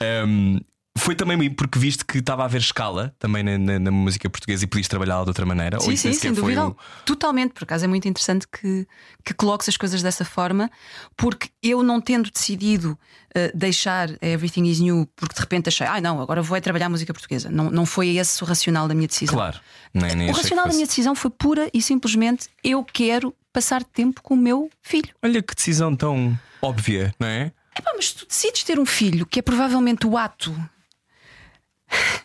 Ahm, 0.01 0.59
foi 0.99 1.15
também 1.17 1.51
porque 1.51 1.79
viste 1.79 2.05
que 2.05 2.19
estava 2.19 2.43
a 2.43 2.45
haver 2.45 2.61
escala 2.61 3.15
também 3.19 3.43
na, 3.43 3.57
na- 3.59 3.79
na 3.79 3.91
música 3.91 4.29
portuguesa 4.29 4.65
e 4.65 4.67
podias 4.67 4.87
trabalhá-la 4.89 5.25
de 5.25 5.31
outra 5.31 5.45
maneira? 5.47 5.81
Sim, 5.81 5.97
sim, 5.97 6.13
sem 6.13 6.33
dúvida. 6.33 6.67
um-. 6.69 6.75
Totalmente, 7.05 7.53
por 7.55 7.65
acaso 7.65 7.85
é 7.85 7.89
muito 7.89 8.07
interessante 8.07 8.47
que, 8.47 8.87
que 9.25 9.33
coloques 9.35 9.69
as 9.69 9.77
coisas 9.77 10.03
dessa 10.03 10.25
forma, 10.25 10.71
porque 11.17 11.49
eu 11.63 11.83
não 11.83 12.01
tendo 12.01 12.31
decidido 12.31 12.97
eh, 13.35 13.51
deixar 13.55 14.11
Everything 14.23 14.65
is 14.67 14.81
New, 14.81 15.09
porque 15.17 15.35
de 15.35 15.41
repente 15.41 15.69
achei, 15.69 15.87
ai 15.87 16.01
não, 16.01 16.21
agora 16.21 16.43
vou 16.43 16.57
é 16.57 16.61
trabalhar 16.61 16.89
música 16.89 17.13
portuguesa. 17.13 17.51
Não, 17.51 17.71
não 17.71 17.87
foi 17.87 18.17
esse 18.17 18.43
o 18.43 18.47
racional 18.47 18.87
da 18.87 18.95
minha 18.95 19.09
decisão. 19.09 19.35
Claro. 19.35 19.59
Nem, 19.95 20.15
nem 20.15 20.31
o 20.31 20.33
racional 20.33 20.69
da 20.69 20.75
minha 20.75 20.87
decisão 20.87 21.15
foi 21.15 21.31
pura 21.31 21.69
e 21.73 21.81
simplesmente 21.83 22.49
eu 22.63 22.85
quero 22.85 23.35
passar 23.53 23.83
tempo 23.83 24.23
com 24.23 24.35
o 24.35 24.37
meu 24.37 24.71
filho. 24.83 25.11
Olha 25.23 25.43
que 25.43 25.55
decisão 25.55 25.97
tão 25.97 26.39
óbvia, 26.61 27.15
não 27.19 27.27
é? 27.27 27.51
Epá, 27.77 27.93
mas 27.97 28.13
tu 28.13 28.27
decides 28.27 28.63
ter 28.63 28.79
um 28.79 28.85
filho, 28.87 29.25
que 29.27 29.39
é 29.39 29.43
provavelmente 29.43 30.07
o 30.07 30.17
ato, 30.19 30.55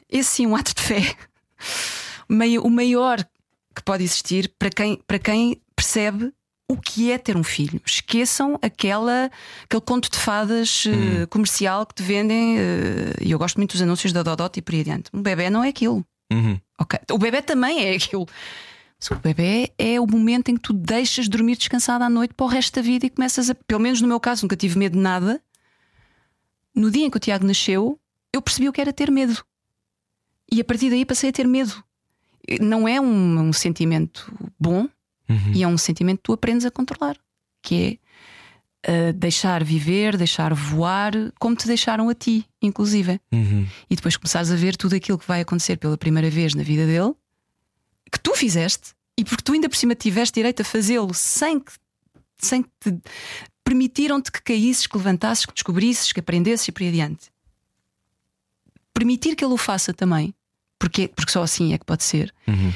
esse 0.09 0.30
sim, 0.30 0.47
um 0.47 0.55
ato 0.55 0.74
de 0.76 0.82
fé, 0.82 1.15
o 2.63 2.70
maior 2.70 3.24
que 3.76 3.84
pode 3.84 4.03
existir 4.03 4.51
para 4.57 4.70
quem, 4.70 5.01
para 5.07 5.20
quem 5.20 5.61
percebe 5.76 6.34
o 6.70 6.76
que 6.76 7.11
é 7.11 7.18
ter 7.18 7.38
um 7.38 7.43
filho. 7.43 7.80
Esqueçam 7.86 8.59
aquela, 8.61 9.32
aquele 9.63 9.82
conto 9.82 10.11
de 10.11 10.18
fadas 10.18 10.84
eh, 10.86 11.26
comercial 11.28 11.86
que 11.86 11.95
te 11.95 12.03
vendem, 12.03 12.57
eh, 12.59 13.13
e 13.22 13.32
eu 13.32 13.39
gosto 13.39 13.55
muito 13.55 13.72
dos 13.72 13.82
anúncios 13.82 14.11
da 14.11 14.22
Dodot 14.22 14.57
e 14.57 14.61
por 14.61 14.74
aí 14.74 14.82
adiante. 14.82 15.09
Um 15.13 15.22
bebê 15.22 15.49
não 15.49 15.63
é 15.63 15.70
aquilo. 15.70 16.05
Uhum. 16.32 16.59
Ok. 16.78 16.99
O 17.11 17.18
bebê 17.18 17.41
também 17.41 17.86
é 17.86 17.95
aquilo. 17.95 18.26
Mas 18.99 19.11
o 19.11 19.15
bebê 19.15 19.72
é 19.78 19.99
o 20.01 20.07
momento 20.07 20.49
em 20.49 20.55
que 20.55 20.61
tu 20.61 20.74
deixas 20.74 21.26
de 21.26 21.32
dormir 21.32 21.55
descansada 21.55 22.03
à 22.03 22.09
noite 22.09 22.34
para 22.34 22.45
o 22.45 22.49
resto 22.49 22.76
da 22.76 22.82
vida 22.82 23.05
e 23.05 23.09
começas 23.09 23.49
a. 23.49 23.55
Pelo 23.55 23.80
menos 23.80 24.01
no 24.01 24.07
meu 24.07 24.20
caso, 24.20 24.43
nunca 24.43 24.55
tive 24.55 24.78
medo 24.78 24.93
de 24.93 24.99
nada. 24.99 25.41
No 26.76 26.91
dia 26.91 27.05
em 27.05 27.09
que 27.09 27.18
o 27.18 27.20
Tiago 27.20 27.45
nasceu, 27.45 27.99
eu 28.34 28.41
percebi 28.41 28.68
o 28.68 28.74
que 28.74 28.82
era 28.82 28.91
ter 28.91 29.09
medo. 29.09 29.41
E 30.51 30.61
a 30.61 30.63
partir 30.63 30.89
daí 30.89 31.05
passei 31.05 31.29
a 31.29 31.33
ter 31.33 31.47
medo. 31.47 31.83
Não 32.61 32.87
é 32.87 32.99
um, 33.01 33.39
um 33.49 33.53
sentimento 33.53 34.31
bom 34.59 34.87
Uhum. 35.29 35.51
e 35.53 35.61
é 35.61 35.67
um 35.67 35.77
sentimento 35.77 36.19
que 36.19 36.23
tu 36.23 36.31
aprendes 36.31 36.65
a 36.65 36.71
controlar, 36.71 37.17
que 37.61 37.99
é 38.85 39.09
ah, 39.09 39.11
deixar 39.11 39.61
viver, 39.61 40.15
deixar 40.15 40.53
voar, 40.53 41.11
como 41.37 41.53
te 41.53 41.67
deixaram 41.67 42.07
a 42.07 42.13
ti, 42.15 42.45
inclusive 42.61 43.19
Uhum. 43.33 43.67
e 43.89 43.95
depois 43.97 44.15
começares 44.15 44.49
a 44.49 44.55
ver 44.55 44.77
tudo 44.77 44.95
aquilo 44.95 45.17
que 45.17 45.27
vai 45.27 45.41
acontecer 45.41 45.75
pela 45.75 45.97
primeira 45.97 46.29
vez 46.29 46.53
na 46.55 46.63
vida 46.63 46.85
dele, 46.85 47.13
que 48.09 48.17
tu 48.21 48.33
fizeste, 48.35 48.93
e 49.17 49.25
porque 49.25 49.43
tu 49.43 49.51
ainda 49.51 49.67
por 49.67 49.75
cima 49.75 49.93
tiveste 49.95 50.35
direito 50.35 50.61
a 50.61 50.63
fazê-lo 50.63 51.13
sem 51.13 51.59
que, 51.59 51.73
sem 52.37 52.63
que 52.63 52.69
te 52.79 52.97
permitiram-te 53.65 54.31
que 54.31 54.41
caísses, 54.41 54.87
que 54.87 54.95
levantasses, 54.95 55.45
que 55.45 55.51
descobrisses, 55.53 56.13
que 56.13 56.21
aprendesses 56.21 56.69
e 56.69 56.71
por 56.71 56.83
aí 56.83 56.87
adiante. 56.87 57.29
Permitir 58.97 59.35
que 59.35 59.43
ele 59.45 59.53
o 59.53 59.57
faça 59.57 59.93
também, 59.93 60.33
porque, 60.79 61.07
porque 61.07 61.31
só 61.31 61.43
assim 61.43 61.73
é 61.73 61.77
que 61.77 61.85
pode 61.85 62.03
ser. 62.03 62.33
Uhum. 62.47 62.73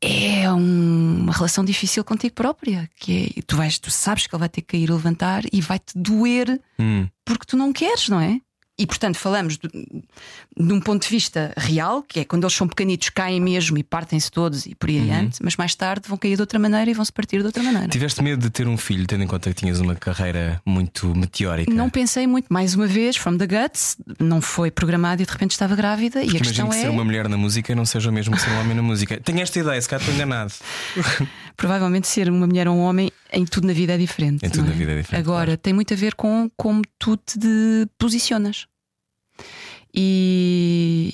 É 0.00 0.50
um- 0.52 1.22
uma 1.22 1.32
relação 1.32 1.64
difícil 1.64 2.04
contigo 2.04 2.34
própria, 2.34 2.88
que 2.96 3.32
é, 3.36 3.42
tu 3.42 3.56
vais, 3.56 3.78
tu 3.78 3.90
sabes 3.90 4.26
que 4.26 4.34
ele 4.34 4.38
vai 4.40 4.48
ter 4.48 4.60
que 4.62 4.68
cair 4.68 4.84
e 4.88 4.92
levantar 4.92 5.42
e 5.52 5.60
vai-te 5.60 5.92
doer 5.96 6.60
Uhum. 6.78 7.08
porque 7.24 7.44
tu 7.46 7.56
não 7.56 7.72
queres, 7.72 8.08
não 8.08 8.20
é? 8.20 8.40
E 8.78 8.86
portanto 8.86 9.16
falamos 9.16 9.58
de, 9.58 9.68
de 9.68 10.72
um 10.72 10.80
ponto 10.80 11.02
de 11.02 11.08
vista 11.08 11.52
real, 11.56 12.02
que 12.02 12.20
é 12.20 12.24
quando 12.24 12.44
eles 12.44 12.54
são 12.54 12.68
pequenitos, 12.68 13.08
caem 13.08 13.40
mesmo 13.40 13.76
e 13.76 13.82
partem-se 13.82 14.30
todos 14.30 14.66
e 14.66 14.74
por 14.74 14.88
aí 14.88 15.00
adiante, 15.00 15.42
mas 15.42 15.56
mais 15.56 15.74
tarde 15.74 16.08
vão 16.08 16.16
cair 16.16 16.36
de 16.36 16.42
outra 16.42 16.58
maneira 16.60 16.88
e 16.88 16.94
vão 16.94 17.04
se 17.04 17.12
partir 17.12 17.40
de 17.40 17.46
outra 17.46 17.62
maneira. 17.62 17.88
Tiveste 17.88 18.22
medo 18.22 18.40
de 18.40 18.50
ter 18.50 18.68
um 18.68 18.76
filho, 18.76 19.04
tendo 19.06 19.24
em 19.24 19.26
conta 19.26 19.50
que 19.50 19.56
tinhas 19.56 19.80
uma 19.80 19.96
carreira 19.96 20.62
muito 20.64 21.12
meteórica? 21.14 21.72
Não 21.72 21.90
pensei 21.90 22.26
muito, 22.26 22.46
mais 22.52 22.74
uma 22.76 22.86
vez, 22.86 23.16
from 23.16 23.36
the 23.36 23.46
guts, 23.46 23.96
não 24.20 24.40
foi 24.40 24.70
programado 24.70 25.22
e 25.22 25.26
de 25.26 25.32
repente 25.32 25.50
estava 25.50 25.74
grávida. 25.74 26.22
e 26.22 26.28
a 26.28 26.40
questão 26.40 26.68
que 26.68 26.76
é: 26.76 26.82
ser 26.82 26.88
uma 26.88 27.04
mulher 27.04 27.28
na 27.28 27.36
música 27.36 27.74
não 27.74 27.84
seja 27.84 28.10
o 28.10 28.12
mesmo 28.12 28.36
que 28.36 28.42
ser 28.42 28.50
um 28.50 28.60
homem 28.60 28.76
na 28.76 28.82
música. 28.82 29.20
Tenho 29.20 29.40
esta 29.40 29.58
ideia, 29.58 29.80
se 29.80 29.88
calhar 29.88 30.00
estou 30.02 30.14
enganado. 30.14 30.52
provavelmente 31.58 32.06
ser 32.08 32.30
uma 32.30 32.46
mulher 32.46 32.66
ou 32.68 32.74
um 32.76 32.80
homem 32.80 33.10
em 33.32 33.44
tudo 33.44 33.66
na 33.66 33.72
vida 33.74 33.92
é 33.92 33.98
diferente. 33.98 34.46
Em 34.46 34.48
tudo 34.48 34.62
não 34.62 34.70
na 34.70 34.74
vida 34.76 34.92
é 34.92 34.96
diferente, 35.00 35.20
Agora, 35.20 35.44
claro. 35.48 35.58
tem 35.58 35.74
muito 35.74 35.92
a 35.92 35.96
ver 35.96 36.14
com 36.14 36.48
como 36.56 36.80
tu 36.98 37.16
te 37.18 37.38
posicionas. 37.98 38.66
E, 39.94 41.12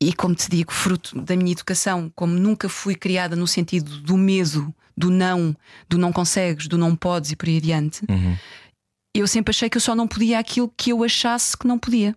e 0.00 0.12
como 0.14 0.34
te 0.34 0.48
digo, 0.48 0.72
fruto 0.72 1.20
da 1.20 1.36
minha 1.36 1.52
educação, 1.52 2.10
como 2.14 2.32
nunca 2.34 2.68
fui 2.68 2.94
criada 2.94 3.34
no 3.36 3.46
sentido 3.46 3.98
do 4.00 4.16
medo, 4.16 4.74
do 4.96 5.10
não, 5.10 5.54
do 5.88 5.98
não 5.98 6.12
consegues, 6.12 6.66
do 6.68 6.78
não 6.78 6.94
podes 6.94 7.32
e 7.32 7.36
por 7.36 7.48
aí 7.48 7.56
adiante, 7.56 8.02
Uhum. 8.08 8.36
eu 9.14 9.26
sempre 9.26 9.50
achei 9.50 9.68
que 9.68 9.76
eu 9.76 9.80
só 9.80 9.94
não 9.94 10.06
podia 10.06 10.38
aquilo 10.38 10.72
que 10.76 10.90
eu 10.92 11.02
achasse 11.02 11.56
que 11.56 11.66
não 11.66 11.78
podia. 11.78 12.14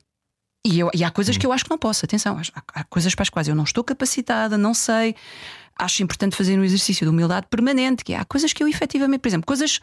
E, 0.65 0.79
eu- 0.79 0.91
e 0.93 1.03
há 1.03 1.11
coisas 1.11 1.37
que 1.37 1.45
eu 1.45 1.51
acho 1.51 1.65
que 1.65 1.69
não 1.71 1.77
posso, 1.77 2.05
atenção, 2.05 2.37
há, 2.37 2.63
há 2.79 2.83
coisas 2.85 3.13
para 3.15 3.23
as 3.23 3.29
quais 3.29 3.47
eu 3.49 3.55
não 3.55 3.63
estou 3.65 3.83
capacitada, 3.83 4.57
não 4.57 4.73
sei. 4.73 5.15
Acho 5.77 6.03
importante 6.03 6.35
fazer 6.35 6.57
um 6.59 6.63
exercício 6.63 7.05
de 7.05 7.09
humildade 7.09 7.47
permanente, 7.49 8.03
que 8.03 8.13
é, 8.13 8.17
há 8.17 8.25
coisas 8.25 8.53
que 8.53 8.63
eu 8.63 8.67
efetivamente, 8.67 9.21
por 9.21 9.27
exemplo, 9.27 9.45
coisas 9.45 9.79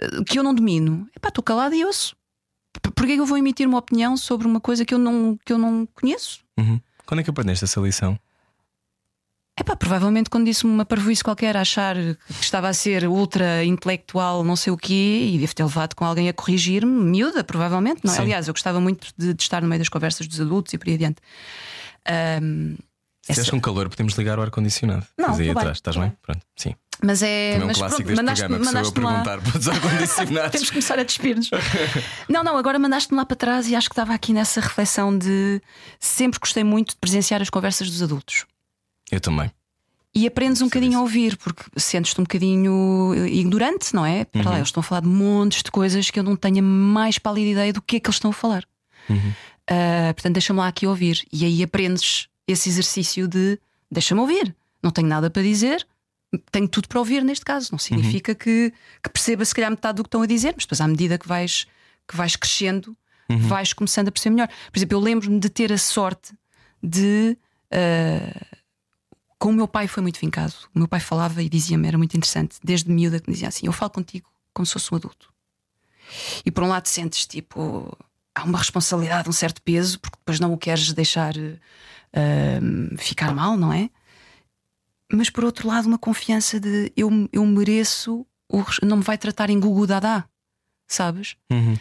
eh, 0.00 0.24
que 0.26 0.38
eu 0.38 0.42
não 0.42 0.54
domino, 0.54 1.08
epá, 1.14 1.28
estou 1.28 1.44
calada 1.44 1.74
e 1.74 1.84
ouço. 1.84 2.16
Porquê 2.94 3.14
que 3.14 3.20
eu 3.20 3.26
vou 3.26 3.38
emitir 3.38 3.66
uma 3.66 3.78
opinião 3.78 4.16
sobre 4.16 4.46
uma 4.46 4.60
coisa 4.60 4.84
que 4.84 4.92
eu 4.92 4.98
não, 4.98 5.38
que 5.44 5.52
eu 5.52 5.58
não 5.58 5.86
conheço? 5.94 6.40
Uhum. 6.58 6.80
Quando 7.06 7.20
é 7.20 7.22
que 7.22 7.30
aprendeste 7.30 7.64
essa 7.64 7.80
lição? 7.80 8.18
É 9.58 9.64
pá, 9.64 9.74
provavelmente 9.74 10.28
quando 10.28 10.44
disse 10.44 10.66
uma 10.66 10.84
parvoíce 10.84 11.24
qualquer, 11.24 11.56
achar 11.56 11.96
que 11.96 12.42
estava 12.42 12.68
a 12.68 12.74
ser 12.74 13.08
ultra 13.08 13.64
intelectual, 13.64 14.44
não 14.44 14.54
sei 14.54 14.70
o 14.70 14.76
quê, 14.76 15.30
e 15.32 15.38
devo 15.38 15.54
ter 15.54 15.64
levado 15.64 15.94
com 15.94 16.04
alguém 16.04 16.28
a 16.28 16.32
corrigir-me, 16.34 16.92
miúda, 16.92 17.42
provavelmente, 17.42 18.02
não 18.04 18.12
é? 18.12 18.16
Sim. 18.16 18.22
Aliás, 18.22 18.48
eu 18.48 18.54
gostava 18.54 18.78
muito 18.80 19.14
de, 19.16 19.32
de 19.32 19.42
estar 19.42 19.62
no 19.62 19.68
meio 19.68 19.78
das 19.78 19.88
conversas 19.88 20.26
dos 20.26 20.38
adultos 20.42 20.74
e 20.74 20.78
por 20.78 20.88
aí 20.88 20.94
adiante. 20.94 21.22
Ahm, 22.06 22.76
Se 23.34 23.40
essa- 23.40 23.50
com 23.50 23.60
calor, 23.60 23.88
podemos 23.88 24.14
ligar 24.14 24.38
o 24.38 24.42
ar-condicionado. 24.42 25.06
Não, 25.18 25.26
Estás 25.26 25.40
aí 25.40 25.50
atrás, 25.50 25.76
estás 25.78 25.96
bem? 25.96 26.12
Pronto, 26.22 26.40
sim. 26.56 26.74
mas 27.02 27.22
é. 27.22 27.52
Também 27.52 27.60
é 27.60 27.64
um 27.64 27.66
mas 27.66 27.78
clássico 27.78 27.96
pronto, 28.02 28.06
deste 28.08 28.16
mandaste- 28.22 28.46
programa, 28.46 28.64
que 28.64 28.70
sou 28.70 28.80
eu 28.80 28.88
a 28.88 28.92
perguntar 28.92 29.40
para 29.42 29.58
os 29.58 29.68
ar-condicionados. 29.68 30.50
Temos 30.52 30.66
que 30.68 30.72
começar 30.74 30.98
a 30.98 31.02
despir-nos. 31.02 31.50
não, 32.28 32.44
não, 32.44 32.56
agora 32.56 32.78
mandaste-me 32.78 33.16
lá 33.18 33.26
para 33.26 33.36
trás 33.36 33.68
e 33.68 33.74
acho 33.74 33.88
que 33.88 33.92
estava 33.92 34.14
aqui 34.14 34.32
nessa 34.32 34.60
reflexão 34.60 35.16
de 35.16 35.60
sempre 35.98 36.38
gostei 36.40 36.62
muito 36.64 36.90
de 36.90 36.96
presenciar 36.96 37.42
as 37.42 37.50
conversas 37.50 37.90
dos 37.90 38.02
adultos. 38.02 38.44
Eu 39.10 39.20
também. 39.20 39.50
E 40.14 40.26
aprendes 40.26 40.62
um 40.62 40.66
Percebo 40.68 40.80
bocadinho 40.86 40.98
a 40.98 41.02
ouvir, 41.02 41.36
porque 41.36 41.62
sentes-te 41.76 42.18
um 42.20 42.24
bocadinho 42.24 43.26
ignorante, 43.26 43.94
não 43.94 44.06
é? 44.06 44.24
Para 44.24 44.40
Uhum. 44.44 44.48
lá, 44.50 44.56
eles 44.56 44.68
estão 44.68 44.80
a 44.80 44.84
falar 44.84 45.00
de 45.02 45.08
montes 45.08 45.62
de 45.62 45.70
coisas 45.70 46.10
que 46.10 46.18
eu 46.18 46.22
não 46.22 46.34
tenho 46.36 46.60
a 46.60 46.62
mais 46.62 47.18
pálida 47.18 47.50
ideia 47.50 47.72
do 47.72 47.82
que 47.82 47.96
é 47.96 48.00
que 48.00 48.06
eles 48.06 48.16
estão 48.16 48.30
a 48.30 48.34
falar. 48.34 48.64
Uhum. 49.10 49.32
Ah, 49.68 50.14
portanto, 50.14 50.32
deixa-me 50.32 50.58
lá 50.60 50.68
aqui 50.68 50.86
ouvir. 50.86 51.22
E 51.30 51.44
aí 51.44 51.62
aprendes 51.62 52.28
esse 52.46 52.68
exercício 52.68 53.26
de 53.28 53.58
deixa-me 53.90 54.20
ouvir. 54.20 54.54
Não 54.82 54.90
tenho 54.90 55.08
nada 55.08 55.28
para 55.30 55.42
dizer, 55.42 55.86
tenho 56.52 56.68
tudo 56.68 56.88
para 56.88 56.98
ouvir 56.98 57.22
neste 57.24 57.44
caso. 57.44 57.70
Não 57.72 57.78
significa 57.78 58.32
Uhum. 58.32 58.38
que, 58.38 58.72
que 59.02 59.08
perceba 59.10 59.44
se 59.44 59.54
calhar 59.54 59.70
metade 59.70 59.96
do 59.96 60.02
que 60.02 60.08
estão 60.08 60.22
a 60.22 60.26
dizer, 60.26 60.52
mas 60.54 60.64
depois, 60.64 60.80
à 60.80 60.86
medida 60.88 61.18
que 61.18 61.26
vais, 61.26 61.66
que 62.06 62.16
vais 62.16 62.36
crescendo, 62.36 62.96
Uhum. 63.28 63.38
vais 63.48 63.72
começando 63.72 64.06
a 64.08 64.12
perceber 64.12 64.34
melhor. 64.36 64.48
Por 64.70 64.78
exemplo, 64.78 64.96
eu 64.96 65.00
lembro-me 65.00 65.40
de 65.40 65.48
ter 65.50 65.72
a 65.72 65.78
sorte 65.78 66.32
de. 66.82 67.36
ah, 67.72 68.56
com 69.38 69.50
o 69.50 69.52
meu 69.52 69.66
pai 69.68 69.86
foi 69.88 70.02
muito 70.02 70.18
vincado. 70.20 70.54
O 70.74 70.78
meu 70.78 70.88
pai 70.88 71.00
falava 71.00 71.42
e 71.42 71.48
dizia-me, 71.48 71.86
era 71.88 71.98
muito 71.98 72.16
interessante, 72.16 72.56
desde 72.62 72.90
miúda, 72.90 73.18
que 73.20 73.28
me 73.28 73.34
dizia 73.34 73.48
assim: 73.48 73.66
Eu 73.66 73.72
falo 73.72 73.90
contigo 73.90 74.28
como 74.54 74.64
se 74.64 74.72
fosse 74.74 74.92
um 74.92 74.96
adulto. 74.96 75.32
E 76.44 76.50
por 76.50 76.62
um 76.62 76.68
lado 76.68 76.86
sentes 76.86 77.26
tipo, 77.26 77.96
há 78.34 78.44
uma 78.44 78.58
responsabilidade, 78.58 79.28
um 79.28 79.32
certo 79.32 79.60
peso, 79.60 79.98
porque 80.00 80.16
depois 80.18 80.38
não 80.40 80.52
o 80.52 80.56
queres 80.58 80.92
deixar 80.92 81.34
ficar 82.98 83.34
mal, 83.34 83.56
não 83.56 83.72
é? 83.72 83.90
Mas 85.12 85.30
por 85.30 85.44
outro 85.44 85.68
lado, 85.68 85.86
uma 85.86 85.98
confiança 85.98 86.58
de 86.58 86.92
eu, 86.96 87.10
eu 87.32 87.46
mereço, 87.46 88.26
o 88.48 88.64
não 88.82 88.96
me 88.98 89.02
vai 89.02 89.16
tratar 89.16 89.50
em 89.50 89.60
gugu 89.60 89.86
dadá, 89.86 90.24
sabes? 90.88 91.36
Uhum. 91.50 91.76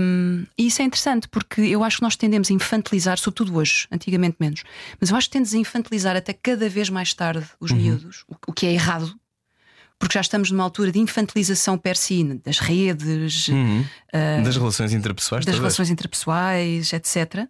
Um, 0.00 0.46
e 0.58 0.66
isso 0.66 0.82
é 0.82 0.84
interessante 0.84 1.28
porque 1.28 1.60
eu 1.60 1.82
acho 1.84 1.96
que 1.98 2.02
nós 2.02 2.16
tendemos 2.16 2.50
a 2.50 2.54
infantilizar, 2.54 3.18
sobretudo 3.18 3.56
hoje, 3.56 3.86
antigamente 3.90 4.36
menos, 4.40 4.62
mas 5.00 5.10
eu 5.10 5.16
acho 5.16 5.28
que 5.28 5.32
tendes 5.32 5.54
a 5.54 5.58
infantilizar 5.58 6.16
até 6.16 6.32
cada 6.32 6.68
vez 6.68 6.88
mais 6.90 7.12
tarde 7.14 7.46
os 7.60 7.70
miúdos, 7.72 8.24
o, 8.28 8.34
o 8.48 8.52
que 8.52 8.66
é 8.66 8.72
errado, 8.72 9.14
porque 9.98 10.14
já 10.14 10.20
estamos 10.20 10.50
numa 10.50 10.64
altura 10.64 10.90
de 10.90 10.98
infantilização 10.98 11.76
per 11.76 11.96
si, 11.96 12.24
das 12.44 12.58
redes, 12.58 13.48
Uhum. 13.48 13.84
das 14.44 14.56
relações 14.56 14.92
interpessoais, 14.92 15.44
das 15.44 15.54
todas. 15.54 15.60
relações 15.60 15.90
interpessoais, 15.90 16.92
etc. 16.92 17.48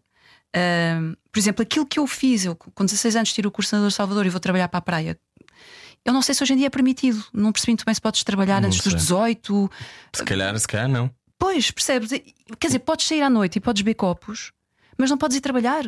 Por 1.32 1.38
exemplo, 1.38 1.62
aquilo 1.62 1.86
que 1.86 1.98
eu 1.98 2.06
fiz, 2.06 2.44
eu 2.44 2.56
com 2.56 2.84
16 2.84 3.16
anos 3.16 3.32
tiro 3.32 3.48
o 3.48 3.52
curso 3.52 3.74
na 3.76 3.82
Dor 3.82 3.92
Salvador 3.92 4.26
e 4.26 4.30
vou 4.30 4.40
trabalhar 4.40 4.68
para 4.68 4.78
a 4.78 4.82
praia. 4.82 5.18
Eu 6.04 6.12
não 6.12 6.22
sei 6.22 6.34
se 6.34 6.42
hoje 6.42 6.54
em 6.54 6.56
dia 6.56 6.66
é 6.66 6.70
permitido, 6.70 7.22
não 7.32 7.52
percebi 7.52 7.72
muito 7.72 7.84
bem 7.84 7.94
se 7.94 8.00
podes 8.00 8.24
trabalhar 8.24 8.60
Não 8.60 8.68
antes 8.68 8.82
sei. 8.82 8.92
dos 8.92 9.02
18, 9.02 9.70
Se 10.14 10.24
calhar, 10.24 10.58
se 10.58 10.66
calhar 10.66 10.88
não. 10.88 11.10
Pois, 11.38 11.70
percebes? 11.70 12.10
Quer 12.58 12.66
dizer, 12.66 12.78
podes 12.80 13.06
sair 13.06 13.22
à 13.22 13.30
noite 13.30 13.56
e 13.56 13.60
podes 13.60 13.82
beber 13.82 13.94
copos, 13.94 14.50
mas 14.96 15.10
não 15.10 15.18
podes 15.18 15.36
ir 15.36 15.40
trabalhar. 15.40 15.84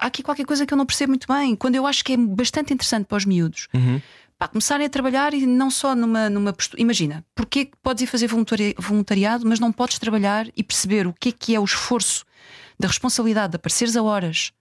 Há 0.00 0.06
aqui 0.06 0.22
qualquer 0.22 0.46
coisa 0.46 0.64
que 0.64 0.72
eu 0.72 0.78
não 0.78 0.86
percebo 0.86 1.10
muito 1.10 1.26
bem. 1.26 1.54
Quando 1.56 1.74
eu 1.74 1.86
acho 1.86 2.04
que 2.04 2.12
é 2.12 2.16
bastante 2.16 2.72
interessante 2.72 3.06
para 3.06 3.16
os 3.18 3.24
miúdos, 3.24 3.66
Uhum. 3.74 4.00
pá, 4.38 4.46
começarem 4.48 4.86
a 4.86 4.90
trabalhar 4.90 5.34
e 5.34 5.44
não 5.44 5.70
só 5.70 5.94
numa, 5.94 6.30
numa 6.30 6.52
postura. 6.52 6.80
Imagina, 6.80 7.24
porque 7.34 7.66
que 7.66 7.76
podes 7.82 8.02
ir 8.02 8.06
fazer 8.06 8.26
voluntari- 8.28 8.74
voluntariado, 8.78 9.44
mas 9.46 9.58
não 9.60 9.72
podes 9.72 9.98
trabalhar 9.98 10.46
e 10.56 10.62
perceber 10.62 11.06
o 11.06 11.12
que 11.12 11.28
é 11.30 11.32
que 11.32 11.54
é 11.54 11.60
o 11.60 11.64
esforço 11.64 12.24
da 12.78 12.88
responsabilidade 12.88 13.52
de 13.52 13.56
apareceres 13.56 13.96
a 13.96 14.02
horas, 14.02 14.52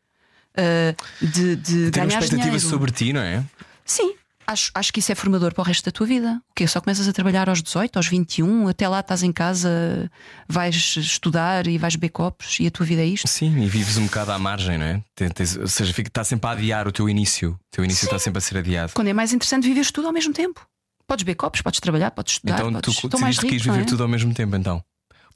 ah, 0.56 0.96
de, 1.22 1.56
de 1.56 1.92
Ter 1.92 2.00
ganhar 2.02 2.08
expectativa 2.20 2.44
dinheiro. 2.58 2.60
sobre 2.60 2.92
ti, 2.92 3.14
não 3.14 3.22
é? 3.22 3.44
Sim. 3.86 4.14
Acho, 4.50 4.72
acho 4.74 4.94
que 4.94 5.02
isso 5.02 5.12
é 5.12 5.16
formador 5.16 5.54
para 5.54 5.62
o 5.62 5.66
resto 5.66 5.84
da 5.84 5.92
tua 5.92 6.08
vida. 6.08 6.42
O 6.50 6.54
quê? 6.56 6.66
Só 6.66 6.80
começas 6.80 7.06
a 7.06 7.12
trabalhar 7.12 7.50
aos 7.50 7.62
18, 7.62 7.98
aos 7.98 8.08
21, 8.08 8.70
até 8.70 8.88
lá 8.88 9.02
estás 9.02 9.22
em 9.22 9.32
casa, 9.34 10.10
vais 10.48 10.74
estudar 10.96 11.68
e 11.68 11.78
vais 11.78 11.98
beber 11.98 12.12
copos 12.12 12.58
e 12.62 12.66
a 12.66 12.72
tua 12.72 12.86
vida 12.86 13.02
é 13.02 13.06
isto. 13.08 13.28
Sim, 13.28 13.60
e 13.62 13.68
vives 13.68 13.98
um 13.98 14.06
bocado 14.06 14.32
à 14.32 14.40
margem, 14.40 14.78
não 14.78 14.86
é? 14.86 15.04
Tens- 15.34 15.58
ou 15.58 15.68
seja, 15.68 15.94
fica, 15.94 16.08
está 16.08 16.24
sempre 16.24 16.48
a 16.50 16.54
adiar 16.54 16.88
o 16.88 16.94
teu 16.94 17.10
início. 17.10 17.52
O 17.52 17.60
teu 17.76 17.84
início 17.84 18.06
está 18.06 18.18
sempre 18.18 18.38
a 18.38 18.42
ser 18.42 18.56
adiado. 18.58 18.94
Quando 18.96 19.10
é 19.10 19.14
mais 19.14 19.34
interessante 19.34 19.68
viveres 19.68 19.92
tudo 19.92 20.08
ao 20.08 20.14
mesmo 20.14 20.34
tempo. 20.34 20.66
Podes 21.06 21.24
beber 21.24 21.36
copos, 21.36 21.62
podes 21.62 21.82
trabalhar, 21.82 22.12
podes 22.12 22.36
estudar, 22.36 22.54
Então 22.60 22.72
podes... 22.72 22.96
tu 22.96 23.06
Estou 23.08 23.20
mais 23.20 23.36
decidiste 23.36 23.42
que 23.42 23.48
rico, 23.56 23.64
quis 23.66 23.72
viver 23.74 23.82
é? 23.82 23.86
tudo 23.86 24.04
ao 24.04 24.08
mesmo 24.10 24.34
tempo, 24.34 24.56
então. 24.56 24.82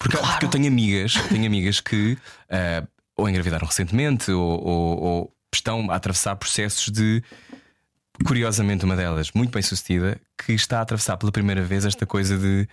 Porque, 0.01 0.17
Claro. 0.17 0.31
porque 0.33 0.45
eu 0.45 0.49
tenho 0.49 0.67
amigas, 0.67 1.13
tenho 1.29 1.45
amigas 1.45 1.79
que 1.79 2.17
ah, 2.49 2.83
ou 3.15 3.29
engravidaram 3.29 3.67
recentemente 3.67 4.31
ou, 4.31 4.59
ou- 4.65 4.99
ou 4.99 5.33
estão 5.53 5.91
a 5.91 5.95
atravessar 5.95 6.35
processos 6.37 6.89
de. 6.91 7.23
Curiosamente, 8.25 8.85
uma 8.85 8.95
delas, 8.95 9.31
muito 9.31 9.51
bem 9.51 9.61
sucedida, 9.61 10.19
que 10.37 10.53
está 10.53 10.79
a 10.79 10.81
atravessar 10.81 11.17
pela 11.17 11.31
primeira 11.31 11.63
vez 11.63 11.85
esta 11.85 12.05
coisa 12.05 12.37
de. 12.37 12.67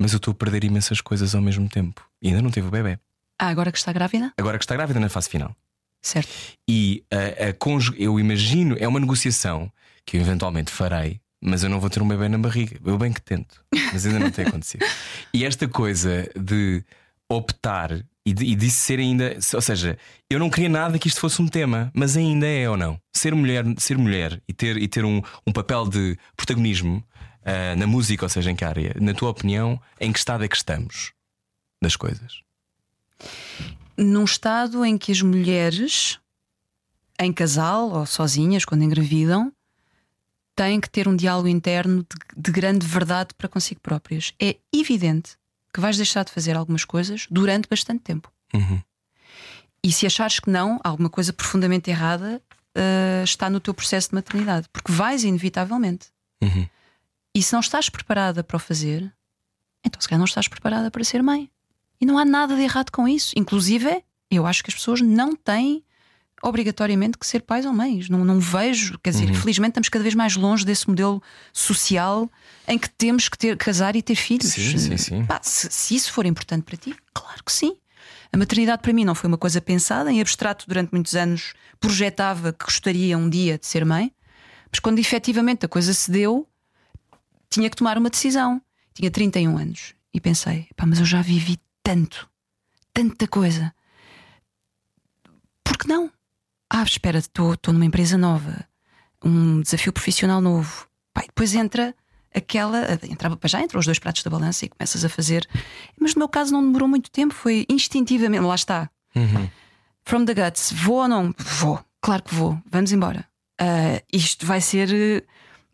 Mas 0.00 0.12
eu 0.12 0.16
estou 0.18 0.32
a 0.32 0.34
perder 0.34 0.64
imensas 0.64 1.00
coisas 1.00 1.34
ao 1.34 1.42
mesmo 1.42 1.68
tempo. 1.68 2.04
E 2.22 2.28
ainda 2.28 2.40
não 2.42 2.50
teve 2.50 2.68
o 2.68 2.70
bebê. 2.70 2.98
Ah, 3.40 3.48
agora 3.48 3.70
que 3.72 3.78
está 3.78 3.92
grávida? 3.92 4.32
Agora 4.38 4.58
que 4.58 4.64
está 4.64 4.74
grávida 4.74 4.98
na 5.00 5.08
fase 5.08 5.28
final. 5.28 5.54
Certo. 6.02 6.30
E 6.68 7.04
a, 7.10 7.48
a 7.50 7.54
eu 7.96 8.18
imagino, 8.20 8.76
é 8.78 8.86
uma 8.86 9.00
negociação 9.00 9.70
que 10.06 10.16
eu 10.16 10.20
eventualmente 10.20 10.70
farei, 10.70 11.20
mas 11.40 11.62
eu 11.62 11.70
não 11.70 11.80
vou 11.80 11.90
ter 11.90 12.02
um 12.02 12.08
bebê 12.08 12.28
na 12.28 12.38
barriga. 12.38 12.78
Eu 12.84 12.98
bem 12.98 13.12
que 13.12 13.22
tento, 13.22 13.64
mas 13.92 14.06
ainda 14.06 14.18
não 14.18 14.30
tem 14.30 14.46
acontecido. 14.46 14.84
E 15.34 15.44
esta 15.44 15.68
coisa 15.68 16.28
de 16.34 16.82
optar 17.30 17.90
e, 18.24 18.32
de, 18.32 18.44
e 18.44 18.54
disso 18.54 18.80
ser 18.80 18.98
ainda, 18.98 19.36
ou 19.54 19.60
seja, 19.60 19.98
eu 20.28 20.38
não 20.38 20.50
queria 20.50 20.68
nada 20.68 20.98
que 20.98 21.08
isto 21.08 21.20
fosse 21.20 21.40
um 21.40 21.46
tema, 21.46 21.90
mas 21.94 22.16
ainda 22.16 22.46
é 22.46 22.68
ou 22.68 22.76
não. 22.76 23.00
Ser 23.14 23.34
mulher, 23.34 23.64
ser 23.78 23.98
mulher 23.98 24.42
e 24.48 24.52
ter, 24.52 24.76
e 24.78 24.88
ter 24.88 25.04
um, 25.04 25.22
um 25.46 25.52
papel 25.52 25.86
de 25.86 26.18
protagonismo 26.36 27.04
ah, 27.44 27.74
na 27.76 27.86
música, 27.86 28.26
ou 28.26 28.28
seja, 28.28 28.50
em 28.50 28.56
que 28.56 28.64
área, 28.64 28.94
na 29.00 29.14
tua 29.14 29.30
opinião, 29.30 29.80
em 29.98 30.12
que 30.12 30.18
estado 30.18 30.44
é 30.44 30.48
que 30.48 30.56
estamos 30.56 31.12
das 31.80 31.96
coisas? 31.96 32.42
Num 33.96 34.24
estado 34.24 34.84
em 34.84 34.98
que 34.98 35.10
as 35.10 35.22
mulheres, 35.22 36.20
em 37.18 37.32
casal 37.32 37.90
ou 37.90 38.04
sozinhas, 38.04 38.66
quando 38.66 38.84
engravidam, 38.84 39.50
têm 40.58 40.80
que 40.80 40.90
ter 40.90 41.06
um 41.06 41.14
diálogo 41.14 41.46
interno 41.46 42.02
de, 42.02 42.42
de 42.42 42.50
grande 42.50 42.84
verdade 42.84 43.28
para 43.38 43.48
consigo 43.48 43.80
próprias. 43.80 44.34
É 44.42 44.56
evidente 44.72 45.36
que 45.72 45.80
vais 45.80 45.96
deixar 45.96 46.24
de 46.24 46.32
fazer 46.32 46.56
algumas 46.56 46.84
coisas 46.84 47.28
durante 47.30 47.68
bastante 47.68 48.00
tempo. 48.00 48.32
Uhum. 48.52 48.82
E 49.84 49.92
se 49.92 50.04
achares 50.04 50.40
que 50.40 50.50
não, 50.50 50.80
alguma 50.82 51.08
coisa 51.08 51.32
profundamente 51.32 51.88
errada 51.88 52.42
ah, 52.74 53.22
está 53.22 53.48
no 53.48 53.60
teu 53.60 53.72
processo 53.72 54.08
de 54.08 54.16
maternidade, 54.16 54.68
porque 54.72 54.90
vais 54.90 55.22
inevitavelmente. 55.22 56.08
Uhum. 56.42 56.68
E 57.32 57.40
se 57.40 57.52
não 57.52 57.60
estás 57.60 57.88
preparada 57.88 58.42
para 58.42 58.56
o 58.56 58.60
fazer, 58.60 59.12
então 59.84 60.00
se 60.00 60.08
calhar 60.08 60.18
não 60.18 60.24
estás 60.24 60.48
preparada 60.48 60.90
para 60.90 61.04
ser 61.04 61.22
mãe. 61.22 61.48
E 62.00 62.06
não 62.06 62.18
há 62.18 62.24
nada 62.24 62.56
de 62.56 62.62
errado 62.62 62.90
com 62.90 63.06
isso. 63.06 63.32
Inclusive, 63.36 64.02
eu 64.28 64.44
acho 64.44 64.64
que 64.64 64.70
as 64.70 64.74
pessoas 64.74 65.00
não 65.00 65.36
têm 65.36 65.84
obrigatoriamente 66.42 67.18
que 67.18 67.26
ser 67.26 67.42
pais 67.42 67.66
ou 67.66 67.72
mães. 67.72 68.08
Não, 68.08 68.24
não 68.24 68.38
vejo, 68.38 68.98
quer 69.02 69.10
dizer, 69.10 69.34
felizmente 69.34 69.70
estamos 69.70 69.88
cada 69.88 70.02
vez 70.02 70.14
mais 70.14 70.36
longe 70.36 70.64
desse 70.64 70.88
modelo 70.88 71.22
social 71.52 72.30
em 72.66 72.78
que 72.78 72.88
temos 72.90 73.28
que 73.28 73.36
ter, 73.36 73.56
casar 73.56 73.96
e 73.96 74.02
ter 74.02 74.14
filhos. 74.14 74.52
Sim, 74.52 74.78
sim, 74.78 74.96
sim. 74.96 75.24
Pá, 75.24 75.40
se, 75.42 75.68
se 75.70 75.94
isso 75.94 76.12
for 76.12 76.26
importante 76.26 76.62
para 76.62 76.76
ti, 76.76 76.94
claro 77.12 77.42
que 77.44 77.52
sim. 77.52 77.76
A 78.32 78.36
maternidade 78.36 78.82
para 78.82 78.92
mim 78.92 79.04
não 79.04 79.14
foi 79.14 79.28
uma 79.28 79.38
coisa 79.38 79.60
pensada, 79.60 80.12
em 80.12 80.20
abstrato 80.20 80.66
durante 80.68 80.92
muitos 80.92 81.14
anos 81.14 81.54
projetava 81.80 82.52
que 82.52 82.64
gostaria 82.64 83.16
um 83.16 83.28
dia 83.28 83.58
de 83.58 83.66
ser 83.66 83.84
mãe, 83.84 84.12
mas 84.70 84.80
quando 84.80 84.98
efetivamente 84.98 85.64
a 85.64 85.68
coisa 85.68 85.94
se 85.94 86.10
deu, 86.10 86.46
tinha 87.48 87.70
que 87.70 87.76
tomar 87.76 87.96
uma 87.96 88.10
decisão. 88.10 88.60
Tinha 88.92 89.10
31 89.10 89.56
anos 89.56 89.94
e 90.12 90.20
pensei, 90.20 90.68
pá, 90.76 90.84
mas 90.84 90.98
eu 90.98 91.04
já 91.04 91.22
vivi 91.22 91.58
tanto, 91.82 92.28
tanta 92.92 93.26
coisa. 93.26 93.72
Por 95.64 95.78
que 95.78 95.88
não? 95.88 96.10
Ah, 96.70 96.82
espera, 96.82 97.18
estou 97.18 97.56
numa 97.68 97.84
empresa 97.84 98.16
nova, 98.18 98.64
um 99.24 99.60
desafio 99.62 99.92
profissional 99.92 100.40
novo. 100.40 100.86
Pá, 101.14 101.22
e 101.24 101.26
depois 101.26 101.54
entra 101.54 101.94
aquela. 102.34 102.98
Entrava 103.08 103.36
para 103.36 103.48
já, 103.48 103.60
entram 103.62 103.78
os 103.80 103.86
dois 103.86 103.98
pratos 103.98 104.22
da 104.22 104.30
balança 104.30 104.64
e 104.64 104.68
começas 104.68 105.04
a 105.04 105.08
fazer. 105.08 105.48
Mas 105.98 106.14
no 106.14 106.20
meu 106.20 106.28
caso 106.28 106.52
não 106.52 106.62
demorou 106.62 106.88
muito 106.88 107.10
tempo, 107.10 107.34
foi 107.34 107.64
instintivamente. 107.68 108.44
Lá 108.44 108.54
está. 108.54 108.90
Uhum. 109.16 109.48
From 110.04 110.24
the 110.24 110.34
guts, 110.34 110.72
vou 110.72 110.96
ou 111.02 111.08
não? 111.08 111.34
Vou, 111.38 111.80
claro 112.00 112.22
que 112.22 112.34
vou, 112.34 112.58
vamos 112.70 112.92
embora. 112.92 113.24
Ah, 113.60 114.02
isto 114.12 114.46
vai 114.46 114.60
ser 114.60 114.88
eh, 114.92 115.22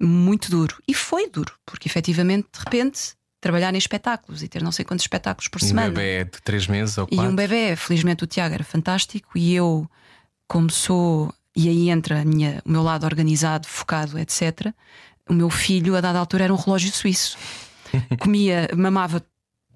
muito 0.01 0.51
duro. 0.51 0.77
E 0.89 0.95
foi 0.95 1.29
duro, 1.29 1.53
porque 1.67 1.89
efetivamente, 1.89 2.49
de 2.53 2.59
repente, 2.61 3.15
trabalhar 3.41 3.75
em 3.75 3.79
espetáculos 3.79 4.43
e 4.43 4.49
ter 4.49 4.63
não 4.63 4.73
sei 4.73 4.85
quantos 4.85 5.05
espetáculos 5.05 5.49
por 5.49 5.61
Um 5.63 5.67
semana. 5.67 5.91
bebê 5.91 6.25
de 6.25 6.41
3 6.43 6.67
meses 6.69 6.97
ou 6.99 7.07
E 7.11 7.17
4. 7.17 7.31
um 7.33 7.37
bebê, 7.37 7.77
felizmente 7.77 8.25
o 8.25 8.27
Tiago 8.27 8.55
era 8.55 8.65
fantástico 8.65 9.37
e 9.37 9.55
eu, 9.55 9.89
como 10.47 10.71
sou 10.71 11.33
e 11.57 11.69
aí 11.69 11.89
entra 11.89 12.25
minha, 12.25 12.61
o 12.65 12.71
meu 12.71 12.83
lado 12.83 13.05
organizado, 13.05 13.69
focado, 13.69 14.19
etc. 14.19 14.73
O 15.29 15.33
meu 15.33 15.49
filho, 15.49 15.95
a 15.95 16.01
dada 16.01 16.19
altura, 16.19 16.45
era 16.45 16.53
um 16.53 16.57
relógio 16.57 16.93
suíço. 16.93 17.39
Comia, 18.19 18.69
mamava 18.77 19.25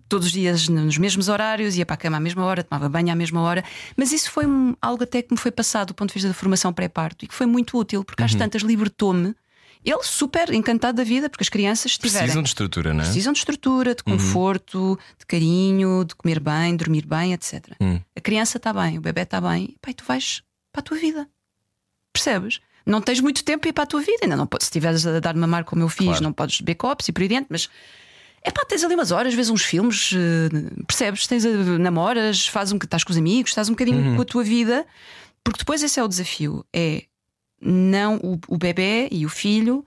todos 0.09 0.27
os 0.27 0.33
dias 0.33 0.69
nos 0.69 0.99
mesmos 0.99 1.29
horários, 1.29 1.77
ia 1.77 1.87
para 1.87 1.95
a 1.95 1.97
cama 1.97 2.17
à 2.17 2.21
mesma 2.21 2.45
hora, 2.45 2.65
tomava 2.65 2.89
banho 2.89 3.13
à 3.13 3.15
mesma 3.15 3.41
hora. 3.43 3.63
Mas 3.97 4.11
isso 4.11 4.31
foi 4.31 4.47
um, 4.47 4.75
algo 4.81 5.05
até 5.05 5.23
que 5.23 5.33
me 5.33 5.39
foi 5.39 5.53
passado 5.53 5.89
do 5.89 5.95
ponto 5.95 6.09
de 6.09 6.15
vista 6.15 6.29
da 6.29 6.35
formação 6.35 6.73
pré-parto 6.73 7.25
e 7.25 7.29
que 7.29 7.35
foi 7.35 7.47
muito 7.47 7.79
útil, 7.79 8.03
porque 8.03 8.23
às 8.23 8.35
tantas 8.35 8.63
libertou-me. 8.63 9.35
Ele 9.85 10.03
super 10.03 10.53
encantado 10.53 10.97
da 10.97 11.05
vida, 11.05 11.31
porque 11.31 11.45
as 11.45 11.49
crianças 11.49 11.97
tiveram. 11.97 12.25
Precisam 12.25 12.43
de 12.43 12.49
estrutura, 12.49 12.93
não 12.93 13.01
é? 13.01 13.05
Precisam 13.05 13.33
de 13.33 13.39
estrutura, 13.39 13.95
de 13.95 14.03
conforto, 14.03 14.99
de 15.17 15.25
carinho, 15.25 16.05
de 16.05 16.17
comer 16.17 16.41
bem, 16.41 16.75
dormir 16.75 17.07
bem, 17.07 17.33
etc. 17.33 17.65
Hum. 17.81 18.01
A 18.17 18.21
criança 18.21 18.57
está 18.57 18.73
bem, 18.73 18.99
o 18.99 19.01
bebê 19.01 19.23
está 19.23 19.41
bem, 19.41 19.77
pai, 19.81 19.95
tu 19.95 20.05
vais 20.05 20.43
para 20.79 20.81
a 20.81 20.83
tua 20.83 20.99
vida. 20.99 21.29
Percebes? 22.13 22.61
Não 22.87 23.01
tens 23.01 23.21
muito 23.21 23.45
tempo 23.45 23.61
para 23.63 23.71
ir 23.71 23.73
para 23.73 23.85
a 23.85 23.87
tua 23.87 24.01
vida, 24.01 24.21
ainda 24.23 24.37
não 24.37 24.47
podes, 24.47 24.67
se 24.67 24.71
estiveres 24.71 25.07
a 25.07 25.21
dar 25.21 25.35
mamar 25.35 25.65
como 25.65 25.83
eu 25.83 25.89
fiz, 25.89 26.07
Claro. 26.07 26.23
não 26.23 26.33
podes 26.33 26.61
beber 26.61 26.77
copos 26.77 27.07
e 27.09 27.13
por 27.13 27.23
aí 27.23 27.29
dentro, 27.29 27.49
mas 27.51 27.69
é 28.43 28.51
pá, 28.51 28.65
tens 28.67 28.83
ali 28.83 28.95
umas 28.95 29.11
horas, 29.11 29.35
vês 29.35 29.51
uns 29.51 29.63
filmes, 29.63 30.11
eh, 30.15 30.85
percebes? 30.87 31.27
Tens, 31.27 31.45
eh, 31.45 31.51
namoras, 31.79 32.47
fazes 32.47 32.73
um, 32.73 32.77
estás 32.77 33.05
com 33.05 33.13
os 33.13 33.19
amigos, 33.19 33.51
estás 33.51 33.69
um 33.69 33.73
bocadinho 33.73 34.17
com 34.17 34.23
a 34.23 34.25
tua 34.25 34.43
vida, 34.43 34.87
porque 35.45 35.59
depois 35.59 35.83
esse 35.83 36.01
é 36.01 36.03
o 36.03 36.09
desafio: 36.09 36.65
é 36.73 37.05
não 37.61 38.17
o, 38.17 38.39
o 38.49 38.57
bebê 38.57 39.09
e 39.11 39.27
o 39.27 39.29
filho 39.29 39.85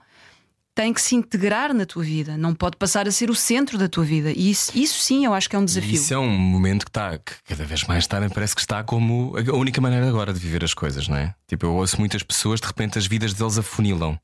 têm 0.74 0.92
que 0.92 1.00
se 1.02 1.14
integrar 1.14 1.74
na 1.74 1.84
tua 1.84 2.02
vida, 2.02 2.36
não 2.36 2.54
pode 2.54 2.76
passar 2.76 3.06
a 3.06 3.12
ser 3.12 3.28
o 3.30 3.34
centro 3.34 3.76
da 3.76 3.88
tua 3.88 4.04
vida. 4.04 4.30
E 4.32 4.50
isso, 4.50 4.72
isso 4.74 4.98
sim 5.00 5.24
eu 5.24 5.34
acho 5.34 5.48
que 5.48 5.54
é 5.54 5.58
um 5.58 5.64
desafio. 5.64 5.94
Isso 5.94 6.14
é 6.14 6.18
um 6.18 6.30
momento 6.30 6.84
que 6.84 6.90
está, 6.90 7.18
que 7.18 7.32
cada 7.46 7.64
vez 7.64 7.84
mais 7.84 8.04
está, 8.04 8.18
parece 8.30 8.54
que 8.54 8.60
está 8.62 8.82
como 8.82 9.34
a 9.36 9.56
única 9.56 9.80
maneira 9.80 10.08
agora 10.08 10.32
de 10.32 10.38
viver 10.38 10.64
as 10.64 10.72
coisas, 10.72 11.08
não 11.08 11.16
é? 11.16 11.34
Tipo, 11.46 11.66
eu 11.66 11.74
ouço 11.74 11.98
muitas 11.98 12.22
pessoas, 12.22 12.60
de 12.60 12.66
repente 12.66 12.98
as 12.98 13.06
vidas 13.06 13.34
deles 13.34 13.58
afunilam. 13.58 14.18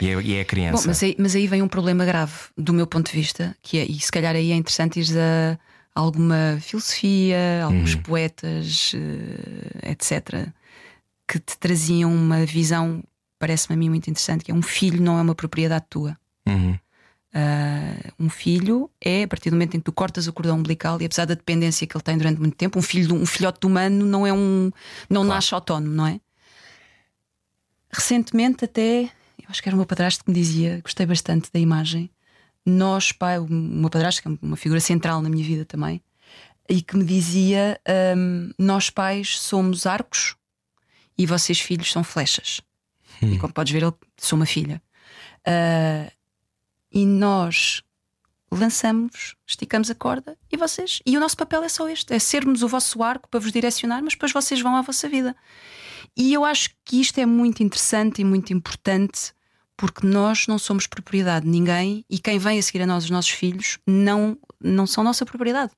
E 0.00 0.08
é, 0.08 0.20
e 0.22 0.34
é 0.34 0.40
a 0.40 0.44
criança. 0.44 0.82
Bom, 0.82 0.88
mas 0.88 1.02
aí, 1.02 1.16
mas 1.18 1.34
aí 1.34 1.46
vem 1.46 1.62
um 1.62 1.68
problema 1.68 2.04
grave 2.04 2.32
do 2.58 2.72
meu 2.74 2.86
ponto 2.86 3.10
de 3.10 3.16
vista, 3.16 3.56
que 3.62 3.78
é, 3.78 3.84
e 3.86 3.98
se 3.98 4.10
calhar 4.12 4.34
aí 4.34 4.50
é 4.52 4.54
interessante 4.54 5.00
ir 5.00 5.18
a 5.18 5.58
alguma 5.94 6.58
filosofia, 6.60 7.64
alguns 7.64 7.94
Uhum. 7.94 8.02
poetas, 8.02 8.92
eh, 8.94 9.90
etc., 9.92 10.48
que 11.26 11.38
te 11.38 11.56
traziam 11.58 12.14
uma 12.14 12.44
visão, 12.44 13.02
parece-me 13.46 13.74
a 13.74 13.78
mim 13.78 13.88
muito 13.88 14.10
interessante, 14.10 14.44
que 14.44 14.50
é 14.50 14.54
um 14.54 14.62
filho 14.62 15.00
não 15.00 15.18
é 15.18 15.22
uma 15.22 15.34
propriedade 15.34 15.84
tua. 15.88 16.18
Uhum. 16.48 16.76
Ah, 17.32 18.12
um 18.18 18.28
filho 18.28 18.90
é, 19.00 19.22
a 19.22 19.28
partir 19.28 19.50
do 19.50 19.54
momento 19.54 19.76
em 19.76 19.78
que 19.78 19.84
tu 19.84 19.92
cortas 19.92 20.26
o 20.26 20.32
cordão 20.32 20.56
umbilical, 20.56 21.00
e 21.00 21.04
apesar 21.04 21.26
da 21.26 21.34
dependência 21.34 21.86
que 21.86 21.96
ele 21.96 22.02
tem 22.02 22.18
durante 22.18 22.40
muito 22.40 22.56
tempo, 22.56 22.78
um 22.78 22.82
filho, 22.82 23.14
um 23.14 23.22
um 23.22 23.26
filhote 23.26 23.64
humano 23.66 24.04
não 24.04 24.26
é 24.26 24.32
um. 24.32 24.72
não 25.08 25.22
nasce 25.22 25.54
autónomo, 25.54 25.94
não 25.94 26.06
é? 26.06 26.20
Recentemente, 27.92 28.64
até, 28.64 29.02
eu 29.04 29.46
acho 29.48 29.62
que 29.62 29.68
era 29.68 29.76
o 29.76 29.78
meu 29.78 29.86
padrasto 29.86 30.24
que 30.24 30.30
me 30.30 30.34
dizia, 30.34 30.80
gostei 30.82 31.06
bastante 31.06 31.50
da 31.52 31.60
imagem. 31.60 32.10
Nós, 32.64 33.12
pai, 33.12 33.38
o 33.38 33.46
meu 33.46 33.90
padrasto, 33.90 34.22
que 34.22 34.28
é 34.28 34.38
uma 34.42 34.56
figura 34.56 34.80
central 34.80 35.22
na 35.22 35.28
minha 35.28 35.44
vida 35.44 35.64
também, 35.64 36.02
e 36.68 36.82
que 36.82 36.96
me 36.96 37.04
dizia: 37.04 37.78
hum, 38.16 38.50
Nós, 38.58 38.90
pais, 38.90 39.38
somos 39.38 39.86
arcos 39.86 40.34
e 41.16 41.26
vocês, 41.26 41.60
filhos, 41.60 41.92
são 41.92 42.02
flechas. 42.02 42.60
E 43.22 43.38
como 43.38 43.52
podes 43.52 43.72
ver, 43.72 43.82
eu 43.82 43.96
sou 44.16 44.36
uma 44.36 44.46
filha. 44.46 44.82
Ah, 45.46 46.10
e 46.92 47.04
nós 47.04 47.82
lançamos, 48.50 49.34
esticamos 49.46 49.90
a 49.90 49.94
corda 49.94 50.36
e 50.50 50.56
vocês. 50.56 51.00
E 51.04 51.16
o 51.16 51.20
nosso 51.20 51.36
papel 51.36 51.62
é 51.62 51.68
só 51.68 51.88
este: 51.88 52.12
é 52.12 52.18
sermos 52.18 52.62
o 52.62 52.68
vosso 52.68 53.02
arco 53.02 53.28
para 53.28 53.40
vos 53.40 53.52
direcionar, 53.52 54.02
mas 54.02 54.14
depois 54.14 54.32
vocês 54.32 54.60
vão 54.60 54.76
à 54.76 54.82
vossa 54.82 55.08
vida. 55.08 55.36
E 56.16 56.32
eu 56.32 56.44
acho 56.44 56.70
que 56.84 57.00
isto 57.00 57.18
é 57.18 57.26
muito 57.26 57.62
interessante 57.62 58.20
e 58.20 58.24
muito 58.24 58.52
importante 58.52 59.34
porque 59.76 60.06
nós 60.06 60.46
não 60.46 60.58
somos 60.58 60.86
propriedade 60.86 61.44
de 61.44 61.50
ninguém 61.50 62.04
e 62.08 62.18
quem 62.18 62.38
vem 62.38 62.58
a 62.58 62.62
seguir 62.62 62.82
a 62.82 62.86
nós, 62.86 63.04
os 63.04 63.10
nossos 63.10 63.30
filhos, 63.30 63.78
não, 63.86 64.38
não 64.58 64.86
são 64.86 65.04
nossa 65.04 65.26
propriedade. 65.26 65.72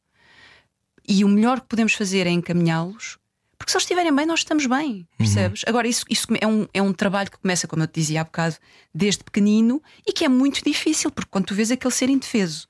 E 1.06 1.24
o 1.24 1.28
melhor 1.28 1.60
que 1.60 1.66
podemos 1.66 1.94
fazer 1.94 2.26
é 2.26 2.30
encaminhá-los, 2.30 3.18
porque 3.58 3.70
se 3.72 3.76
eles 3.76 3.82
estiverem 3.82 4.14
bem, 4.14 4.24
nós 4.24 4.40
estamos 4.40 4.66
bem, 4.66 5.06
percebes? 5.18 5.62
Agora, 5.66 5.88
isso, 5.88 6.04
isso 6.08 6.26
é, 6.40 6.46
um, 6.46 6.66
é 6.72 6.80
um 6.80 6.92
trabalho 6.92 7.30
que 7.30 7.38
começa, 7.38 7.66
como 7.66 7.82
eu 7.82 7.86
te 7.88 7.94
dizia 8.00 8.20
há 8.20 8.24
bocado, 8.24 8.56
desde 8.94 9.24
pequenino 9.24 9.82
e 10.06 10.12
que 10.12 10.24
é 10.24 10.28
muito 10.28 10.62
difícil, 10.64 11.10
porque 11.10 11.28
quando 11.30 11.46
tu 11.46 11.54
vês 11.54 11.70
aquele 11.70 11.92
ser 11.92 12.08
indefeso, 12.08 12.68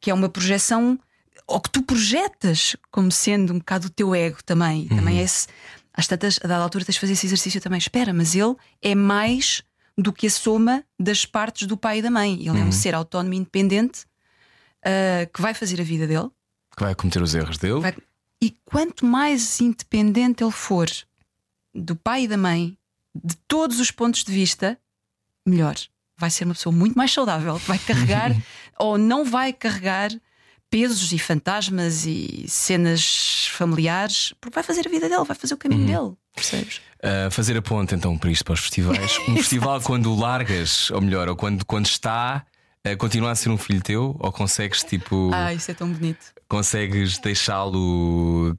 que 0.00 0.10
é 0.10 0.14
uma 0.14 0.28
projeção, 0.28 0.98
ou 1.46 1.60
que 1.60 1.70
tu 1.70 1.82
projetas 1.82 2.76
como 2.90 3.10
sendo 3.10 3.52
um 3.52 3.58
bocado 3.58 3.88
o 3.88 3.90
teu 3.90 4.14
ego 4.14 4.38
também, 4.44 4.84
e 4.84 4.88
também 4.88 5.18
é 5.18 5.22
esse. 5.22 5.48
Às 5.92 6.06
tantas, 6.06 6.38
a 6.44 6.46
dada 6.46 6.62
altura, 6.62 6.84
tens 6.84 6.94
de 6.94 7.00
fazer 7.00 7.14
esse 7.14 7.26
exercício 7.26 7.60
também. 7.60 7.78
Espera, 7.78 8.12
mas 8.12 8.34
ele 8.36 8.54
é 8.80 8.94
mais 8.94 9.62
do 9.96 10.12
que 10.12 10.28
a 10.28 10.30
soma 10.30 10.84
das 10.96 11.24
partes 11.24 11.66
do 11.66 11.76
pai 11.76 11.98
e 11.98 12.02
da 12.02 12.10
mãe. 12.10 12.34
Ele 12.46 12.60
é 12.60 12.62
um 12.62 12.70
ser 12.70 12.94
autónomo 12.94 13.34
e 13.34 13.38
independente 13.38 14.06
ah, 14.84 15.26
que 15.32 15.40
vai 15.42 15.54
fazer 15.54 15.80
a 15.80 15.84
vida 15.84 16.06
dele. 16.06 16.28
Que 16.76 16.84
vai 16.84 16.94
cometer 16.94 17.20
os 17.20 17.34
erros 17.34 17.58
dele. 17.58 17.80
Vai- 17.80 17.96
E 18.40 18.54
quanto 18.64 19.04
mais 19.04 19.60
independente 19.60 20.42
ele 20.42 20.52
for 20.52 20.88
do 21.74 21.96
pai 21.96 22.24
e 22.24 22.28
da 22.28 22.36
mãe, 22.36 22.76
de 23.14 23.36
todos 23.48 23.80
os 23.80 23.90
pontos 23.90 24.22
de 24.22 24.32
vista, 24.32 24.78
melhor. 25.46 25.76
Vai 26.16 26.30
ser 26.30 26.44
uma 26.44 26.54
pessoa 26.54 26.74
muito 26.74 26.96
mais 26.96 27.12
saudável, 27.12 27.56
vai 27.58 27.78
carregar 27.78 28.34
ou 28.78 28.98
não 28.98 29.24
vai 29.24 29.52
carregar 29.52 30.10
pesos 30.70 31.12
e 31.12 31.18
fantasmas 31.18 32.04
e 32.04 32.44
cenas 32.48 33.48
familiares, 33.52 34.34
porque 34.40 34.54
vai 34.54 34.62
fazer 34.62 34.86
a 34.86 34.90
vida 34.90 35.08
dele, 35.08 35.24
vai 35.24 35.36
fazer 35.36 35.54
o 35.54 35.56
caminho 35.56 35.86
dele, 35.86 36.16
percebes? 36.34 36.80
Uh, 36.98 37.30
fazer 37.30 37.56
a 37.56 37.62
ponte 37.62 37.94
então 37.94 38.18
para 38.18 38.30
isto, 38.30 38.44
para 38.44 38.54
os 38.54 38.60
festivais. 38.60 39.18
Um 39.28 39.36
festival 39.36 39.80
quando 39.80 40.14
largas, 40.14 40.90
ou 40.90 41.00
melhor, 41.00 41.28
ou 41.28 41.36
quando, 41.36 41.64
quando 41.64 41.86
está, 41.86 42.44
uh, 42.86 42.96
continua 42.98 43.30
a 43.30 43.34
ser 43.34 43.50
um 43.50 43.56
filho 43.56 43.80
teu, 43.80 44.16
ou 44.18 44.32
consegues 44.32 44.82
tipo. 44.82 45.30
Ah, 45.32 45.54
isso 45.54 45.70
é 45.70 45.74
tão 45.74 45.90
bonito. 45.90 46.34
Consegues 46.48 47.18
deixá-lo 47.18 48.56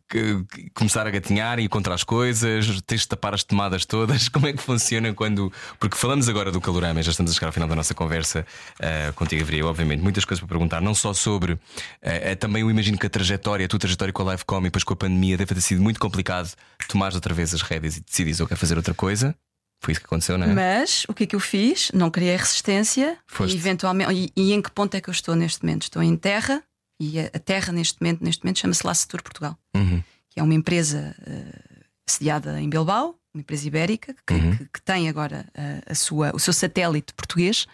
começar 0.76 1.08
a 1.08 1.10
gatinhar 1.10 1.58
e 1.58 1.64
ir 1.64 1.70
contra 1.70 1.94
as 1.94 2.04
coisas, 2.04 2.82
tens 2.82 3.02
de 3.02 3.08
tapar 3.08 3.34
as 3.34 3.44
tomadas 3.44 3.84
todas. 3.84 4.30
Como 4.30 4.46
é 4.48 4.54
que 4.54 4.62
funciona 4.62 5.14
quando. 5.14 5.52
Porque 5.80 5.98
falamos 5.98 6.30
agora 6.30 6.52
do 6.52 6.62
calorama, 6.62 7.02
já 7.02 7.12
estamos 7.12 7.32
a 7.32 7.34
chegar 7.34 7.48
ao 7.48 7.54
final 7.54 7.68
da 7.68 7.76
nossa 7.76 7.96
conversa 7.96 8.46
uh, 8.80 9.14
contigo, 9.14 9.42
Haveria, 9.42 9.66
obviamente, 9.66 10.02
muitas 10.02 10.24
coisas 10.24 10.40
para 10.40 10.48
perguntar, 10.48 10.82
não 10.82 10.94
só 10.94 11.14
sobre. 11.14 11.54
uh, 11.54 11.58
uh, 11.58 12.36
também 12.40 12.62
eu 12.62 12.70
imagino 12.70 12.98
que 12.98 13.08
a 13.08 13.10
trajetória, 13.10 13.66
a 13.66 13.70
tua 13.70 13.80
trajetória 13.80 14.14
com 14.14 14.28
a 14.28 14.32
Livecom 14.34 14.60
e 14.60 14.64
depois 14.64 14.84
com 14.84 14.94
a 14.94 14.98
pandemia 14.98 15.36
deve 15.38 15.54
ter 15.56 15.62
sido 15.62 15.82
muito 15.82 16.00
complicado 16.00 16.54
tomares 16.88 17.16
outra 17.16 17.34
vez 17.34 17.54
as 17.54 17.62
rédeas 17.62 17.98
e 17.98 18.02
decidires 18.02 18.40
eu 18.40 18.48
quero 18.48 18.60
fazer 18.60 18.78
outra 18.78 18.94
coisa. 18.94 19.36
Foi 19.82 19.94
isso 19.94 20.02
que 20.02 20.08
aconteceu, 20.08 20.38
não 20.38 20.46
é? 20.46 20.54
Mas 20.54 21.06
o 21.08 21.14
que 21.14 21.24
é 21.24 21.28
que 21.28 21.36
eu 21.36 21.40
fiz? 21.40 21.90
Não 21.94 22.12
criei 22.12 22.36
resistência 22.36 23.18
Foste. 23.26 23.56
e 23.56 23.58
eventualmente. 23.58 24.12
E, 24.14 24.32
e 24.36 24.54
em 24.54 24.62
que 24.62 24.70
ponto 24.70 24.94
é 24.96 25.02
que 25.02 25.10
eu 25.10 25.14
estou 25.14 25.36
neste 25.36 25.64
momento? 25.64 25.84
Estou 25.84 26.04
em 26.04 26.16
terra 26.18 26.62
e 27.00 27.20
a, 27.20 27.26
a 27.34 27.40
terra 27.40 27.72
neste 27.74 28.02
momento, 28.02 28.24
neste 28.24 28.44
momento 28.44 28.60
chama-se 28.60 28.86
Lacetur 28.86 29.22
Portugal, 29.24 29.58
Uhum. 29.76 30.04
que 30.30 30.40
é 30.40 30.44
uma 30.44 30.54
empresa 30.54 31.16
eh, 31.26 31.60
sediada 32.08 32.60
em 32.62 32.70
Bilbao, 32.70 33.16
uma 33.34 33.42
empresa 33.42 33.68
ibérica 33.68 34.14
que, 34.28 34.34
que- 34.58 34.66
que 34.74 34.82
tem 34.82 35.08
agora 35.08 35.46
eh, 35.54 35.82
a 35.88 35.96
sua, 35.96 36.32
o 36.36 36.40
seu 36.40 36.52
satélite 36.54 37.14
português. 37.14 37.68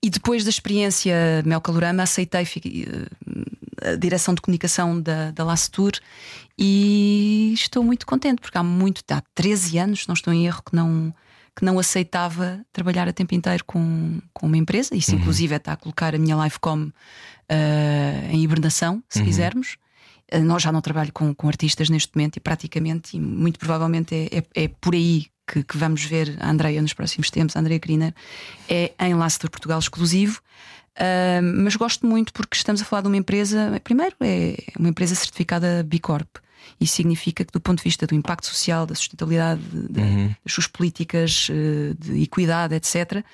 E 0.00 0.08
depois 0.10 0.44
da 0.44 0.50
experiência 0.50 1.42
Mel 1.44 1.60
Calorama, 1.60 2.04
aceitei 2.04 2.42
eh, 2.44 3.92
a 3.92 3.96
direção 3.96 4.32
de 4.34 4.40
comunicação 4.40 5.00
da, 5.00 5.30
da 5.32 5.42
Lacetur 5.44 5.92
e 6.56 7.52
estou 7.54 7.82
muito 7.82 8.06
contente, 8.06 8.40
porque 8.40 8.56
há 8.58 8.62
muito, 8.62 9.02
há 9.10 9.22
13 9.34 9.78
anos, 9.78 10.06
não 10.06 10.14
estou 10.14 10.32
em 10.32 10.46
erro, 10.46 10.62
que 10.64 10.74
não, 10.74 11.14
que 11.56 11.64
não 11.64 11.78
aceitava 11.78 12.64
trabalhar 12.72 13.08
a 13.08 13.12
tempo 13.12 13.34
inteiro 13.34 13.64
com, 13.64 14.20
com 14.32 14.46
uma 14.46 14.56
empresa. 14.56 14.94
Isso, 14.96 15.14
inclusive, 15.14 15.54
está 15.54 15.72
a 15.72 15.76
colocar 15.76 16.14
a 16.14 16.18
minha 16.18 16.36
Livecom 16.36 16.90
eh, 17.48 18.28
em 18.30 18.42
hibernação, 18.42 19.02
se 19.08 19.22
quisermos. 19.22 19.76
Eh, 20.30 20.40
Nós 20.40 20.62
já 20.62 20.70
não 20.72 20.80
trabalho 20.80 21.12
com, 21.12 21.34
com 21.34 21.48
artistas 21.48 21.88
neste 21.88 22.14
momento 22.14 22.36
e 22.36 22.40
praticamente, 22.40 23.16
e 23.16 23.20
muito 23.20 23.58
provavelmente 23.58 24.14
é, 24.14 24.38
é, 24.38 24.64
é 24.64 24.68
por 24.68 24.94
aí 24.94 25.26
que, 25.46 25.62
que 25.62 25.76
vamos 25.76 26.04
ver 26.04 26.36
a 26.40 26.50
Andreia 26.50 26.82
nos 26.82 26.92
próximos 26.92 27.30
tempos, 27.30 27.56
a 27.56 27.60
Andreia 27.60 27.80
Kriner, 27.80 28.14
é 28.68 28.92
em 29.00 29.14
Lacetur 29.14 29.50
Portugal 29.50 29.78
exclusivo. 29.78 30.40
Ah, 30.98 31.40
mas 31.42 31.76
gosto 31.76 32.06
muito 32.06 32.32
porque 32.32 32.56
estamos 32.56 32.82
a 32.82 32.84
falar 32.84 33.02
de 33.02 33.08
uma 33.08 33.16
empresa, 33.16 33.80
primeiro, 33.84 34.16
é 34.20 34.56
uma 34.78 34.88
empresa 34.88 35.14
certificada 35.14 35.82
B 35.84 35.98
Corp. 36.00 36.28
Isso 36.80 36.94
significa 36.94 37.44
que, 37.44 37.52
do 37.52 37.60
ponto 37.60 37.78
de 37.78 37.84
vista 37.84 38.06
do 38.06 38.14
impacto 38.14 38.46
social, 38.46 38.86
da 38.86 38.94
sustentabilidade, 38.94 39.60
de- 39.60 39.88
de- 39.88 40.00
das 40.44 40.52
suas 40.52 40.66
políticas 40.66 41.48
eh, 41.50 41.94
de 41.98 42.22
equidade, 42.22 42.74
etc., 42.74 43.24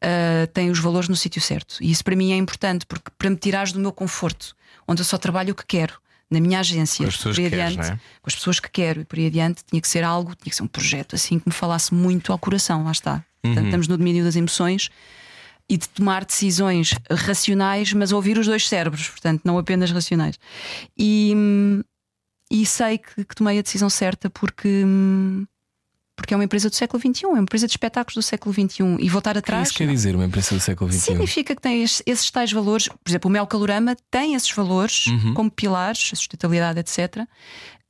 eh, 0.00 0.46
tem 0.52 0.70
os 0.70 0.78
valores 0.78 1.08
no 1.08 1.16
sítio 1.16 1.40
certo. 1.40 1.76
E 1.80 1.90
isso 1.90 2.04
para 2.04 2.14
mim 2.16 2.32
é 2.32 2.36
importante, 2.36 2.84
porque 2.86 3.10
para 3.16 3.30
me 3.30 3.36
tirares 3.36 3.72
do 3.72 3.80
meu 3.80 3.92
conforto, 3.92 4.54
onde 4.86 5.00
eu 5.00 5.04
só 5.04 5.16
trabalho 5.16 5.52
o 5.52 5.54
que 5.54 5.64
quero, 5.66 5.94
na 6.30 6.38
minha 6.40 6.60
agência, 6.60 7.04
Com 7.04 7.08
as 7.08 7.16
pessoas 7.16 7.36
por 7.36 7.40
aí 7.42 7.50
que 7.50 7.56
queres, 7.56 7.78
adiante, 7.78 7.92
é? 7.92 7.96
com 7.96 8.26
as 8.28 8.34
pessoas 8.34 8.60
que 8.60 8.70
quero 8.70 9.00
e 9.00 9.04
por 9.04 9.18
aí 9.18 9.26
adiante, 9.26 9.62
tinha 9.68 9.80
que 9.80 9.88
ser 9.88 10.04
algo, 10.04 10.34
tinha 10.36 10.50
que 10.50 10.56
ser 10.56 10.62
um 10.62 10.68
projeto 10.68 11.14
assim 11.16 11.38
que 11.38 11.48
me 11.48 11.52
falasse 11.54 11.92
muito 11.94 12.30
ao 12.32 12.38
coração, 12.38 12.84
lá 12.84 12.92
está. 12.92 13.24
Portanto, 13.42 13.64
estamos 13.64 13.88
no 13.88 13.96
domínio 13.96 14.22
das 14.22 14.36
emoções 14.36 14.90
e 15.68 15.76
de 15.76 15.88
tomar 15.88 16.24
decisões 16.24 16.92
racionais, 17.10 17.92
mas 17.92 18.12
ouvir 18.12 18.36
os 18.38 18.46
dois 18.46 18.68
cérebros, 18.68 19.08
portanto, 19.08 19.40
não 19.44 19.56
apenas 19.56 19.90
racionais. 19.90 20.38
E, 20.98 21.32
hum, 21.34 21.82
e 22.50 22.66
sei 22.66 22.98
que, 22.98 23.24
que 23.24 23.34
tomei 23.34 23.58
a 23.58 23.62
decisão 23.62 23.88
certa 23.88 24.28
porque, 24.28 24.82
hum, 24.84 25.46
porque 26.16 26.34
é 26.34 26.36
uma 26.36 26.44
empresa 26.44 26.68
do 26.68 26.74
século 26.76 27.00
XXI, 27.00 27.24
é 27.24 27.28
uma 27.28 27.38
empresa 27.40 27.66
de 27.66 27.72
espetáculos 27.72 28.14
do 28.14 28.22
século 28.22 28.52
XXI. 28.54 28.82
E 28.98 29.08
voltar 29.08 29.30
O 29.30 29.34
que 29.34 29.38
atrás. 29.38 29.68
isso 29.68 29.78
quer 29.78 29.86
dizer, 29.88 30.14
uma 30.14 30.24
empresa 30.24 30.54
do 30.54 30.60
século 30.60 30.90
XXI? 30.92 31.00
Significa 31.00 31.54
que 31.54 31.62
tem 31.62 31.82
esses, 31.82 32.02
esses 32.04 32.30
tais 32.30 32.52
valores, 32.52 32.88
por 32.88 33.08
exemplo, 33.08 33.28
o 33.28 33.32
Mel 33.32 33.46
Calorama 33.46 33.96
tem 34.10 34.34
esses 34.34 34.50
valores 34.50 35.06
Uhum. 35.06 35.32
como 35.34 35.50
pilares, 35.50 36.10
a 36.12 36.16
sustentabilidade, 36.16 36.78
etc. 36.80 37.24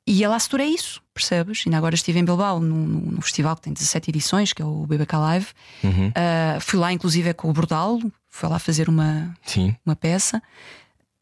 E 0.06 0.24
a 0.24 0.28
Lastur 0.28 0.60
é 0.60 0.64
isso, 0.66 1.00
percebes? 1.14 1.62
Ainda 1.66 1.76
agora 1.78 1.94
estive 1.94 2.18
em 2.18 2.24
Bilbao, 2.24 2.58
num, 2.60 3.20
festival 3.20 3.54
que 3.56 3.62
tem 3.62 3.72
17 3.72 4.10
edições, 4.10 4.52
que 4.52 4.60
é 4.62 4.64
o 4.64 4.86
BBK 4.86 5.16
Live. 5.16 5.46
Uhum. 5.84 6.12
Ah, 6.14 6.58
fui 6.60 6.78
lá, 6.78 6.92
inclusive, 6.92 7.28
é 7.28 7.32
com 7.32 7.48
o 7.48 7.52
Bordal, 7.52 7.98
fui 8.28 8.48
lá 8.48 8.58
fazer 8.58 8.88
uma, 8.88 9.34
Sim. 9.44 9.74
uma 9.84 9.94
peça. 9.94 10.42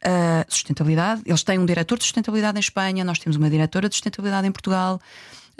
Ah, 0.04 0.44
sustentabilidade, 0.48 1.22
eles 1.26 1.42
têm 1.42 1.58
um 1.58 1.66
diretor 1.66 1.98
de 1.98 2.04
sustentabilidade 2.04 2.56
em 2.56 2.60
Espanha, 2.60 3.04
nós 3.04 3.18
temos 3.18 3.36
uma 3.36 3.50
diretora 3.50 3.88
de 3.88 3.94
sustentabilidade 3.96 4.46
em 4.46 4.52
Portugal. 4.52 5.00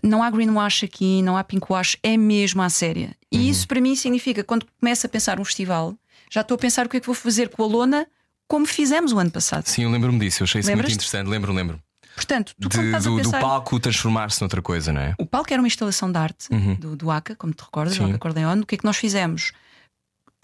Não 0.02 0.23
há 0.23 0.31
greenwash 0.31 0.85
aqui, 0.85 1.23
não 1.23 1.36
há 1.36 1.43
pinkwash, 1.43 1.97
é 2.05 2.16
mesmo 2.16 2.62
à 2.62 2.70
séria. 2.70 3.16
E 3.32 3.48
isso 3.51 3.66
para 3.66 3.81
mim 3.81 3.97
significa 3.97 4.44
quando 4.44 4.65
começo 4.81 5.05
a 5.06 5.09
pensar 5.09 5.40
um 5.40 5.44
festival, 5.44 5.93
já 6.31 6.43
estou 6.43 6.55
a 6.55 6.59
pensar 6.59 6.86
o 6.86 6.89
que 6.89 6.98
é 6.98 7.01
que 7.01 7.06
vou 7.06 7.16
fazer 7.16 7.48
com 7.48 7.65
a 7.65 7.66
lona, 7.66 8.06
como 8.47 8.65
fizemos 8.65 9.12
o 9.12 9.19
ano 9.19 9.31
passado. 9.31 9.66
Sim, 9.66 9.82
eu 9.82 9.90
lembro-me 9.90 10.20
disso, 10.20 10.43
eu 10.43 10.44
achei 10.44 10.60
isso 10.60 10.70
muito 10.70 10.93
interessante. 10.93 11.27
Lembro, 11.27 11.52
lembro. 11.52 11.82
Portanto, 12.15 12.52
tu 12.60 12.69
De- 12.69 12.93
do, 12.93 13.01
do 13.01 13.16
pensar. 13.16 13.40
palco 13.40 13.78
transformar-se 13.81 14.40
noutra 14.40 14.62
coisa, 14.62 14.93
não 14.93 15.01
é? 15.01 15.15
O 15.19 15.27
palco 15.27 15.52
era 15.52 15.60
uma 15.60 15.69
instalação 15.69 16.10
de 16.12 16.19
arte 16.19 16.48
do, 16.78 16.94
do 16.97 17.10
ACA, 17.10 17.35
como 17.35 17.52
te 17.52 17.62
recordas, 17.62 17.94
Sim. 17.94 18.01
do 18.01 18.06
ACA 18.06 18.16
Acordeon. 18.16 18.60
O 18.60 18.66
que 18.66 18.77
é 18.77 18.78
que 18.78 18.85
nós 18.85 18.97
fizemos? 18.97 19.52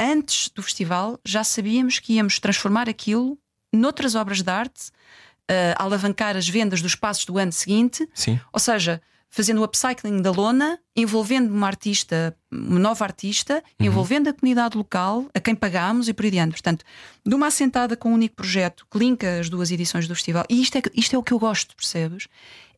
Antes 0.01 0.51
do 0.53 0.63
festival, 0.63 1.19
já 1.25 1.45
sabíamos 1.45 2.01
que 2.01 2.15
íamos 2.15 2.39
transformar 2.41 2.89
aquilo 2.89 3.39
noutras 3.77 4.15
obras 4.15 4.43
de 4.43 4.51
arte, 4.51 4.91
eh, 5.49 5.75
alavancar 5.79 6.37
as 6.37 6.49
vendas 6.49 6.81
dos 6.81 6.95
passos 6.95 7.25
do 7.25 7.39
ano 7.39 7.53
seguinte, 7.53 8.09
Sim. 8.15 8.41
ou 8.53 8.59
seja, 8.59 9.01
fazendo 9.29 9.61
o 9.61 9.65
upcycling 9.65 10.23
da 10.23 10.31
lona, 10.31 10.79
envolvendo 10.95 11.53
uma 11.53 11.67
artista, 11.67 12.37
uma 12.53 12.79
nova 12.79 13.05
artista, 13.05 13.55
Uhum. 13.81 13.87
envolvendo 13.87 14.29
a 14.29 14.33
comunidade 14.33 14.77
local, 14.79 15.27
a 15.35 15.41
quem 15.41 15.57
pagamos 15.57 16.09
e 16.09 16.15
por 16.15 16.23
aí 16.25 16.29
adiante. 16.29 16.53
Portanto, 16.53 16.85
de 17.27 17.35
uma 17.35 17.49
assentada 17.49 17.97
com 17.97 18.11
um 18.11 18.15
único 18.15 18.37
projeto 18.37 18.87
que 18.89 18.97
linka 18.97 19.41
as 19.41 19.51
duas 19.51 19.73
edições 19.73 20.07
do 20.07 20.15
festival, 20.15 20.45
e 20.49 20.63
isto 20.63 20.79
é, 20.79 20.83
isto 20.95 21.17
é 21.17 21.19
o 21.19 21.23
que 21.23 21.33
eu 21.33 21.39
gosto, 21.41 21.75
percebes? 21.75 22.29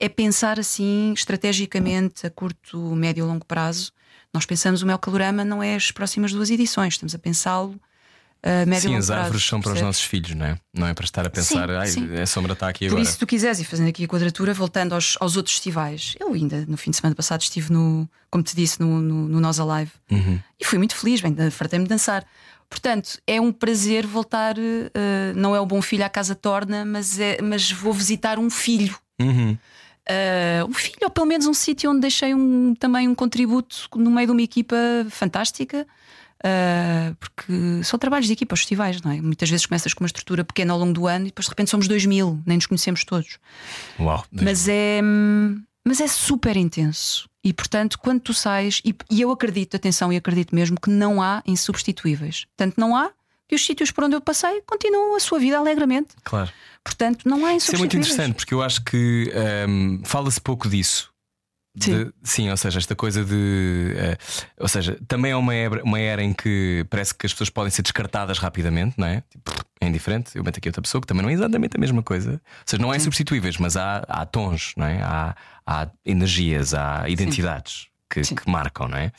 É 0.00 0.08
pensar 0.08 0.58
assim 0.58 1.12
estrategicamente 1.12 2.26
a 2.26 2.30
curto, 2.30 2.78
médio 2.96 3.24
e 3.24 3.28
longo 3.28 3.44
prazo. 3.44 3.92
Nós 4.32 4.44
pensamos 4.46 4.82
o 4.82 4.86
Mel 4.86 4.98
Calorama 4.98 5.44
não 5.44 5.62
é 5.62 5.74
as 5.76 5.90
próximas 5.90 6.32
duas 6.32 6.50
edições, 6.50 6.94
estamos 6.94 7.14
a 7.14 7.18
pensá-lo 7.18 7.78
médio 8.66 8.88
Sim, 8.90 8.96
as 8.96 9.06
prazo. 9.06 9.12
árvores 9.22 9.44
são 9.44 9.60
para 9.60 9.72
os 9.72 9.80
nossos 9.80 10.02
filhos, 10.02 10.34
não 10.34 10.46
é? 10.46 10.56
Não 10.72 10.86
é 10.86 10.94
para 10.94 11.04
estar 11.04 11.26
a 11.26 11.30
pensar, 11.30 11.68
Sim, 11.68 11.74
ai, 11.74 11.86
sim. 11.88 12.14
a 12.20 12.26
sombra 12.26 12.52
está 12.52 12.68
aqui 12.68 12.86
Por 12.86 12.92
agora. 12.92 13.02
isso, 13.02 13.12
se 13.12 13.18
tu 13.18 13.26
quiseres, 13.26 13.58
e 13.60 13.64
fazendo 13.64 13.88
aqui 13.88 14.04
a 14.04 14.08
quadratura, 14.08 14.54
voltando 14.54 14.94
aos, 14.94 15.16
aos 15.20 15.36
outros 15.36 15.54
festivais, 15.56 16.14
eu 16.20 16.32
ainda 16.32 16.64
no 16.68 16.76
fim 16.76 16.90
de 16.90 16.96
semana 16.96 17.14
passado 17.14 17.40
estive 17.42 17.72
no, 17.72 18.08
como 18.30 18.44
te 18.44 18.54
disse, 18.54 18.80
no, 18.80 19.00
no, 19.00 19.28
no 19.28 19.40
Nós 19.40 19.58
Alive 19.58 19.90
Uhum. 20.10 20.38
e 20.60 20.64
fui 20.64 20.78
muito 20.78 20.94
feliz, 20.94 21.20
bem, 21.20 21.34
fartei-me 21.50 21.84
de 21.84 21.88
dançar. 21.88 22.24
Portanto, 22.68 23.18
é 23.26 23.40
um 23.40 23.52
prazer 23.52 24.06
voltar. 24.06 24.56
eh, 24.58 25.32
não 25.36 25.54
é 25.54 25.60
o 25.60 25.66
bom 25.66 25.80
filho 25.80 26.04
à 26.04 26.08
casa 26.08 26.34
torna, 26.34 26.84
mas, 26.84 27.18
é, 27.20 27.40
mas 27.40 27.70
vou 27.70 27.92
visitar 27.92 28.38
um 28.40 28.50
filho. 28.50 28.96
Uhum. 29.20 29.56
Eh, 30.08 30.64
um 30.68 30.72
filho, 30.72 30.96
ou 31.02 31.10
pelo 31.10 31.26
menos 31.26 31.46
um 31.46 31.54
sítio 31.54 31.90
onde 31.90 32.00
deixei 32.00 32.34
um, 32.34 32.74
também 32.74 33.08
um 33.08 33.14
contributo 33.14 33.88
no 33.96 34.10
meio 34.10 34.26
de 34.26 34.32
uma 34.32 34.42
equipa 34.42 34.76
fantástica. 35.10 35.86
Eh, 36.44 37.14
porque 37.18 37.82
são 37.84 37.98
trabalhos 37.98 38.26
de 38.26 38.32
equipa, 38.32 38.54
os 38.54 38.60
festivais, 38.60 39.00
não 39.02 39.10
é? 39.10 39.20
Muitas 39.20 39.48
vezes 39.48 39.66
começas 39.66 39.94
com 39.94 40.04
uma 40.04 40.06
estrutura 40.06 40.44
pequena 40.44 40.72
ao 40.72 40.78
longo 40.78 40.92
do 40.92 41.06
ano 41.06 41.24
e 41.24 41.28
depois 41.28 41.46
de 41.46 41.50
repente 41.50 41.70
somos 41.70 41.88
dois 41.88 42.04
mil, 42.04 42.40
nem 42.46 42.56
nos 42.56 42.66
conhecemos 42.66 43.04
todos. 43.04 43.38
Uau. 43.98 44.24
Mas 44.30 44.68
é, 44.68 45.00
mas 45.84 46.00
é 46.00 46.06
super 46.06 46.56
intenso. 46.56 47.28
E 47.42 47.52
portanto, 47.52 47.98
quando 47.98 48.20
tu 48.20 48.34
sais, 48.34 48.82
e, 48.84 48.94
e 49.10 49.20
eu 49.20 49.30
acredito, 49.30 49.76
atenção, 49.76 50.12
e 50.12 50.16
acredito 50.16 50.54
mesmo 50.54 50.78
que 50.80 50.90
não 50.90 51.22
há 51.22 51.42
insubstituíveis. 51.46 52.44
Portanto, 52.56 52.74
não 52.78 52.96
há 52.96 53.10
que 53.48 53.54
os 53.54 53.64
sítios 53.64 53.92
por 53.92 54.02
onde 54.02 54.16
eu 54.16 54.20
passei 54.20 54.60
continuam 54.66 55.14
a 55.14 55.20
sua 55.20 55.38
vida 55.38 55.56
alegremente. 55.56 56.08
Claro. 56.24 56.50
Portanto, 56.82 57.28
não 57.28 57.46
há 57.46 57.54
Isso 57.54 57.74
é 57.74 57.78
muito 57.78 57.96
insubstituíveis. 57.96 58.06
interessante 58.08 58.34
porque 58.36 58.52
eu 58.54 58.62
acho 58.62 58.82
que 58.82 59.32
hum, 59.68 60.00
fala-se 60.04 60.40
pouco 60.40 60.68
disso. 60.68 61.12
De- 61.78 62.12
sim, 62.22 62.48
ou 62.50 62.56
seja, 62.56 62.78
esta 62.78 62.94
coisa 62.96 63.24
de. 63.24 63.92
eh, 63.96 64.16
ou 64.58 64.66
seja, 64.68 64.98
também 65.06 65.32
é 65.32 65.36
uma 65.36 65.54
era, 65.54 65.82
uma 65.84 66.00
era 66.00 66.22
em 66.22 66.32
que 66.32 66.86
parece 66.88 67.14
que 67.14 67.26
as 67.26 67.32
pessoas 67.32 67.50
podem 67.50 67.70
ser 67.70 67.82
descartadas 67.82 68.38
rapidamente, 68.38 68.94
não 68.98 69.06
é? 69.06 69.22
Tipo, 69.30 69.52
é 69.80 69.86
indiferente, 69.86 70.30
eu 70.36 70.42
meto 70.42 70.56
aqui 70.56 70.68
outra 70.68 70.80
pessoa 70.80 71.00
que 71.02 71.06
também 71.06 71.22
não 71.22 71.28
é 71.30 71.34
exatamente 71.34 71.76
a 71.76 71.80
mesma 71.80 72.02
coisa. 72.02 72.32
Ou 72.32 72.40
seja, 72.64 72.82
não 72.82 72.90
há 72.90 72.96
insubstituíveis, 72.96 73.58
mas 73.58 73.76
há, 73.76 73.98
há 74.08 74.24
tons, 74.24 74.72
não 74.76 74.86
é? 74.86 75.02
Há, 75.02 75.36
há 75.66 75.88
energias, 76.04 76.72
há 76.72 77.08
identidades. 77.08 77.72
Sim. 77.82 77.86
Que 78.08 78.22
marcam, 78.48 78.88
não 78.88 78.98
é? 78.98 79.12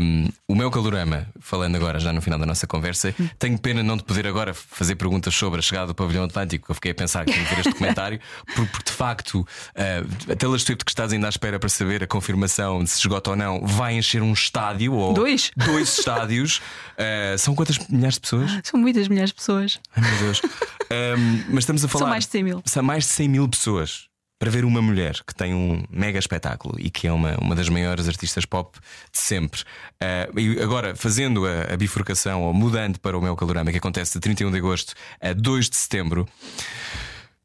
Um, 0.00 0.28
o 0.46 0.54
meu 0.54 0.70
calorama, 0.70 1.26
falando 1.40 1.74
agora 1.74 1.98
já 1.98 2.12
no 2.12 2.22
final 2.22 2.38
da 2.38 2.46
nossa 2.46 2.66
conversa, 2.66 3.12
Hum. 3.18 3.28
tenho 3.38 3.58
pena 3.58 3.82
não 3.82 3.96
de 3.96 4.04
poder 4.04 4.26
agora 4.26 4.54
fazer 4.54 4.94
perguntas 4.94 5.34
sobre 5.34 5.58
a 5.58 5.62
chegada 5.62 5.88
do 5.88 5.94
pavilhão 5.94 6.24
Atlântico, 6.24 6.66
que 6.66 6.70
eu 6.70 6.74
fiquei 6.74 6.92
a 6.92 6.94
pensar 6.94 7.24
que 7.24 7.32
tinha 7.32 7.44
que 7.44 7.54
ver 7.54 7.60
este 7.60 7.72
documentário, 7.72 8.20
porque, 8.54 8.84
de 8.84 8.92
facto, 8.92 9.40
uh, 9.40 10.36
Taylor 10.36 10.58
Swift 10.58 10.84
que 10.84 10.90
estás 10.90 11.12
ainda 11.12 11.26
à 11.26 11.30
espera 11.30 11.58
para 11.58 11.68
saber 11.68 12.04
a 12.04 12.06
confirmação 12.06 12.82
de 12.84 12.90
se 12.90 13.00
esgota 13.00 13.30
ou 13.30 13.36
não, 13.36 13.66
vai 13.66 13.94
encher 13.94 14.22
um 14.22 14.32
estádio 14.32 14.92
ou 14.94 15.12
Dois? 15.12 15.50
dois 15.56 15.98
estádios. 15.98 16.58
Uh, 16.96 17.36
são 17.38 17.54
quantas 17.54 17.78
milhares 17.88 18.14
de 18.14 18.20
pessoas? 18.20 18.60
São 18.62 18.78
muitas 18.78 19.08
milhares 19.08 19.30
de 19.30 19.34
pessoas. 19.36 19.80
Ai 19.96 20.02
meu 20.02 20.18
Deus. 20.20 20.42
Um, 20.92 21.44
mas 21.54 21.60
estamos 21.60 21.82
a 21.82 21.88
falar. 21.88 22.04
São 22.04 22.10
mais 22.10 22.24
de 22.26 22.30
100 22.32 22.42
mil. 22.42 22.62
São 22.66 22.82
mais 22.82 23.04
de 23.04 23.10
100 23.12 23.28
mil 23.28 23.48
pessoas 23.48 24.08
para 24.42 24.50
ver 24.50 24.64
uma 24.64 24.82
mulher 24.82 25.14
que 25.24 25.32
tem 25.32 25.54
um 25.54 25.84
mega 25.88 26.18
espetáculo 26.18 26.74
e 26.76 26.90
que 26.90 27.06
é 27.06 27.12
uma, 27.12 27.36
uma 27.40 27.54
das 27.54 27.68
maiores 27.68 28.08
artistas 28.08 28.44
pop 28.44 28.76
de 29.12 29.16
sempre. 29.16 29.62
Ah, 30.00 30.28
e 30.36 30.60
agora, 30.60 30.96
fazendo 30.96 31.46
a, 31.46 31.72
a 31.72 31.76
bifurcação 31.76 32.42
ou 32.42 32.52
mudando 32.52 32.98
para 32.98 33.16
o 33.16 33.22
meu 33.22 33.36
calorama, 33.36 33.70
que 33.70 33.78
acontece 33.78 34.14
de 34.14 34.18
31 34.18 34.50
de 34.50 34.56
agosto 34.58 34.94
a 35.20 35.32
2 35.32 35.70
de 35.70 35.76
setembro. 35.76 36.26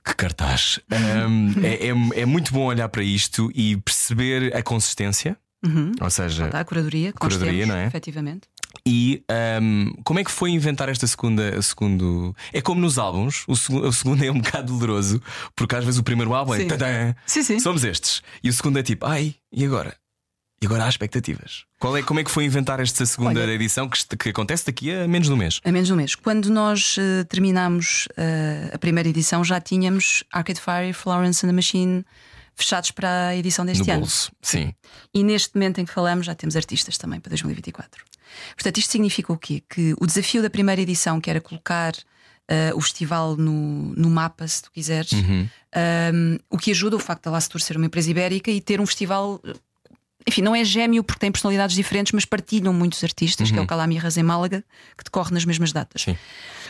Que 0.04 0.16
cartaz! 0.16 0.80
Um, 0.92 1.54
é, 1.64 1.90
é- 1.90 2.22
é 2.22 2.26
muito 2.26 2.52
bom 2.52 2.66
olhar 2.66 2.90
para 2.90 3.04
isto 3.04 3.52
e 3.54 3.78
perceber 3.78 4.56
a 4.56 4.64
consistência, 4.64 5.38
ou 6.02 6.10
seja, 6.10 6.48
a 6.48 6.64
curadoria, 6.66 7.12
que 7.12 7.20
Curadoria, 7.20 7.52
temos, 7.64 7.68
não 7.68 7.76
é? 7.76 7.86
efetivamente. 7.86 8.48
E 8.90 9.22
ahm, 9.30 9.92
como 10.06 10.20
é 10.20 10.24
que 10.24 10.32
foi 10.32 10.52
inventar 10.52 10.88
esta 10.88 11.06
segunda? 11.06 11.62
Segundo... 11.62 12.34
É 12.54 12.62
como 12.62 12.80
nos 12.80 12.98
álbuns, 12.98 13.44
o, 13.48 13.56
segu- 13.56 13.86
o 13.86 13.92
segundo 13.92 14.24
é 14.24 14.32
um 14.32 14.40
bocado 14.40 14.72
doloroso, 14.72 15.22
porque 15.56 15.76
às 15.76 15.84
vezes 15.84 16.00
o 16.00 16.04
primeiro 16.04 16.34
álbum 16.34 16.54
é 16.54 16.60
Sim. 16.60 16.68
tadã, 16.68 17.14
Sim, 17.26 17.44
sim. 17.44 17.60
somos 17.60 17.84
estes, 17.84 18.22
e 18.42 18.50
o 18.50 18.54
segundo 18.54 18.80
é 18.80 18.84
tipo, 18.84 19.06
ai, 19.06 19.36
e 19.52 19.66
agora? 19.66 19.94
E 20.62 20.66
agora 20.66 20.86
há 20.86 20.90
expectativas. 20.90 21.66
Qual 21.80 21.96
é, 21.96 22.02
como 22.02 22.20
é 22.20 22.24
que 22.24 22.32
foi 22.32 22.44
inventar 22.46 22.80
esta 22.80 23.06
segunda 23.06 23.42
Olha- 23.42 23.52
edição 23.52 23.88
que, 23.88 24.00
que 24.18 24.30
acontece 24.30 24.66
daqui 24.66 24.92
a 24.92 25.08
menos 25.08 25.28
de 25.28 25.34
um 25.34 25.38
mês? 25.38 25.60
A 25.64 25.72
menos 25.72 25.88
de 25.88 25.94
um 25.94 25.98
mês. 25.98 26.16
Quando 26.16 26.50
nós 26.50 26.96
eh, 26.98 27.24
terminámos 27.26 28.08
eh, 28.18 28.72
a 28.74 28.78
primeira 28.80 29.08
edição, 29.08 29.44
já 29.44 29.62
tínhamos 29.62 30.24
Arcade 30.34 30.60
Fire 30.60 30.94
Florence 30.94 31.46
and 31.46 31.50
the 31.50 31.54
Machine 31.56 32.04
fechados 32.58 32.92
para 32.92 33.28
a 33.28 33.36
edição 33.36 33.64
deste 33.66 33.86
no 33.86 33.92
ano. 33.94 34.00
bolso, 34.02 34.32
sim. 34.42 34.74
E 35.14 35.24
neste 35.24 35.56
momento 35.56 35.80
em 35.80 35.86
que 35.86 35.94
falamos, 35.94 36.26
já 36.26 36.36
temos 36.36 36.56
artistas 36.56 36.98
também 36.98 37.20
para 37.20 37.30
2024. 37.30 38.04
Portanto, 38.56 38.78
isto 38.78 38.92
significa 38.92 39.32
o 39.32 39.38
quê? 39.38 39.64
Que 39.70 39.94
o 40.02 40.06
desafio 40.08 40.42
da 40.42 40.50
primeira 40.50 40.82
edição, 40.82 41.22
que 41.22 41.30
era 41.30 41.40
colocar 41.40 41.94
eh, 42.48 42.72
o 42.74 42.82
festival 42.82 43.38
no, 43.38 43.94
no 43.96 44.10
mapa, 44.10 44.48
se 44.48 44.64
tu 44.64 44.72
quiseres, 44.72 45.12
Uhum. 45.14 45.48
um, 46.14 46.38
o 46.50 46.58
que 46.58 46.72
ajuda 46.72 46.96
o 46.96 47.00
facto 47.00 47.26
da 47.26 47.32
Lastur 47.32 47.62
ser 47.62 47.78
uma 47.78 47.86
empresa 47.86 48.10
ibérica 48.10 48.50
e 48.52 48.60
ter 48.60 48.82
um 48.82 48.86
festival. 48.86 49.40
Enfim, 50.28 50.42
não 50.42 50.54
é 50.56 50.64
gêmeo 50.64 51.04
porque 51.04 51.20
tem 51.20 51.32
personalidades 51.32 51.74
diferentes, 51.76 52.12
mas 52.12 52.26
partilham 52.26 52.74
muitos 52.74 53.02
artistas, 53.04 53.50
que 53.50 53.58
é 53.58 53.62
o 53.62 53.66
Calamirras 53.68 54.18
em 54.18 54.24
Málaga, 54.24 54.64
que 54.98 55.04
decorre 55.06 55.34
nas 55.34 55.46
mesmas 55.46 55.72
datas. 55.72 56.02
Sim. 56.02 56.18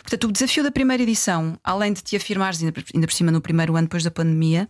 Portanto, 0.01 0.27
o 0.27 0.31
desafio 0.31 0.63
da 0.63 0.71
primeira 0.71 1.01
edição, 1.01 1.57
além 1.63 1.91
de 1.91 2.03
te 2.03 2.15
afirmares, 2.15 2.59
ainda 2.59 2.71
por- 2.71 2.83
ainda 2.93 3.07
por 3.07 3.13
cima 3.13 3.31
no 3.31 3.41
primeiro 3.41 3.75
ano 3.75 3.87
depois 3.87 4.03
da 4.03 4.11
pandemia, 4.11 4.69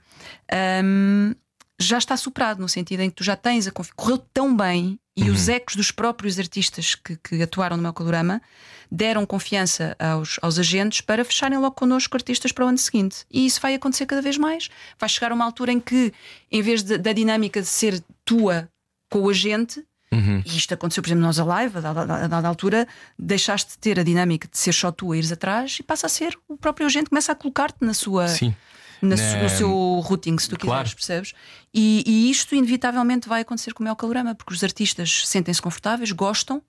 hum, 0.83 1.33
já 1.79 1.97
está 1.97 2.15
superado, 2.17 2.61
no 2.61 2.69
sentido 2.69 3.01
em 3.01 3.09
que 3.09 3.15
tu 3.17 3.23
já 3.23 3.35
tens 3.35 3.67
a 3.67 3.71
confi- 3.71 3.91
correu 3.95 4.17
tão 4.33 4.55
bem 4.55 4.97
e 5.15 5.29
os 5.29 5.49
ecos 5.49 5.75
dos 5.75 5.91
próprios 5.91 6.37
artistas 6.39 6.95
que, 6.95 7.17
que 7.17 7.41
atuaram 7.41 7.75
no 7.75 7.83
meu 7.83 7.91
colorama 7.91 8.41
deram 8.89 9.25
confiança 9.25 9.95
aos, 9.99 10.39
aos 10.41 10.57
agentes 10.59 11.01
para 11.01 11.25
fecharem 11.25 11.57
logo 11.57 11.75
connosco 11.75 12.15
artistas 12.15 12.51
para 12.51 12.65
o 12.65 12.67
ano 12.69 12.77
seguinte. 12.77 13.25
E 13.31 13.45
isso 13.45 13.59
vai 13.59 13.73
acontecer 13.75 14.05
cada 14.05 14.21
vez 14.21 14.37
mais. 14.37 14.69
Vai 14.97 15.09
chegar 15.09 15.31
uma 15.33 15.43
altura 15.43 15.71
em 15.71 15.79
que, 15.79 16.13
em 16.51 16.61
vez 16.61 16.83
de- 16.83 16.97
da 16.97 17.11
dinâmica 17.13 17.59
de 17.61 17.67
ser 17.67 18.01
tua 18.23 18.69
com 19.09 19.19
o 19.19 19.29
agente, 19.29 19.83
Uhum. 20.11 20.41
e 20.45 20.57
isto 20.57 20.73
aconteceu, 20.73 21.03
por 21.03 21.09
exemplo, 21.09 21.23
nós 21.23 21.37
a 21.37 21.43
live, 21.43 21.77
a 21.77 21.81
dada, 22.27 22.47
altura, 22.47 22.87
deixaste 23.19 23.71
de 23.71 23.77
ter 23.77 23.99
a 23.99 24.03
dinâmica 24.03 24.47
de 24.49 24.57
ser 24.57 24.73
só 24.73 24.89
tu 24.91 25.11
a 25.11 25.17
ires 25.17 25.31
atrás 25.33 25.77
e 25.79 25.83
passa 25.83 26.07
a 26.07 26.09
ser 26.09 26.37
o 26.47 26.55
próprio 26.55 26.85
agente 26.87 27.09
começa 27.09 27.31
a 27.33 27.35
colocar-te 27.35 27.83
na 27.83 27.93
sua 27.93 28.27
Sim. 28.29 28.55
na 29.01 29.15
Na- 29.17 29.43
no 29.43 29.49
seu 29.49 29.69
routing, 29.99 30.37
se 30.39 30.47
tu 30.49 30.55
quiseres, 30.57 30.93
Claro. 30.93 30.95
percebes? 30.95 31.33
E, 31.73 32.03
e 32.07 32.31
isto 32.31 32.55
inevitavelmente 32.55 33.27
vai 33.27 33.41
acontecer 33.41 33.73
com 33.73 33.83
o 33.83 33.85
meu 33.85 33.95
calorama, 33.97 34.33
porque 34.33 34.53
os 34.53 34.63
artistas 34.63 35.23
sentem-se 35.27 35.61
confortáveis, 35.61 36.11
gostam. 36.13 36.61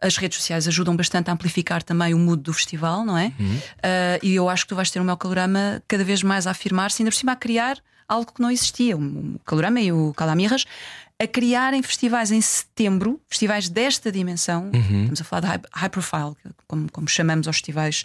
As 0.00 0.16
redes 0.16 0.38
sociais 0.38 0.68
ajudam 0.68 0.94
bastante 0.94 1.30
a 1.30 1.32
amplificar 1.32 1.82
também 1.82 2.12
o 2.12 2.18
mood 2.18 2.42
do 2.42 2.52
festival, 2.52 3.04
não 3.04 3.16
é? 3.16 3.32
Uhum. 3.40 3.58
Ah, 3.82 4.18
e 4.22 4.34
eu 4.34 4.48
acho 4.48 4.64
que 4.64 4.68
tu 4.68 4.76
vais 4.76 4.90
ter 4.90 5.00
o 5.00 5.04
meu 5.04 5.16
calorama 5.16 5.82
cada 5.88 6.04
vez 6.04 6.22
mais 6.22 6.46
a 6.46 6.50
afirmar-se, 6.50 7.02
ainda 7.02 7.10
por 7.10 7.16
cima 7.16 7.32
a 7.32 7.36
criar 7.36 7.78
algo 8.08 8.30
que 8.32 8.42
não 8.42 8.50
existia. 8.50 8.96
O, 8.96 9.00
o 9.00 9.40
calorama 9.44 9.80
e 9.80 9.90
o 9.92 10.12
calamirras 10.14 10.64
a 11.22 11.26
criarem 11.26 11.80
festivais 11.82 12.32
em 12.32 12.40
setembro, 12.40 13.20
festivais 13.28 13.68
desta 13.68 14.10
dimensão. 14.10 14.70
Uhum. 14.74 15.02
Estamos 15.02 15.20
a 15.20 15.24
falar 15.24 15.40
de 15.40 15.46
high, 15.46 15.60
high 15.72 15.88
profile, 15.88 16.34
como, 16.66 16.90
como, 16.90 17.08
chamamos 17.08 17.46
aos 17.46 17.56
festivais 17.56 18.04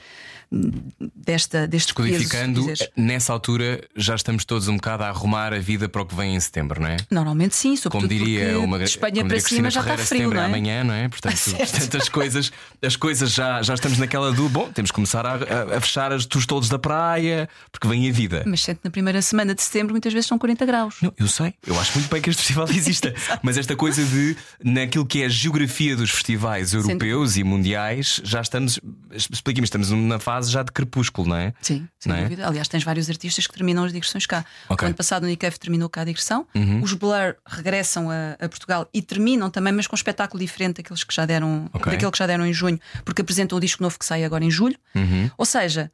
hum, 0.52 0.72
desta, 1.16 1.68
deste 1.68 1.96
Codificando, 1.96 2.66
peso, 2.66 2.88
nessa 2.96 3.34
altura 3.34 3.82
já 3.96 4.14
estamos 4.14 4.46
todos 4.46 4.68
um 4.68 4.76
bocado 4.76 5.04
a 5.04 5.08
arrumar 5.08 5.52
a 5.52 5.58
vida 5.58 5.90
para 5.90 6.04
o 6.04 6.06
que 6.06 6.14
vem 6.14 6.36
em 6.36 6.40
setembro, 6.40 6.80
não 6.80 6.88
é? 6.88 6.98
Normalmente 7.10 7.56
sim, 7.56 7.76
sobretudo 7.76 8.08
como 8.08 8.26
diria 8.26 8.60
uma 8.60 8.78
de 8.78 8.84
Espanha 8.84 9.26
para 9.26 9.40
cima 9.40 9.72
já 9.72 9.82
está 9.82 9.94
frio, 9.94 10.06
setembro 10.06 10.36
não 10.36 10.42
é 10.42 10.46
é? 10.46 10.48
amanhã, 10.48 10.84
não 10.84 10.94
é? 10.94 11.10
Portanto, 11.10 11.40
portanto 11.58 11.98
as 11.98 12.10
coisas, 12.10 12.52
as 12.84 12.96
coisas 12.96 13.34
já, 13.34 13.64
já 13.64 13.74
estamos 13.74 13.98
naquela 13.98 14.32
do 14.32 14.48
bom, 14.48 14.72
temos 14.72 14.92
que 14.92 14.96
começar 14.96 15.26
a, 15.26 15.34
a, 15.34 15.78
a 15.78 15.82
fechar 15.82 16.12
as, 16.12 16.28
os 16.36 16.46
todos 16.46 16.70
da 16.70 16.78
praia, 16.78 17.50
porque 17.72 17.88
vem 17.88 18.08
a 18.08 18.12
vida. 18.12 18.44
Mas 18.46 18.62
sente 18.62 18.82
na 18.84 18.92
primeira 18.92 19.24
semana 19.24 19.56
de 19.56 19.62
setembro 19.64 19.94
muitas 19.94 20.14
vezes 20.14 20.28
são 20.28 20.38
40 20.38 20.66
graus. 20.68 20.96
Não, 21.02 21.12
eu 21.18 21.28
sei, 21.28 21.54
eu 21.66 21.80
acho 21.80 21.98
muito 21.98 22.10
bem 22.12 22.22
que 22.22 22.30
este 22.30 22.42
festival 22.42 22.68
exista, 22.76 23.07
mas 23.44 23.58
esta 23.58 23.76
coisa 23.76 24.04
de 24.04 24.36
naquilo 24.64 25.06
que 25.06 25.22
é 25.22 25.26
a 25.26 25.30
geografia 25.30 25.96
dos 25.96 26.10
festivais 26.12 26.74
europeus 26.74 27.38
e 27.38 27.44
mundiais, 27.44 28.22
já 28.24 28.42
estamos, 28.42 28.80
explique-me, 29.12 29.66
estamos 29.66 29.90
na 29.92 30.20
fase 30.20 30.52
já 30.52 30.64
de 30.64 30.72
crepúsculo, 30.72 31.30
não 31.30 31.36
é? 31.36 31.54
Sim, 31.62 31.88
sem 32.00 32.12
Não 32.12 32.18
é? 32.20 32.24
dúvida. 32.24 32.48
Aliás, 32.48 32.68
tens 32.68 32.84
vários 32.84 33.10
artistas 33.10 33.46
que 33.48 33.54
terminam 33.54 33.84
as 33.84 33.92
digressões 33.94 34.26
cá. 34.26 34.46
Ok. 34.70 34.86
O 34.86 34.88
ano 34.88 34.96
passado 34.96 35.24
o 35.24 35.28
Nikkei 35.28 35.52
terminou 35.52 35.90
cá 35.90 36.02
a 36.02 36.06
digressão, 36.06 36.48
Uhum. 36.56 36.82
os 36.82 36.94
Blur 36.94 37.36
regressam 37.46 38.10
a, 38.10 38.34
a 38.44 38.50
Portugal 38.50 38.88
e 38.94 39.02
terminam 39.02 39.50
também, 39.50 39.74
mas 39.74 39.88
com 39.88 39.96
um 39.96 39.98
espetáculo 39.98 40.40
diferente 40.40 40.78
daqueles 40.78 41.04
que 41.04 41.14
já 41.14 41.26
deram, 41.26 41.70
Ok. 41.74 41.92
daquele 41.92 42.12
que 42.12 42.18
já 42.18 42.28
deram 42.28 42.46
em 42.46 42.54
junho, 42.54 42.80
porque 43.06 43.22
apresentam 43.22 43.58
o 43.58 43.62
disco 43.62 43.82
novo 43.84 43.98
que 43.98 44.06
sai 44.06 44.24
agora 44.24 44.44
em 44.44 44.52
julho. 44.52 44.76
Uhum. 44.96 45.30
Ou 45.38 45.46
seja, 45.46 45.92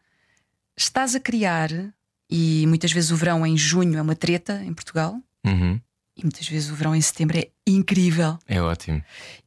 estás 0.77 1.15
a 1.15 1.19
criar, 1.19 1.69
e 2.29 2.65
muitas 2.67 2.91
vezes 2.91 3.11
o 3.11 3.15
verão 3.15 3.45
em 3.45 3.57
junho 3.57 3.97
é 3.97 4.01
uma 4.01 4.15
treta 4.15 4.61
em 4.65 4.73
Portugal, 4.73 5.15
Uhum. 5.45 5.79
E 6.17 6.21
muitas 6.23 6.47
vezes 6.47 6.69
o 6.71 6.75
verão 6.75 6.95
em 6.95 7.01
setembro 7.01 7.37
é 7.37 7.47
incrível. 7.67 8.37
É 8.47 8.61
ótimo. 8.61 9.01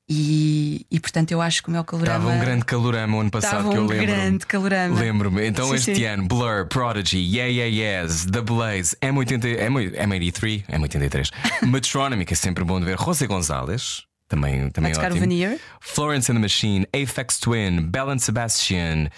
E, 0.09 0.87
e 0.89 1.01
portanto 1.01 1.33
eu 1.33 1.41
acho 1.43 1.63
que 1.63 1.69
o 1.69 1.73
meu 1.73 1.83
calorama. 1.85 2.17
Estava 2.19 2.37
um 2.37 2.41
grande 2.41 2.65
calorama 2.65 3.17
o 3.17 3.21
ano 3.21 3.31
passado 3.31 3.71
que 3.71 3.77
eu 3.77 3.83
um 3.83 3.87
lembro. 3.87 4.07
grande 4.07 4.47
calorama. 4.47 5.01
Lembro-me. 5.01 5.47
Então 5.47 5.69
Sim, 5.69 5.75
este 5.75 5.95
sim. 5.97 6.05
ano, 6.05 6.29
Blur, 6.29 6.67
Prodigy, 6.69 7.19
Yeah 7.19 7.51
Yeah 7.53 8.03
Yes, 8.05 8.25
The 8.27 8.41
Blaze, 8.41 8.97
M80, 9.03 9.59
M- 9.59 9.91
M83, 9.91 10.65
M83, 10.67 11.31
Metronomy, 11.67 12.25
que 12.25 12.35
é 12.35 12.37
sempre 12.37 12.63
bom 12.65 12.79
de 12.79 12.87
ver, 12.87 12.97
José 12.99 13.27
Gonzalez, 13.27 14.05
também, 14.29 14.71
também 14.71 14.93
ótimo. 14.93 15.17
Veneer. 15.21 15.59
Florence 15.81 16.31
and 16.31 16.37
the 16.37 16.41
Machine, 16.41 16.87
Aphex 16.95 17.39
Twin, 17.41 17.83
Bell 17.83 18.11
and 18.11 18.19
Sebastian. 18.21 19.09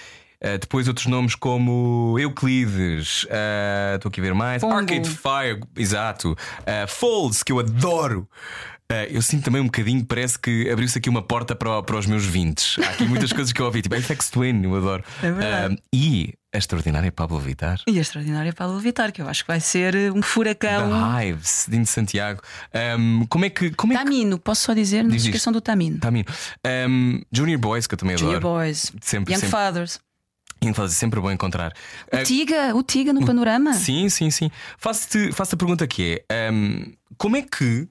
Uh, 0.45 0.59
depois 0.59 0.89
outros 0.89 1.07
nomes 1.07 1.35
como 1.35 2.17
Euclides, 2.19 3.25
uh, 3.25 3.97
estou 3.97 4.09
aqui 4.09 4.21
a 4.21 4.25
ver 4.25 4.35
mais, 4.35 4.61
Pongo. 4.61 4.75
Arcade 4.75 5.09
Fire, 5.09 5.61
exato, 5.77 6.33
uh, 6.33 6.89
Folds, 6.89 7.43
que 7.43 7.53
eu 7.53 7.59
adoro. 7.59 8.29
Uh, 8.91 9.05
eu 9.11 9.21
sinto 9.21 9.45
também 9.45 9.61
um 9.61 9.67
bocadinho, 9.67 10.03
parece 10.05 10.39
que 10.39 10.71
abriu-se 10.71 10.97
aqui 10.97 11.11
uma 11.11 11.21
porta 11.21 11.55
para, 11.55 11.83
para 11.83 11.99
os 11.99 12.07
meus 12.07 12.25
20. 12.25 12.81
Há 12.83 12.89
aqui 12.89 13.05
muitas 13.05 13.31
coisas 13.35 13.53
que 13.53 13.61
eu 13.61 13.67
ouvi, 13.67 13.83
tipo 13.83 13.95
Aphex 13.95 14.31
Twin, 14.31 14.63
eu 14.65 14.75
adoro. 14.75 15.05
É 15.23 15.31
verdade. 15.31 15.75
Uh, 15.75 15.79
e 15.93 16.35
a 16.55 16.57
extraordinária 16.57 17.13
Pablo 17.13 17.39
Vittar. 17.39 17.83
E 17.87 17.99
a 17.99 18.01
extraordinária 18.01 18.51
Paulo 18.55 18.79
Vitar, 18.79 19.13
que 19.13 19.21
eu 19.21 19.29
acho 19.29 19.45
que 19.45 19.49
vai 19.49 19.61
ser 19.61 19.95
um 20.13 20.23
furacão. 20.23 20.89
The 20.89 21.29
Hives, 21.29 21.67
Dino 21.69 21.85
de 21.85 21.91
Santiago. 21.91 22.41
Um, 22.99 23.27
como 23.27 23.45
é 23.45 23.51
que. 23.51 23.71
Como 23.73 23.93
é 23.93 23.97
que 23.99 24.05
Tamino, 24.05 24.39
posso 24.39 24.63
só 24.63 24.73
dizer, 24.73 25.03
não 25.05 25.11
se 25.11 25.27
esqueçam 25.27 25.53
do 25.53 25.61
Tamino. 25.61 25.99
Tamino. 25.99 26.27
Um, 26.89 27.21
Junior 27.31 27.61
Boys, 27.61 27.87
que 27.87 27.93
eu 27.93 27.99
também 27.99 28.17
Junior 28.17 28.39
adoro. 28.39 28.55
Boys, 28.55 28.91
Sempre, 29.03 29.35
Young 29.35 29.41
sempre. 29.41 29.51
Fathers. 29.51 30.01
Então, 30.61 30.89
sempre 30.89 31.21
bom 31.21 31.31
encontrar. 31.31 31.73
O 32.13 32.17
Uh, 32.17 32.25
Tiga, 32.25 32.75
o 32.75 32.83
Tiga 32.83 33.13
no 33.13 33.25
panorama. 33.25 33.73
Sim, 33.79 34.09
sim, 34.09 34.31
sim. 34.31 34.51
Faço-te 34.77 35.33
faço 35.33 35.55
a 35.55 35.59
pergunta 35.59 35.87
que 35.87 36.23
é: 36.29 36.51
hum, 36.51 36.93
como 37.17 37.37
é 37.37 37.43
que. 37.43 37.89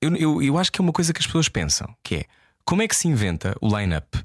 Eu, 0.00 0.16
eu, 0.16 0.42
eu 0.42 0.58
acho 0.58 0.70
que 0.70 0.80
é 0.80 0.82
uma 0.82 0.92
coisa 0.92 1.12
que 1.12 1.20
as 1.20 1.26
pessoas 1.26 1.48
pensam, 1.48 1.86
que 2.02 2.16
é 2.16 2.24
como 2.64 2.82
é 2.82 2.88
que 2.88 2.96
se 2.96 3.08
inventa 3.08 3.56
o 3.60 3.68
line-up? 3.76 4.18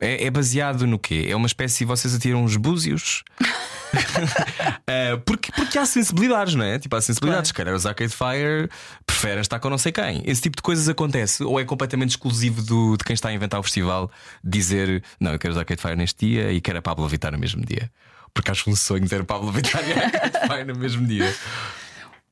É, 0.00 0.24
é 0.24 0.30
baseado 0.30 0.86
no 0.86 0.98
quê? 0.98 1.26
É 1.28 1.36
uma 1.36 1.46
espécie 1.46 1.84
vocês 1.84 2.14
atiram 2.14 2.44
uns 2.44 2.56
búzios? 2.56 3.22
Uh, 3.92 5.20
porque, 5.24 5.52
porque 5.52 5.78
há 5.78 5.86
sensibilidades, 5.86 6.54
não 6.54 6.64
é? 6.64 6.78
Tipo, 6.78 6.96
há 6.96 7.00
sensibilidades. 7.00 7.48
Se 7.48 7.54
calhar 7.54 7.74
os 7.74 7.86
Arcade 7.86 8.12
Fire 8.12 8.68
preferem 9.06 9.40
estar 9.40 9.58
com 9.58 9.68
não 9.70 9.78
sei 9.78 9.92
quem. 9.92 10.22
Esse 10.24 10.42
tipo 10.42 10.56
de 10.56 10.62
coisas 10.62 10.88
acontece 10.88 11.42
ou 11.44 11.60
é 11.60 11.64
completamente 11.64 12.10
exclusivo 12.10 12.62
do, 12.62 12.96
de 12.96 13.04
quem 13.04 13.14
está 13.14 13.28
a 13.28 13.32
inventar 13.32 13.60
o 13.60 13.62
festival 13.62 14.10
dizer 14.42 15.02
não, 15.20 15.32
eu 15.32 15.38
quero 15.38 15.52
os 15.52 15.58
Arcade 15.58 15.80
Fire 15.80 15.96
neste 15.96 16.26
dia 16.26 16.52
e 16.52 16.60
quero 16.60 16.78
a 16.78 16.82
Pablo 16.82 17.06
Vittar 17.08 17.32
no 17.32 17.38
mesmo 17.38 17.64
dia. 17.64 17.90
Porque 18.34 18.50
acho 18.50 18.70
um 18.70 18.76
sonho 18.76 19.06
ter 19.08 19.22
Pablo 19.24 19.52
Vittar 19.52 19.82
e 19.88 19.92
Arcade 19.92 20.48
Fire 20.48 20.64
no 20.64 20.76
mesmo 20.76 21.06
dia. 21.06 21.34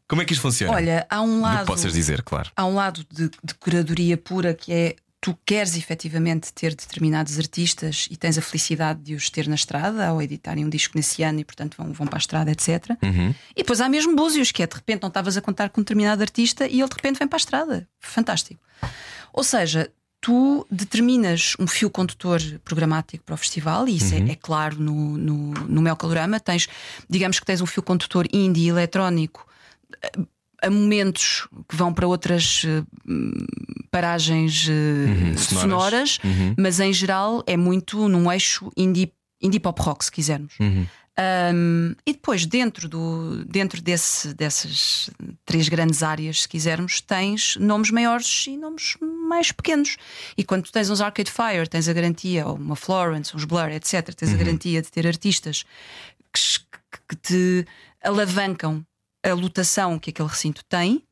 Como 0.09 0.23
é 0.23 0.25
que 0.25 0.33
isto 0.33 0.43
funciona? 0.43 0.75
Olha, 0.75 1.07
há 1.09 1.23
um 1.23 1.37
Do 1.37 1.41
lado. 1.41 1.61
que 1.61 1.67
possas 1.67 1.93
dizer, 1.93 2.23
claro. 2.23 2.51
há 2.57 2.67
um 2.67 2.75
lado 2.75 3.07
de, 3.13 3.31
de 3.45 3.55
curadoria 3.55 4.17
pura 4.17 4.53
que 4.53 4.73
é 4.73 4.97
tu 5.21 5.37
queres 5.45 5.77
efetivamente 5.77 6.53
ter 6.53 6.75
determinados 6.75 7.39
artistas 7.39 8.09
e 8.11 8.17
tens 8.17 8.39
a 8.39 8.43
felicidade 8.43 9.01
de 9.03 9.15
os 9.15 9.29
ter 9.29 9.47
na 9.47 9.55
estrada 9.55 10.07
ao 10.07 10.23
editarem 10.23 10.65
um 10.65 10.69
disco 10.71 10.97
nesse 10.97 11.23
ano 11.23 11.41
e 11.41 11.45
portanto 11.45 11.77
vão, 11.77 11.93
vão 11.93 12.07
para 12.07 12.17
a 12.17 12.21
estrada, 12.21 12.51
etc. 12.51 12.91
Uhum. 13.03 13.35
E 13.55 13.63
depois 13.63 13.81
há 13.81 13.89
mesmo 13.89 14.17
búzios, 14.17 14.51
que 14.51 14.63
é 14.63 14.67
de 14.67 14.75
repente 14.75 15.03
não 15.03 15.09
estavas 15.09 15.37
a 15.37 15.43
contar 15.43 15.69
com 15.69 15.81
um 15.81 15.85
determinado 15.85 16.23
artista 16.23 16.67
e 16.67 16.81
ele 16.81 16.89
de 16.89 16.95
repente 16.95 17.19
vem 17.19 17.29
para 17.29 17.37
a 17.37 17.39
estrada. 17.39 17.89
Fantástico. 17.99 18.61
Ou 19.33 19.45
seja, 19.45 19.93
tu 20.23 20.67
determinas 20.71 21.55
um 21.59 21.67
fio 21.67 21.91
condutor 21.91 22.41
programático 22.65 23.23
para 23.25 23.35
o 23.35 23.39
festival, 23.39 23.89
e 23.89 23.97
isso 23.97 24.15
é, 24.15 24.19
é 24.19 24.35
claro 24.35 24.81
no, 24.81 25.17
no, 25.17 25.53
no 25.53 25.83
Mel 25.83 25.97
Calorama. 25.97 26.41
Tens, 26.41 26.67
digamos 27.09 27.39
que 27.39 27.47
tens 27.47 27.61
um 27.61 27.67
fio 27.67 27.83
condutor 27.83 28.27
indie 28.33 28.69
eletrónico 28.69 29.47
a 30.63 30.71
momentos 30.71 31.49
que 31.69 31.75
vão 31.77 31.93
para 31.93 32.07
outras 32.07 32.63
eh, 32.67 32.83
paragens 33.91 34.67
eh, 34.69 35.37
sonoras. 35.37 36.19
sonoras, 36.19 36.19
mas 36.59 36.81
em 36.81 36.93
geral 36.93 37.43
é 37.47 37.57
muito 37.57 38.09
num 38.09 38.31
eixo 38.31 38.71
indie, 38.77 39.13
indie 39.41 39.61
pop 39.61 39.81
rock, 39.81 40.05
se 40.05 40.13
quisermos. 40.13 40.55
Um, 41.53 41.95
e 42.07 42.13
depois, 42.15 42.47
dentro, 42.47 42.89
do, 42.89 43.45
dentro 43.45 43.83
desse, 43.83 44.33
dessas 44.33 45.11
três 45.45 45.69
grandes 45.69 46.03
áreas, 46.03 46.43
se 46.43 46.49
quisermos, 46.49 47.01
tens 47.03 47.57
nomes 47.57 47.91
maiores 47.91 48.47
e 48.47 48.57
nomes 48.57 48.97
mais 49.29 49.53
pequenos. 49.53 49.97
E 50.39 50.43
quando 50.45 50.63
tu 50.65 50.73
tens 50.73 50.89
uns 50.89 51.01
Arcade 51.03 51.31
Fire, 51.31 51.69
tens 51.69 51.89
a 51.89 51.93
garantia, 51.93 52.47
ou 52.47 52.55
uma 52.57 52.77
Florence, 52.77 53.37
uns 53.37 53.45
Blur, 53.45 53.69
etc., 53.71 54.15
tens 54.15 54.33
a 54.33 54.37
garantia 54.37 54.81
de 54.81 54.91
ter 54.91 55.07
artistas 55.07 55.65
que- 56.33 56.97
que 57.09 57.17
te 57.17 57.67
alavancam 58.03 58.83
a 59.25 59.33
lotação 59.33 59.99
que 59.99 60.11
aquele 60.11 60.29
recinto 60.29 60.63
tem, 60.69 61.03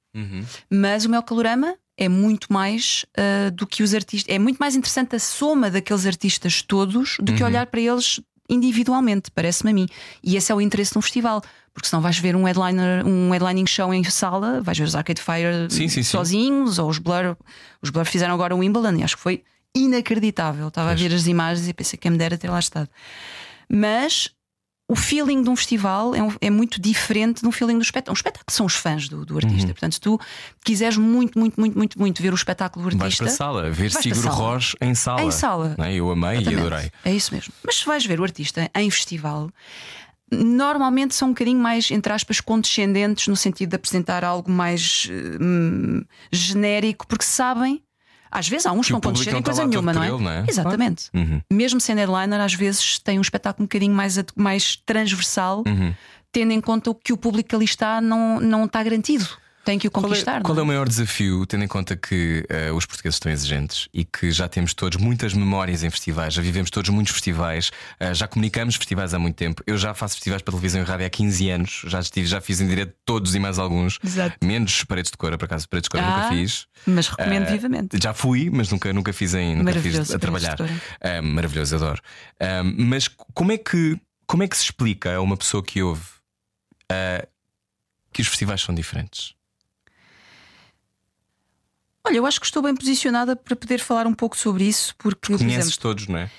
mas 0.70 1.04
o 1.04 1.08
meu 1.10 1.22
calorama 1.22 1.76
é 1.96 2.08
muito 2.08 2.52
mais 2.52 3.04
ah, 3.16 3.50
do 3.50 3.66
que 3.66 3.82
os 3.82 3.94
artistas. 3.94 4.32
É 4.34 4.38
muito 4.38 4.58
mais 4.58 4.74
interessante 4.76 5.16
a 5.16 5.18
soma 5.18 5.70
daqueles 5.70 6.06
artistas 6.06 6.62
todos 6.62 7.16
do 7.20 7.32
que 7.34 7.42
olhar 7.42 7.66
para 7.66 7.80
eles 7.80 8.20
individualmente, 8.48 9.30
parece-me 9.30 9.70
a 9.70 9.74
mim. 9.74 9.86
E 10.22 10.36
esse 10.36 10.50
é 10.50 10.54
o 10.54 10.60
interesse 10.60 10.92
de 10.92 10.98
um 10.98 11.02
festival. 11.02 11.42
Porque 11.74 11.88
senão 11.88 12.02
vais 12.02 12.18
ver 12.18 12.34
um 12.34 12.44
headliner, 12.44 13.06
um 13.06 13.30
headlining 13.30 13.66
show 13.66 13.92
em 13.94 14.02
sala, 14.02 14.60
vais 14.60 14.76
ver 14.76 14.84
os 14.84 14.96
Arcade 14.96 15.20
Fire 15.20 15.68
Sim, 15.70 15.86
sim, 15.86 16.02
sim. 16.02 16.02
sozinhos, 16.02 16.78
ou 16.78 16.88
os 16.88 16.98
Blur. 16.98 17.36
Os 17.80 17.90
Blur 17.90 18.04
fizeram 18.04 18.34
agora 18.34 18.54
o 18.54 18.58
Wimbledon 18.58 18.96
e 18.96 19.04
acho 19.04 19.16
que 19.16 19.22
foi 19.22 19.44
inacreditável. 19.76 20.68
Estava 20.68 20.90
a 20.90 20.94
ver 20.94 21.14
as 21.14 21.26
imagens 21.26 21.68
e 21.68 21.74
pensei 21.74 21.96
que 21.96 22.10
me 22.10 22.18
dera 22.18 22.36
ter 22.36 22.50
lá 22.50 22.58
estado. 22.58 22.88
Mas 23.70 24.30
o 24.90 24.96
feeling 24.96 25.42
de 25.42 25.50
um 25.50 25.54
festival 25.54 26.14
é, 26.14 26.22
um- 26.22 26.34
é 26.40 26.48
muito 26.48 26.80
diferente 26.80 27.42
de 27.42 27.46
um 27.46 27.52
feeling 27.52 27.76
do 27.76 27.82
espetáculo. 27.82 28.12
Um 28.14 28.16
espetáculo 28.16 28.46
são 28.50 28.64
os 28.64 28.74
fãs 28.74 29.06
do, 29.08 29.24
do 29.26 29.36
artista. 29.36 29.66
Uhum. 29.66 29.72
Portanto, 29.74 29.92
se 29.92 30.00
tu 30.00 30.18
quiseres 30.64 30.96
muito, 30.96 31.38
muito, 31.38 31.60
muito, 31.60 31.76
muito, 31.78 31.98
muito 31.98 32.22
ver 32.22 32.32
o 32.32 32.34
espetáculo 32.34 32.88
do 32.88 32.96
Vais 32.96 33.02
artista. 33.20 33.24
para 33.24 33.32
a 33.32 33.36
sala, 33.36 33.62
ver 33.70 33.90
Vais 33.90 33.92
para 33.92 34.00
a 34.00 34.02
Sigur 34.02 34.22
sala. 34.22 34.34
Ros 34.36 34.76
em 34.80 34.94
sala. 34.94 35.22
Em 35.22 35.30
sala. 35.30 35.76
É? 35.78 35.94
Eu 35.94 36.10
amei 36.10 36.30
e 36.30 36.40
Exatamente. 36.40 36.60
adorei. 36.66 36.92
É 37.04 37.14
isso 37.14 37.34
mesmo. 37.34 37.52
Mas 37.62 37.76
se 37.76 37.84
vais 37.84 38.06
ver 38.06 38.18
o 38.18 38.22
artista 38.24 38.70
em 38.74 38.90
festival, 38.90 39.50
normalmente 40.32 41.14
são 41.14 41.28
um 41.28 41.32
bocadinho 41.32 41.58
mais, 41.60 41.90
entre 41.90 42.12
aspas, 42.12 42.40
condescendentes 42.40 43.28
no 43.28 43.36
sentido 43.36 43.70
de 43.70 43.76
apresentar 43.76 44.24
algo 44.24 44.50
mais 44.50 45.06
hum, 45.40 46.02
genérico, 46.32 47.06
porque 47.06 47.24
sabem. 47.24 47.82
Às 48.30 48.48
vezes 48.48 48.66
há 48.66 48.72
uns 48.72 48.86
que 48.86 48.92
não 48.92 49.00
condescendem 49.00 49.42
coisa 49.42 49.66
nenhuma, 49.66 49.92
não 49.92 50.02
é? 50.02 50.08
ele, 50.08 50.18
não 50.22 50.30
é? 50.30 50.44
Exatamente. 50.48 51.10
Uhum. 51.14 51.40
Mesmo 51.52 51.80
sendo 51.80 51.98
headliner, 51.98 52.40
às 52.40 52.54
vezes 52.54 52.98
tem 52.98 53.18
um 53.18 53.22
espetáculo 53.22 53.64
um 53.64 53.66
bocadinho 53.66 53.94
mais, 53.94 54.18
mais 54.36 54.76
transversal, 54.76 55.62
Uhum. 55.66 55.94
tendo 56.30 56.52
em 56.52 56.60
conta 56.60 56.90
o 56.90 56.94
que 56.94 57.12
o 57.12 57.16
público 57.16 57.48
que 57.48 57.54
ali 57.54 57.64
está 57.64 58.00
não, 58.00 58.38
não 58.40 58.64
está 58.64 58.82
garantido. 58.82 59.26
Tem 59.68 59.78
que 59.78 59.86
o 59.86 59.90
Qual 59.90 60.06
é, 60.06 60.08
conquistar. 60.08 60.40
qual 60.42 60.54
é 60.54 60.56
não 60.56 60.64
o 60.64 60.66
maior 60.66 60.88
desafio, 60.88 61.44
tendo 61.44 61.62
em 61.62 61.68
conta 61.68 61.94
que 61.94 62.42
eh, 62.48 62.72
os 62.72 62.86
portugueses 62.86 63.16
estão 63.16 63.30
exigentes 63.30 63.86
e 63.92 64.02
que 64.02 64.30
já 64.32 64.48
temos 64.48 64.72
todos 64.72 64.96
muitas 64.98 65.34
memórias 65.34 65.82
em 65.84 65.90
festivais, 65.90 66.32
já 66.32 66.40
vivemos 66.40 66.70
todos 66.70 66.88
muitos 66.88 67.12
festivais, 67.12 67.70
eh, 68.00 68.14
já 68.14 68.26
comunicamos 68.26 68.76
festivais 68.76 69.12
há 69.12 69.18
muito 69.18 69.36
tempo. 69.36 69.62
Eu 69.66 69.76
já 69.76 69.92
faço 69.92 70.14
festivais 70.14 70.40
para 70.40 70.52
televisão 70.52 70.80
e 70.80 70.84
rádio 70.84 71.04
há 71.04 71.10
15 71.10 71.50
anos, 71.50 71.82
já 71.84 72.00
estive, 72.00 72.26
já 72.26 72.40
fiz 72.40 72.62
em 72.62 72.66
direto 72.66 72.94
todos 73.04 73.34
e 73.34 73.38
mais 73.38 73.58
alguns, 73.58 73.98
Exato. 74.02 74.38
menos 74.42 74.84
paredes 74.84 75.10
de 75.10 75.18
cor, 75.18 75.36
por 75.36 75.44
acaso, 75.44 75.68
paredes 75.68 75.84
de 75.84 75.90
cor 75.90 76.00
nunca 76.00 76.26
Ah, 76.26 76.28
fiz. 76.30 76.66
Mas 76.86 77.08
recomendo 77.08 77.48
Eh, 77.48 77.52
vivamente. 77.52 77.98
Já 78.02 78.14
fui, 78.14 78.48
mas 78.48 78.70
nunca, 78.70 78.90
nunca 78.94 79.12
fiz 79.12 79.34
em 79.34 79.54
nunca 79.54 79.74
fiz 79.82 80.10
a 80.14 80.18
trabalhar. 80.18 80.56
Maravilhoso, 81.22 81.76
adoro. 81.76 82.00
Mas 82.74 83.06
como 83.34 83.52
é 83.52 83.58
que 83.58 84.00
como 84.26 84.42
é 84.42 84.48
que 84.48 84.56
se 84.56 84.64
explica 84.64 85.14
a 85.14 85.20
uma 85.20 85.36
pessoa 85.36 85.62
que 85.62 85.82
ouve 85.82 86.04
ah, 86.90 87.28
que 88.14 88.22
os 88.22 88.28
festivais 88.28 88.62
são 88.62 88.74
diferentes? 88.74 89.36
Olha, 92.08 92.16
eu 92.16 92.26
acho 92.26 92.40
que 92.40 92.46
estou 92.46 92.62
bem 92.62 92.74
posicionada 92.74 93.36
para 93.36 93.54
poder 93.54 93.78
falar 93.80 94.06
um 94.06 94.14
pouco 94.14 94.36
sobre 94.36 94.64
isso, 94.64 94.94
porque 94.96 95.20
por 95.32 95.38
Conheces 95.38 95.58
exemplo, 95.66 95.78
todos, 95.80 96.06
não 96.08 96.18
é? 96.18 96.30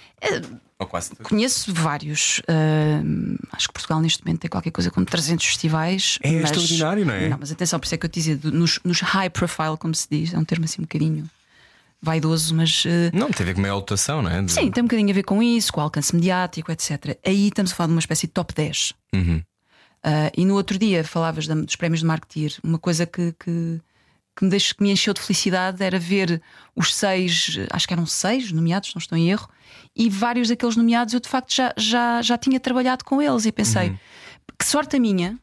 Ou 0.80 0.88
quase 0.88 1.10
todos. 1.12 1.28
conheço 1.28 1.72
vários. 1.74 2.42
Ahm, 2.48 3.36
acho 3.52 3.68
que 3.68 3.74
Portugal 3.74 4.00
neste 4.02 4.24
momento 4.26 4.40
tem 4.42 4.50
qualquer 4.50 4.72
coisa 4.72 4.90
como 4.90 5.06
300 5.06 5.46
festivais. 5.46 6.18
É 6.24 6.32
mas- 6.32 6.46
extraordinário, 6.52 7.06
não 7.06 7.14
é? 7.14 7.30
Não, 7.30 7.38
mas 7.40 7.52
atenção, 7.52 7.80
por 7.80 7.86
isso 7.86 7.96
é 7.96 7.98
que 7.98 8.06
eu 8.06 8.10
te 8.10 8.16
dizia, 8.16 8.40
nos, 8.44 8.80
nos 8.84 9.00
high 9.02 9.30
profile, 9.30 9.78
como 9.78 9.94
se 9.94 10.08
diz, 10.10 10.34
é 10.34 10.38
um 10.40 10.44
termo 10.46 10.66
assim 10.66 10.82
um 10.82 10.86
bocadinho 10.86 11.30
vaidoso, 12.02 12.56
mas. 12.56 12.84
eh, 12.88 13.12
Não, 13.14 13.30
tem 13.30 13.44
a 13.44 13.48
ver 13.48 13.54
com 13.56 13.66
a 13.66 13.74
lotação, 13.74 14.22
não 14.22 14.32
é? 14.32 14.42
De- 14.42 14.52
Sim, 14.54 14.72
tem 14.72 14.82
um 14.82 14.88
bocadinho 14.88 15.10
a 15.12 15.14
ver 15.14 15.24
com 15.24 15.44
isso, 15.44 15.72
com 15.74 15.82
o 15.82 15.84
alcance 15.84 16.16
mediático, 16.16 16.72
etc. 16.72 17.18
Aí 17.26 17.50
estamos 17.50 17.72
a 17.72 17.76
falar 17.76 17.88
de 17.88 17.94
uma 17.94 18.00
espécie 18.00 18.26
de 18.28 18.34
top 18.34 18.54
10. 18.56 18.94
Uhum. 19.14 19.44
Ah, 20.02 20.32
e 20.36 20.46
no 20.46 20.56
outro 20.56 20.78
dia 20.80 21.04
falavas 21.04 21.46
da- 21.46 21.56
dos 21.56 21.76
prémios 21.76 22.00
de 22.00 22.06
Marketeer. 22.06 22.54
Uma 22.64 22.80
coisa 22.80 23.06
que, 23.06 23.34
que, 23.38 23.82
que 24.40 24.46
me, 24.46 24.50
deixou, 24.50 24.76
que 24.78 24.84
me 24.84 24.92
encheu 24.92 25.14
de 25.14 25.20
felicidade 25.22 25.84
era 25.84 26.00
ver 26.00 26.42
os 26.76 26.96
seis, 26.96 27.58
acho 27.72 27.86
que 27.88 27.94
eram 27.94 28.06
seis 28.06 28.52
nomeados, 28.54 28.94
não 28.96 29.00
estou 29.00 29.18
em 29.18 29.30
erro, 29.30 29.50
e 29.96 30.10
vários 30.10 30.48
daqueles 30.48 30.78
nomeados 30.78 31.14
eu 31.14 31.20
de 31.20 31.28
facto 31.28 31.54
já, 31.54 31.74
já, 31.78 32.22
já 32.22 32.38
tinha 32.38 32.60
trabalhado 32.60 33.04
com 33.04 33.22
eles 33.22 33.46
e 33.46 33.52
pensei 33.52 33.90
que 34.58 34.66
sorte 34.66 34.96
a 34.96 35.00
minha 35.00 35.38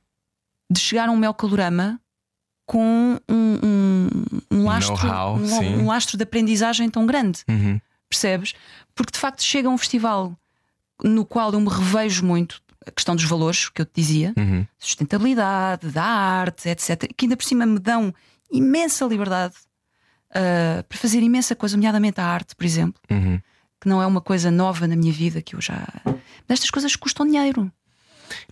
de 0.70 0.80
chegar 0.80 1.08
a 1.08 1.12
um 1.12 1.16
Mel 1.16 1.34
Calorama 1.34 2.00
com 2.66 3.18
um, 3.28 3.58
um, 3.62 4.08
um 4.50 4.64
lastro, 4.64 4.94
um, 5.36 5.46
um 5.82 5.86
lastro 5.86 6.16
de 6.16 6.22
aprendizagem 6.24 6.88
tão 6.90 7.06
grande 7.06 7.40
Uhum. 7.48 7.78
percebes? 8.08 8.54
Porque 8.94 9.12
de 9.12 9.18
facto 9.18 9.42
chega 9.42 9.68
a 9.68 9.70
um 9.70 9.78
festival 9.78 10.36
no 11.04 11.24
qual 11.26 11.52
eu 11.52 11.60
me 11.60 11.68
revejo 11.68 12.24
muito 12.24 12.60
a 12.86 12.90
questão 12.90 13.14
dos 13.14 13.24
valores 13.24 13.68
que 13.68 13.82
eu 13.82 13.84
te 13.86 13.92
dizia, 13.96 14.32
Uhum. 14.36 14.66
sustentabilidade, 14.78 15.88
da 15.90 16.02
arte, 16.04 16.68
etc., 16.68 17.08
que 17.16 17.26
ainda 17.26 17.36
por 17.36 17.44
cima 17.44 17.66
me 17.66 17.78
dão 17.78 18.12
imensa 18.50 19.04
liberdade 19.04 19.54
ah, 20.34 20.84
para 20.88 20.98
fazer 20.98 21.20
imensa 21.22 21.54
coisa, 21.54 21.76
nomeadamente 21.76 22.20
a 22.20 22.24
arte, 22.26 22.54
por 22.56 22.64
exemplo, 22.64 23.00
Uhum. 23.10 23.40
que 23.80 23.88
não 23.88 24.00
é 24.02 24.06
uma 24.06 24.20
coisa 24.20 24.50
nova 24.50 24.86
na 24.86 24.96
minha 24.96 25.12
vida 25.12 25.40
que 25.42 25.54
eu 25.56 25.60
já. 25.60 25.86
Mas 26.04 26.58
estas 26.58 26.70
coisas 26.70 26.94
custam 26.96 27.26
dinheiro. 27.26 27.70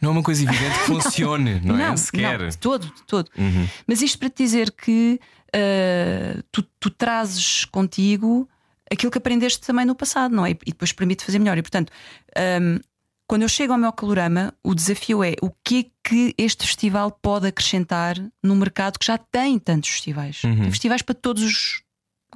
Não 0.00 0.10
é 0.10 0.12
uma 0.12 0.22
coisa 0.22 0.42
evidente 0.44 0.78
que 0.78 0.84
funcione, 0.86 1.60
não, 1.60 1.78
é? 1.78 1.96
Sequer. 1.96 2.38
não, 2.40 2.48
de 2.48 2.58
todo, 2.58 2.86
de 2.86 3.02
todo. 3.04 3.28
Uhum. 3.36 3.68
Mas 3.86 4.02
isto 4.02 4.18
para 4.18 4.30
te 4.30 4.42
dizer 4.44 4.70
que 4.70 5.18
ah, 5.54 6.40
tu, 6.52 6.62
tu 6.78 6.90
trazes 6.90 7.64
contigo 7.64 8.48
aquilo 8.90 9.10
que 9.10 9.18
aprendeste 9.18 9.60
também 9.66 9.84
no 9.84 9.94
passado, 9.94 10.34
não 10.34 10.44
é? 10.46 10.50
E 10.50 10.70
depois 10.72 10.92
permite 10.92 11.24
fazer 11.24 11.38
melhor. 11.38 11.56
E 11.58 11.62
portanto, 11.62 11.90
ahm, 12.36 12.78
quando 13.26 13.42
eu 13.42 13.48
chego 13.48 13.72
ao 13.72 13.78
meu 13.78 13.92
calorama, 13.92 14.52
o 14.62 14.74
desafio 14.74 15.24
é 15.24 15.34
o 15.40 15.50
que 15.64 15.80
é 15.80 16.08
que 16.08 16.34
este 16.36 16.66
festival 16.66 17.10
pode 17.10 17.46
acrescentar 17.46 18.16
no 18.42 18.54
mercado 18.54 18.98
que 18.98 19.06
já 19.06 19.16
tem 19.16 19.58
tantos 19.58 19.90
festivais. 19.90 20.42
Tem 20.62 20.70
festivais 20.70 21.02
para 21.02 21.14
todos 21.14 21.42
os 21.42 21.82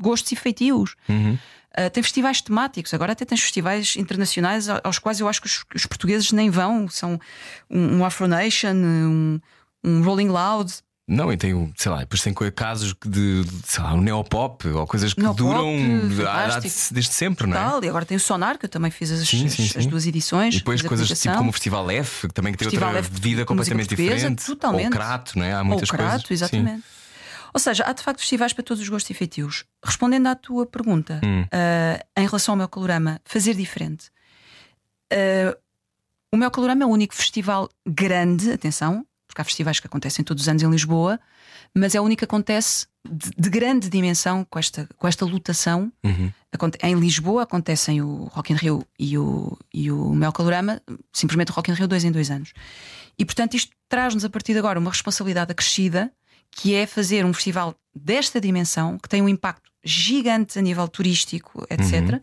gostos 0.00 0.32
e 0.32 0.36
feitios. 0.36 0.94
Uhum. 1.08 1.38
Uh, 1.78 1.90
tem 1.92 2.02
festivais 2.02 2.40
temáticos, 2.40 2.94
agora 2.94 3.12
até 3.12 3.24
tens 3.24 3.42
festivais 3.42 3.94
internacionais 3.96 4.68
aos 4.68 4.98
quais 4.98 5.20
eu 5.20 5.28
acho 5.28 5.40
que 5.42 5.46
os, 5.46 5.64
os 5.74 5.86
portugueses 5.86 6.32
nem 6.32 6.48
vão. 6.48 6.88
São 6.88 7.20
um, 7.70 7.98
um 7.98 8.04
Afro 8.04 8.26
Nation, 8.26 8.74
um, 8.74 9.40
um 9.84 10.02
Rolling 10.02 10.28
Loud. 10.28 10.72
Não, 11.08 11.32
e 11.32 11.38
tem, 11.38 11.54
o- 11.54 11.72
sei 11.74 11.90
lá, 11.90 12.00
depois 12.00 12.20
tem 12.20 12.34
casos 12.54 12.94
de, 13.02 13.42
sei 13.64 13.82
lá, 13.82 13.94
um 13.94 14.00
neopop 14.02 14.68
ou 14.68 14.86
coisas 14.86 15.14
que 15.14 15.20
Neopop, 15.22 15.38
duram 15.38 15.74
há- 16.28 16.50
fantástico. 16.50 16.94
desde 16.94 17.14
sempre, 17.14 17.46
não 17.46 17.56
é? 17.56 17.60
Tal, 17.60 17.82
e 17.82 17.88
agora 17.88 18.04
tem 18.04 18.16
o 18.16 18.20
Sonar, 18.20 18.58
que 18.58 18.66
eu 18.66 18.68
também 18.68 18.90
fiz 18.90 19.10
as, 19.10 19.26
Sim, 19.26 19.48
sim, 19.48 19.64
as- 19.64 19.76
as 19.78 19.82
sim. 19.84 19.88
duas 19.88 20.06
edições. 20.06 20.54
E 20.54 20.58
depois 20.58 20.82
coisas 20.82 21.08
tipo 21.08 21.34
como 21.38 21.48
o 21.48 21.52
Festival 21.52 21.90
F, 21.90 22.28
que 22.28 22.34
também 22.34 22.52
que 22.52 22.58
tem 22.58 22.66
Festival 22.66 22.90
outra 22.94 23.02
F 23.08 23.20
vida 23.20 23.46
completamente 23.46 23.88
diferente. 23.88 24.44
totalmente. 24.44 24.84
Ou 24.84 24.90
Crato, 24.92 25.38
não 25.38 25.46
é? 25.46 25.54
Há 25.54 25.58
Ou 25.60 25.64
muitas 25.64 25.88
o 25.88 25.92
Crato, 25.92 26.28
coisas. 26.28 26.48
Sim. 26.50 26.58
exatamente. 26.58 26.84
Ou 27.54 27.58
seja, 27.58 27.84
há 27.86 27.92
de 27.94 28.02
facto 28.02 28.20
festivais 28.20 28.52
para 28.52 28.62
todos 28.62 28.82
os 28.82 28.88
gostos 28.90 29.08
e 29.08 29.14
feitios. 29.14 29.64
Respondendo 29.82 30.26
à 30.26 30.34
tua 30.34 30.66
pergunta, 30.66 31.22
Hum. 31.24 31.46
ah, 31.50 32.04
em 32.20 32.26
relação 32.26 32.52
ao 32.52 32.56
meu 32.58 32.68
calorama, 32.68 33.18
fazer 33.24 33.54
diferente. 33.54 34.10
Ah, 35.10 35.56
o 36.30 36.36
meu 36.36 36.50
calorama 36.50 36.82
é 36.82 36.86
o 36.86 36.90
único 36.90 37.14
festival 37.14 37.70
grande, 37.86 38.52
atenção, 38.52 39.06
porque 39.38 39.42
há 39.42 39.44
festivais 39.44 39.78
que 39.80 39.86
acontecem 39.86 40.24
todos 40.24 40.42
os 40.42 40.48
anos 40.48 40.62
em 40.62 40.70
Lisboa, 40.70 41.20
mas 41.74 41.94
é 41.94 42.00
o 42.00 42.04
único 42.04 42.20
que 42.20 42.24
acontece 42.24 42.86
de, 43.08 43.30
de 43.38 43.50
grande 43.50 43.88
dimensão 43.88 44.44
com 44.48 44.58
esta, 44.58 44.88
com 44.96 45.06
esta 45.06 45.24
lotação. 45.24 45.92
Uhum. 46.04 46.32
Em 46.82 46.94
Lisboa 46.94 47.44
acontecem 47.44 48.02
o 48.02 48.24
Rock 48.24 48.52
in 48.52 48.56
Rio 48.56 48.84
e 48.98 49.16
o, 49.16 49.56
e 49.72 49.90
o 49.90 50.12
Mel 50.14 50.32
Calorama, 50.32 50.82
simplesmente 51.12 51.52
o 51.52 51.54
Rock 51.54 51.70
in 51.70 51.74
Rio 51.74 51.86
dois 51.86 52.04
em 52.04 52.10
dois 52.10 52.30
anos. 52.30 52.52
E 53.18 53.24
portanto 53.24 53.54
isto 53.54 53.72
traz-nos 53.88 54.24
a 54.24 54.30
partir 54.30 54.54
de 54.54 54.58
agora 54.58 54.78
uma 54.78 54.90
responsabilidade 54.90 55.52
acrescida 55.52 56.10
que 56.50 56.74
é 56.74 56.86
fazer 56.86 57.24
um 57.24 57.32
festival 57.32 57.74
desta 57.94 58.40
dimensão 58.40 58.98
que 58.98 59.08
tem 59.08 59.22
um 59.22 59.28
impacto 59.28 59.70
gigante 59.84 60.58
a 60.58 60.62
nível 60.62 60.88
turístico, 60.88 61.64
etc. 61.70 62.20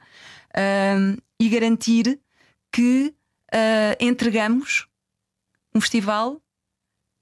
ahm, 0.53 1.15
e 1.39 1.49
garantir 1.49 2.19
que 2.71 3.13
ah, 3.53 3.95
entregamos 3.99 4.87
um 5.73 5.79
festival 5.79 6.41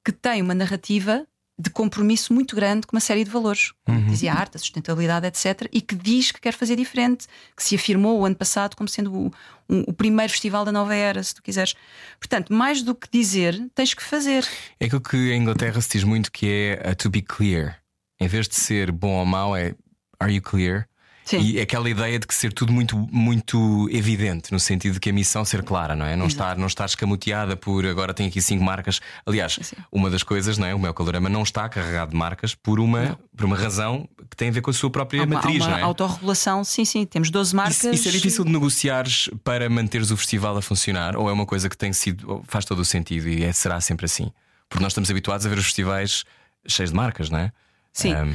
que 0.03 0.11
tem 0.11 0.41
uma 0.41 0.53
narrativa 0.53 1.25
de 1.59 1.69
compromisso 1.69 2.33
muito 2.33 2.55
grande 2.55 2.87
com 2.87 2.95
uma 2.95 2.99
série 2.99 3.23
de 3.23 3.29
valores, 3.29 3.71
como 3.85 3.99
dizia 4.07 4.33
a 4.33 4.35
arte, 4.39 4.57
a 4.57 4.59
sustentabilidade, 4.59 5.27
etc., 5.27 5.69
e 5.71 5.81
que 5.81 5.93
diz 5.95 6.31
que 6.31 6.41
quer 6.41 6.53
fazer 6.53 6.75
diferente, 6.75 7.27
que 7.55 7.63
se 7.63 7.75
afirmou 7.75 8.19
o 8.19 8.25
ano 8.25 8.35
passado 8.35 8.75
como 8.75 8.89
sendo 8.89 9.13
o, 9.13 9.31
um- 9.69 9.83
o 9.87 9.93
primeiro 9.93 10.31
festival 10.31 10.65
da 10.65 10.71
nova 10.71 10.95
era, 10.95 11.21
se 11.21 11.35
tu 11.35 11.43
quiseres. 11.43 11.75
Portanto, 12.19 12.51
mais 12.51 12.81
do 12.81 12.95
que 12.95 13.07
dizer, 13.11 13.55
tens 13.75 13.93
que 13.93 14.01
fazer. 14.03 14.45
É 14.79 14.85
aquilo 14.87 14.99
que 14.99 15.15
em 15.31 15.41
Inglaterra 15.43 15.79
se 15.79 15.89
diz 15.91 16.03
muito 16.03 16.31
que 16.31 16.47
é 16.81 16.89
a 16.89 16.95
to 16.95 17.07
be 17.09 17.21
clear. 17.21 17.77
Em 18.19 18.27
vez 18.27 18.47
de 18.47 18.55
ser 18.55 18.91
bom 18.91 19.11
ou 19.19 19.25
mau, 19.25 19.55
é 19.55 19.75
are 20.19 20.33
you 20.33 20.41
clear? 20.41 20.87
Sim. 21.25 21.39
E 21.39 21.59
aquela 21.61 21.89
ideia 21.89 22.19
de 22.19 22.27
que 22.27 22.35
ser 22.35 22.51
tudo 22.51 22.73
muito, 22.73 22.97
muito 23.11 23.87
evidente, 23.91 24.51
no 24.51 24.59
sentido 24.59 24.93
de 24.95 24.99
que 24.99 25.09
a 25.09 25.13
missão 25.13 25.45
ser 25.45 25.63
clara, 25.63 25.95
não 25.95 26.05
é? 26.05 26.15
Não 26.15 26.25
Exato. 26.25 26.31
estar, 26.33 26.57
não 26.57 26.67
estar 26.67 26.85
escamoteada 26.85 27.55
por 27.55 27.85
agora 27.85 28.13
tem 28.13 28.27
aqui 28.27 28.41
cinco 28.41 28.63
marcas. 28.63 28.99
Aliás, 29.25 29.57
Sim. 29.61 29.75
uma 29.91 30.09
das 30.09 30.21
coisas, 30.23 30.57
não 30.57 30.67
é? 30.67 30.75
O 30.75 30.79
meu 30.79 30.93
calorama 30.93 31.29
não 31.29 31.43
está 31.43 31.67
carregado 31.69 32.11
de 32.11 32.17
marcas 32.17 32.53
por 32.55 32.79
uma, 32.79 33.17
por 33.35 33.45
uma 33.45 33.55
razão 33.57 34.07
que 34.29 34.35
tem 34.35 34.49
a 34.49 34.51
ver 34.51 34.61
com 34.61 34.69
a 34.69 34.73
sua 34.73 34.89
própria 34.89 35.21
Há 35.21 35.25
uma, 35.25 35.35
há 35.35 35.37
matriz, 35.37 35.61
uma 35.61 35.69
não 35.71 35.77
é? 35.77 35.81
autorregulação, 35.81 36.63
sim, 36.63 36.83
sim, 36.85 37.05
temos 37.05 37.29
12 37.29 37.55
marcas. 37.55 37.77
Isso, 37.77 37.89
isso 37.93 38.09
é 38.09 38.11
difícil 38.11 38.43
de 38.43 38.51
negociares 38.51 39.29
para 39.43 39.69
manteres 39.69 40.11
o 40.11 40.17
festival 40.17 40.57
a 40.57 40.61
funcionar 40.61 41.15
ou 41.15 41.29
é 41.29 41.31
uma 41.33 41.45
coisa 41.45 41.69
que 41.69 41.77
tem 41.77 41.93
sido 41.93 42.43
faz 42.47 42.65
todo 42.65 42.79
o 42.79 42.85
sentido 42.85 43.29
e 43.29 43.43
é- 43.43 43.53
será 43.53 43.79
sempre 43.79 44.05
assim? 44.05 44.31
Porque 44.67 44.83
nós 44.83 44.91
estamos 44.91 45.09
habituados 45.09 45.45
a 45.45 45.49
ver 45.49 45.57
os 45.57 45.65
festivais 45.65 46.23
cheios 46.67 46.89
de 46.89 46.95
marcas, 46.97 47.29
não 47.29 47.39
é? 47.39 47.51
Sim. 47.93 48.13
Ahm, 48.13 48.33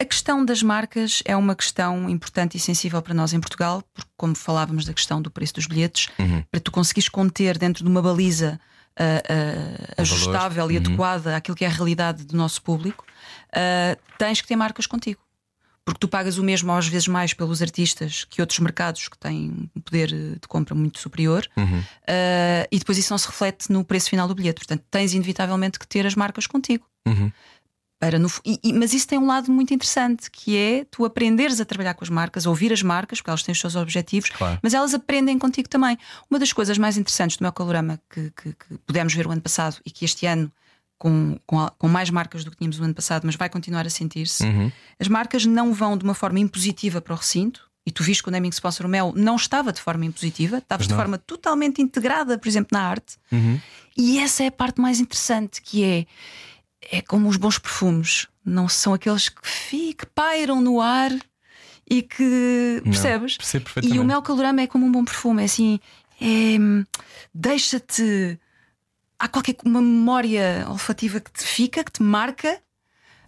A 0.00 0.04
questão 0.04 0.42
das 0.44 0.62
marcas 0.62 1.22
é 1.26 1.36
uma 1.36 1.54
questão 1.54 2.08
importante 2.08 2.56
e 2.56 2.60
sensível 2.60 3.02
para 3.02 3.12
nós 3.12 3.34
em 3.34 3.40
Portugal, 3.40 3.82
porque, 3.92 4.10
como 4.16 4.34
falávamos 4.34 4.86
da 4.86 4.94
questão 4.94 5.20
do 5.20 5.30
preço 5.30 5.54
dos 5.54 5.66
bilhetes, 5.66 6.08
Uhum. 6.18 6.42
para 6.50 6.58
tu 6.60 6.70
conseguires 6.72 7.08
conter 7.08 7.58
dentro 7.58 7.84
de 7.84 7.90
uma 7.90 8.00
baliza 8.00 8.58
ah, 8.96 9.22
ah, 9.98 10.02
ajustável 10.02 10.70
e 10.70 10.76
Uhum. 10.78 10.84
adequada 10.84 11.36
àquilo 11.36 11.56
que 11.56 11.64
é 11.64 11.68
a 11.68 11.70
realidade 11.70 12.24
do 12.24 12.36
nosso 12.36 12.60
público, 12.62 13.04
ah, 13.54 13.96
tens 14.18 14.40
que 14.40 14.48
ter 14.48 14.56
marcas 14.56 14.86
contigo. 14.86 15.20
Porque 15.84 15.98
tu 15.98 16.08
pagas 16.08 16.38
o 16.38 16.42
mesmo, 16.44 16.70
ou 16.72 16.78
às 16.78 16.86
vezes 16.86 17.08
mais, 17.08 17.32
pelos 17.32 17.60
artistas 17.62 18.24
que 18.24 18.40
outros 18.40 18.58
mercados 18.58 19.06
que 19.08 19.16
têm 19.18 19.68
um 19.74 19.80
poder 19.80 20.08
de 20.08 20.48
compra 20.48 20.74
muito 20.74 20.98
superior, 20.98 21.46
Uhum. 21.56 21.82
ah, 22.08 22.66
e 22.70 22.78
depois 22.78 22.96
isso 22.96 23.12
não 23.12 23.18
se 23.18 23.26
reflete 23.26 23.70
no 23.70 23.84
preço 23.84 24.08
final 24.10 24.26
do 24.26 24.34
bilhete. 24.34 24.56
Portanto, 24.60 24.82
tens 24.90 25.12
inevitavelmente 25.12 25.78
que 25.78 25.86
ter 25.86 26.06
as 26.06 26.14
marcas 26.14 26.46
contigo. 26.46 26.86
Uhum. 27.06 27.30
Para 28.00 28.18
no 28.18 28.28
e- 28.46 28.58
e- 28.64 28.72
mas 28.72 28.94
isso 28.94 29.06
tem 29.06 29.18
um 29.18 29.26
lado 29.26 29.52
muito 29.52 29.74
interessante 29.74 30.30
que 30.30 30.56
é 30.56 30.86
tu 30.90 31.04
aprenderes 31.04 31.60
a 31.60 31.64
trabalhar 31.66 31.92
com 31.94 32.02
as 32.02 32.08
marcas, 32.08 32.46
a 32.46 32.50
ouvir 32.50 32.72
as 32.72 32.82
marcas, 32.82 33.20
porque 33.20 33.28
elas 33.30 33.42
têm 33.42 33.52
os 33.52 33.60
seus 33.60 33.76
objetivos, 33.76 34.30
Claro. 34.30 34.58
mas 34.62 34.72
elas 34.72 34.94
aprendem 34.94 35.38
contigo 35.38 35.68
também. 35.68 35.98
Uma 36.30 36.38
das 36.38 36.50
coisas 36.52 36.78
mais 36.78 36.96
interessantes 36.96 37.36
do 37.36 37.42
meu 37.42 37.52
calorama 37.52 38.00
que, 38.08 38.30
que, 38.30 38.52
que 38.54 38.78
pudemos 38.86 39.12
ver 39.14 39.26
o 39.26 39.30
ano 39.30 39.42
passado 39.42 39.76
e 39.84 39.90
que 39.90 40.04
este 40.06 40.24
ano, 40.24 40.50
com, 40.98 41.38
com, 41.46 41.68
com 41.78 41.88
mais 41.88 42.08
marcas 42.10 42.42
do 42.42 42.50
que 42.50 42.56
tínhamos 42.56 42.80
o 42.80 42.84
ano 42.84 42.94
passado, 42.94 43.24
mas 43.26 43.36
vai 43.36 43.50
continuar 43.50 43.86
a 43.86 43.90
sentir-se, 43.90 44.44
Uhum. 44.44 44.72
as 44.98 45.06
marcas 45.08 45.44
não 45.44 45.72
vão 45.74 45.94
de 45.96 46.02
uma 46.04 46.14
forma 46.14 46.38
impositiva 46.40 47.00
para 47.02 47.12
o 47.12 47.16
recinto. 47.16 47.68
E 47.86 47.90
tu 47.90 48.02
viste 48.02 48.22
que 48.22 48.28
o 48.28 48.32
naming 48.32 48.50
sponsor 48.50 48.86
Mel 48.86 49.12
não 49.16 49.36
estava 49.36 49.72
de 49.72 49.80
forma 49.80 50.04
impositiva, 50.04 50.58
estava 50.58 50.82
de 50.86 50.92
forma 50.94 51.16
totalmente 51.18 51.80
integrada, 51.80 52.36
por 52.38 52.46
exemplo, 52.46 52.68
na 52.72 52.82
arte. 52.82 53.16
Uhum. 53.32 53.58
E 53.96 54.18
essa 54.18 54.42
é 54.44 54.48
a 54.48 54.52
parte 54.52 54.80
mais 54.80 55.00
interessante, 55.00 55.62
que 55.62 55.82
é 55.82 56.06
é 56.82 57.00
como 57.02 57.28
os 57.28 57.36
bons 57.36 57.58
perfumes, 57.58 58.26
não 58.44 58.68
são 58.68 58.94
aqueles 58.94 59.28
que, 59.28 59.46
fi- 59.46 59.94
que 59.94 60.06
pairam 60.06 60.60
no 60.60 60.80
ar 60.80 61.10
e 61.88 62.02
que 62.02 62.80
Não, 62.84 62.90
percebes? 62.92 63.36
E 63.94 63.98
o 63.98 64.04
mel 64.04 64.22
calorama 64.22 64.60
é 64.62 64.66
como 64.66 64.86
um 64.86 64.92
bom 64.92 65.04
perfume, 65.04 65.42
é 65.42 65.44
assim, 65.46 65.80
é, 66.20 66.58
hum, 66.58 66.84
deixa-te. 67.34 68.38
Há 69.18 69.28
qualquer 69.28 69.56
uma 69.64 69.82
memória 69.82 70.64
olfativa 70.68 71.20
que 71.20 71.30
te 71.30 71.44
fica, 71.44 71.84
que 71.84 71.92
te 71.92 72.02
marca, 72.02 72.60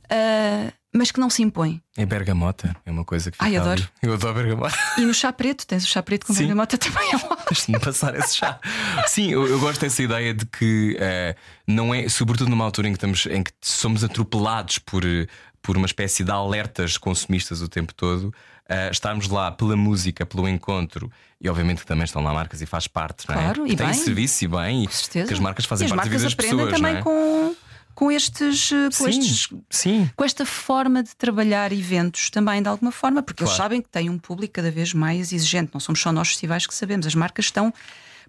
ah, 0.09 0.73
mas 0.95 1.11
que 1.11 1.19
não 1.19 1.31
se 1.31 1.43
impõe. 1.43 1.83
É 1.97 2.05
bergamota, 2.05 2.77
é 2.85 2.91
uma 2.91 3.05
coisa 3.05 3.31
que 3.31 3.37
fica 3.37 3.47
Ai, 3.47 3.57
ali. 3.57 3.67
adoro. 3.67 3.89
Eu 4.03 4.13
adoro 4.13 4.35
bergamota. 4.35 4.77
E 4.99 5.01
no 5.03 5.15
chá 5.15 5.33
preto, 5.33 5.67
tens 5.67 5.85
o 5.85 5.87
chá 5.87 6.03
preto 6.03 6.27
com 6.27 6.35
Sim. 6.35 6.41
bergamota 6.41 6.77
também 6.77 7.13
é 7.13 7.17
ótimo. 7.17 7.37
Deixa-me 7.49 7.81
passar 7.81 8.15
esse 8.15 8.37
chá. 8.37 8.61
Sim, 9.07 9.31
eu, 9.31 9.47
eu 9.47 9.59
gosto 9.59 9.81
dessa 9.81 10.03
ideia 10.03 10.35
de 10.35 10.45
que 10.47 10.97
eh, 11.01 11.35
não 11.67 11.95
é, 11.95 12.09
sobretudo 12.09 12.51
numa 12.51 12.65
altura 12.65 12.89
em 12.89 12.93
que 12.93 12.99
estamos 12.99 13.27
em 13.27 13.43
que 13.43 13.53
somos 13.61 14.05
atropelados 14.05 14.79
por, 14.79 15.03
por 15.63 15.77
uma 15.77 15.87
espécie 15.87 16.25
de 16.25 16.31
alertas 16.31 16.99
consumistas 16.99 17.63
o 17.63 17.69
tempo 17.69 17.95
todo. 17.95 18.33
Uh, 18.71 18.91
estarmos 18.91 19.29
lá 19.29 19.51
pela 19.51 19.77
música, 19.77 20.25
pelo 20.25 20.49
encontro, 20.49 21.11
e 21.39 21.49
obviamente 21.49 21.81
que 21.81 21.87
também 21.87 22.05
estão 22.05 22.23
lá 22.23 22.33
marcas 22.33 22.63
e 22.63 22.67
faz 22.67 22.87
parte, 22.87 23.29
não 23.29 23.35
é? 23.35 23.39
Claro, 23.43 23.67
e 23.67 23.71
que 23.71 23.77
tem 23.77 23.87
bem. 23.87 23.95
serviço 23.95 24.45
e 24.45 24.49
bem, 24.49 24.85
e 24.85 24.87
que 24.87 25.33
as 25.33 25.39
marcas 25.41 25.65
fazem 25.65 25.89
e 25.89 25.91
parte 25.91 25.97
marcas 26.09 26.23
da 26.23 26.29
vida 26.29 26.37
das 26.37 26.47
pessoas. 26.47 26.73
também 26.73 26.93
não 26.93 27.01
é? 27.01 27.03
com, 27.03 27.55
com, 27.95 28.11
estes, 28.11 28.73
eh, 28.73 28.87
com 28.87 28.91
sim, 28.93 29.09
estes 29.11 29.49
sim, 29.71 30.11
com 30.17 30.25
esta 30.25 30.45
forma 30.47 31.03
de 31.03 31.15
trabalhar 31.17 31.73
eventos 31.73 32.31
também 32.31 32.63
de 32.63 32.69
alguma 32.69 32.91
forma, 32.93 33.23
porque 33.23 33.43
eles 33.43 33.51
Claro. 33.55 33.63
sabem 33.65 33.83
que 33.83 33.89
têm 33.89 34.09
um 34.11 34.19
público 34.19 34.55
cada 34.55 34.71
vez 34.71 34.93
mais 34.95 35.33
exigente. 35.33 35.71
Não 35.73 35.81
somos 35.81 36.01
só 36.01 36.11
nós 36.13 36.29
festivais 36.29 36.67
que 36.67 36.75
sabemos. 36.75 37.07
As 37.07 37.15
marcas 37.15 37.47
estão 37.47 37.73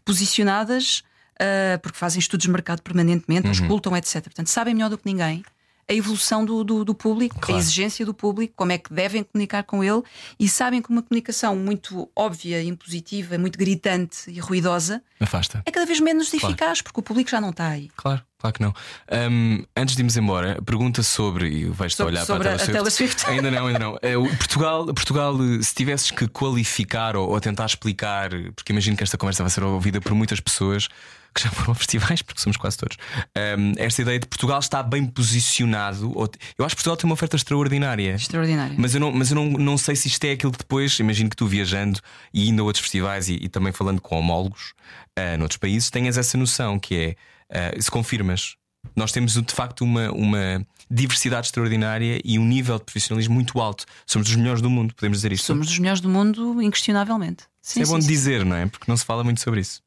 posicionadas 0.04 1.04
ah, 1.40 1.80
porque 1.82 1.98
fazem 1.98 2.20
estudos 2.20 2.46
de 2.46 2.52
mercado 2.52 2.82
permanentemente, 2.82 3.46
Uhum. 3.48 3.50
auscultam, 3.50 3.98
etc. 3.98 4.22
Portanto, 4.24 4.48
sabem 4.48 4.74
melhor 4.76 4.90
do 4.90 4.98
que 4.98 5.06
ninguém 5.06 5.44
a 5.90 5.94
evolução 5.94 6.46
do, 6.46 6.64
do, 6.64 6.86
do 6.86 6.94
público, 6.96 7.38
Claro. 7.40 7.56
a 7.56 7.60
exigência 7.60 8.06
do 8.06 8.14
público, 8.14 8.54
como 8.56 8.72
é 8.72 8.78
que 8.78 8.94
devem 8.94 9.24
comunicar 9.24 9.64
com 9.64 9.84
ele 9.84 10.02
e 10.40 10.48
sabem 10.48 10.82
que 10.82 10.90
uma 10.90 11.02
comunicação 11.02 11.56
muito 11.56 12.10
óbvia, 12.16 12.62
impositiva, 12.64 13.38
muito 13.38 13.58
gritante 13.58 14.30
e 14.32 14.40
ruidosa 14.40 15.02
afasta. 15.20 15.62
é 15.66 15.72
cada 15.72 15.86
vez 15.86 16.00
menos 16.00 16.30
Claro. 16.30 16.48
eficaz 16.48 16.82
porque 16.82 17.00
o 17.00 17.04
público 17.04 17.30
já 17.30 17.40
não 17.42 17.50
está 17.50 17.68
aí. 17.68 17.90
Claro, 17.96 18.22
claro 18.40 18.54
que 18.54 18.62
não. 18.62 18.74
Ahm, 19.12 19.64
antes 19.76 19.96
de 19.96 20.02
irmos 20.02 20.16
embora, 20.18 20.62
pergunta 20.62 21.04
sobre, 21.04 21.48
e 21.50 21.66
Sobre- 21.90 22.04
olhar 22.14 22.26
sobre 22.26 22.44
para 22.44 22.52
a 22.52 22.56
a 22.56 22.58
Taylor 22.58 22.74
Taylor 22.74 22.92
Swift. 22.92 23.26
Ainda 23.30 23.52
não, 23.52 23.68
ainda 23.68 23.80
não. 23.80 23.94
O 24.22 24.38
Portugal, 24.38 24.86
Portugal, 24.86 25.36
se 25.62 25.74
tivesses 25.76 26.12
que 26.12 26.28
qualificar 26.28 27.16
ou, 27.16 27.30
ou 27.30 27.40
tentar 27.42 27.66
explicar, 27.66 28.30
porque 28.56 28.72
imagino 28.72 28.96
que 28.98 29.04
esta 29.04 29.18
conversa 29.18 29.44
vai 29.44 29.50
ser 29.50 29.64
ouvida 29.64 30.00
por 30.02 30.14
muitas 30.14 30.40
pessoas 30.40 30.88
que 31.34 31.42
já 31.42 31.50
foram 31.50 31.72
a 31.72 31.76
festivais, 31.76 32.22
porque 32.22 32.42
somos 32.42 32.58
quase 32.58 32.78
todos. 32.78 32.98
Ahm, 33.36 33.74
esta 33.78 34.02
ideia 34.02 34.20
de 34.20 34.28
Portugal 34.28 34.60
está 34.60 34.84
bem 34.84 35.06
posicionado. 35.06 36.14
Eu 36.58 36.66
acho 36.66 36.76
que 36.76 36.82
Portugal 36.82 36.98
tem 36.98 37.10
uma 37.10 37.14
oferta 37.14 37.36
extraordinária. 37.36 38.16
Extraordinário. 38.16 38.76
Mas 38.78 38.94
eu, 38.94 39.00
não, 39.00 39.12
mas 39.12 39.32
eu 39.32 39.36
não, 39.36 39.46
não 39.52 39.78
sei 39.78 39.96
se 39.96 40.08
isto 40.08 40.24
é 40.26 40.32
aquilo 40.32 40.52
que 40.52 40.60
depois, 40.60 41.00
imagino 41.00 41.30
que 41.30 41.36
tu 41.36 41.48
viajando 41.48 42.00
e 42.34 42.50
indo 42.50 42.62
a 42.62 42.66
outros 42.66 42.82
festivais 42.82 43.30
e, 43.30 43.36
e 43.42 43.50
também 43.50 43.72
falando 43.72 44.02
com 44.02 44.18
homólogos 44.18 44.74
uh, 45.18 45.38
noutros 45.38 45.58
países, 45.58 45.90
tenhas 45.90 46.18
essa 46.18 46.38
noção 46.38 46.80
que 46.80 47.16
é, 47.50 47.76
uh, 47.76 47.82
se 47.82 47.90
confirmas, 47.90 48.56
nós 48.96 49.12
temos 49.12 49.34
de 49.34 49.54
facto 49.54 49.82
uma, 49.82 50.12
uma 50.12 50.66
diversidade 50.90 51.48
extraordinária 51.48 52.22
e 52.24 52.38
um 52.38 52.46
nível 52.46 52.78
de 52.78 52.84
profissionalismo 52.84 53.34
muito 53.34 53.60
alto. 53.60 53.86
Somos 54.06 54.28
dos 54.28 54.36
melhores 54.36 54.62
do 54.62 54.70
mundo, 54.70 54.94
podemos 54.94 55.20
dizer 55.20 55.32
isto. 55.32 55.46
Somos 55.46 55.68
dos 55.68 55.80
melhores 55.80 56.02
do 56.02 56.10
mundo, 56.10 56.62
inquestionavelmente. 56.62 57.46
Sim, 57.62 57.82
é 57.82 57.86
bom 57.86 57.94
sim, 57.94 58.00
de 58.00 58.04
sim. 58.04 58.12
dizer, 58.12 58.46
não 58.46 58.56
é? 58.56 58.68
Porque 58.68 58.86
não 58.88 58.98
se 58.98 59.06
fala 59.06 59.24
muito 59.24 59.42
sobre 59.42 59.62
isso. 59.62 59.82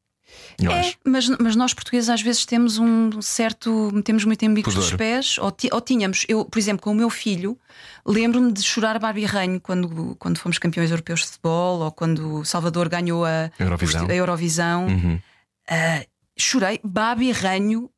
Eu 0.59 0.71
É, 0.71 0.79
acho. 0.79 0.97
mas, 1.05 1.27
mas 1.29 1.55
nós 1.55 1.73
portugueses 1.73 2.09
às 2.09 2.21
vezes 2.21 2.45
temos 2.45 2.77
um 2.77 3.21
certo. 3.21 3.91
metemos 3.93 4.25
muito 4.25 4.43
em 4.43 4.53
bicos 4.53 4.73
dos 4.73 4.91
pés, 4.93 5.37
ou, 5.37 5.51
ti- 5.51 5.69
ou 5.71 5.79
tínhamos. 5.81 6.25
Eu, 6.27 6.43
por 6.45 6.57
exemplo, 6.57 6.81
com 6.83 6.91
o 6.91 6.95
meu 6.95 7.09
filho, 7.09 7.57
lembro-me 8.05 8.51
de 8.51 8.63
chorar 8.63 8.97
barbirranho 8.99 9.59
quando, 9.61 10.15
quando 10.19 10.39
fomos 10.39 10.57
campeões 10.57 10.89
europeus 10.91 11.19
de 11.21 11.25
futebol, 11.27 11.79
ou 11.81 11.91
quando 11.91 12.43
Salvador 12.45 12.89
ganhou 12.89 13.23
a 13.25 13.51
Eurovisão. 13.59 14.07
a 14.09 14.13
Eurovisão. 14.15 14.87
Uhum. 14.87 15.21
Ah, 15.69 16.05
chorei 16.37 16.79
babirranho 16.83 17.89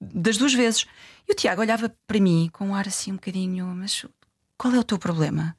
das 0.00 0.36
duas 0.36 0.52
vezes. 0.54 0.86
E 1.28 1.32
o 1.32 1.34
Tiago 1.34 1.60
olhava 1.62 1.94
para 2.06 2.20
mim 2.20 2.50
com 2.52 2.68
um 2.68 2.74
ar 2.74 2.86
assim 2.86 3.12
um 3.12 3.16
bocadinho, 3.16 3.66
mas 3.66 4.04
qual 4.58 4.74
é 4.74 4.78
o 4.78 4.84
teu 4.84 4.98
problema? 4.98 5.56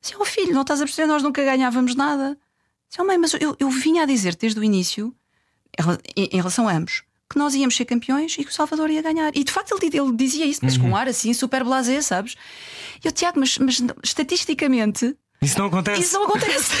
Disse, 0.00 0.14
oh 0.18 0.24
filho, 0.24 0.52
não 0.54 0.62
estás 0.62 0.80
a 0.80 0.84
perceber, 0.84 1.06
nós 1.06 1.22
nunca 1.22 1.44
ganhávamos 1.44 1.94
nada. 1.94 2.36
Disse, 2.88 3.00
oh 3.00 3.04
mãe, 3.04 3.18
mas 3.18 3.34
eu, 3.34 3.56
eu 3.58 3.70
vinha 3.70 4.02
a 4.02 4.06
dizer 4.06 4.34
desde 4.36 4.58
o 4.58 4.64
início, 4.64 5.14
em 5.78 5.82
rela- 5.82 6.00
em, 6.16 6.24
em 6.32 6.36
relação 6.36 6.68
a 6.68 6.72
ambos, 6.72 7.02
que 7.28 7.38
nós 7.38 7.54
íamos 7.54 7.76
ser 7.76 7.84
campeões 7.84 8.32
e 8.38 8.44
que 8.44 8.50
o 8.50 8.52
Salvador 8.52 8.90
ia 8.90 9.02
ganhar. 9.02 9.30
E 9.36 9.44
de 9.44 9.52
facto 9.52 9.72
ele, 9.80 9.96
ele 9.96 10.16
dizia 10.16 10.44
isso, 10.46 10.60
mas 10.62 10.76
com 10.76 10.88
um 10.88 10.96
ar 10.96 11.08
assim 11.08 11.32
super 11.32 11.62
blasé, 11.64 12.00
sabes? 12.02 12.34
E 13.02 13.06
eu, 13.06 13.12
Tiago, 13.12 13.38
mas, 13.40 13.56
mas 13.58 13.80
estatisticamente 14.02 15.16
Isso 15.40 15.58
não 15.58 15.66
acontece. 15.66 16.00
isso 16.02 16.14
não 16.14 16.24
acontece. 16.24 16.72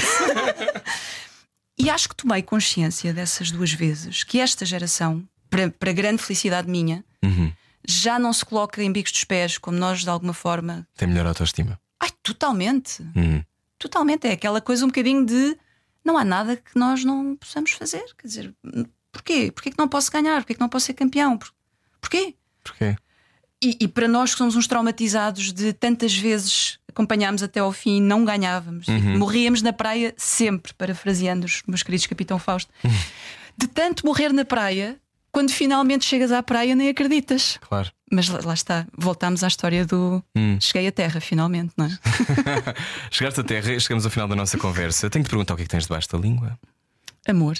e 1.78 1.88
acho 1.88 2.08
que 2.08 2.14
tomei 2.16 2.42
consciência 2.42 3.12
dessas 3.12 3.50
duas 3.50 3.72
vezes 3.72 4.22
que 4.24 4.38
esta 4.40 4.64
geração, 4.66 5.26
para, 5.48 5.70
para 5.70 5.92
grande 5.92 6.22
felicidade 6.22 6.68
minha, 6.68 7.04
Uhum. 7.22 7.52
já 7.86 8.18
não 8.18 8.32
se 8.32 8.42
coloca 8.44 8.82
em 8.82 8.90
bicos 8.90 9.12
dos 9.12 9.24
pés 9.24 9.58
como 9.58 9.76
nós, 9.76 10.00
de 10.02 10.08
alguma 10.08 10.32
forma. 10.32 10.86
Tem 10.96 11.06
melhor 11.06 11.26
autoestima. 11.26 11.78
Ai, 12.00 12.08
totalmente. 12.22 13.02
Uhum. 13.14 13.44
Totalmente. 13.78 14.26
É 14.26 14.32
aquela 14.32 14.60
coisa 14.60 14.84
um 14.84 14.88
bocadinho 14.88 15.24
de 15.26 15.56
não 16.04 16.16
há 16.18 16.24
nada 16.24 16.56
que 16.56 16.78
nós 16.78 17.04
não 17.04 17.36
possamos 17.36 17.72
fazer. 17.72 18.04
Quer 18.18 18.26
dizer, 18.26 18.54
porquê? 19.12 19.50
Porquê 19.52 19.70
que 19.70 19.78
não 19.78 19.88
posso 19.88 20.10
ganhar? 20.10 20.40
Porquê 20.40 20.54
que 20.54 20.60
não 20.60 20.68
posso 20.68 20.86
ser 20.86 20.94
campeão? 20.94 21.36
Por- 21.38 21.52
Porquê? 22.00 22.34
Porquê? 22.64 22.96
E, 23.62 23.76
e 23.80 23.88
para 23.88 24.08
nós 24.08 24.32
que 24.32 24.38
somos 24.38 24.56
uns 24.56 24.66
traumatizados 24.66 25.52
de 25.52 25.72
tantas 25.74 26.16
vezes 26.16 26.78
acompanhámos 26.88 27.42
até 27.42 27.60
ao 27.60 27.70
fim 27.72 27.98
e 27.98 28.00
não 28.00 28.24
ganhávamos, 28.24 28.88
E 28.88 29.18
morríamos 29.18 29.60
na 29.62 29.72
praia 29.72 30.14
sempre, 30.16 30.72
parafraseando 30.74 31.44
os 31.46 31.62
meus 31.66 31.82
queridos 31.82 32.06
Capitão 32.06 32.38
Fausto, 32.38 32.72
de 33.56 33.66
tanto 33.68 34.06
morrer 34.06 34.32
na 34.32 34.44
praia, 34.46 34.98
quando 35.32 35.50
finalmente 35.50 36.04
chegas 36.04 36.32
à 36.32 36.42
praia 36.42 36.74
nem 36.74 36.88
acreditas. 36.88 37.58
Claro. 37.60 37.90
Mas 38.10 38.28
lá, 38.28 38.40
lá 38.44 38.54
está, 38.54 38.86
voltámos 38.96 39.44
à 39.44 39.48
história 39.48 39.86
do 39.86 40.22
Hum. 40.36 40.58
cheguei 40.60 40.88
à 40.88 40.92
terra, 40.92 41.20
finalmente, 41.20 41.72
não 41.76 41.86
é? 41.86 41.90
Chegaste 43.10 43.40
à 43.40 43.44
Terra, 43.44 43.78
chegamos 43.78 44.04
ao 44.04 44.10
final 44.10 44.26
da 44.26 44.34
nossa 44.34 44.58
conversa. 44.58 45.08
Tenho 45.08 45.22
que 45.24 45.28
te 45.28 45.30
perguntar 45.30 45.54
o 45.54 45.56
que 45.56 45.62
é 45.62 45.66
que 45.66 45.70
tens 45.70 45.84
debaixo 45.84 46.08
da 46.10 46.18
língua. 46.18 46.58
Amor. 47.28 47.56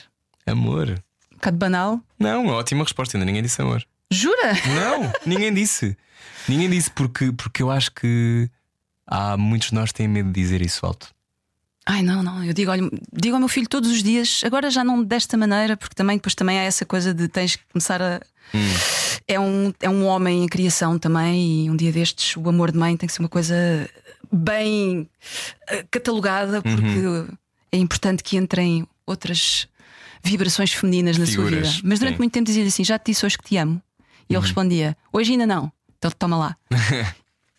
Amor. 0.47 0.88
Um 1.32 1.34
bocado 1.36 1.56
banal. 1.56 2.01
Não, 2.18 2.47
ótima 2.48 2.82
resposta, 2.82 3.16
ainda 3.16 3.24
ninguém 3.24 3.42
disse 3.42 3.62
amor. 3.62 3.84
Jura? 4.10 4.52
Não, 4.74 5.12
ninguém 5.24 5.55
disse. 5.55 5.97
Ninguém 6.48 6.68
disse 6.68 6.90
porque, 6.90 7.30
porque 7.32 7.62
eu 7.62 7.70
acho 7.70 7.92
que 7.92 8.51
há 9.06 9.36
muitos 9.36 9.68
de 9.68 9.74
nós 9.74 9.90
que 9.92 9.98
têm 9.98 10.09
medo 10.09 10.32
de 10.32 10.40
dizer 10.40 10.60
isso 10.62 10.84
alto. 10.84 11.14
Ai, 11.90 12.02
não, 12.02 12.22
não. 12.22 12.44
Eu 12.44 12.52
digo, 12.52 12.70
olha, 12.70 12.88
digo 13.12 13.34
ao 13.34 13.40
meu 13.40 13.48
filho 13.48 13.68
todos 13.68 13.90
os 13.90 14.00
dias, 14.00 14.42
agora 14.44 14.70
já 14.70 14.84
não 14.84 15.02
desta 15.02 15.36
maneira, 15.36 15.76
porque 15.76 15.94
também 15.94 16.18
depois 16.18 16.36
também 16.36 16.56
há 16.56 16.62
essa 16.62 16.86
coisa 16.86 17.12
de 17.12 17.26
tens 17.26 17.56
que 17.56 17.64
começar 17.72 18.00
a. 18.00 18.20
É, 19.26 19.40
um, 19.40 19.72
é 19.80 19.90
um 19.90 20.06
homem 20.06 20.44
em 20.44 20.48
criação 20.48 21.00
também, 21.00 21.66
e 21.66 21.70
um 21.70 21.74
dia 21.74 21.90
destes 21.90 22.36
o 22.36 22.48
amor 22.48 22.70
de 22.70 22.78
mãe 22.78 22.96
tem 22.96 23.08
que 23.08 23.12
ser 23.12 23.20
uma 23.20 23.28
coisa 23.28 23.54
bem 24.30 25.08
eh, 25.68 25.84
catalogada, 25.90 26.62
porque 26.62 27.34
é 27.72 27.76
importante 27.76 28.22
que 28.22 28.36
entrem 28.36 28.86
outras 29.04 29.66
vibrações 30.22 30.72
femininas 30.72 31.18
na 31.18 31.26
sua 31.26 31.44
Figuras, 31.44 31.76
vida. 31.76 31.88
Mas 31.88 31.98
durante 31.98 32.14
sim. 32.14 32.18
muito 32.18 32.32
tempo 32.32 32.46
dizia 32.46 32.64
assim: 32.64 32.84
Já 32.84 33.00
te 33.00 33.10
disse 33.10 33.26
hoje 33.26 33.36
que 33.36 33.44
te 33.44 33.56
amo. 33.56 33.82
E 34.28 34.34
ele 34.34 34.42
respondia: 34.42 34.96
Hoje 35.12 35.32
ainda 35.32 35.46
não. 35.46 35.72
Então 35.98 36.08
toma 36.12 36.36
lá. 36.36 36.56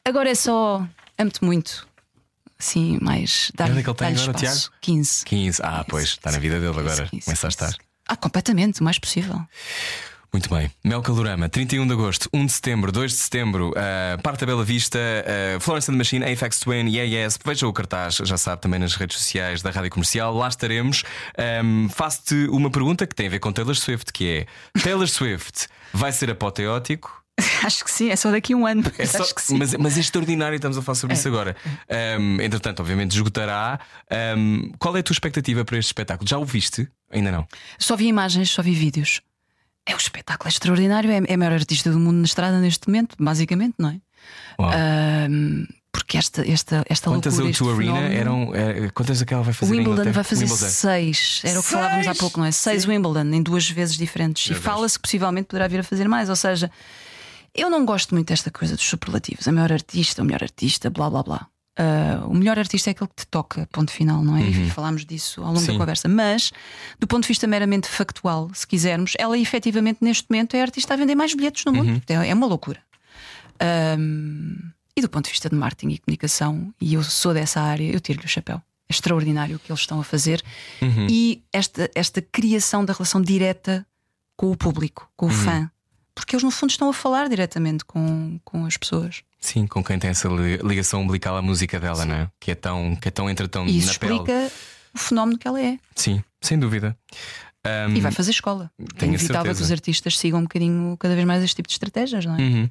agora 0.08 0.30
é 0.30 0.36
só 0.36 0.88
amo-te 1.18 1.44
muito. 1.44 1.91
Assim, 2.62 3.00
mais 3.02 3.52
dar 3.56 3.66
idade 3.66 3.80
é 3.80 3.84
que 3.84 3.90
ele 3.90 3.98
tem 3.98 4.08
agora, 4.10 4.38
espaço. 4.38 4.72
15. 4.82 5.26
15. 5.26 5.62
Ah, 5.64 5.84
pois, 5.88 6.10
está 6.10 6.32
na 6.32 6.38
vida 6.38 6.60
dele 6.60 6.80
agora. 6.80 7.10
Isso, 7.12 7.26
Começa 7.26 7.48
a 7.48 7.50
estar. 7.50 7.76
Ah, 8.08 8.16
completamente, 8.16 8.82
o 8.82 8.84
mais 8.84 9.00
possível. 9.00 9.42
Muito 10.32 10.48
bem. 10.48 10.70
Mel 10.84 11.02
Calorama, 11.02 11.50
31 11.50 11.88
de 11.88 11.94
agosto, 11.94 12.30
1 12.32 12.46
de 12.46 12.52
setembro, 12.52 12.92
2 12.92 13.12
de 13.12 13.18
setembro, 13.18 13.72
uh, 13.72 14.22
Parta 14.22 14.46
Bela 14.46 14.64
Vista, 14.64 15.00
uh, 15.00 15.60
Florence 15.60 15.90
and 15.90 15.96
the 15.96 15.98
Machine, 15.98 16.24
Apex 16.24 16.60
Twin, 16.60 16.88
Yeah 16.88 17.04
Yes. 17.04 17.40
Veja 17.44 17.68
o 17.68 17.74
cartaz, 17.74 18.16
já 18.16 18.38
sabe, 18.38 18.62
também 18.62 18.80
nas 18.80 18.94
redes 18.94 19.18
sociais 19.18 19.64
da 19.64 19.72
Rádio 19.72 19.90
Comercial. 19.90 20.34
Lá 20.36 20.48
estaremos. 20.48 21.04
Um, 21.64 21.90
Faço-te 21.90 22.48
uma 22.50 22.70
pergunta 22.70 23.08
que 23.08 23.16
tem 23.16 23.26
a 23.26 23.30
ver 23.32 23.40
com 23.40 23.52
Taylor 23.52 23.76
Swift, 23.76 24.14
que 24.14 24.46
é 24.76 24.80
Taylor 24.82 25.08
Swift 25.10 25.68
vai 25.92 26.12
ser 26.12 26.30
apoteótico? 26.30 27.21
Acho 27.64 27.84
que 27.84 27.92
sim, 27.92 28.10
é 28.10 28.16
só 28.16 28.32
daqui 28.32 28.54
a 28.54 28.58
um 28.58 28.66
ano. 28.68 28.84
É 28.98 29.06
só- 29.08 29.22
Acho 29.24 29.34
que 29.36 29.42
sim. 29.42 29.58
mas, 29.58 29.74
mas 29.76 29.98
é 29.98 30.00
extraordinário, 30.00 30.56
estamos 30.56 30.78
a 30.78 30.82
falar 30.82 30.96
sobre 30.96 31.16
isso 31.16 31.28
agora. 31.28 31.56
Um, 32.20 32.42
entretanto, 32.42 32.80
obviamente, 32.82 33.12
esgotará. 33.16 33.80
Um, 34.38 34.72
qual 34.80 34.96
é 34.96 35.00
a 35.00 35.04
tua 35.04 35.14
expectativa 35.14 35.64
para 35.66 35.78
este 35.78 35.90
espetáculo? 35.90 36.28
Já 36.30 36.38
o 36.38 36.46
viste? 36.46 36.88
Ainda 37.12 37.32
não. 37.32 37.48
Só 37.80 37.96
vi 37.96 38.08
imagens, 38.08 38.50
só 38.52 38.62
vi 38.62 38.74
vídeos. 38.74 39.22
É 39.86 39.94
um 39.94 39.98
espetáculo 39.98 40.48
extraordinário, 40.50 41.10
é, 41.12 41.22
é 41.28 41.34
a 41.34 41.38
maior 41.38 41.54
artista 41.54 41.90
do 41.92 42.00
mundo 42.00 42.18
na 42.18 42.26
estrada 42.26 42.60
neste 42.60 42.88
momento, 42.88 43.16
basicamente, 43.20 43.76
não 43.80 43.90
é? 43.90 44.00
Ahm, 44.60 45.66
porque 45.92 46.18
esta, 46.18 46.48
esta, 46.50 46.86
esta 46.88 47.10
Quantas 47.10 47.34
loucura. 47.34 47.48
o 47.48 47.50
este 47.50 47.58
Tua 47.64 47.74
Arena 47.76 48.14
eram. 48.14 48.52
eh, 48.56 48.90
quantas 48.94 49.22
é 49.22 49.26
que 49.26 49.34
ela 49.34 49.44
vai 49.44 49.52
O 49.52 49.56
fazer? 49.56 49.74
em 49.76 49.78
Wimbledon 49.80 50.12
vai 50.12 50.24
fazer 50.24 50.46
Wimbledon. 50.46 50.70
seis. 50.70 51.42
Era 51.44 51.60
o 51.60 51.64
que 51.64 51.70
falávamos 51.70 52.08
há 52.08 52.16
pouco, 52.16 52.40
não 52.40 52.46
é? 52.46 52.52
Seis 52.52 52.84
Sim. 52.84 52.90
Wimbledon 52.90 53.34
em 53.34 53.42
duas 53.42 53.70
vezes 53.70 53.98
diferentes. 53.98 54.50
Meu 54.50 54.58
e 54.58 54.62
fala-se 54.62 54.98
que 54.98 55.02
possivelmente 55.02 55.48
poderá 55.48 55.68
vir 55.68 55.80
a 55.80 55.84
fazer 55.84 56.08
mais. 56.08 56.30
Ou 56.30 56.36
seja, 56.36 56.72
eu 57.56 57.70
não 57.70 57.86
gosto 57.86 58.14
muito 58.16 58.28
desta 58.30 58.50
coisa 58.52 58.76
dos 58.76 58.86
superlativos. 58.86 59.48
A 59.48 59.52
maior 59.52 59.72
artista, 59.74 60.22
o 60.22 60.26
melhor 60.26 60.44
artista, 60.44 60.90
blá 60.90 61.10
blá 61.10 61.24
blá. 61.24 61.48
Ah, 61.78 62.24
o 62.28 62.34
melhor 62.34 62.60
artista 62.60 62.90
é 62.90 62.92
aquele 62.92 63.08
que 63.10 63.16
te 63.24 63.28
toca, 63.28 63.68
ponto 63.72 63.92
final, 63.92 64.22
não 64.24 64.36
é? 64.38 64.44
E 64.44 64.70
falámos 64.70 65.06
disso 65.06 65.42
ao 65.42 65.48
longo 65.48 65.60
Uhum. 65.60 65.66
Sim. 65.66 65.72
da 65.74 65.78
conversa. 65.80 66.08
Mas, 66.10 66.52
do 67.00 67.08
ponto 67.08 67.24
de 67.24 67.28
vista 67.30 67.48
meramente 67.48 67.88
factual, 67.88 68.50
se 68.54 68.68
quisermos, 68.68 69.14
ela 69.18 69.38
efetivamente 69.38 70.00
neste 70.02 70.26
momento 70.30 70.54
é 70.56 70.60
a 70.60 70.64
artista 70.64 70.94
a 70.94 70.98
vender 70.98 71.16
mais 71.16 71.34
bilhetes 71.34 71.64
no 71.66 71.72
Uhum. 71.72 71.84
mundo. 71.86 72.02
É, 72.08 72.30
é 72.30 72.34
uma 72.34 72.46
loucura. 72.46 72.82
Ahm, 73.60 74.72
e 74.96 75.02
do 75.02 75.10
ponto 75.10 75.26
de 75.26 75.32
vista 75.32 75.50
de 75.50 75.56
marketing 75.56 75.94
e 75.94 75.98
comunicação, 76.00 76.74
e 76.80 76.94
eu 76.96 77.04
sou 77.04 77.34
dessa 77.34 77.62
área, 77.62 77.90
eu 77.92 78.00
tiro-lhe 78.00 78.26
o 78.26 78.30
chapéu. 78.30 78.58
É 78.90 78.94
extraordinário 78.94 79.56
o 79.56 79.60
que 79.60 79.72
eles 79.72 79.80
estão 79.82 80.00
a 80.00 80.04
fazer 80.04 80.44
Uhum. 80.82 81.08
e 81.10 81.42
esta, 81.54 81.90
esta 81.96 82.22
criação 82.22 82.84
da 82.84 82.92
relação 82.94 83.22
direta 83.22 83.86
com 84.36 84.52
o 84.52 84.58
público, 84.58 85.10
com 85.16 85.28
o 85.28 85.30
Uhum. 85.30 85.36
fã, 85.36 85.72
porque 86.16 86.36
eles 86.36 86.44
no 86.44 86.52
fundo 86.52 86.70
estão 86.72 86.90
a 86.90 86.94
falar 86.94 87.28
diretamente 87.30 87.84
com, 87.86 88.40
com 88.44 88.66
as 88.66 88.78
pessoas. 88.78 89.24
Sim, 89.40 89.66
com 89.68 89.84
quem 89.84 89.98
tem 89.98 90.10
essa 90.12 90.28
li- 90.28 90.58
ligação 90.58 91.02
umbilical 91.02 91.36
à 91.38 91.42
música 91.42 91.80
dela, 91.80 92.06
não 92.06 92.16
é? 92.16 92.30
Que 92.40 92.52
é 92.52 92.56
tão, 92.56 92.96
que 92.96 93.08
é 93.08 93.12
tão 93.12 93.30
entra 93.30 93.48
tão 93.48 93.66
E 93.66 93.78
isso 93.78 93.94
na 93.94 94.00
pele. 94.00 94.14
explica 94.14 94.52
o 94.94 95.00
fenómeno 95.00 95.38
que 95.40 95.48
ela 95.48 95.60
é. 95.62 95.78
Sim, 95.96 96.24
sem 96.42 96.60
dúvida. 96.60 96.96
Um, 97.66 97.96
E 97.96 98.02
vai 98.02 98.12
fazer 98.12 98.32
escola. 98.32 98.72
É 99.00 99.06
inevitável 99.06 99.54
que 99.56 99.62
os 99.62 99.72
artistas 99.72 100.18
sigam 100.18 100.40
um 100.40 100.44
bocadinho 100.44 100.98
cada 100.98 101.14
vez 101.16 101.26
mais 101.28 101.44
este 101.44 101.56
tipo 101.58 101.68
de 101.68 101.74
estratégias, 101.74 102.26
não 102.26 102.36
é? 102.36 102.40
Uhum. 102.42 102.70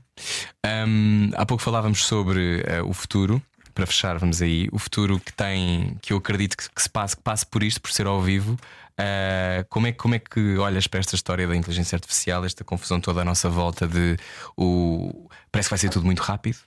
Um, 0.67 1.31
há 1.37 1.47
pouco 1.47 1.63
falávamos 1.63 2.05
sobre 2.05 2.63
eh, 2.67 2.83
o 2.83 2.93
futuro. 2.93 3.43
Para 3.73 3.87
fechar, 3.87 4.19
vamos 4.19 4.43
aí. 4.43 4.69
O 4.73 4.79
futuro 4.81 5.21
que 5.21 5.33
tem, 5.33 5.97
que 6.03 6.13
eu 6.13 6.17
acredito 6.17 6.57
que, 6.57 6.69
que 6.69 6.83
se 6.83 6.91
passe, 6.91 7.17
que 7.17 7.23
passe 7.23 7.47
por 7.47 7.63
isto, 7.63 7.81
por 7.81 7.93
ser 7.93 8.07
ao 8.07 8.21
vivo. 8.21 8.59
Uh, 9.01 9.65
como, 9.71 9.87
é, 9.87 9.93
como 9.93 10.15
é 10.15 10.19
que 10.19 10.59
olhas 10.59 10.87
para 10.87 11.01
esta 11.01 11.15
história 11.15 11.47
da 11.47 11.57
inteligência 11.57 11.97
artificial, 11.97 12.45
esta 12.45 12.63
confusão 12.63 13.01
toda 13.01 13.23
à 13.23 13.25
nossa 13.25 13.49
volta 13.49 13.89
de 13.89 14.17
o 14.57 15.29
parece 15.51 15.69
que 15.69 15.71
vai 15.71 15.79
ser 15.79 15.89
tudo 15.89 16.05
muito 16.05 16.21
rápido, 16.21 16.59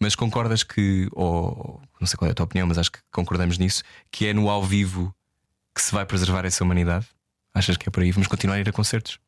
mas 0.00 0.16
concordas 0.16 0.64
que, 0.64 1.08
ou 1.12 1.80
não 2.00 2.06
sei 2.06 2.16
qual 2.16 2.28
é 2.28 2.32
a 2.32 2.34
tua 2.34 2.44
opinião, 2.44 2.66
mas 2.66 2.76
acho 2.76 2.90
que 2.90 2.98
concordamos 3.12 3.56
nisso, 3.56 3.84
que 4.10 4.26
é 4.26 4.34
no 4.34 4.50
ao 4.50 4.64
vivo 4.64 5.14
que 5.74 5.80
se 5.80 5.92
vai 5.92 6.04
preservar 6.04 6.44
essa 6.44 6.64
humanidade? 6.64 7.06
Achas 7.54 7.76
que 7.76 7.88
é 7.88 7.90
por 7.90 8.02
aí? 8.02 8.10
Vamos 8.10 8.26
continuar 8.26 8.56
a 8.56 8.60
ir 8.60 8.68
a 8.68 8.72
concertos? 8.72 9.20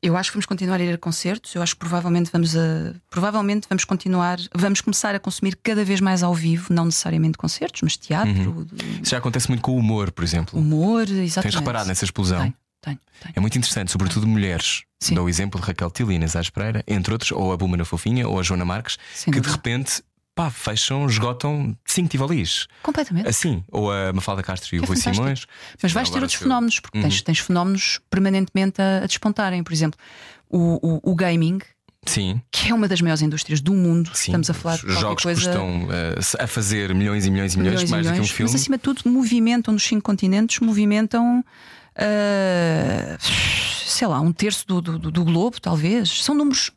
Eu 0.00 0.16
acho 0.16 0.30
que 0.30 0.36
vamos 0.36 0.46
continuar 0.46 0.80
a 0.80 0.84
ir 0.84 0.94
a 0.94 0.98
concertos. 0.98 1.54
Eu 1.54 1.62
acho 1.62 1.74
que 1.74 1.80
provavelmente 1.80 2.30
vamos 2.32 2.56
a 2.56 2.94
provavelmente 3.10 3.66
vamos 3.68 3.84
continuar, 3.84 4.38
vamos 4.54 4.80
começar 4.80 5.14
a 5.14 5.18
consumir 5.18 5.56
cada 5.62 5.84
vez 5.84 6.00
mais 6.00 6.22
ao 6.22 6.32
vivo, 6.34 6.72
não 6.72 6.84
necessariamente 6.84 7.36
concertos, 7.36 7.82
mas 7.82 7.96
teatro, 7.96 8.32
Uhum. 8.32 8.66
Isso 9.02 9.10
já 9.10 9.18
acontece 9.18 9.48
muito 9.48 9.60
com 9.62 9.72
o 9.72 9.76
humor, 9.76 10.12
por 10.12 10.22
exemplo. 10.22 10.58
humor, 10.58 11.02
exatamente. 11.02 11.42
Tens 11.42 11.54
reparado 11.56 11.88
nessa 11.88 12.04
explosão? 12.04 12.40
Tenho, 12.42 12.54
tenho, 12.80 12.98
tenho. 13.22 13.32
É 13.34 13.40
muito 13.40 13.58
interessante, 13.58 13.90
sobretudo 13.90 14.24
mulheres. 14.26 14.82
Sim. 15.00 15.14
Dou 15.14 15.26
o 15.26 15.28
exemplo 15.28 15.60
de 15.60 15.66
Raquel 15.66 15.90
Tili 15.90 16.14
Inês 16.14 16.36
Aires 16.36 16.50
Pereira, 16.50 16.84
entre 16.86 17.12
outros, 17.12 17.32
ou 17.32 17.52
a 17.52 17.56
Buma 17.56 17.76
na 17.76 17.84
Fofinha, 17.84 18.28
ou 18.28 18.38
a 18.38 18.42
Joana 18.42 18.64
Marques, 18.64 18.98
Sem 19.14 19.32
que 19.32 19.40
de 19.40 19.46
dúvida. 19.48 19.56
repente 19.56 20.02
pá, 20.38 20.50
fecham, 20.50 21.04
esgotam 21.08 21.76
cinco 21.84 22.08
tivolis. 22.08 22.68
Completamente. 22.80 23.28
Assim, 23.28 23.64
ou 23.72 23.90
a 23.90 24.12
Mafalda 24.12 24.40
Castro 24.40 24.76
e 24.76 24.78
o 24.78 24.84
É 24.84 24.86
Rui 24.86 24.96
fantástico. 24.96 25.16
Simões. 25.16 25.46
Mas 25.82 25.92
vais 25.92 26.08
ter 26.08 26.20
outros 26.22 26.38
fenómenos, 26.38 26.78
porque 26.78 27.00
tens, 27.02 27.20
tens 27.22 27.40
fenómenos 27.40 27.98
permanentemente 28.08 28.80
a, 28.80 28.98
a 28.98 29.06
despontarem. 29.06 29.64
Por 29.64 29.72
exemplo, 29.72 29.98
o, 30.48 31.00
o, 31.04 31.10
o 31.10 31.14
gaming, 31.16 31.58
Sim, 32.06 32.40
que 32.52 32.70
é 32.70 32.74
uma 32.74 32.86
das 32.86 33.00
maiores 33.00 33.20
indústrias 33.20 33.60
do 33.60 33.74
mundo. 33.74 34.10
sim. 34.14 34.30
Estamos 34.30 34.48
a 34.48 34.54
falar 34.54 34.78
de 34.78 34.92
jogos 34.92 35.24
coisa. 35.24 35.40
custam 35.40 35.88
eh, 35.90 36.44
a 36.44 36.46
fazer 36.46 36.94
milhões 36.94 37.26
e 37.26 37.30
milhões 37.32 37.54
e 37.54 37.58
milhões, 37.58 37.82
milhões 37.82 37.90
mais 37.90 38.06
do 38.06 38.10
que 38.10 38.10
um 38.10 38.12
milhões, 38.22 38.30
filme. 38.30 38.52
Mas 38.52 38.60
acima 38.60 38.76
de 38.76 38.82
tudo, 38.84 39.02
movimentam 39.10 39.74
nos 39.74 39.82
cinco 39.82 40.02
continentes, 40.02 40.60
movimentam. 40.60 41.44
ah, 41.96 43.18
sei 43.20 44.06
lá, 44.06 44.20
um 44.20 44.32
terço 44.32 44.64
do, 44.68 44.80
do, 44.80 45.10
do 45.10 45.24
globo, 45.24 45.60
talvez. 45.60 46.22
São 46.22 46.32
números 46.34 46.70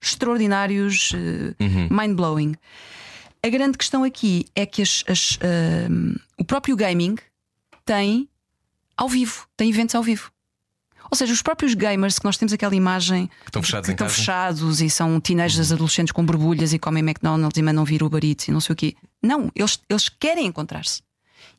extraordinários, 0.00 1.12
eh, 1.14 1.54
Uhum. 1.64 1.88
mind-blowing. 1.90 2.54
A 3.44 3.48
grande 3.48 3.78
questão 3.78 4.02
aqui 4.04 4.46
é 4.54 4.66
que 4.66 4.82
as- 4.82 5.04
as, 5.08 5.38
ah, 5.42 6.18
o 6.38 6.44
próprio 6.44 6.76
gaming 6.76 7.16
tem 7.84 8.28
ao 8.96 9.08
vivo, 9.08 9.46
tem 9.56 9.70
eventos 9.70 9.94
ao 9.94 10.02
vivo. 10.02 10.30
Ou 11.10 11.16
seja, 11.16 11.32
os 11.32 11.40
próprios 11.40 11.72
gamers 11.72 12.18
que 12.18 12.24
nós 12.26 12.36
temos 12.36 12.52
aquela 12.52 12.74
imagem 12.74 13.28
Que 13.42 13.48
estão 13.48 13.62
fechados 13.62 13.86
que 13.86 13.92
estão. 13.92 14.06
Uhum. 14.06 14.12
fechados 14.12 14.80
e 14.82 14.90
são 14.90 15.18
teenagers 15.20 15.72
adolescentes 15.72 16.12
com 16.12 16.24
borbulhas 16.24 16.72
e 16.74 16.78
comem 16.78 17.02
McDonald's 17.02 17.56
e 17.58 17.62
mandam 17.62 17.82
vir 17.84 18.02
Uber 18.02 18.22
Eats 18.22 18.48
e 18.48 18.50
não 18.52 18.60
sei 18.60 18.72
o 18.74 18.76
quê. 18.76 18.94
Não, 19.22 19.50
eles, 19.54 19.80
eles 19.88 20.08
querem 20.10 20.46
encontrar-se 20.46 21.00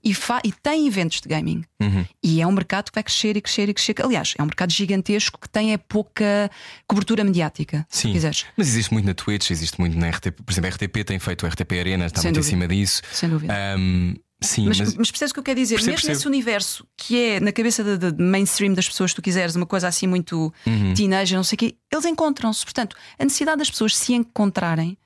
e, 0.03 0.13
e 0.43 0.51
têm 0.51 0.87
eventos 0.87 1.21
de 1.21 1.27
gaming. 1.29 1.63
Uhum. 1.81 2.05
E 2.23 2.41
é 2.41 2.47
um 2.47 2.51
mercado 2.51 2.89
que 2.91 2.95
vai 2.95 3.03
crescer 3.03 3.35
e 3.37 3.41
crescer 3.41 3.69
e 3.69 3.73
crescer. 3.73 3.95
Aliás, 4.03 4.33
é 4.37 4.41
um 4.43 4.45
mercado 4.45 4.71
gigantesco 4.71 5.39
que 5.39 5.49
tem 5.49 5.73
é 5.73 5.77
pouca 5.77 6.49
cobertura 6.87 7.23
mediática, 7.23 7.85
Sim. 7.89 8.13
Mas 8.57 8.67
existe 8.67 8.91
muito 8.93 9.05
na 9.05 9.13
Twitch, 9.13 9.51
existe 9.51 9.79
muito 9.79 9.97
na 9.97 10.09
RTP. 10.09 10.41
Por 10.43 10.51
exemplo, 10.51 10.69
a 10.69 10.73
RTP 10.73 11.03
tem 11.05 11.19
feito 11.19 11.45
o 11.45 11.49
RTP 11.49 11.71
Arena, 11.79 12.05
está 12.05 12.21
Sem 12.21 12.29
muito 12.31 12.37
em 12.37 12.41
dúvida. 12.41 12.49
cima 12.49 12.67
disso. 12.67 13.01
Sem 13.11 13.29
dúvida. 13.29 13.53
Ahm, 13.53 14.15
sim, 14.41 14.67
Mas, 14.67 14.79
mas, 14.79 14.95
mas 14.95 15.11
percebes 15.11 15.31
o 15.31 15.33
que 15.33 15.39
eu 15.39 15.43
quero 15.43 15.59
dizer? 15.59 15.75
Percebo, 15.75 15.91
Mesmo 15.91 16.07
percebo. 16.07 16.13
nesse 16.17 16.27
universo 16.27 16.87
que 16.97 17.17
é 17.19 17.39
na 17.39 17.51
cabeça 17.51 17.83
da 17.83 18.09
da- 18.11 18.23
mainstream 18.23 18.73
das 18.73 18.87
pessoas, 18.87 19.11
se 19.11 19.15
tu 19.15 19.21
quiseres, 19.21 19.55
uma 19.55 19.65
coisa 19.65 19.87
assim 19.87 20.07
muito 20.07 20.53
Uhum. 20.65 20.93
teenager, 20.93 21.35
não 21.37 21.43
sei 21.43 21.55
o 21.55 21.59
quê, 21.59 21.75
eles 21.91 22.05
encontram-se. 22.05 22.63
Portanto, 22.63 22.95
a 23.17 23.23
necessidade 23.23 23.57
das 23.59 23.69
pessoas 23.69 23.95
se 23.97 24.13
encontrarem 24.13 24.97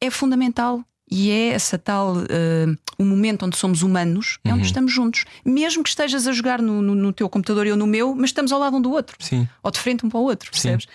é 0.00 0.10
fundamental. 0.10 0.84
E 1.10 1.30
é 1.30 1.48
essa 1.48 1.76
tal 1.78 2.14
eh, 2.30 2.66
o 2.98 3.04
momento 3.04 3.44
onde 3.44 3.56
somos 3.58 3.82
humanos, 3.82 4.38
é 4.44 4.48
Uhum. 4.48 4.54
onde 4.56 4.66
estamos 4.66 4.92
juntos. 4.92 5.24
Mesmo 5.44 5.82
que 5.82 5.88
estejas 5.90 6.26
a 6.26 6.32
jogar 6.32 6.62
no, 6.62 6.80
no- 6.80 6.94
no 6.94 7.12
teu 7.12 7.28
computador 7.28 7.66
e 7.66 7.70
eu 7.70 7.76
no 7.76 7.86
meu, 7.86 8.14
mas 8.14 8.30
estamos 8.30 8.52
ao 8.52 8.58
lado 8.58 8.76
um 8.76 8.80
do 8.80 8.90
outro, 8.90 9.16
sim. 9.20 9.46
ou 9.62 9.70
de 9.70 9.78
frente 9.78 10.04
um 10.04 10.08
para 10.08 10.18
o 10.18 10.22
outro, 10.22 10.50
percebes? 10.50 10.86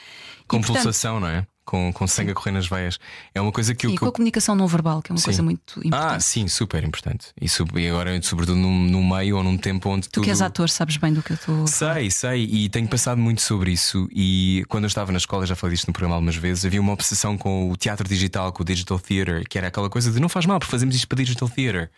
Com 0.47 0.57
e, 0.57 0.59
portanto, 0.61 0.77
pulsação, 0.83 1.19
não 1.19 1.27
é? 1.27 1.45
Com, 1.69 1.93
com 1.93 2.07
sangue 2.07 2.31
a 2.31 2.33
correr 2.33 2.49
nas 2.51 2.67
veias. 2.67 2.97
É 3.31 3.39
uma 3.39 3.51
coisa 3.51 3.75
que 3.75 3.85
eu. 3.85 3.91
e 3.91 3.93
que 3.93 3.99
com 3.99 4.05
eu- 4.05 4.09
a 4.09 4.11
comunicação 4.11 4.55
não 4.55 4.65
verbal, 4.65 5.03
que 5.03 5.11
é 5.11 5.13
uma 5.13 5.19
Sim. 5.19 5.25
coisa 5.25 5.43
muito 5.43 5.79
importante. 5.85 6.15
Ah, 6.15 6.19
sim, 6.19 6.47
super 6.47 6.83
importante. 6.83 7.27
E, 7.39 7.45
e 7.79 7.87
agora, 7.89 8.19
sobretudo, 8.23 8.57
num, 8.57 8.87
num 8.89 9.07
meio 9.07 9.37
ou 9.37 9.43
num 9.43 9.55
tempo 9.55 9.87
onde 9.89 10.09
tu 10.09 10.21
que 10.21 10.31
és 10.31 10.41
ator, 10.41 10.67
sabes 10.67 10.97
bem 10.97 11.13
do 11.13 11.21
que 11.21 11.31
eu 11.33 11.35
estou. 11.35 11.67
Sei, 11.67 12.09
sei, 12.09 12.43
e 12.45 12.69
tenho 12.69 12.87
pensado 12.87 13.21
muito 13.21 13.41
sobre 13.43 13.71
isso. 13.71 14.09
E 14.11 14.65
quando 14.67 14.85
eu 14.85 14.87
estava 14.87 15.11
na 15.11 15.19
escola, 15.19 15.45
já 15.45 15.55
falei 15.55 15.75
disto 15.75 15.85
no 15.87 15.93
programa 15.93 16.15
algumas 16.15 16.35
vezes, 16.35 16.65
havia 16.65 16.81
uma 16.81 16.91
obsessão 16.93 17.37
com 17.37 17.69
o 17.69 17.77
teatro 17.77 18.07
digital, 18.09 18.51
com 18.51 18.63
o 18.63 18.65
digital 18.65 18.97
theater, 18.99 19.43
que 19.47 19.55
era 19.57 19.67
aquela 19.67 19.91
coisa 19.91 20.11
de 20.11 20.19
não 20.19 20.27
faz 20.27 20.47
mal, 20.47 20.57
porque 20.57 20.71
fazemos 20.71 20.95
isto 20.95 21.07
para 21.07 21.17
digital 21.17 21.47
theater. 21.49 21.91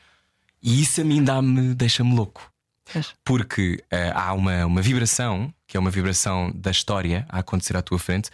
E 0.62 0.82
isso 0.82 1.00
a 1.00 1.04
mim 1.06 1.24
dá-me, 1.24 1.74
deixa-me 1.74 2.14
louco. 2.14 2.52
Porque 3.24 3.82
eh, 3.90 4.12
há 4.14 4.34
uma, 4.34 4.66
uma 4.66 4.82
vibração, 4.82 5.54
que 5.66 5.78
é 5.78 5.80
uma 5.80 5.90
vibração 5.90 6.52
da 6.54 6.72
história 6.72 7.26
a 7.30 7.40
acontecer 7.40 7.78
à 7.78 7.82
tua 7.82 7.98
frente, 7.98 8.30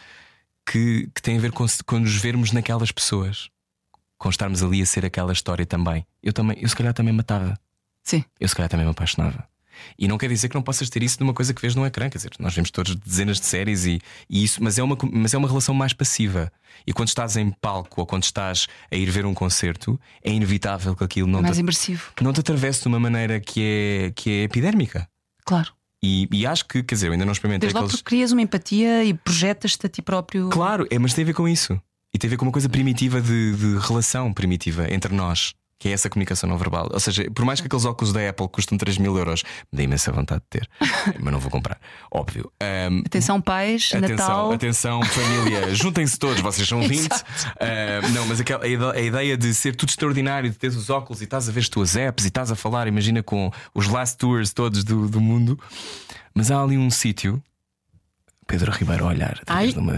que, 0.70 1.10
que 1.16 1.22
tem 1.22 1.38
a 1.38 1.40
ver 1.40 1.52
com, 1.52 1.66
com 1.86 2.00
nos 2.00 2.16
vermos 2.16 2.52
naquelas 2.52 2.92
pessoas, 2.92 3.50
com 4.18 4.30
estarmos 4.30 4.62
ali 4.62 4.82
a 4.82 4.86
ser 4.86 5.06
aquela 5.06 5.32
história 5.32 5.66
também. 5.66 6.06
Eu 6.22 6.34
também, 6.34 6.58
eu 6.60 6.68
se 6.68 6.76
calhar 6.76 6.94
também 6.94 7.14
matava, 7.14 7.58
Sim. 8.04 8.24
eu 8.40 8.48
se 8.48 8.56
calhar 8.56 8.70
também 8.70 8.86
me 8.86 8.92
apaixonava. 8.92 9.48
E 9.98 10.08
não 10.08 10.18
quer 10.18 10.28
dizer 10.28 10.50
que 10.50 10.56
não 10.56 10.62
possas 10.62 10.90
ter 10.90 11.04
isso 11.04 11.18
numa 11.20 11.34
coisa 11.34 11.54
que 11.54 11.62
vês 11.62 11.76
no 11.76 11.86
ecrã, 11.86 12.10
quer 12.10 12.18
dizer, 12.18 12.32
nós 12.40 12.54
vemos 12.54 12.72
todos 12.72 12.96
dezenas 12.96 13.40
de 13.40 13.46
séries 13.46 13.86
e, 13.86 14.02
e 14.28 14.44
isso, 14.44 14.62
mas 14.62 14.80
é, 14.80 14.84
uma, 14.84 14.98
mas 15.12 15.34
é 15.36 15.38
uma 15.38 15.48
relação 15.48 15.74
mais 15.74 15.94
passiva. 15.94 16.52
E 16.86 16.92
quando 16.92 17.10
estás 17.10 17.38
em 17.38 17.52
palco 17.52 18.02
ou 18.02 18.08
quando 18.08 18.24
estás 18.24 18.68
a 18.92 18.96
ir 18.96 19.10
ver 19.12 19.26
um 19.26 19.36
concerto, 19.36 20.00
é 20.24 20.32
inevitável 20.32 20.96
que 20.96 21.04
aquilo 21.04 21.28
não, 21.28 21.42
mais 21.42 21.56
te, 21.56 21.60
imersivo. 21.60 22.12
não 22.22 22.34
te 22.34 22.40
atravesse 22.40 22.82
de 22.82 22.88
uma 22.88 23.00
maneira 23.00 23.40
que 23.40 23.62
é, 23.62 24.12
que 24.16 24.30
é 24.32 24.44
epidérmica. 24.44 25.08
Claro. 25.46 25.72
E, 26.04 26.28
e 26.32 26.46
acho 26.46 26.66
que, 26.66 26.84
quer 26.84 26.96
dizer, 26.96 27.08
eu 27.08 27.14
ainda 27.14 27.26
não 27.26 27.32
experimentei 27.32 27.68
Desde 27.68 27.76
logo 27.76 27.88
aqueles. 27.88 28.02
porque 28.02 28.16
crias 28.16 28.32
uma 28.32 28.42
empatia 28.42 29.04
e 29.04 29.14
projetas-te 29.14 29.86
a 29.86 29.90
ti 29.90 30.02
próprio. 30.02 30.50
Claro, 30.50 30.88
é, 30.90 31.00
mas 31.00 31.14
tem 31.14 31.24
a 31.24 31.26
ver 31.26 31.34
com 31.34 31.48
isso. 31.48 31.80
E 32.14 32.18
tem 32.18 32.28
a 32.28 32.32
ver 32.32 32.38
com 32.38 32.46
uma 32.46 32.52
coisa 32.52 32.70
primitiva 32.70 33.20
de, 33.22 33.56
de 33.56 33.78
relação 33.80 34.32
primitiva 34.32 34.92
entre 34.92 35.14
nós, 35.14 35.54
que 35.80 35.90
é 35.90 35.92
essa 35.92 36.10
comunicação 36.10 36.50
não 36.50 36.58
verbal. 36.58 36.90
Ou 36.92 37.00
seja, 37.00 37.30
por 37.32 37.46
mais 37.46 37.62
que 37.62 37.68
aqueles 37.68 37.86
óculos 37.86 38.12
da 38.12 38.28
Apple 38.30 38.48
custam 38.50 38.78
3 38.78 38.98
mil 38.98 39.16
euros, 39.18 39.44
me 39.72 39.78
dá 39.78 39.84
imensa 39.84 40.12
vontade 40.12 40.42
de 40.42 40.60
ter, 40.60 40.70
mas 41.20 41.32
não 41.32 41.40
vou 41.40 41.52
comprar, 41.52 41.80
óbvio. 42.12 42.52
Ahm, 42.62 43.04
Atenção, 43.06 43.40
pais, 43.40 43.92
Atenção, 43.94 44.16
Natal. 44.18 44.52
atenção, 44.54 45.04
família, 45.04 45.74
juntem-se 45.76 46.18
todos, 46.18 46.42
vocês 46.42 46.68
são 46.68 46.82
20. 46.82 47.10
Ah, 47.60 48.02
não, 48.14 48.26
mas 48.26 48.40
aquela, 48.40 48.64
a 48.64 48.68
ide- 48.68 48.84
a 48.98 49.02
ideia 49.02 49.38
de 49.38 49.54
ser 49.54 49.76
tudo 49.76 49.90
extraordinário, 49.90 50.50
de 50.50 50.58
teres 50.58 50.76
os 50.76 50.90
óculos 50.90 51.22
e 51.22 51.26
estás 51.26 51.48
a 51.48 51.52
ver 51.52 51.60
as 51.60 51.70
tuas 51.70 51.96
apps 51.96 52.26
e 52.26 52.30
estás 52.30 52.52
a 52.52 52.56
falar, 52.56 52.88
imagina 52.88 53.22
com 53.22 53.52
os 53.74 53.88
last 53.88 54.18
tours 54.18 54.52
todos 54.54 54.84
do, 54.84 55.08
do 55.08 55.22
mundo. 55.22 55.60
Mas 56.34 56.50
há 56.52 56.62
ali 56.62 56.78
um 56.78 56.90
sítio. 56.90 57.42
Pedro 58.48 58.72
Ribeiro 58.72 59.04
a 59.06 59.08
olhar. 59.10 59.42
de 59.46 59.78
uma- 59.78 59.94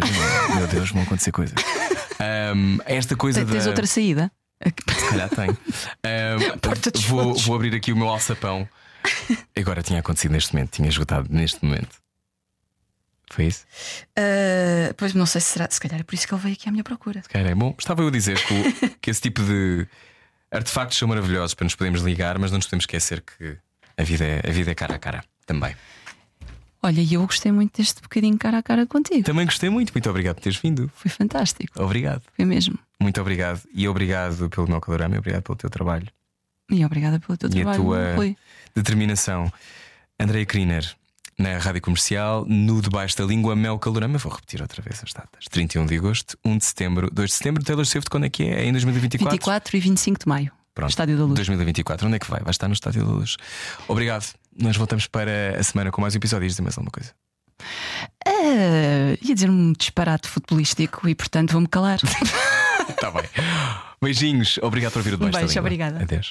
meu 0.56 0.68
Deus, 0.68 0.90
vão 0.92 1.04
acontecer 1.04 1.32
coisas. 1.32 1.56
Ahm, 2.20 2.80
esta 2.86 3.16
coisa 3.16 3.46
Tens 3.46 3.64
da. 3.64 3.70
outra 3.70 3.86
saída? 3.88 4.32
Se 4.64 5.10
calhar 5.10 5.30
tem. 5.30 5.50
Dos 6.94 7.04
vou, 7.06 7.34
vou 7.36 7.56
abrir 7.56 7.74
aqui 7.76 7.92
o 7.94 7.96
meu 7.96 8.08
alçapão. 8.10 8.68
Agora 9.58 9.82
tinha 9.82 10.00
acontecido 10.00 10.32
neste 10.32 10.54
momento, 10.54 10.72
tinha 10.72 10.90
esgotado 10.90 11.28
neste 11.32 11.64
momento. 11.64 11.96
Foi 13.32 13.46
isso? 13.46 13.66
Ah, 14.18 14.94
pois 14.98 15.14
não 15.14 15.26
sei 15.26 15.40
se 15.40 15.48
será. 15.52 15.68
Se 15.70 15.80
calhar 15.80 16.00
é 16.00 16.04
por 16.04 16.16
isso 16.16 16.28
que 16.28 16.34
ele 16.34 16.42
veio 16.42 16.56
aqui 16.56 16.68
à 16.68 16.72
minha 16.72 16.84
procura. 16.84 17.22
Cara, 17.30 17.50
é 17.50 17.56
bom. 17.56 17.76
Estava 17.78 18.02
eu 18.02 18.08
a 18.08 18.12
dizer 18.12 18.44
que, 18.44 18.54
o- 18.54 18.90
que 19.00 19.10
esse 19.12 19.22
tipo 19.22 19.42
de 19.44 19.88
artefactos 20.52 20.98
são 20.98 21.08
maravilhosos 21.08 21.54
para 21.54 21.64
nos 21.66 21.76
podermos 21.76 22.02
ligar, 22.02 22.38
mas 22.40 22.52
não 22.52 22.58
nos 22.58 22.66
podemos 22.66 22.84
esquecer 22.84 23.22
que 23.22 23.56
a 23.98 24.04
vida 24.04 24.26
é, 24.26 24.42
a 24.48 24.52
vida 24.52 24.72
é 24.72 24.76
cara 24.76 24.96
a 24.96 25.00
cara 25.00 25.24
também. 25.46 25.76
Olha, 26.82 27.02
e 27.02 27.14
eu 27.14 27.22
gostei 27.26 27.52
muito 27.52 27.78
deste 27.78 28.02
bocadinho 28.02 28.38
cara 28.38 28.58
a 28.58 28.64
cara 28.64 28.88
contigo. 28.88 29.24
Também 29.24 29.46
gostei 29.46 29.70
muito, 29.70 29.94
muito 29.94 30.10
obrigado 30.10 30.36
por 30.38 30.42
teres 30.42 30.58
vindo. 30.58 30.90
Foi 30.96 31.12
fantástico. 31.12 31.82
Obrigado, 31.84 32.24
Foi 32.36 32.46
mesmo. 32.46 32.80
Muito 33.02 33.20
obrigado. 33.22 33.62
E 33.74 33.88
obrigado 33.88 34.50
pelo 34.50 34.68
meu 34.68 34.80
calorama 34.82 35.16
e 35.16 35.18
obrigado 35.20 35.44
pelo 35.44 35.56
teu 35.58 35.70
trabalho. 35.70 36.08
E 36.72 36.86
obrigada 36.86 37.20
pelo 37.20 37.38
teu 37.38 37.50
E 37.50 37.52
a 37.52 37.56
trabalho. 37.56 37.82
tua- 37.84 38.16
Rui. 38.16 38.38
Determinação. 38.76 39.52
Andreia 40.20 40.46
Kriner, 40.46 40.86
na 41.38 41.58
Rádio 41.58 41.82
Comercial, 41.82 42.46
no 42.48 42.82
Debaixo 42.82 43.18
da 43.18 43.24
Língua, 43.26 43.56
Mel 43.56 43.80
Calorama. 43.80 44.18
Vou 44.18 44.32
repetir 44.32 44.62
outra 44.62 44.82
vez 44.82 45.02
as 45.04 45.14
datas: 45.14 45.46
31 45.50 45.86
de 45.86 45.96
agosto, 45.98 46.38
1 46.46 46.58
de 46.58 46.66
setembro, 46.66 47.10
2 47.12 47.30
de 47.32 47.36
setembro. 47.38 47.64
Taylor 47.64 47.86
Swift, 47.86 48.10
quando 48.10 48.26
é 48.26 48.30
que 48.30 48.44
é? 48.44 48.62
É 48.62 48.66
em 48.66 48.72
2024? 48.72 49.32
24 49.32 49.78
e 49.78 49.80
25 49.80 50.20
de 50.20 50.28
maio. 50.28 50.52
Pronto. 50.76 50.90
Estádio 50.92 51.18
da 51.18 51.24
Luz. 51.24 51.36
2024, 51.36 52.06
onde 52.08 52.18
é 52.18 52.20
que 52.20 52.30
vai? 52.30 52.42
Vai 52.42 52.52
estar 52.52 52.68
no 52.68 52.74
Estádio 52.74 53.04
da 53.06 53.12
Luz. 53.12 53.38
Obrigado. 53.88 54.26
Nós 54.58 54.76
voltamos 54.78 55.08
para 55.08 55.58
a 55.60 55.64
semana 55.64 55.92
com 55.92 56.02
mais 56.02 56.14
episódios. 56.16 56.54
Diz 56.54 56.60
mais 56.60 56.78
alguma 56.78 56.92
coisa. 56.92 57.12
Ah, 58.26 59.18
ia 59.22 59.34
dizer 59.34 59.50
um 59.50 59.74
disparate 59.74 60.28
futebolístico 60.28 61.08
e 61.10 61.16
portanto 61.16 61.52
vou-me 61.52 61.68
calar. 61.68 62.00
Tá 63.00 63.12
bem. 63.12 63.24
Beijinhos, 64.02 64.58
obrigado 64.62 64.94
por 64.94 65.02
vir 65.02 65.12
debaixo 65.12 65.38
Um 65.38 65.40
beijo, 65.40 65.48
da 65.48 65.54
língua. 65.54 65.62
obrigada. 65.62 66.02
Adeus. 66.04 66.30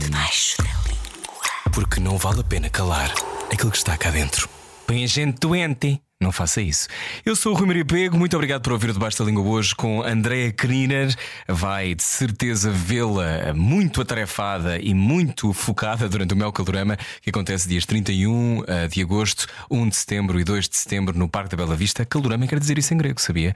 Debaixo 0.00 0.56
da 0.58 0.64
língua. 0.64 1.70
Porque 1.72 2.00
não 2.00 2.16
vale 2.16 2.40
a 2.40 2.44
pena 2.44 2.70
calar 2.70 3.12
aquilo 3.52 3.70
que 3.70 3.76
está 3.76 3.96
cá 3.96 4.10
dentro. 4.10 4.48
Põe 4.86 5.04
a 5.04 5.06
gente 5.06 5.38
doente. 5.40 6.00
Não 6.18 6.32
faça 6.32 6.62
isso. 6.62 6.88
Eu 7.26 7.36
sou 7.36 7.52
o 7.52 7.54
Rui 7.54 7.66
Maria 7.66 7.84
Pego, 7.84 8.16
muito 8.16 8.34
obrigado 8.34 8.62
por 8.62 8.72
ouvir 8.72 8.88
o 8.88 8.92
Debaixo 8.94 9.18
da 9.18 9.24
Língua 9.26 9.44
hoje 9.44 9.74
com 9.74 10.02
Andrea 10.02 10.50
Kriner. 10.50 11.14
Vai 11.46 11.94
de 11.94 12.02
certeza 12.02 12.70
vê-la 12.70 13.52
muito 13.54 14.00
atarefada 14.00 14.78
e 14.78 14.94
muito 14.94 15.52
focada 15.52 16.08
durante 16.08 16.32
o 16.32 16.36
Mel 16.36 16.50
Calorama, 16.52 16.96
que 17.20 17.28
acontece 17.28 17.68
dias 17.68 17.84
31 17.84 18.64
eh, 18.66 18.88
de 18.88 19.02
agosto, 19.02 19.46
1 19.70 19.88
de 19.90 19.96
setembro 19.96 20.40
e 20.40 20.44
2 20.44 20.66
de 20.70 20.76
setembro 20.78 21.18
no 21.18 21.28
Parque 21.28 21.50
da 21.54 21.62
Bela 21.62 21.76
Vista. 21.76 22.02
Calorama 22.06 22.46
quer 22.46 22.60
dizer 22.60 22.78
isso 22.78 22.94
em 22.94 22.96
grego, 22.96 23.20
sabia? 23.20 23.54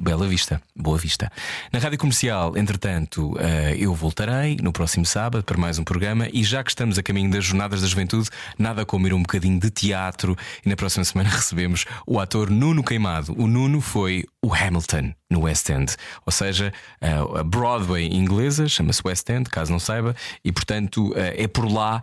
Bela 0.00 0.26
Vista, 0.26 0.62
Boa 0.74 0.96
Vista. 0.96 1.30
Na 1.70 1.78
rádio 1.78 1.98
comercial, 1.98 2.56
entretanto, 2.56 3.36
eh, 3.38 3.76
eu 3.78 3.94
voltarei 3.94 4.56
no 4.62 4.72
próximo 4.72 5.04
sábado 5.04 5.44
para 5.44 5.58
mais 5.58 5.78
um 5.78 5.84
programa. 5.84 6.26
E 6.32 6.42
já 6.42 6.64
que 6.64 6.70
estamos 6.70 6.96
a 6.96 7.02
caminho 7.02 7.30
das 7.30 7.44
Jornadas 7.44 7.82
da 7.82 7.86
Juventude, 7.86 8.30
nada 8.58 8.86
como 8.86 9.06
ir 9.06 9.12
um 9.12 9.20
bocadinho 9.20 9.60
de 9.60 9.68
teatro. 9.70 10.34
E 10.64 10.70
na 10.70 10.74
próxima 10.74 11.04
semana 11.04 11.28
recebemos 11.36 11.84
o 12.06 12.18
ator 12.18 12.48
Nuno 12.48 12.82
Queimado. 12.82 13.34
O 13.38 13.46
Nuno 13.46 13.82
foi 13.82 14.24
o 14.42 14.54
Hamilton 14.54 15.12
no 15.28 15.42
West 15.42 15.68
End, 15.68 15.94
ou 16.24 16.32
seja, 16.32 16.72
eh, 17.02 17.12
a 17.38 17.44
Broadway 17.44 18.06
inglesa, 18.06 18.66
chama-se 18.66 19.02
West 19.04 19.28
End, 19.28 19.50
caso 19.50 19.70
não 19.70 19.78
saiba, 19.78 20.16
e 20.42 20.50
portanto 20.50 21.12
eh, 21.14 21.44
é 21.44 21.46
por 21.46 21.70
lá 21.70 22.00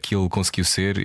que 0.00 0.16
ele 0.16 0.28
conseguiu 0.28 0.64
ser, 0.64 0.96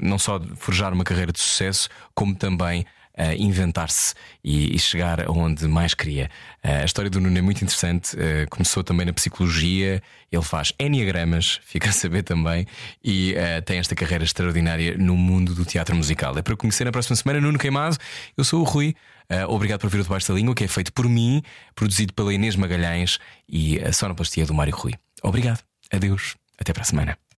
não 0.00 0.18
só 0.18 0.40
forjar 0.56 0.92
uma 0.92 1.02
carreira 1.02 1.32
de 1.32 1.40
sucesso, 1.40 1.88
como 2.14 2.34
também 2.34 2.86
a 3.30 3.34
inventar-se 3.34 4.14
e, 4.42 4.74
e 4.74 4.78
chegar 4.78 5.20
aonde 5.26 5.66
mais 5.68 5.94
queria. 5.94 6.30
Uh, 6.64 6.82
a 6.82 6.84
história 6.84 7.10
do 7.10 7.20
Nuno 7.20 7.36
é 7.36 7.42
muito 7.42 7.62
interessante. 7.62 8.16
uh, 8.16 8.48
começou 8.50 8.82
também 8.82 9.06
na 9.06 9.12
psicologia, 9.12 10.02
ele 10.30 10.42
faz 10.42 10.72
enneagramas, 10.78 11.60
fica 11.64 11.90
a 11.90 11.92
saber 11.92 12.22
também, 12.22 12.66
e 13.02 13.34
uh, 13.34 13.62
tem 13.62 13.78
esta 13.78 13.94
carreira 13.94 14.24
extraordinária 14.24 14.96
no 14.96 15.16
mundo 15.16 15.54
do 15.54 15.64
teatro 15.64 15.94
musical. 15.94 16.36
É 16.36 16.42
para 16.42 16.56
conhecer 16.56 16.84
na 16.84 16.92
próxima 16.92 17.16
semana 17.16 17.40
Nuno 17.40 17.58
Queimado. 17.58 17.96
Eu 18.36 18.44
sou 18.44 18.60
o 18.60 18.64
Rui. 18.64 18.94
Uh, 19.30 19.48
obrigado 19.48 19.80
por 19.80 19.88
vir 19.88 20.00
o 20.00 20.02
Debaixo 20.02 20.28
da 20.28 20.34
Língua, 20.34 20.54
que 20.54 20.64
é 20.64 20.68
feito 20.68 20.92
por 20.92 21.08
mim, 21.08 21.42
produzido 21.74 22.12
pela 22.12 22.34
Inês 22.34 22.56
Magalhães 22.56 23.18
e 23.48 23.78
a 23.80 23.92
sonoplastia 23.92 24.44
do 24.44 24.54
Mário 24.54 24.74
Rui. 24.74 24.92
Obrigado. 25.22 25.60
Adeus. 25.90 26.36
Até 26.58 26.72
para 26.72 26.82
a 26.82 26.86
semana. 26.86 27.21